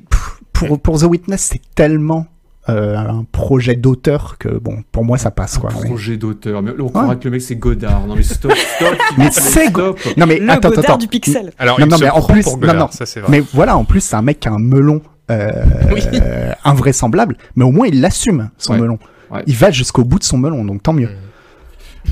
[0.52, 2.26] pour, pour The Witness, c'est tellement
[2.68, 5.70] euh, un projet d'auteur que, bon, pour moi, ça passe, quoi.
[5.82, 6.62] mais- Projet d'auteur.
[6.62, 8.06] Mais on croirait que le mec c'est Godard.
[8.06, 8.94] Non mais stop, stop.
[9.18, 9.98] Mais c'est stop.
[10.16, 10.96] Non, mais Le attends, Godard attends.
[10.98, 11.52] du pixel.
[11.58, 12.88] Alors, Non, il non, se mais en plus- pour non, Godard, non.
[12.90, 13.28] ça c'est vrai.
[13.30, 15.50] Mais voilà, en plus, c'est un mec qui a un melon euh,
[15.92, 16.00] Oui.
[16.14, 18.80] euh, invraisemblable, mais au moins il l'assume, son Ouais.
[18.80, 18.98] melon.
[19.30, 19.42] Ouais.
[19.46, 21.08] Il va jusqu'au bout de son melon, donc tant mieux.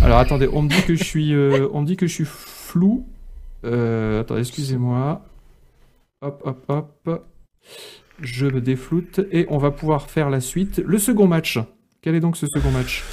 [0.02, 2.24] Alors attendez, on me dit que je suis, euh, on me dit que je suis
[2.26, 3.06] flou.
[3.64, 5.24] Euh, attendez, excusez-moi.
[6.20, 6.70] hop, hop,
[7.06, 7.26] hop.
[8.20, 10.82] Je me défloute et on va pouvoir faire la suite.
[10.84, 11.58] Le second match.
[12.02, 13.04] Quel est donc ce second match?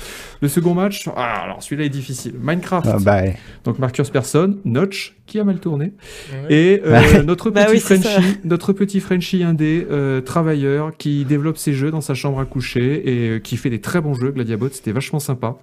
[0.41, 2.33] Le second match, ah, alors celui-là est difficile.
[2.39, 2.87] Minecraft.
[2.91, 3.37] Ah, bah, ouais.
[3.65, 5.93] Donc Marcus Persson, Notch, qui a mal tourné.
[6.31, 6.53] Ouais.
[6.53, 11.25] Et euh, notre, Bah petit oui, c'est Frenchie, notre petit Frenchie indé, euh, travailleur, qui
[11.25, 14.13] développe ses jeux dans sa chambre à coucher et euh, qui fait des très bons
[14.13, 14.31] jeux.
[14.31, 15.57] Gladiabot, c'était vachement sympa.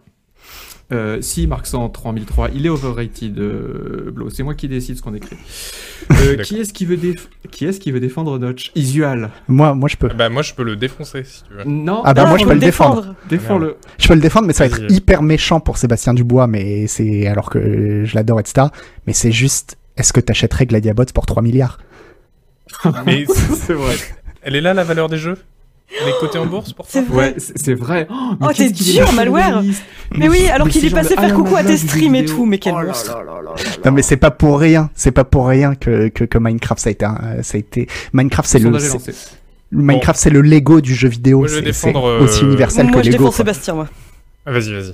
[0.93, 4.31] Euh, si marque ça en 3003, il est overrated, euh, Blo.
[4.31, 5.37] C'est moi qui décide ce qu'on écrit.
[6.13, 9.31] Euh, qui est-ce qui veut déf- qui est-ce qui veut défendre Notch Isual.
[9.49, 10.07] Moi, moi, je peux.
[10.09, 11.65] Bah, moi, je peux le défoncer si tu veux.
[11.65, 13.17] Non, Ah bah, Ah, moi, je peux le défendre.
[13.29, 13.77] défends-le.
[13.99, 17.27] Je peux le défendre, mais ça va être hyper méchant pour Sébastien Dubois, mais c'est
[17.27, 18.69] alors que je l'adore, etc.
[19.09, 21.79] Mais c'est juste, est-ce que t'achèterais Gladiabots pour 3 milliards?
[23.05, 23.97] Mais C'est vrai.
[24.43, 25.39] elle est là la valeur des jeux?
[25.89, 27.29] Est cotée en bourse pour toi C'est vrai.
[27.29, 28.07] Ouais, c'est vrai.
[28.11, 29.63] Oh, mais Oh, t'es dur, Malware.
[30.15, 32.45] Mais oui, alors mais qu'il est passé de faire coucou à tes streams et tout,
[32.45, 33.17] mais quel Oh là monstre.
[33.17, 34.91] là là là là Non, mais c'est pas pour rien.
[34.95, 37.87] C'est pas pour rien que, que, que Minecraft ça a été, un- ça a été.
[38.13, 39.39] Minecraft c'est Le c'est-.
[39.73, 41.39] Minecraft c'est le Lego du jeu vidéo.
[41.41, 43.19] Moi, je C'est défendre, euh, aussi universel Moi, que je Lego.
[43.25, 43.37] défends quoi.
[43.37, 43.89] Sébastien, moi.
[44.45, 44.93] Ah, Vas-y, vas-y.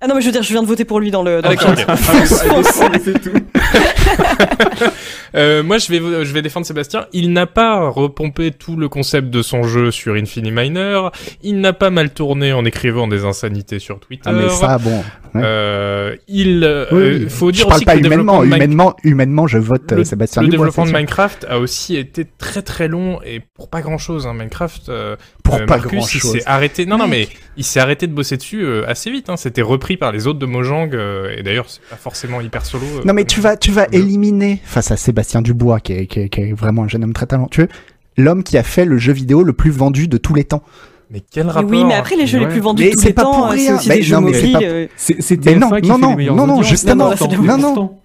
[0.00, 1.40] Ah non, mais je veux dire, je viens de voter pour lui dans le.
[1.40, 1.52] Dans Ah,
[1.94, 3.30] le c'est tout.
[5.34, 7.06] Euh, moi, je vais, je vais défendre Sébastien.
[7.12, 11.08] Il n'a pas repompé tout le concept de son jeu sur Infiniminer.
[11.42, 14.22] Il n'a pas mal tourné en écrivant des insanités sur Twitter.
[14.26, 14.98] Ah, mais ça, bon.
[15.34, 15.42] ouais.
[15.42, 17.28] Euh, il euh, Oui, euh, oui.
[17.28, 18.42] faut dire je parle aussi pas que le humainement.
[18.42, 20.66] de Humainement, humainement, je vote le, Sébastien le Dubois.
[20.66, 20.92] développement de.
[20.92, 24.28] Minecraft a aussi été très très long et pour pas grand chose.
[24.28, 24.34] Hein.
[24.34, 26.32] Minecraft, euh, Pour pas Marcus, grand il chose.
[26.32, 26.86] s'est arrêté.
[26.86, 29.28] Non non mais il s'est arrêté de bosser dessus assez vite.
[29.28, 29.36] Hein.
[29.36, 30.94] C'était repris par les autres de Mojang
[31.36, 32.84] et d'ailleurs c'est pas forcément hyper solo.
[33.04, 36.28] Non mais tu vas, tu vas éliminer face à Sébastien Dubois, qui est, qui est,
[36.28, 37.68] qui est vraiment un jeune homme très talentueux,
[38.16, 40.62] l'homme qui a fait le jeu vidéo le plus vendu de tous les temps.
[41.10, 42.46] Mais quel Mais rapport oui, mais après, les jeux Ouais.
[42.46, 44.14] les plus vendus Mais de tous c'est les pas temps, c'est aussi Mais des jeux
[44.16, 44.52] non, mais c'est mobiles.
[44.52, 47.16] pas- euh, C'est c'est Mais non, TF1 qui non, fait non, les non, non, justement,
[47.16, 47.98] c'est- non, non.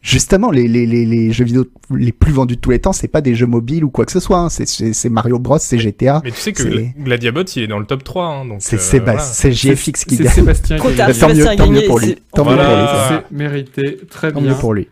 [0.00, 3.08] Justement, les, les, les, les jeux vidéo les plus vendus de tous les temps, c'est
[3.08, 4.38] pas des jeux mobiles ou quoi que ce soit.
[4.38, 4.48] hein.
[4.48, 6.22] C'est- C'est c'est Mario Bros, c'est GTA.
[6.24, 8.24] Mais tu sais que C'est- Gla- Gladiabot, il est dans le top 3.
[8.26, 9.18] Hein, C'est euh, voilà.
[9.18, 10.32] c'est JFX qui C'est gagne.
[10.32, 11.34] Sébastien Trop qui tard, a Tant gagné.
[11.34, 12.06] mieux, Sébastien tant pour lui.
[12.08, 12.86] c'est- Tant mieux pour lui.
[13.28, 13.98] C'est mérité.
[14.08, 14.56] Très Tant mieux bien.
[14.56, 14.88] pour lui.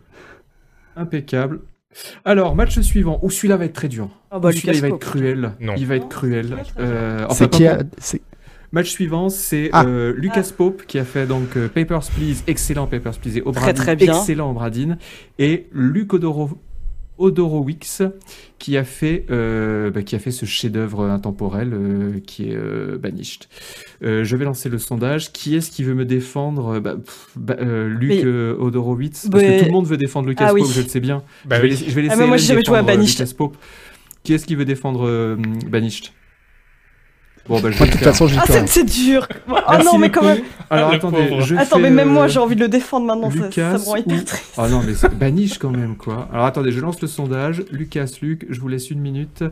[0.95, 1.61] Impeccable.
[2.25, 3.19] Alors, match suivant.
[3.21, 4.09] Oh, celui-là va être très dur.
[4.31, 5.51] Ah bah, celui-là, il va être cruel.
[5.61, 5.73] Non.
[5.77, 6.57] Il va être cruel.
[6.79, 7.79] Euh, enfin, qui a.
[8.71, 9.85] Match suivant, c'est Ah.
[9.85, 13.73] euh, Lucas Pope qui a fait donc euh, Papers, Please, excellent Papers, Please et Obradine,
[13.73, 14.17] très bien.
[14.17, 14.97] excellent Obradine,
[15.39, 16.49] et Luc Odoro,
[17.17, 18.01] Odorowicz
[18.59, 22.97] qui a fait euh, bah, qui a fait ce chef-d'œuvre intemporel euh, qui est euh,
[22.97, 23.45] Banished.
[24.03, 25.31] Euh, je vais lancer le sondage.
[25.31, 29.55] Qui est-ce qui veut me défendre Bah, pff, bah, euh, Luc Mais- Odorowicz, parce Mais-
[29.55, 30.61] que tout le monde veut défendre Lucas Ah oui.
[30.61, 31.23] Pope, je le sais bien.
[31.45, 31.85] Bah je, vais oui.
[31.87, 33.19] je vais laisser Ah, moi, défendre, Banished.
[33.19, 33.57] Lucas Pope.
[34.23, 35.35] Qui est-ce qui veut défendre euh,
[35.69, 36.11] Banished
[37.47, 38.11] Bon, bah, je vais de toute faire.
[38.11, 39.27] façon, j'y Ah, c'est dur.
[39.47, 40.33] Oh Merci non, mais quand beaucoup.
[40.35, 40.43] même.
[40.71, 41.41] Alors Ah, le attendez, pauvre.
[41.41, 43.29] je Attends, fais, mais même moi, euh, j'ai envie de le défendre maintenant.
[43.29, 44.53] ça- Ça, me rend hyper ou- triste.
[44.57, 46.27] Ah non, mais c'est baniche quand même, quoi.
[46.33, 47.63] Alors attendez, je lance le sondage.
[47.71, 49.43] Lucas, Luc, je vous laisse une minute.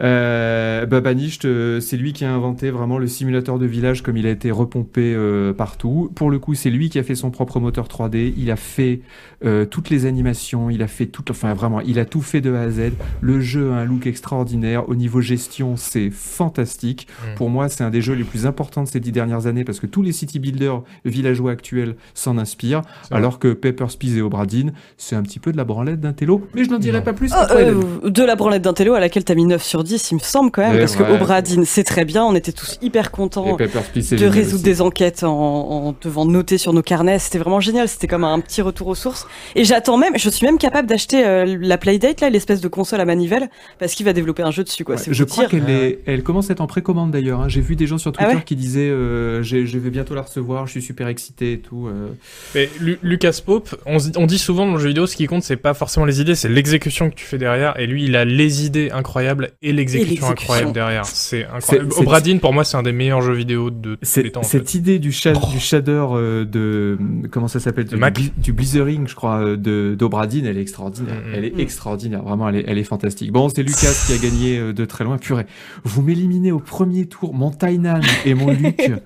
[0.00, 1.00] Euh, bah,
[1.44, 4.50] euh, c'est lui qui a inventé vraiment le simulateur de village comme il a été
[4.50, 6.10] repompé euh, partout.
[6.14, 8.32] Pour le coup, c'est lui qui a fait son propre moteur 3D.
[8.36, 9.00] Il a fait
[9.44, 12.54] euh, toutes les animations, il a fait tout, enfin vraiment, il a tout fait de
[12.54, 12.92] A à Z.
[13.20, 14.88] Le jeu a un look extraordinaire.
[14.88, 17.06] Au niveau gestion, c'est fantastique.
[17.08, 17.34] Mm.
[17.36, 19.80] Pour moi, c'est un des jeux les plus importants de ces dix dernières années parce
[19.80, 22.82] que tous les city builders villageois actuels s'en inspirent.
[23.10, 26.46] Alors que Papers, Please et Obradine, c'est un petit peu de la branlette d'un télo.
[26.54, 27.04] Mais je n'en dirai Non.
[27.04, 27.32] pas plus.
[27.34, 27.80] Oh, Hélène.
[28.04, 30.20] euh, de la branlette d'un télo à laquelle t'as mis 9 sur 10, il me
[30.20, 31.10] semble quand même, parce que ouais.
[31.12, 34.62] Obradine, c'est très bien, on était tous hyper contents de résoudre aussi.
[34.62, 38.40] des enquêtes en, en devant noter sur nos carnets, c'était vraiment génial, c'était comme un
[38.40, 39.26] petit retour aux sources.
[39.54, 43.00] Et j'attends même, je suis même capable d'acheter euh, la Playdate, là, l'espèce de console
[43.00, 43.48] à manivelle,
[43.78, 44.96] parce qu'il va développer un jeu dessus, quoi.
[44.96, 47.40] Ouais, c'est je crois qu'elle est, elle commence à être en précommande d'ailleurs.
[47.40, 47.48] hein.
[47.48, 50.14] J'ai vu des gens sur Ah Twitter ouais qui disaient euh, j'ai- je vais bientôt
[50.14, 51.86] la recevoir, je suis super excité et tout.
[51.88, 52.08] euh.
[52.54, 55.42] Mais Lu- Lucas Pope, on, on dit souvent dans le jeu vidéo, ce qui compte,
[55.42, 57.78] c'est pas forcément les idées, c'est l'exécution que tu fais derrière.
[57.78, 61.04] Et lui, il a les idées incroyables et l'exécution incroyable derrière.
[61.06, 61.90] C'est incroyable.
[61.96, 64.40] Obradine, pour moi, c'est un des meilleurs jeux vidéo de tous les temps.
[64.40, 64.78] en cette fait.
[64.78, 66.98] idée du, sha- du shader euh, de
[67.30, 68.14] comment ça s'appelle du, Mac.
[68.14, 71.14] bli- du blithering, je crois, euh, de d'Obradine, elle est extraordinaire.
[71.14, 71.34] Mm, mm.
[71.34, 71.60] Elle est Mm.
[71.60, 73.32] extraordinaire, vraiment, elle est, elle est fantastique.
[73.32, 75.16] Bon, c'est Lucas qui a gagné euh, de très loin.
[75.18, 75.46] Purée,
[75.84, 78.90] vous m'éliminez au premier tour, mon Tainan et mon Luc.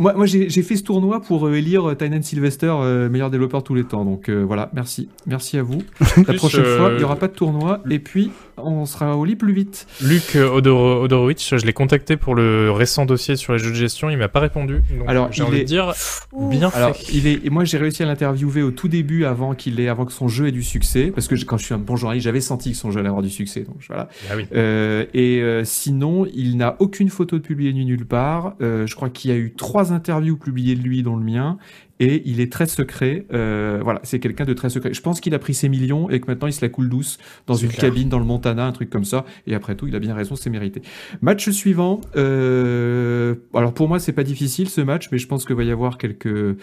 [0.00, 3.76] Moi, moi j'ai fait ce tournoi pour élire Tynan Sylvester euh, meilleur développeur de tous
[3.76, 4.04] les temps.
[4.04, 5.08] Donc euh, voilà, merci.
[5.24, 5.82] Merci à vous.
[6.26, 7.80] La prochaine euh, fois, il n'y aura pas de tournoi.
[7.88, 8.32] Et puis,
[8.64, 9.86] on sera au lit plus vite.
[10.02, 13.74] Luc euh, Odoro- Odorowicz, je l'ai contacté pour le récent dossier sur les jeux de
[13.76, 14.80] gestion, il m'a pas répondu.
[14.98, 15.92] Donc Alors, j'ai envie est- de dire,
[16.32, 16.48] Ouh.
[16.48, 17.12] bien Alors, fait.
[17.12, 20.04] il est, et moi, j'ai réussi à l'interviewer au tout début avant qu'il ait, avant
[20.04, 21.12] que son jeu ait du succès.
[21.14, 23.08] Parce que je- quand je suis un bon journaliste, j'avais senti que son jeu allait
[23.08, 23.60] avoir du succès.
[23.60, 24.08] Donc voilà.
[24.30, 24.46] Ah oui.
[24.54, 28.54] Euh, et euh, sinon, il n'a aucune photo de publiée nulle part.
[28.60, 31.58] Euh, je crois qu'il y a eu trois interviews publiées de lui, dont le mien.
[32.00, 33.26] Et il est très secret.
[33.32, 34.94] Euh, voilà, c'est quelqu'un de très secret.
[34.94, 37.18] Je pense qu'il a pris ses millions et que maintenant il se la coule douce
[37.46, 37.90] dans une clair.
[37.90, 39.24] cabine dans le Montana, un truc comme ça.
[39.46, 40.82] Et après tout, il a bien raison, c'est mérité.
[41.20, 42.00] Match suivant.
[42.16, 45.70] Euh, alors pour moi, c'est pas difficile ce match, mais je pense qu'il va y
[45.70, 46.56] avoir quelques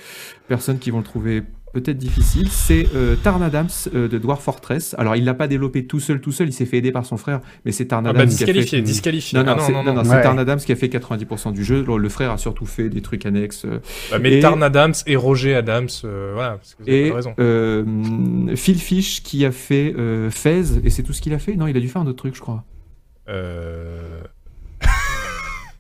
[0.48, 1.44] personnes qui vont le trouver
[1.76, 2.48] peut-être difficile.
[2.50, 4.96] C'est euh, Tarn Adams euh, de Dwarf Fortress.
[4.98, 6.48] Alors il l'a pas développé tout seul, tout seul.
[6.48, 8.46] Il s'est fait aider par son frère, mais c'est Tarn Ah Adams bah qui a
[8.48, 8.54] fait.
[8.54, 9.38] disqualifié, disqualifié.
[9.40, 10.22] Non, non, Ah c'est non, non, non, non, c'est Ouais.
[10.24, 11.84] Tarn Adams qui a fait 90% du jeu.
[11.86, 13.66] Le, le frère a surtout fait des trucs annexes.
[13.66, 13.80] euh,
[14.12, 17.12] Bah, mais Et- Tarn Adams et Roger Adams, euh, voilà, parce que vous avez Et
[17.12, 17.34] raison.
[17.40, 21.56] euh, Phil Fish qui a fait euh, Fez, et c'est tout ce qu'il a fait?
[21.56, 22.64] Non, il a dû faire un autre truc, je crois.
[23.30, 24.22] Euh...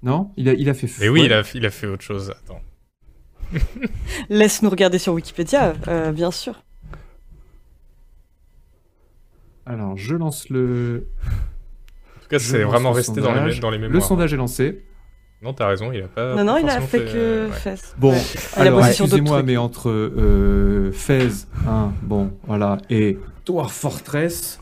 [0.03, 0.31] Non?
[0.37, 1.25] Il a, il a fait Mais oui, ouais.
[1.27, 2.31] il, a, il a fait autre chose.
[2.31, 2.61] Attends.
[4.29, 6.61] Laisse-nous regarder sur Wikipédia, euh, bien sûr.
[9.65, 11.07] Alors, je lance le.
[12.17, 14.07] En tout cas, je c'est vraiment le resté dans les, dans les Le mémoires.
[14.07, 14.83] sondage est lancé.
[15.41, 16.35] Non, t'as raison, il a pas.
[16.35, 17.53] non, non, il a forcément fait que euh, ouais.
[17.53, 17.95] fesses.
[17.97, 18.21] Bon, Ouais.
[18.55, 21.27] Alors, excusez-moi, mais entre euh, Fez,
[21.67, 24.59] hein, bon, voilà, et Dwarf Fortress.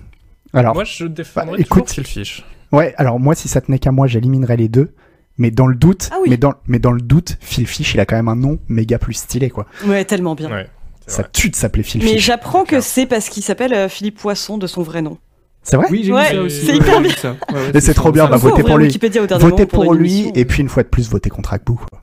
[0.54, 1.92] Alors, Moi, je défendrais Bah, toujours écoute.
[1.92, 2.46] Phil Fish.
[2.72, 4.94] ouais, alors moi, si ça tenait qu'à moi, j'éliminerais les deux.
[5.38, 6.30] Mais dans le doute, Ah oui.
[6.30, 9.00] mais dans, mais dans le doute, Phil Fish, il a quand même un nom méga
[9.00, 9.66] plus stylé, quoi.
[9.86, 10.52] Ouais, tellement bien.
[10.52, 10.68] Ouais,
[11.08, 11.32] Ça vrai.
[11.34, 12.26] tue de s'appeler Phil Mais Fish.
[12.26, 15.18] j'apprends que c'est parce qu'il s'appelle euh, Philippe Poisson de son vrai nom.
[15.64, 15.88] C'est vrai?
[15.90, 16.66] Oui, j'ai Ouais, vu ça aussi.
[16.66, 17.10] c'est hyper bien.
[17.10, 17.36] vu ça.
[17.52, 18.86] Ouais, ouais, Et c'est trop bien, bah, votez pour lui.
[18.88, 21.54] Wikipédia au dernier Votez pour pendant lui, et puis une fois de plus, votez contre
[21.54, 21.76] Akbou.
[21.76, 22.02] quoi.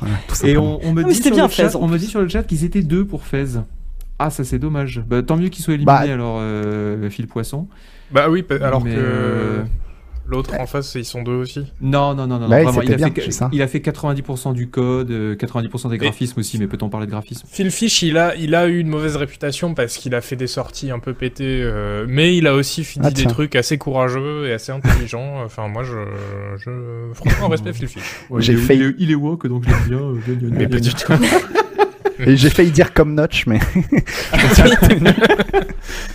[0.00, 0.78] Voilà, tout Et simplement.
[0.82, 2.28] on, on me Ah, mais dit sur bien, le chat, on me dit sur le
[2.28, 3.44] chat qu'ils étaient deux pour Fez.
[4.18, 5.02] Ah, ça c'est dommage.
[5.06, 7.66] Bah, tant mieux qu'ils soient éliminés Bah, alors, euh, Phil Poisson.
[8.12, 9.64] Bah oui, alors Mais, que
[10.30, 11.66] euh, l'autre en face, ils sont deux aussi.
[11.80, 12.48] Non, non, non, non.
[12.48, 13.48] Non, vraiment, il, a bien, fait, c'est ça.
[13.52, 17.10] il a fait 90% du code, euh, 90% des graphismes aussi, mais peut-on parler de
[17.12, 17.46] graphisme?
[17.50, 20.46] Phil Fish, il a, il a eu une mauvaise réputation parce qu'il a fait des
[20.46, 24.46] sorties un peu pétées, euh, mais il a aussi dit Ah, des trucs assez courageux
[24.48, 25.42] et assez intelligents.
[25.44, 25.92] Enfin, moi, je,
[26.58, 26.70] je
[27.14, 28.02] franchement, respect Phil Fish.
[28.30, 29.98] Ouais, il, est, failli- il, est, il est woke, donc je l'aime bien.
[29.98, 31.12] euh, Mais pas du tout.
[32.26, 33.60] Et j'ai failli dire comme Notch, mais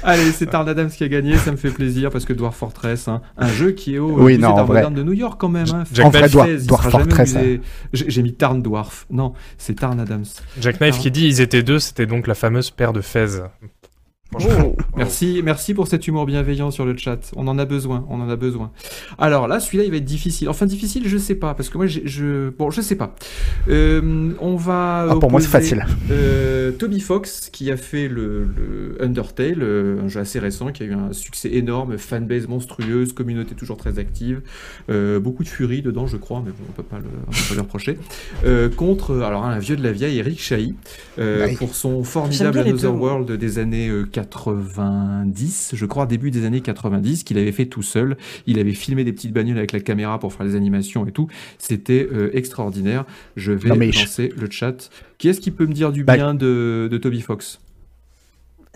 [0.03, 3.07] Allez, c'est Tarn Adams qui a gagné, ça me fait plaisir parce que Dwarf Fortress,
[3.07, 4.75] hein, un jeu qui est au Oui, musée non, en d'art vrai.
[4.79, 5.65] moderne de New York quand même.
[5.73, 5.83] Hein.
[5.91, 7.61] Jack En vrai, Dwarf- Fez, il Dwarf sera jamais au Fortress, musée-
[7.93, 9.05] J'ai mis Tarn Dwarf.
[9.09, 10.25] Non, c'est Tarn Adams.
[10.61, 13.41] Jack Knife qui dit ils étaient deux, c'était donc la fameuse paire de Fez.
[14.33, 14.75] Oh.
[14.97, 17.31] Merci, merci pour cet humour bienveillant sur le chat.
[17.35, 18.71] On en a besoin, on en a besoin.
[19.17, 20.47] Alors là, celui-là, il va être difficile.
[20.47, 23.13] Enfin, difficile, je sais pas, parce que moi, je, bon, je sais pas.
[23.69, 25.07] Euh, on va.
[25.09, 25.85] Ah, pour moi, c'est facile.
[26.11, 30.83] euh, Toby Fox, qui a fait le, le Undertale, euh, un jeu assez récent, qui
[30.83, 34.41] a eu un succès énorme, fanbase monstrueuse, communauté toujours très active,
[34.89, 37.37] euh, beaucoup de furie dedans, je crois, mais bon, on peut pas le, on peut
[37.49, 37.97] pas lui reprocher.
[38.77, 40.73] Contre, alors un vieux de la vieille, Eric Chahi,
[41.57, 42.95] pour son formidable Another.
[42.95, 48.17] World des années 90, je crois, début des années 90, qu'il avait fait tout seul.
[48.47, 51.27] Il avait filmé des petites bagnoles avec la caméra pour faire les animations et tout.
[51.57, 53.05] C'était euh, extraordinaire.
[53.35, 54.89] Je vais Non, mais je- lancer le chat.
[55.17, 57.59] Qui est-ce qui peut me dire du Bah- bien de, de Toby Fox?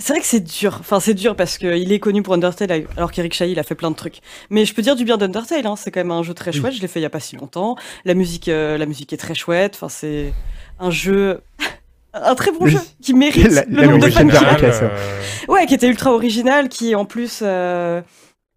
[0.02, 0.78] C'est vrai que c'est dur.
[0.80, 3.76] Enfin, c'est dur parce qu'il est connu pour Undertale, alors qu'Eric Chahi, il a fait
[3.76, 4.20] plein de trucs.
[4.50, 5.66] Mais je peux dire du bien d'Undertale.
[5.68, 5.76] Hein.
[5.76, 6.74] C'est quand même un jeu très chouette.
[6.74, 7.76] Je l'ai fait il y a pas si longtemps.
[8.06, 9.74] La musique, euh, la musique est très chouette.
[9.76, 10.32] Enfin, c'est
[10.80, 11.42] un jeu,
[12.14, 12.72] un très bon Oui.
[12.72, 14.84] jeu qui mérite La- le la nombre de fans ça.
[14.86, 14.90] euh,
[15.48, 18.02] Ouais, qui était ultra original, qui en plus euh,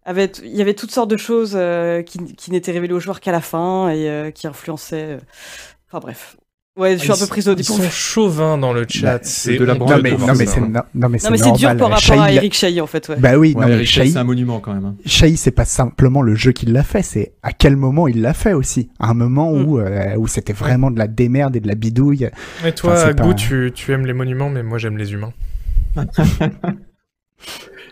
[0.05, 3.19] avait, il y avait toutes sortes de choses euh, qui, qui n'étaient révélées aux joueurs
[3.19, 5.17] qu'à la fin et euh, qui influençaient.
[5.89, 6.35] Enfin bref.
[6.75, 9.17] Ouais, je suis un peu prise au Ils sont chauvins dans le chat.
[9.17, 10.67] Bah, c'est de la branle non, mais, non, mais c'est hein.
[10.71, 12.87] no- non, mais c'est Non, mais c'est dur par rapport Chahi, à Eric Chahi, en
[12.87, 13.15] fait, ouais.
[13.17, 14.85] Bah oui, Ouais, non, mais Eric Chahi, c'est un monument quand même.
[14.85, 14.95] hein.
[15.05, 18.33] Chahi, c'est pas simplement le jeu qui l'a fait, c'est à quel moment il l'a
[18.33, 18.89] fait aussi.
[18.99, 22.27] À un moment où, euh, où c'était vraiment de la démerde et de la bidouille.
[22.65, 25.13] Et toi, Enfin, c'est Agou, pas- tu, tu aimes les monuments, mais moi j'aime les
[25.13, 25.33] humains.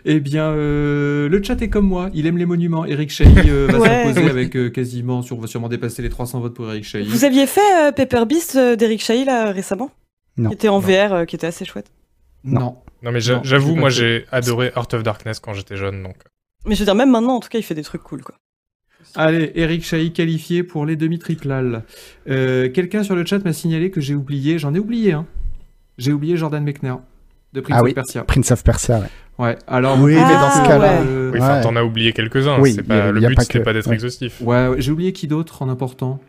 [0.04, 2.10] Eh bien, euh, le chat est comme moi.
[2.14, 2.84] Il aime les monuments.
[2.84, 3.88] Eric Chahi euh, va Ouais.
[4.06, 7.06] s'imposer avec euh, quasiment, sur, va sûrement dépasser les 300 votes pour Eric Chahi.
[7.06, 9.90] Vous aviez fait euh, Paper Beast euh, d'Eric Chahi, là, récemment?
[10.36, 10.48] Non.
[10.50, 10.86] Qui était en Non.
[10.86, 11.90] VR, euh, qui était assez chouette.
[12.44, 12.78] Non.
[13.02, 16.16] Non, mais j'avoue, moi j'ai adoré Heart of Darkness quand j'étais jeune, donc.
[16.66, 18.36] Mais je veux dire, même maintenant, en tout cas, il fait des trucs cool, quoi.
[19.16, 21.82] Allez, Eric Chahi qualifié pour les demi-triplales.
[22.28, 25.26] Euh, Quelqu'un sur le chat m'a signalé que j'ai oublié, j'en ai oublié, hein.
[25.98, 26.94] J'ai oublié Jordan Mechner
[27.52, 27.94] de Prince Ah of oui.
[27.94, 28.24] Persia.
[28.24, 29.06] Prince of Persia, ouais.
[29.42, 29.98] Ouais, alors.
[30.00, 31.62] Oui, mais dans ce cas-là, euh, Oui, enfin, Ouais.
[31.62, 32.58] t'en as oublié quelques-uns.
[32.60, 33.94] Oui, c'est y a- pas, le but, pas c'était que- pas d'être ouais.
[33.94, 34.34] exhaustif.
[34.40, 36.20] Ouais, ouais, j'ai oublié qui d'autre en important?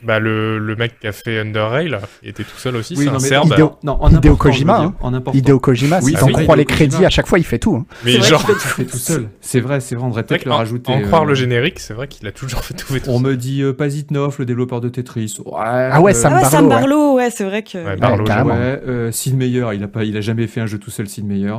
[0.00, 3.06] Bah, le, le mec qui a fait Under Rail, il était tout seul aussi, Oui,
[3.06, 3.48] c'est non, un mais serbe.
[3.52, 4.94] Hideo- Non, en Hideo Kojima, hein.
[5.00, 5.36] En important.
[5.36, 7.06] Hideo Kojima, Oui, si ah t'en oui, crois les crédits, Kojima.
[7.08, 7.74] à chaque fois, il fait tout.
[7.74, 7.84] hein.
[8.04, 9.28] Mais C'est vrai genre, qu'il fait tout seul.
[9.40, 10.92] C'est vrai, c'est vrai, on devrait peut-être le rajouter.
[10.92, 12.86] en euh, croire le générique, c'est vrai qu'il a toujours fait tout.
[12.86, 13.26] fait tout On seul.
[13.26, 15.34] me dit euh, Pazitnov, le développeur de Tetris.
[15.44, 16.70] Ouais, Ah ouais, euh, Sam ah ouais, Barlow, Sam ouais.
[16.76, 17.84] Barlow, ouais, c'est vrai que.
[17.84, 18.24] Ouais, Barlow.
[18.24, 21.08] Ouais, euh, Sid Meier, il a pas, il a jamais fait un jeu tout seul,
[21.08, 21.54] Sid Meier.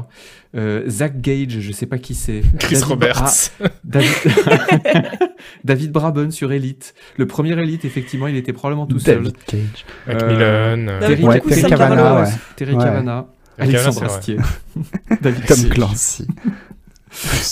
[0.55, 2.41] Euh, Zach Gage, je sais pas qui c'est.
[2.59, 3.51] Chris David- Roberts.
[3.63, 4.09] ah, David...
[5.63, 6.93] David Braben sur Elite.
[7.17, 9.17] Le premier Elite, effectivement, il était probablement tout seul.
[9.17, 9.85] David Cage.
[10.07, 10.39] Macmillan.
[10.87, 12.29] euh, Terry, Ouais, Terry Cavana, ouais.
[12.55, 12.77] Terry.
[12.77, 13.27] Cavana,
[13.57, 14.37] Alexandre Astier,
[15.21, 15.69] David Tom.
[15.69, 16.27] Clancy.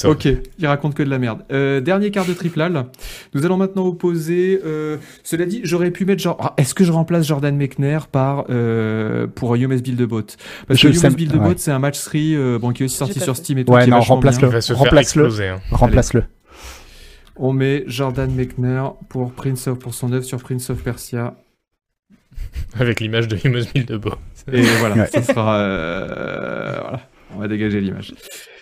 [0.06, 0.28] Ok,
[0.60, 1.44] il raconte que de la merde.
[1.52, 2.86] Euh, dernier quart de triplal.
[3.34, 4.60] Nous allons maintenant opposer.
[4.66, 6.38] euh, cela dit, j'aurais pu mettre genre.
[6.40, 10.38] ah, Est-ce que je remplace Jordan Mechner par euh, pour UMS Build-A-Bot
[10.68, 11.54] Parce Je que UMS Build-A-Bot, ouais.
[11.58, 13.36] c'est un match 3 euh, bon, qui est aussi sorti sur.
[13.36, 13.74] Steam et tout.
[13.74, 14.48] Ouais, qui est non, remplace-le.
[14.48, 15.26] Il va se faire Remplace-le.
[15.50, 15.60] hein.
[15.72, 16.24] Remplace-le.
[17.36, 21.36] On met Jordan Mechner pour Prince of pour son œuvre sur Prince of Persia.
[22.80, 24.16] Avec l'image de Humus Build-A-Bot.
[24.52, 25.08] Et voilà, Ouais.
[25.08, 25.58] ça sera.
[25.60, 27.02] euh, voilà,
[27.36, 28.14] on va dégager l'image.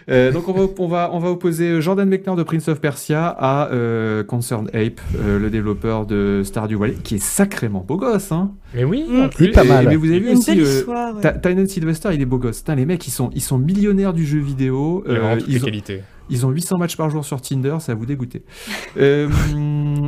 [0.10, 3.27] Euh, donc on va, on, va, on va opposer Jordan Mechner de Prince of Persia
[3.27, 8.32] à euh, Concerned Ape, euh, le développeur de Stardew Valley, qui est sacrément beau gosse.
[8.32, 8.52] Hein.
[8.76, 9.22] Mais oui, Mm.
[9.23, 9.45] en plus.
[9.48, 9.88] Oui, pas Et- mal.
[9.88, 10.52] Mais vous avez vu une aussi.
[10.60, 11.15] euh, histoire.
[11.15, 11.41] ouais.
[11.41, 12.60] Tynan Sylvester, il est beau gosse.
[12.60, 15.03] Putain, les mecs, ils sont, ils sont millionnaires du jeu vidéo.
[15.07, 16.02] Il Euh, ils, ont, qualités.
[16.30, 18.43] Ils ont 800 matchs par jour sur Tinder, ça va vous dégoûter.
[18.97, 19.30] Euh,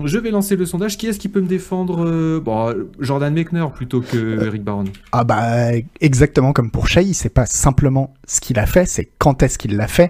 [0.05, 0.97] je vais lancer le sondage.
[0.97, 5.25] Qui est-ce qui peut me défendre euh, bon, Jordan Mechner plutôt que Eric Baron Ah
[5.25, 9.57] bah exactement comme pour Shai, c'est pas simplement ce qu'il a fait, c'est quand est-ce
[9.57, 10.09] qu'il l'a fait.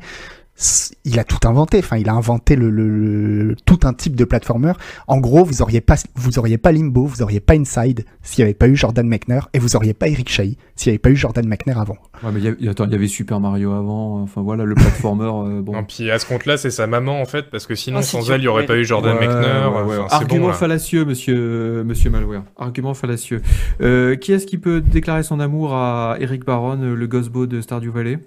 [1.05, 4.23] Il a tout inventé, enfin il a inventé le, le- le- tout un type de
[4.25, 4.71] platformer.
[5.07, 8.49] En gros, vous auriez pas vous auriez pas Limbo, vous auriez pas Inside s'il n'y
[8.49, 11.11] avait pas eu Jordan Mechner et vous auriez pas Eric Shai s'il n'y avait pas
[11.11, 11.97] eu Jordan Mechner avant.
[12.23, 14.21] Ouais, mais il y avait- attends, il y avait Super Mario avant.
[14.23, 15.25] Enfin voilà, le platformer.
[15.25, 15.73] euh, bon.
[15.73, 18.11] Non, puis à ce compte-là, c'est sa maman en fait, parce que sinon, Ah, si
[18.17, 19.67] sans elle, il n'y aurait pas eu Jordan Ouais, Mechner.
[19.87, 19.97] ouais.
[19.99, 22.43] Enfin, Argument bon, fallacieux, monsieur, monsieur Malware.
[22.57, 23.41] Argument fallacieux.
[23.81, 27.91] Euh, qui est-ce qui peut déclarer son amour à Eric Baron, le Gosbo de Stardew
[27.91, 28.17] Valley?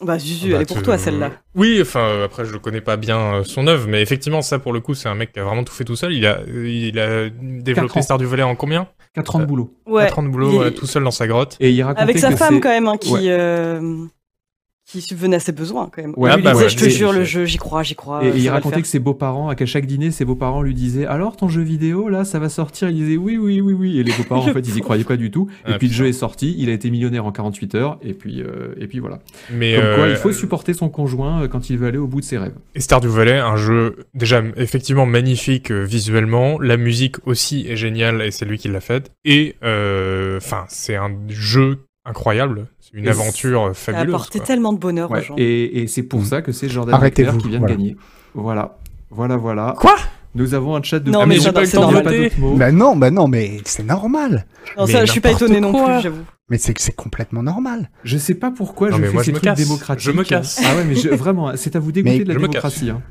[0.00, 1.32] Bah, Zuzu, Bah, elle est pour toi, celle-là.
[1.56, 4.72] Oui, enfin euh, après je connais pas bien euh, son œuvre, mais effectivement ça pour
[4.72, 6.12] le coup c'est un mec qui a vraiment tout fait tout seul.
[6.12, 8.86] Il a, euh, il a développé Stardew Valley en combien?
[9.14, 9.74] 4 ans de Euh, boulot.
[9.86, 10.04] Ouais.
[10.04, 11.56] 4 ans de boulot est- tout seul dans sa grotte.
[11.58, 13.20] Et il racontait Avec sa que femme, quand même, hein, qui, Ouais.
[13.24, 14.04] euh,
[14.90, 16.14] qui subvenait à ses besoins, quand même.
[16.16, 18.24] Ouais, Lui, ah bah disait, ouais, je te jure, le jeu, j'y crois, j'y crois.
[18.24, 21.04] Et euh, il racontait que ses beaux-parents, à qu'à chaque dîner, ses beaux-parents lui disaient
[21.04, 23.98] Alors ton jeu vidéo, là, ça va sortir Il disait Oui, oui, oui, oui.
[23.98, 25.46] Et les beaux-parents, en fait, ils y croyaient pas du tout.
[25.66, 28.14] Et Ah, puis le jeu est sorti, il a été millionnaire en 48 heures, et
[28.14, 29.18] puis, euh, et puis voilà.
[29.52, 32.06] Mais Comme quoi, euh, il faut supporter son conjoint euh, quand il veut aller au
[32.06, 32.54] bout de ses rêves.
[32.74, 38.22] Et Stardew Valley, un jeu déjà effectivement magnifique euh, visuellement, la musique aussi est géniale
[38.22, 39.10] et c'est lui qui l'a faite.
[39.26, 44.14] Et euh, enfin, c'est un jeu incroyable, une Et aventure euh, Ça a fabuleuse.
[44.14, 44.46] apporté quoi.
[44.46, 45.34] tellement de bonheur aux gens.
[45.36, 47.74] et, et c'est pour ça que c'est Jordan Mechner qui vient voilà.
[47.74, 47.96] de gagner.
[48.34, 48.78] Voilà,
[49.10, 49.74] voilà, voilà.
[49.78, 49.96] Quoi?
[50.34, 52.50] Nous avons un chat de Non, Ah, mais mais j'ai j'adore, pas eu le temps
[52.52, 52.56] de.
[52.58, 54.46] Bah non, bah non, mais c'est normal.
[54.76, 56.22] Non, mais ça, je suis pas étonné non plus, j'avoue.
[56.50, 57.90] Mais c'est que c'est complètement normal.
[58.04, 60.04] Je sais pas pourquoi Non, je fais moi, ces je trucs démocratiques.
[60.04, 60.60] Je me casse.
[60.64, 62.90] Ah ouais, mais je- vraiment, c'est à vous dégoûter Mais de la démocratie.
[62.90, 63.02] hein.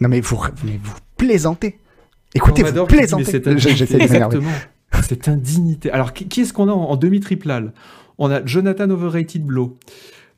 [0.00, 1.78] Non mais vous, mais vous plaisantez.
[2.34, 3.36] Écoutez, vous plaisantez.
[3.36, 4.50] Exactement.
[5.02, 5.90] Cette indignité.
[5.90, 7.72] Alors, qui, est-ce qu'on a en, demi-triplal?
[8.18, 9.78] On a Jonathan Overrated Blow.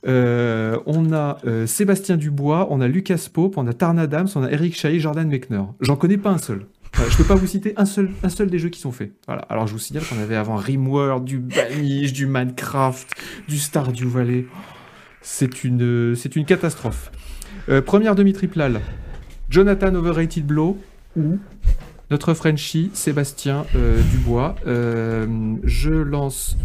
[0.06, 4.42] Euh, on a euh, Sébastien Dubois, on a Lucas Pope, on a Tarn Adams, on
[4.42, 5.62] a Eric Chahi, Jordan Mechner.
[5.80, 6.66] J'en connais pas un seul.
[6.94, 8.10] Voilà, je peux pas vous citer un seul,
[8.50, 9.12] des jeux qui sont faits.
[9.26, 9.42] Voilà.
[9.42, 13.08] Alors je vous signale qu'on avait avant Rimworld, du Banish, du Minecraft,
[13.48, 14.46] du Stardew Valley.
[15.22, 17.12] C'est une, c'est une catastrophe.
[17.68, 18.80] Euh, première demi-triplale.
[19.48, 20.78] Jonathan Overrated Blow
[21.16, 21.38] ou
[22.10, 24.56] notre Frenchie Sébastien euh, Dubois.
[24.66, 26.56] Euh, je lance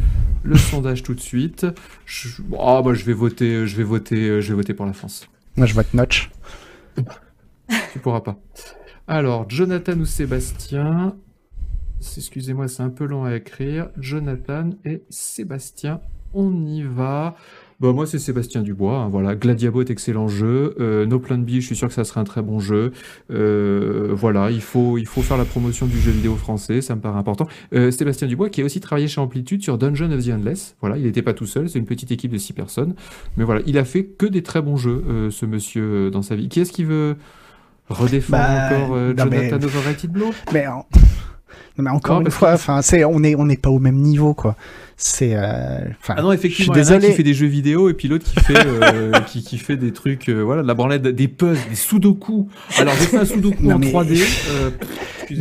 [0.43, 1.65] le sondage tout de suite.
[2.05, 5.27] Je, ah, bah, je vais voter, je vais voter, je vais voter pour la France.
[5.55, 6.31] Moi je vote Notch.
[7.93, 8.37] Tu pourras pas.
[9.07, 11.15] Alors, Jonathan ou Sébastien?
[11.99, 13.89] Excusez-moi, c'est un peu long à écrire.
[13.97, 16.01] Jonathan et Sébastien,
[16.33, 17.35] on y va.
[17.81, 18.97] Bah, moi, c'est Sébastien Dubois.
[18.99, 20.75] hein, voilà, Gladiabot, excellent jeu.
[20.79, 22.91] Euh, no Plan B, je suis sûr que ça serait un très bon jeu.
[23.31, 27.01] Euh, voilà, il faut, il faut faire la promotion du jeu vidéo français, ça me
[27.01, 27.47] paraît important.
[27.73, 30.75] Euh, Sébastien Dubois, qui a aussi travaillé chez Amplitude sur Dungeon of the Endless.
[30.79, 32.95] Voilà, il n'était pas tout seul, c'est une petite équipe de six personnes.
[33.37, 36.21] Mais voilà, il a fait que des très bons jeux, euh, ce monsieur, euh, dans
[36.21, 36.47] sa vie.
[36.47, 37.17] Qui est-ce qui veut
[37.89, 40.85] redéfendre Bah, encore euh, non, mais- Jonathan Overrated Blow Mais, en-
[41.83, 44.33] mais encore Non, une fois, enfin, c'est on est on n'est pas au même niveau
[44.33, 44.55] quoi.
[44.97, 46.13] C'est euh, enfin.
[46.17, 47.17] Ah non, effectivement, je il suis y en a un qui désolé.
[47.17, 50.29] fait des jeux vidéo et puis l'autre qui fait euh, qui, qui fait des trucs,
[50.29, 52.47] euh, voilà, de la branlette, des puzzles, des sudoku.
[52.77, 54.21] Alors j'ai fait un sudoku Non, en mais- 3D.
[54.51, 54.69] euh.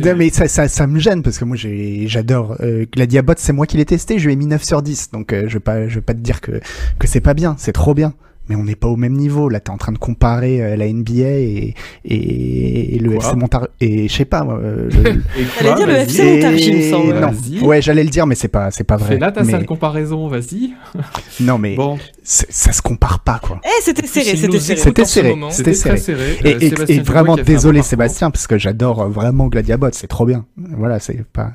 [0.03, 3.67] Non, mais ça, ça, ça me gêne parce que moi j'adore euh, Gladiabot, c'est moi
[3.67, 5.87] qui l'ai testé, je lui ai mis 9 sur 10, donc euh, je vais pas,
[5.87, 6.53] je vais pas te dire que,
[6.97, 8.13] que c'est pas bien, c'est trop bien.
[8.49, 9.49] Mais on n'est pas au même niveau.
[9.49, 11.73] Là, t'es en train de comparer euh, la NBA et,
[12.05, 14.43] et, et le Quoi FC Montar et je sais pas.
[14.43, 14.89] moi, euh,
[15.61, 15.93] J'allais dire le.
[15.95, 17.19] FC Montargis, il me semble.
[17.19, 17.67] non.
[17.67, 19.17] Ouais, j'allais le dire, mais c'est pas, c'est pas vrai.
[19.17, 20.73] Là ta mais, sale comparaison, vas-y.
[21.39, 23.59] non, mais Bon, ça se compare pas, quoi.
[23.65, 24.79] Eh, c'était serré, c'était serré.
[24.79, 25.35] C'était serré.
[25.49, 25.97] C'était serré.
[25.97, 26.37] serré.
[26.43, 27.81] Et, Euh, et- vraiment désolé.
[27.81, 30.45] Sébastien parce que j'adore euh, vraiment Gladiabot, c'est trop bien.
[30.57, 31.51] Voilà, c'est pas.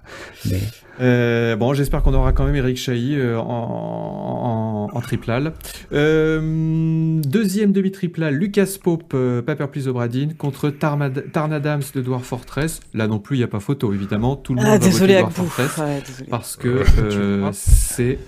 [0.50, 0.58] Mais
[1.00, 5.54] Euh, bon, j'espère qu'on aura quand même Eric Chahi euh, en, en triplal.
[5.92, 12.24] Euh, deuxième demi-triplal, Lucas Pope, euh, Paper Please Obradin contre Tarmad- Tarn Adams de Dwarf
[12.24, 12.80] Fortress.
[12.94, 14.36] Là non plus, il n'y a pas photo, évidemment.
[14.36, 15.46] Tout le monde Ah, va désolé voter Dwarf vous.
[15.46, 16.28] Fortress Ouais, désolé.
[16.30, 18.18] parce que euh, c'est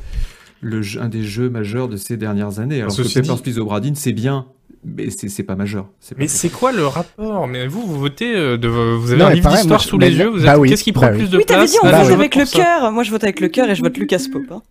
[0.61, 2.81] le jeu- un des jeux majeurs de ces dernières années.
[2.81, 4.47] Alors que Ceci Papers, dit- Please Obradin, c'est bien,
[4.85, 5.87] mais c'est c'est pas majeur.
[6.17, 7.47] Mais c'est quoi le rapport?
[7.49, 10.29] Mais vous, vous votez euh, de, vous avez Non, un livre d'histoire sous les yeux.
[10.29, 11.19] Vous bah êtes, oui, qu'est-ce qui bah prend oui.
[11.19, 12.15] plus de Oui, t'avais place dit on Bah vote je oui.
[12.15, 12.93] avec vote le cœur.
[12.93, 14.51] Moi, je vote avec le cœur et je vote Lucas Pope.
[14.51, 14.63] hein.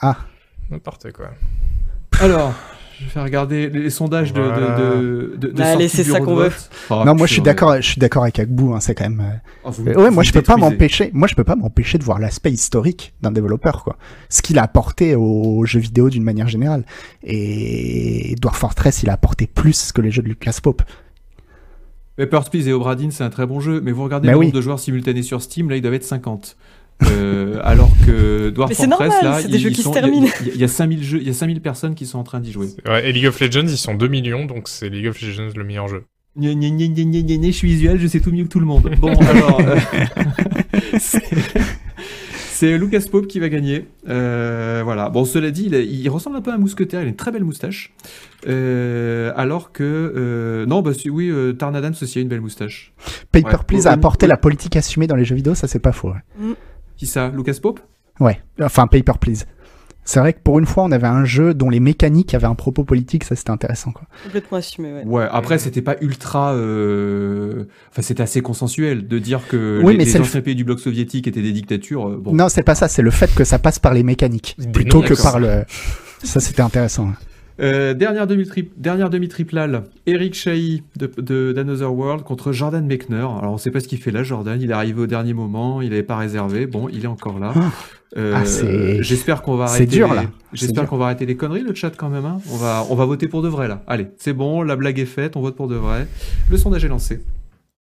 [0.00, 0.16] Ah,
[0.70, 1.30] N'importe quoi.
[2.20, 2.52] Alors,
[2.98, 4.76] je vais faire regarder les sondages de, Voilà.
[4.78, 6.50] de, de, de, de Allez, sortie c'est ça qu'on veut.
[6.90, 7.54] Oh, non, moi je suis purée.
[7.54, 9.20] d'accord, je suis d'accord avec Agbou, hein, c'est quand même.
[9.20, 11.10] euh, Oh, vous me- Euh, ouais, vous moi je peux pas m'empêcher.
[11.12, 13.96] Moi je peux pas m'empêcher de voir l'aspect historique d'un développeur, quoi.
[14.28, 16.84] Ce qu'il a apporté aux jeux vidéo d'une manière générale.
[17.22, 20.82] Et Dwarf Fortress, il a apporté plus que les jeux de Lucas Pope.
[22.16, 24.46] Papers, Please et Obradin, c'est un très bon jeu, mais vous regardez le oui.
[24.46, 26.56] nombre de joueurs simultanés sur Steam, là, ils doivent être 50.
[27.04, 29.94] Euh, alors que Dwarf Fortress, normal, là, c'est des ils jeux qui se sont- il
[29.94, 30.26] y a- terminent.
[30.46, 32.40] Il y, y a 5000 jeux, il y a 5000 personnes qui sont en train
[32.40, 32.68] d'y jouer.
[32.86, 35.64] Ouais, et League of Legends, ils sont 2 millions, donc c'est League of Legends le
[35.64, 36.04] meilleur jeu.
[36.38, 38.90] Gna, gna, gna, je suis visuel, je sais tout mieux que tout le monde.
[39.00, 39.76] Bon, alors, euh,
[40.98, 43.86] c'est- Lucas Pope qui va gagner.
[44.08, 45.08] Euh, voilà.
[45.08, 47.30] Bon, cela dit, il, il ressemble un peu à un mousquetaire, il a une très
[47.30, 47.92] belle moustache.
[48.48, 52.40] Euh, alors que, euh, non, bah si- oui, euh, Tarn Adams aussi a une belle
[52.40, 52.92] moustache.
[53.32, 53.62] Paper Ouais.
[53.66, 56.10] Please a apporté la politique assumée dans les jeux vidéo, ça c'est pas faux.
[56.10, 56.54] ouais.
[56.98, 57.80] Qui ça, Lucas Pope?
[58.20, 59.44] Ouais, enfin Paper Please.
[60.04, 62.54] C'est vrai que pour une fois, on avait un jeu dont les mécaniques avaient un
[62.54, 63.92] propos politique, ça c'était intéressant.
[63.92, 64.04] Quoi.
[64.24, 65.04] Complètement assumé, ouais.
[65.04, 65.28] Ouais.
[65.30, 66.54] Après, c'était pas ultra.
[66.54, 70.54] euh, Enfin, c'était assez consensuel de dire que Oui, les, mais les le anciens pays
[70.54, 72.08] du bloc soviétique étaient des dictatures.
[72.08, 72.32] euh, Bon.
[72.32, 75.14] Non, c'est pas ça, c'est le fait que ça passe par les mécaniques, plutôt que
[75.22, 75.64] par le...
[76.24, 77.10] Ça c'était intéressant.
[77.60, 83.16] Euh, dernière demi-tri- dernière demi-triplale, Eric Chahi de, d'Another World contre Jordan Mechner.
[83.16, 84.60] Alors on sait pas ce qu'il fait là, Jordan.
[84.60, 86.66] Il est arrivé au dernier moment, il avait pas réservé.
[86.66, 87.52] Bon, il est encore là.
[87.56, 87.70] Ah.
[88.16, 89.86] Euh, Ah, c'est- J'espère qu'on va arrêter.
[89.86, 92.24] dur, les- J'espère qu'on va arrêter les conneries, le chat quand même.
[92.24, 92.38] hein.
[92.52, 93.82] On va, on va voter pour de vrai là.
[93.86, 96.06] Allez, c'est bon, la blague est faite, on vote pour de vrai.
[96.50, 97.20] Le sondage est lancé.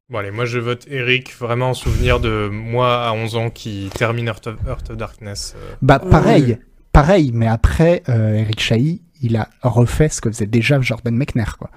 [0.10, 3.90] Bon, allez, moi je vote Eric, vraiment en souvenir de moi à 11 ans qui
[3.94, 5.54] termine Heart of, Darkness.
[5.58, 5.76] euh.
[5.82, 6.58] Bah pareil,
[6.94, 11.46] pareil, mais après, euh, Eric Chahi, il a refait ce que faisait déjà Jordan Mechner,
[11.58, 11.70] quoi.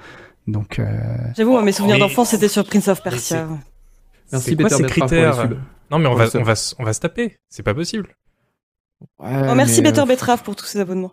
[0.46, 0.86] Donc, euh,
[1.36, 3.46] J'avoue, moi, mes souvenirs Mais- d'enfance, c'était sur Prince of Persia.
[4.32, 5.48] Merci quoi ces critères.
[5.90, 8.08] Non, mais on va, on, va, on va se taper, c'est pas possible.
[9.18, 11.12] Oh, merci Better Betrave pour tous ces abonnements.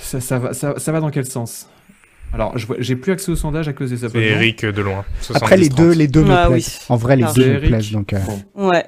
[0.00, 1.68] Ça, ça va, ça, ça va dans quel sens?
[2.32, 4.26] Alors, j'ai plus accès au sondage à cause des abonnements.
[4.26, 5.04] Eric euh, de loin.
[5.34, 5.74] après les 70-30.
[5.76, 6.78] deux, les deux me Ah plaisent.
[6.80, 6.86] oui.
[6.88, 7.32] En vrai, les Ah.
[7.34, 7.70] deux C'est me Eric.
[7.70, 7.90] plaisent.
[7.92, 8.18] Donc, euh,
[8.54, 8.68] Bon.
[8.70, 8.86] Ouais.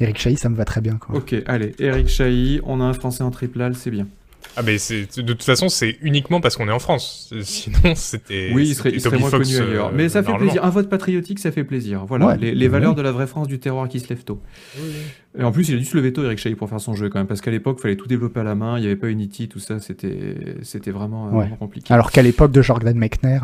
[0.00, 1.14] Eric Chahi, ça me va très bien, quoi.
[1.16, 4.06] Ok, allez, Eric Chahi, on a un Français en triplal, c'est bien.
[4.56, 7.30] Ah, mais c'est- de toute façon, c'est uniquement parce qu'on est en France.
[7.32, 8.52] Euh, Sinon, c'était.
[8.54, 9.88] oui, il serait, c'était il serait moins Fox, connu ailleurs.
[9.88, 10.64] euh, Mais ça fait plaisir.
[10.64, 12.04] Un vote patriotique, ça fait plaisir.
[12.06, 12.36] Voilà, Ouais.
[12.38, 12.72] les, les Oui.
[12.72, 14.40] valeurs de la vraie France du terroir qui se lève tôt.
[14.78, 14.90] Oui.
[15.38, 17.08] Et en plus, il a dû se lever tôt, Eric Chahi, pour faire son jeu
[17.10, 18.96] quand même, parce qu'à l'époque, il fallait tout développer à la main, il n'y avait
[18.96, 21.36] pas Unity, tout ça, c'était c'était vraiment, euh, Ouais.
[21.40, 21.92] vraiment compliqué.
[21.92, 23.40] Alors qu'à l'époque de Jordan Mechner,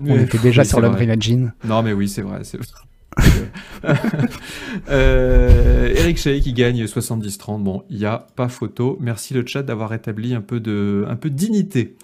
[0.00, 1.10] on Mais- était déjà oui, sur l'Unreal.
[1.10, 1.52] Engine.
[1.64, 2.42] Non, mais oui, c'est vrai.
[4.88, 7.62] euh, Eric Chahi qui gagne 70-30.
[7.62, 8.98] Bon, il n'y a pas photo.
[9.00, 11.96] Merci le chat d'avoir rétabli un peu de, un peu de dignité.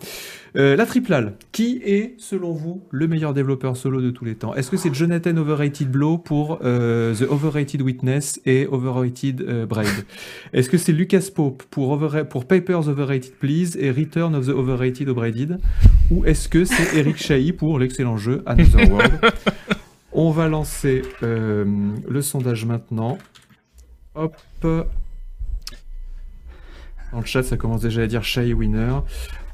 [0.54, 1.34] Euh, la triplale.
[1.50, 4.54] Qui est, selon vous, le meilleur développeur solo de tous les temps?
[4.54, 10.04] Est-ce que c'est Jonathan Overrated Blow pour euh, The Overrated Witness et Overrated Braid?
[10.52, 11.98] Est-ce que c'est Lucas Pope pour
[12.46, 15.58] Papers Overrated Please et Return of the Overrated O'Braided?
[16.10, 19.12] Ou est-ce que c'est Eric Chahi pour l'excellent jeu Another World?
[20.22, 21.64] On va lancer euh,
[22.08, 23.18] le sondage maintenant.
[24.14, 24.36] Hop.
[24.62, 24.84] Dans
[27.20, 28.94] le chat, ça commence déjà à dire Shy Winner.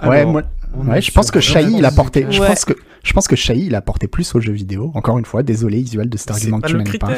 [0.07, 0.43] ouais, moi,
[0.75, 2.27] ouais, je pense que Chahi, il a porté.
[2.31, 4.93] Je pense que, je pense que il a apporté plus aux jeux vidéo.
[4.95, 7.15] Encore une fois, désolé, Isuel, de cet argument que tu mènes pas.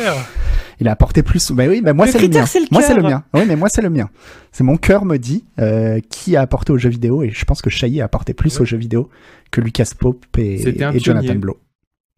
[0.78, 1.50] Il a apporté plus.
[1.52, 2.46] Bah oui, bah moi Le c'est le critère, mien.
[2.46, 3.22] c'est le moi c'est le mien.
[3.34, 4.08] Oui, mais moi c'est le mien.
[4.50, 7.60] C'est mon cœur me dit euh, qui a apporté aux jeux vidéo et je pense
[7.60, 8.62] que Chahi a apporté plus Ouais.
[8.62, 9.10] aux jeux vidéo
[9.50, 10.56] que Lucas Pope et,
[10.98, 11.34] Jonathan.
[11.34, 11.58] Blow.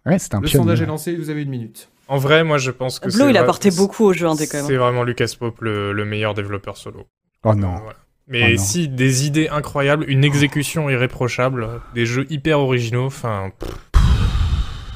[0.07, 0.65] Ouais, c'était un Le pionnier.
[0.65, 1.89] sondage est lancé, vous avez une minute.
[2.09, 4.47] En vrai, moi, je pense que c'est il a vrai- apporté beaucoup au jeu indé
[4.49, 4.67] quand même.
[4.67, 7.07] C'est vraiment Lucas Pope le, le meilleur développeur solo.
[7.45, 7.77] Oh non.
[7.79, 7.97] Voilà.
[8.29, 8.63] Mais Oh non.
[8.63, 13.53] si, des idées incroyables, une exécution irréprochable, des jeux hyper originaux, enfin.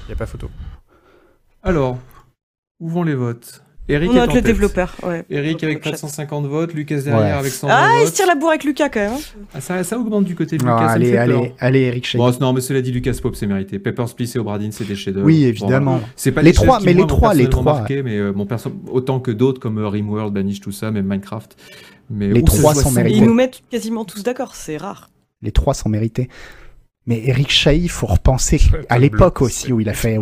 [0.08, 0.50] Il a pas photo.
[1.62, 1.98] Alors,
[2.80, 3.62] où vont les votes?
[3.88, 4.46] Eric On est note en le tête.
[4.46, 5.24] développeur, ouais.
[5.30, 5.90] Eric avec Le chat.
[5.92, 7.30] 450 votes, Lucas derrière Ouais.
[7.30, 8.08] avec 120 Ah, il votes.
[8.08, 9.12] se tire la bourre avec Lucas quand même.
[9.12, 9.44] hein.
[9.54, 12.18] Ah, ça, ça augmente du côté de Lucas, allez, allez, allez, Eric Chahi.
[12.18, 13.78] Bon, non, mais cela dit, Lucas Pope, c'est mérité.
[13.78, 15.26] Papers, Please et Obradin, c'est des chefs-d'œuvre.
[15.26, 16.00] Oui, évidemment.
[16.16, 17.74] C'est pas Les trois, mais les trois, les trois.
[17.78, 21.06] marqué, mais euh, mon perso- autant que d'autres comme euh, Rimworld, Banish, tout ça, même
[21.06, 21.56] Minecraft.
[22.10, 23.16] Mais Les trois sont mérités.
[23.18, 25.10] ils nous mettent quasiment tous d'accord, c'est rare.
[25.42, 26.28] Les trois sont mérités.
[27.06, 30.18] Mais Eric Chahi, faut repenser à l'époque aussi où il a fait.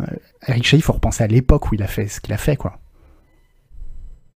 [0.00, 0.22] Explosé.
[0.48, 2.78] Eric Chahi, faut repenser à l'époque où il a fait ce qu'il a fait, quoi.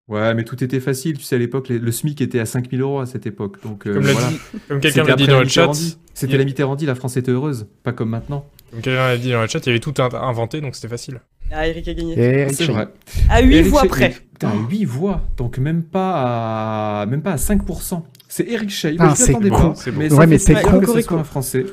[0.09, 1.19] Ouais, mais tout était facile.
[1.19, 3.63] Tu sais, à l'époque, le SMIC était à 5000 euros à cette époque.
[3.63, 4.29] Donc, euh, Comme l'a voilà.
[4.29, 4.39] dit-
[4.69, 5.71] comme quelqu'un C'était l'a dit après dans la le chat.
[6.15, 7.69] C'était a- la Mitterrandi, la France était heureuse.
[7.85, 8.45] Pas comme maintenant.
[8.73, 11.21] comme quelqu'un l'a dit dans le chat, il y avait tout inventé, donc c'était facile.
[11.53, 12.49] Ah, Eric a gagné.
[12.53, 12.89] C'est vrai.
[13.29, 14.09] À 8 Eric voix près.
[14.09, 15.21] mais Putain, 8 voix.
[15.37, 18.05] Donc, même pas à, même pas à 5%.
[18.29, 18.97] C'est Eric Chahi.
[18.99, 19.91] Ah, c'est m'attendais bon, c'est.
[19.93, 20.61] Mais Ouais, ça mais c'est con.
[20.61, 21.09] que ce Cocorico.
[21.09, 21.67] soit un Français.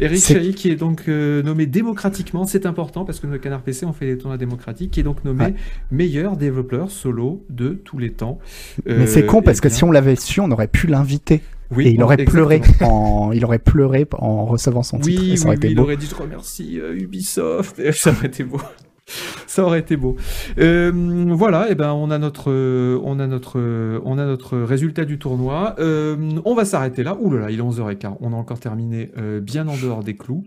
[0.00, 3.84] Eric Chahi qui est donc euh, nommé démocratiquement, c'est important parce que le Canard PC
[3.86, 5.54] on fait des tournois démocratiques, qui est donc nommé Ouais.
[5.90, 8.38] meilleur développeur solo de tous les temps.
[8.86, 11.42] Mais c'est Euh, con parce eh que si on l'avait su, on aurait pu l'inviter.
[11.70, 15.22] oui, et il aurait pleuré en, il aurait pleuré en recevant son titre.
[15.22, 17.78] Et ça oui, aurait oui, il aurait dit je remercie euh, Ubisoft.
[17.84, 18.60] Et ça aurait été beau.
[19.46, 20.16] Ça aurait été beau.
[20.58, 20.92] Euh,
[21.30, 25.04] voilà, et ben on a notre, euh, on a notre, euh, on a notre résultat
[25.04, 25.74] du tournoi.
[25.78, 27.16] Euh, on va s'arrêter là.
[27.20, 28.16] Ouh là là, il est 11h15.
[28.20, 30.44] On a encore terminé euh, bien en dehors des clous.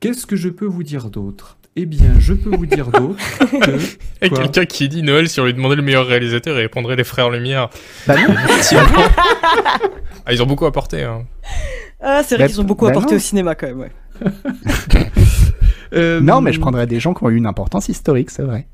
[0.00, 1.56] Qu'est-ce que je peux vous dire d'autre?
[1.76, 3.16] Eh bien, je peux vous dire d'autre
[4.20, 7.02] que quelqu'un qui dit Noël, si on lui demandait le meilleur réalisateur, il répondrait les
[7.02, 7.68] frères Lumière.
[8.06, 8.34] Bah non,
[10.26, 11.02] ah, ils ont beaucoup apporté.
[11.02, 11.24] Hein.
[12.00, 13.16] Ah, c'est vrai Bah, qu'ils ont beaucoup bah apporté non.
[13.16, 13.90] au cinéma quand même, ouais.
[15.94, 18.66] Euh, non, mais je prendrais des gens qui ont eu une importance historique, c'est vrai.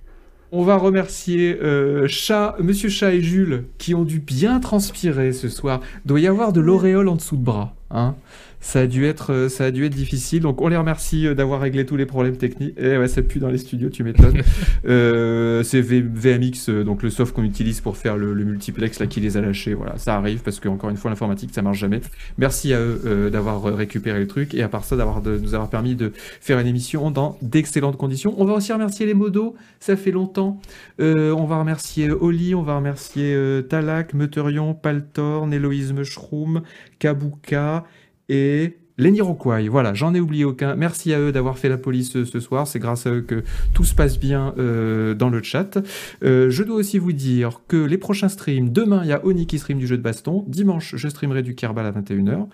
[0.52, 5.48] On va remercier euh, Chat, Monsieur Chat et Jules qui ont dû bien transpirer ce
[5.48, 5.80] soir.
[6.06, 8.16] Doit y avoir de l'auréole en dessous de bras, hein.
[8.60, 10.40] Ça a dû être, euh, ça a dû être difficile.
[10.40, 12.74] Donc on les remercie euh, d'avoir réglé tous les problèmes techniques.
[12.78, 14.42] Et ouais, ça pue dans les studios, tu m'étonnes.
[14.86, 19.06] euh, c'est VMX, euh, donc le soft qu'on utilise pour faire le, le multiplex là
[19.06, 19.74] qui les a lâchés.
[19.74, 22.00] Voilà, ça arrive parce que encore une fois l'informatique ça marche jamais.
[22.38, 25.54] Merci à eux euh, d'avoir récupéré le truc et à part ça d'avoir de nous
[25.54, 28.34] avoir permis de faire une émission dans d'excellentes conditions.
[28.38, 30.60] On va aussi remercier les modos, ça fait longtemps.
[31.00, 33.36] Euh, on va remercier Oli, on va remercier
[33.68, 36.62] Talak, Meuterion, Paltorn, Héloïse Mushroom,
[36.98, 37.84] Kabuka
[38.30, 39.68] et Leniroquai.
[39.68, 40.76] Voilà, j'en ai oublié aucun.
[40.76, 42.66] Merci à eux d'avoir fait la police euh, ce soir.
[42.66, 43.42] C'est grâce à eux que
[43.72, 45.78] tout se passe bien euh, dans le chat.
[46.22, 49.46] Euh, je dois aussi vous dire que les prochains streams, demain il y a Oni
[49.46, 50.44] qui stream du jeu de baston.
[50.48, 52.46] Dimanche, je streamerai du Kerbal à 21h.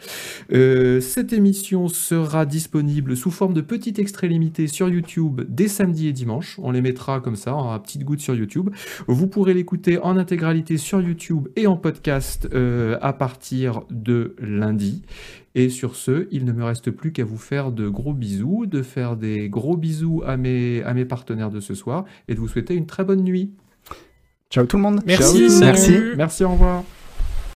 [0.53, 6.07] Euh, cette émission sera disponible sous forme de petit extrait limité sur YouTube dès samedi
[6.07, 6.61] et dimanche.
[6.62, 8.70] On les mettra comme ça, en petite goutte sur YouTube.
[9.09, 12.48] Vous pourrez l'écouter en intégralité sur YouTube et en podcast
[13.01, 15.03] à partir de lundi.
[15.59, 18.83] Et sur ce, il ne me reste plus qu'à vous faire de gros bisous, de
[18.83, 22.47] faire des gros bisous à mes, à mes partenaires de ce soir et de vous
[22.47, 23.53] souhaiter une très bonne nuit.
[24.51, 25.01] Ciao tout le monde.
[25.07, 25.49] Merci.
[25.61, 25.97] Merci.
[26.15, 26.85] Merci, au revoir.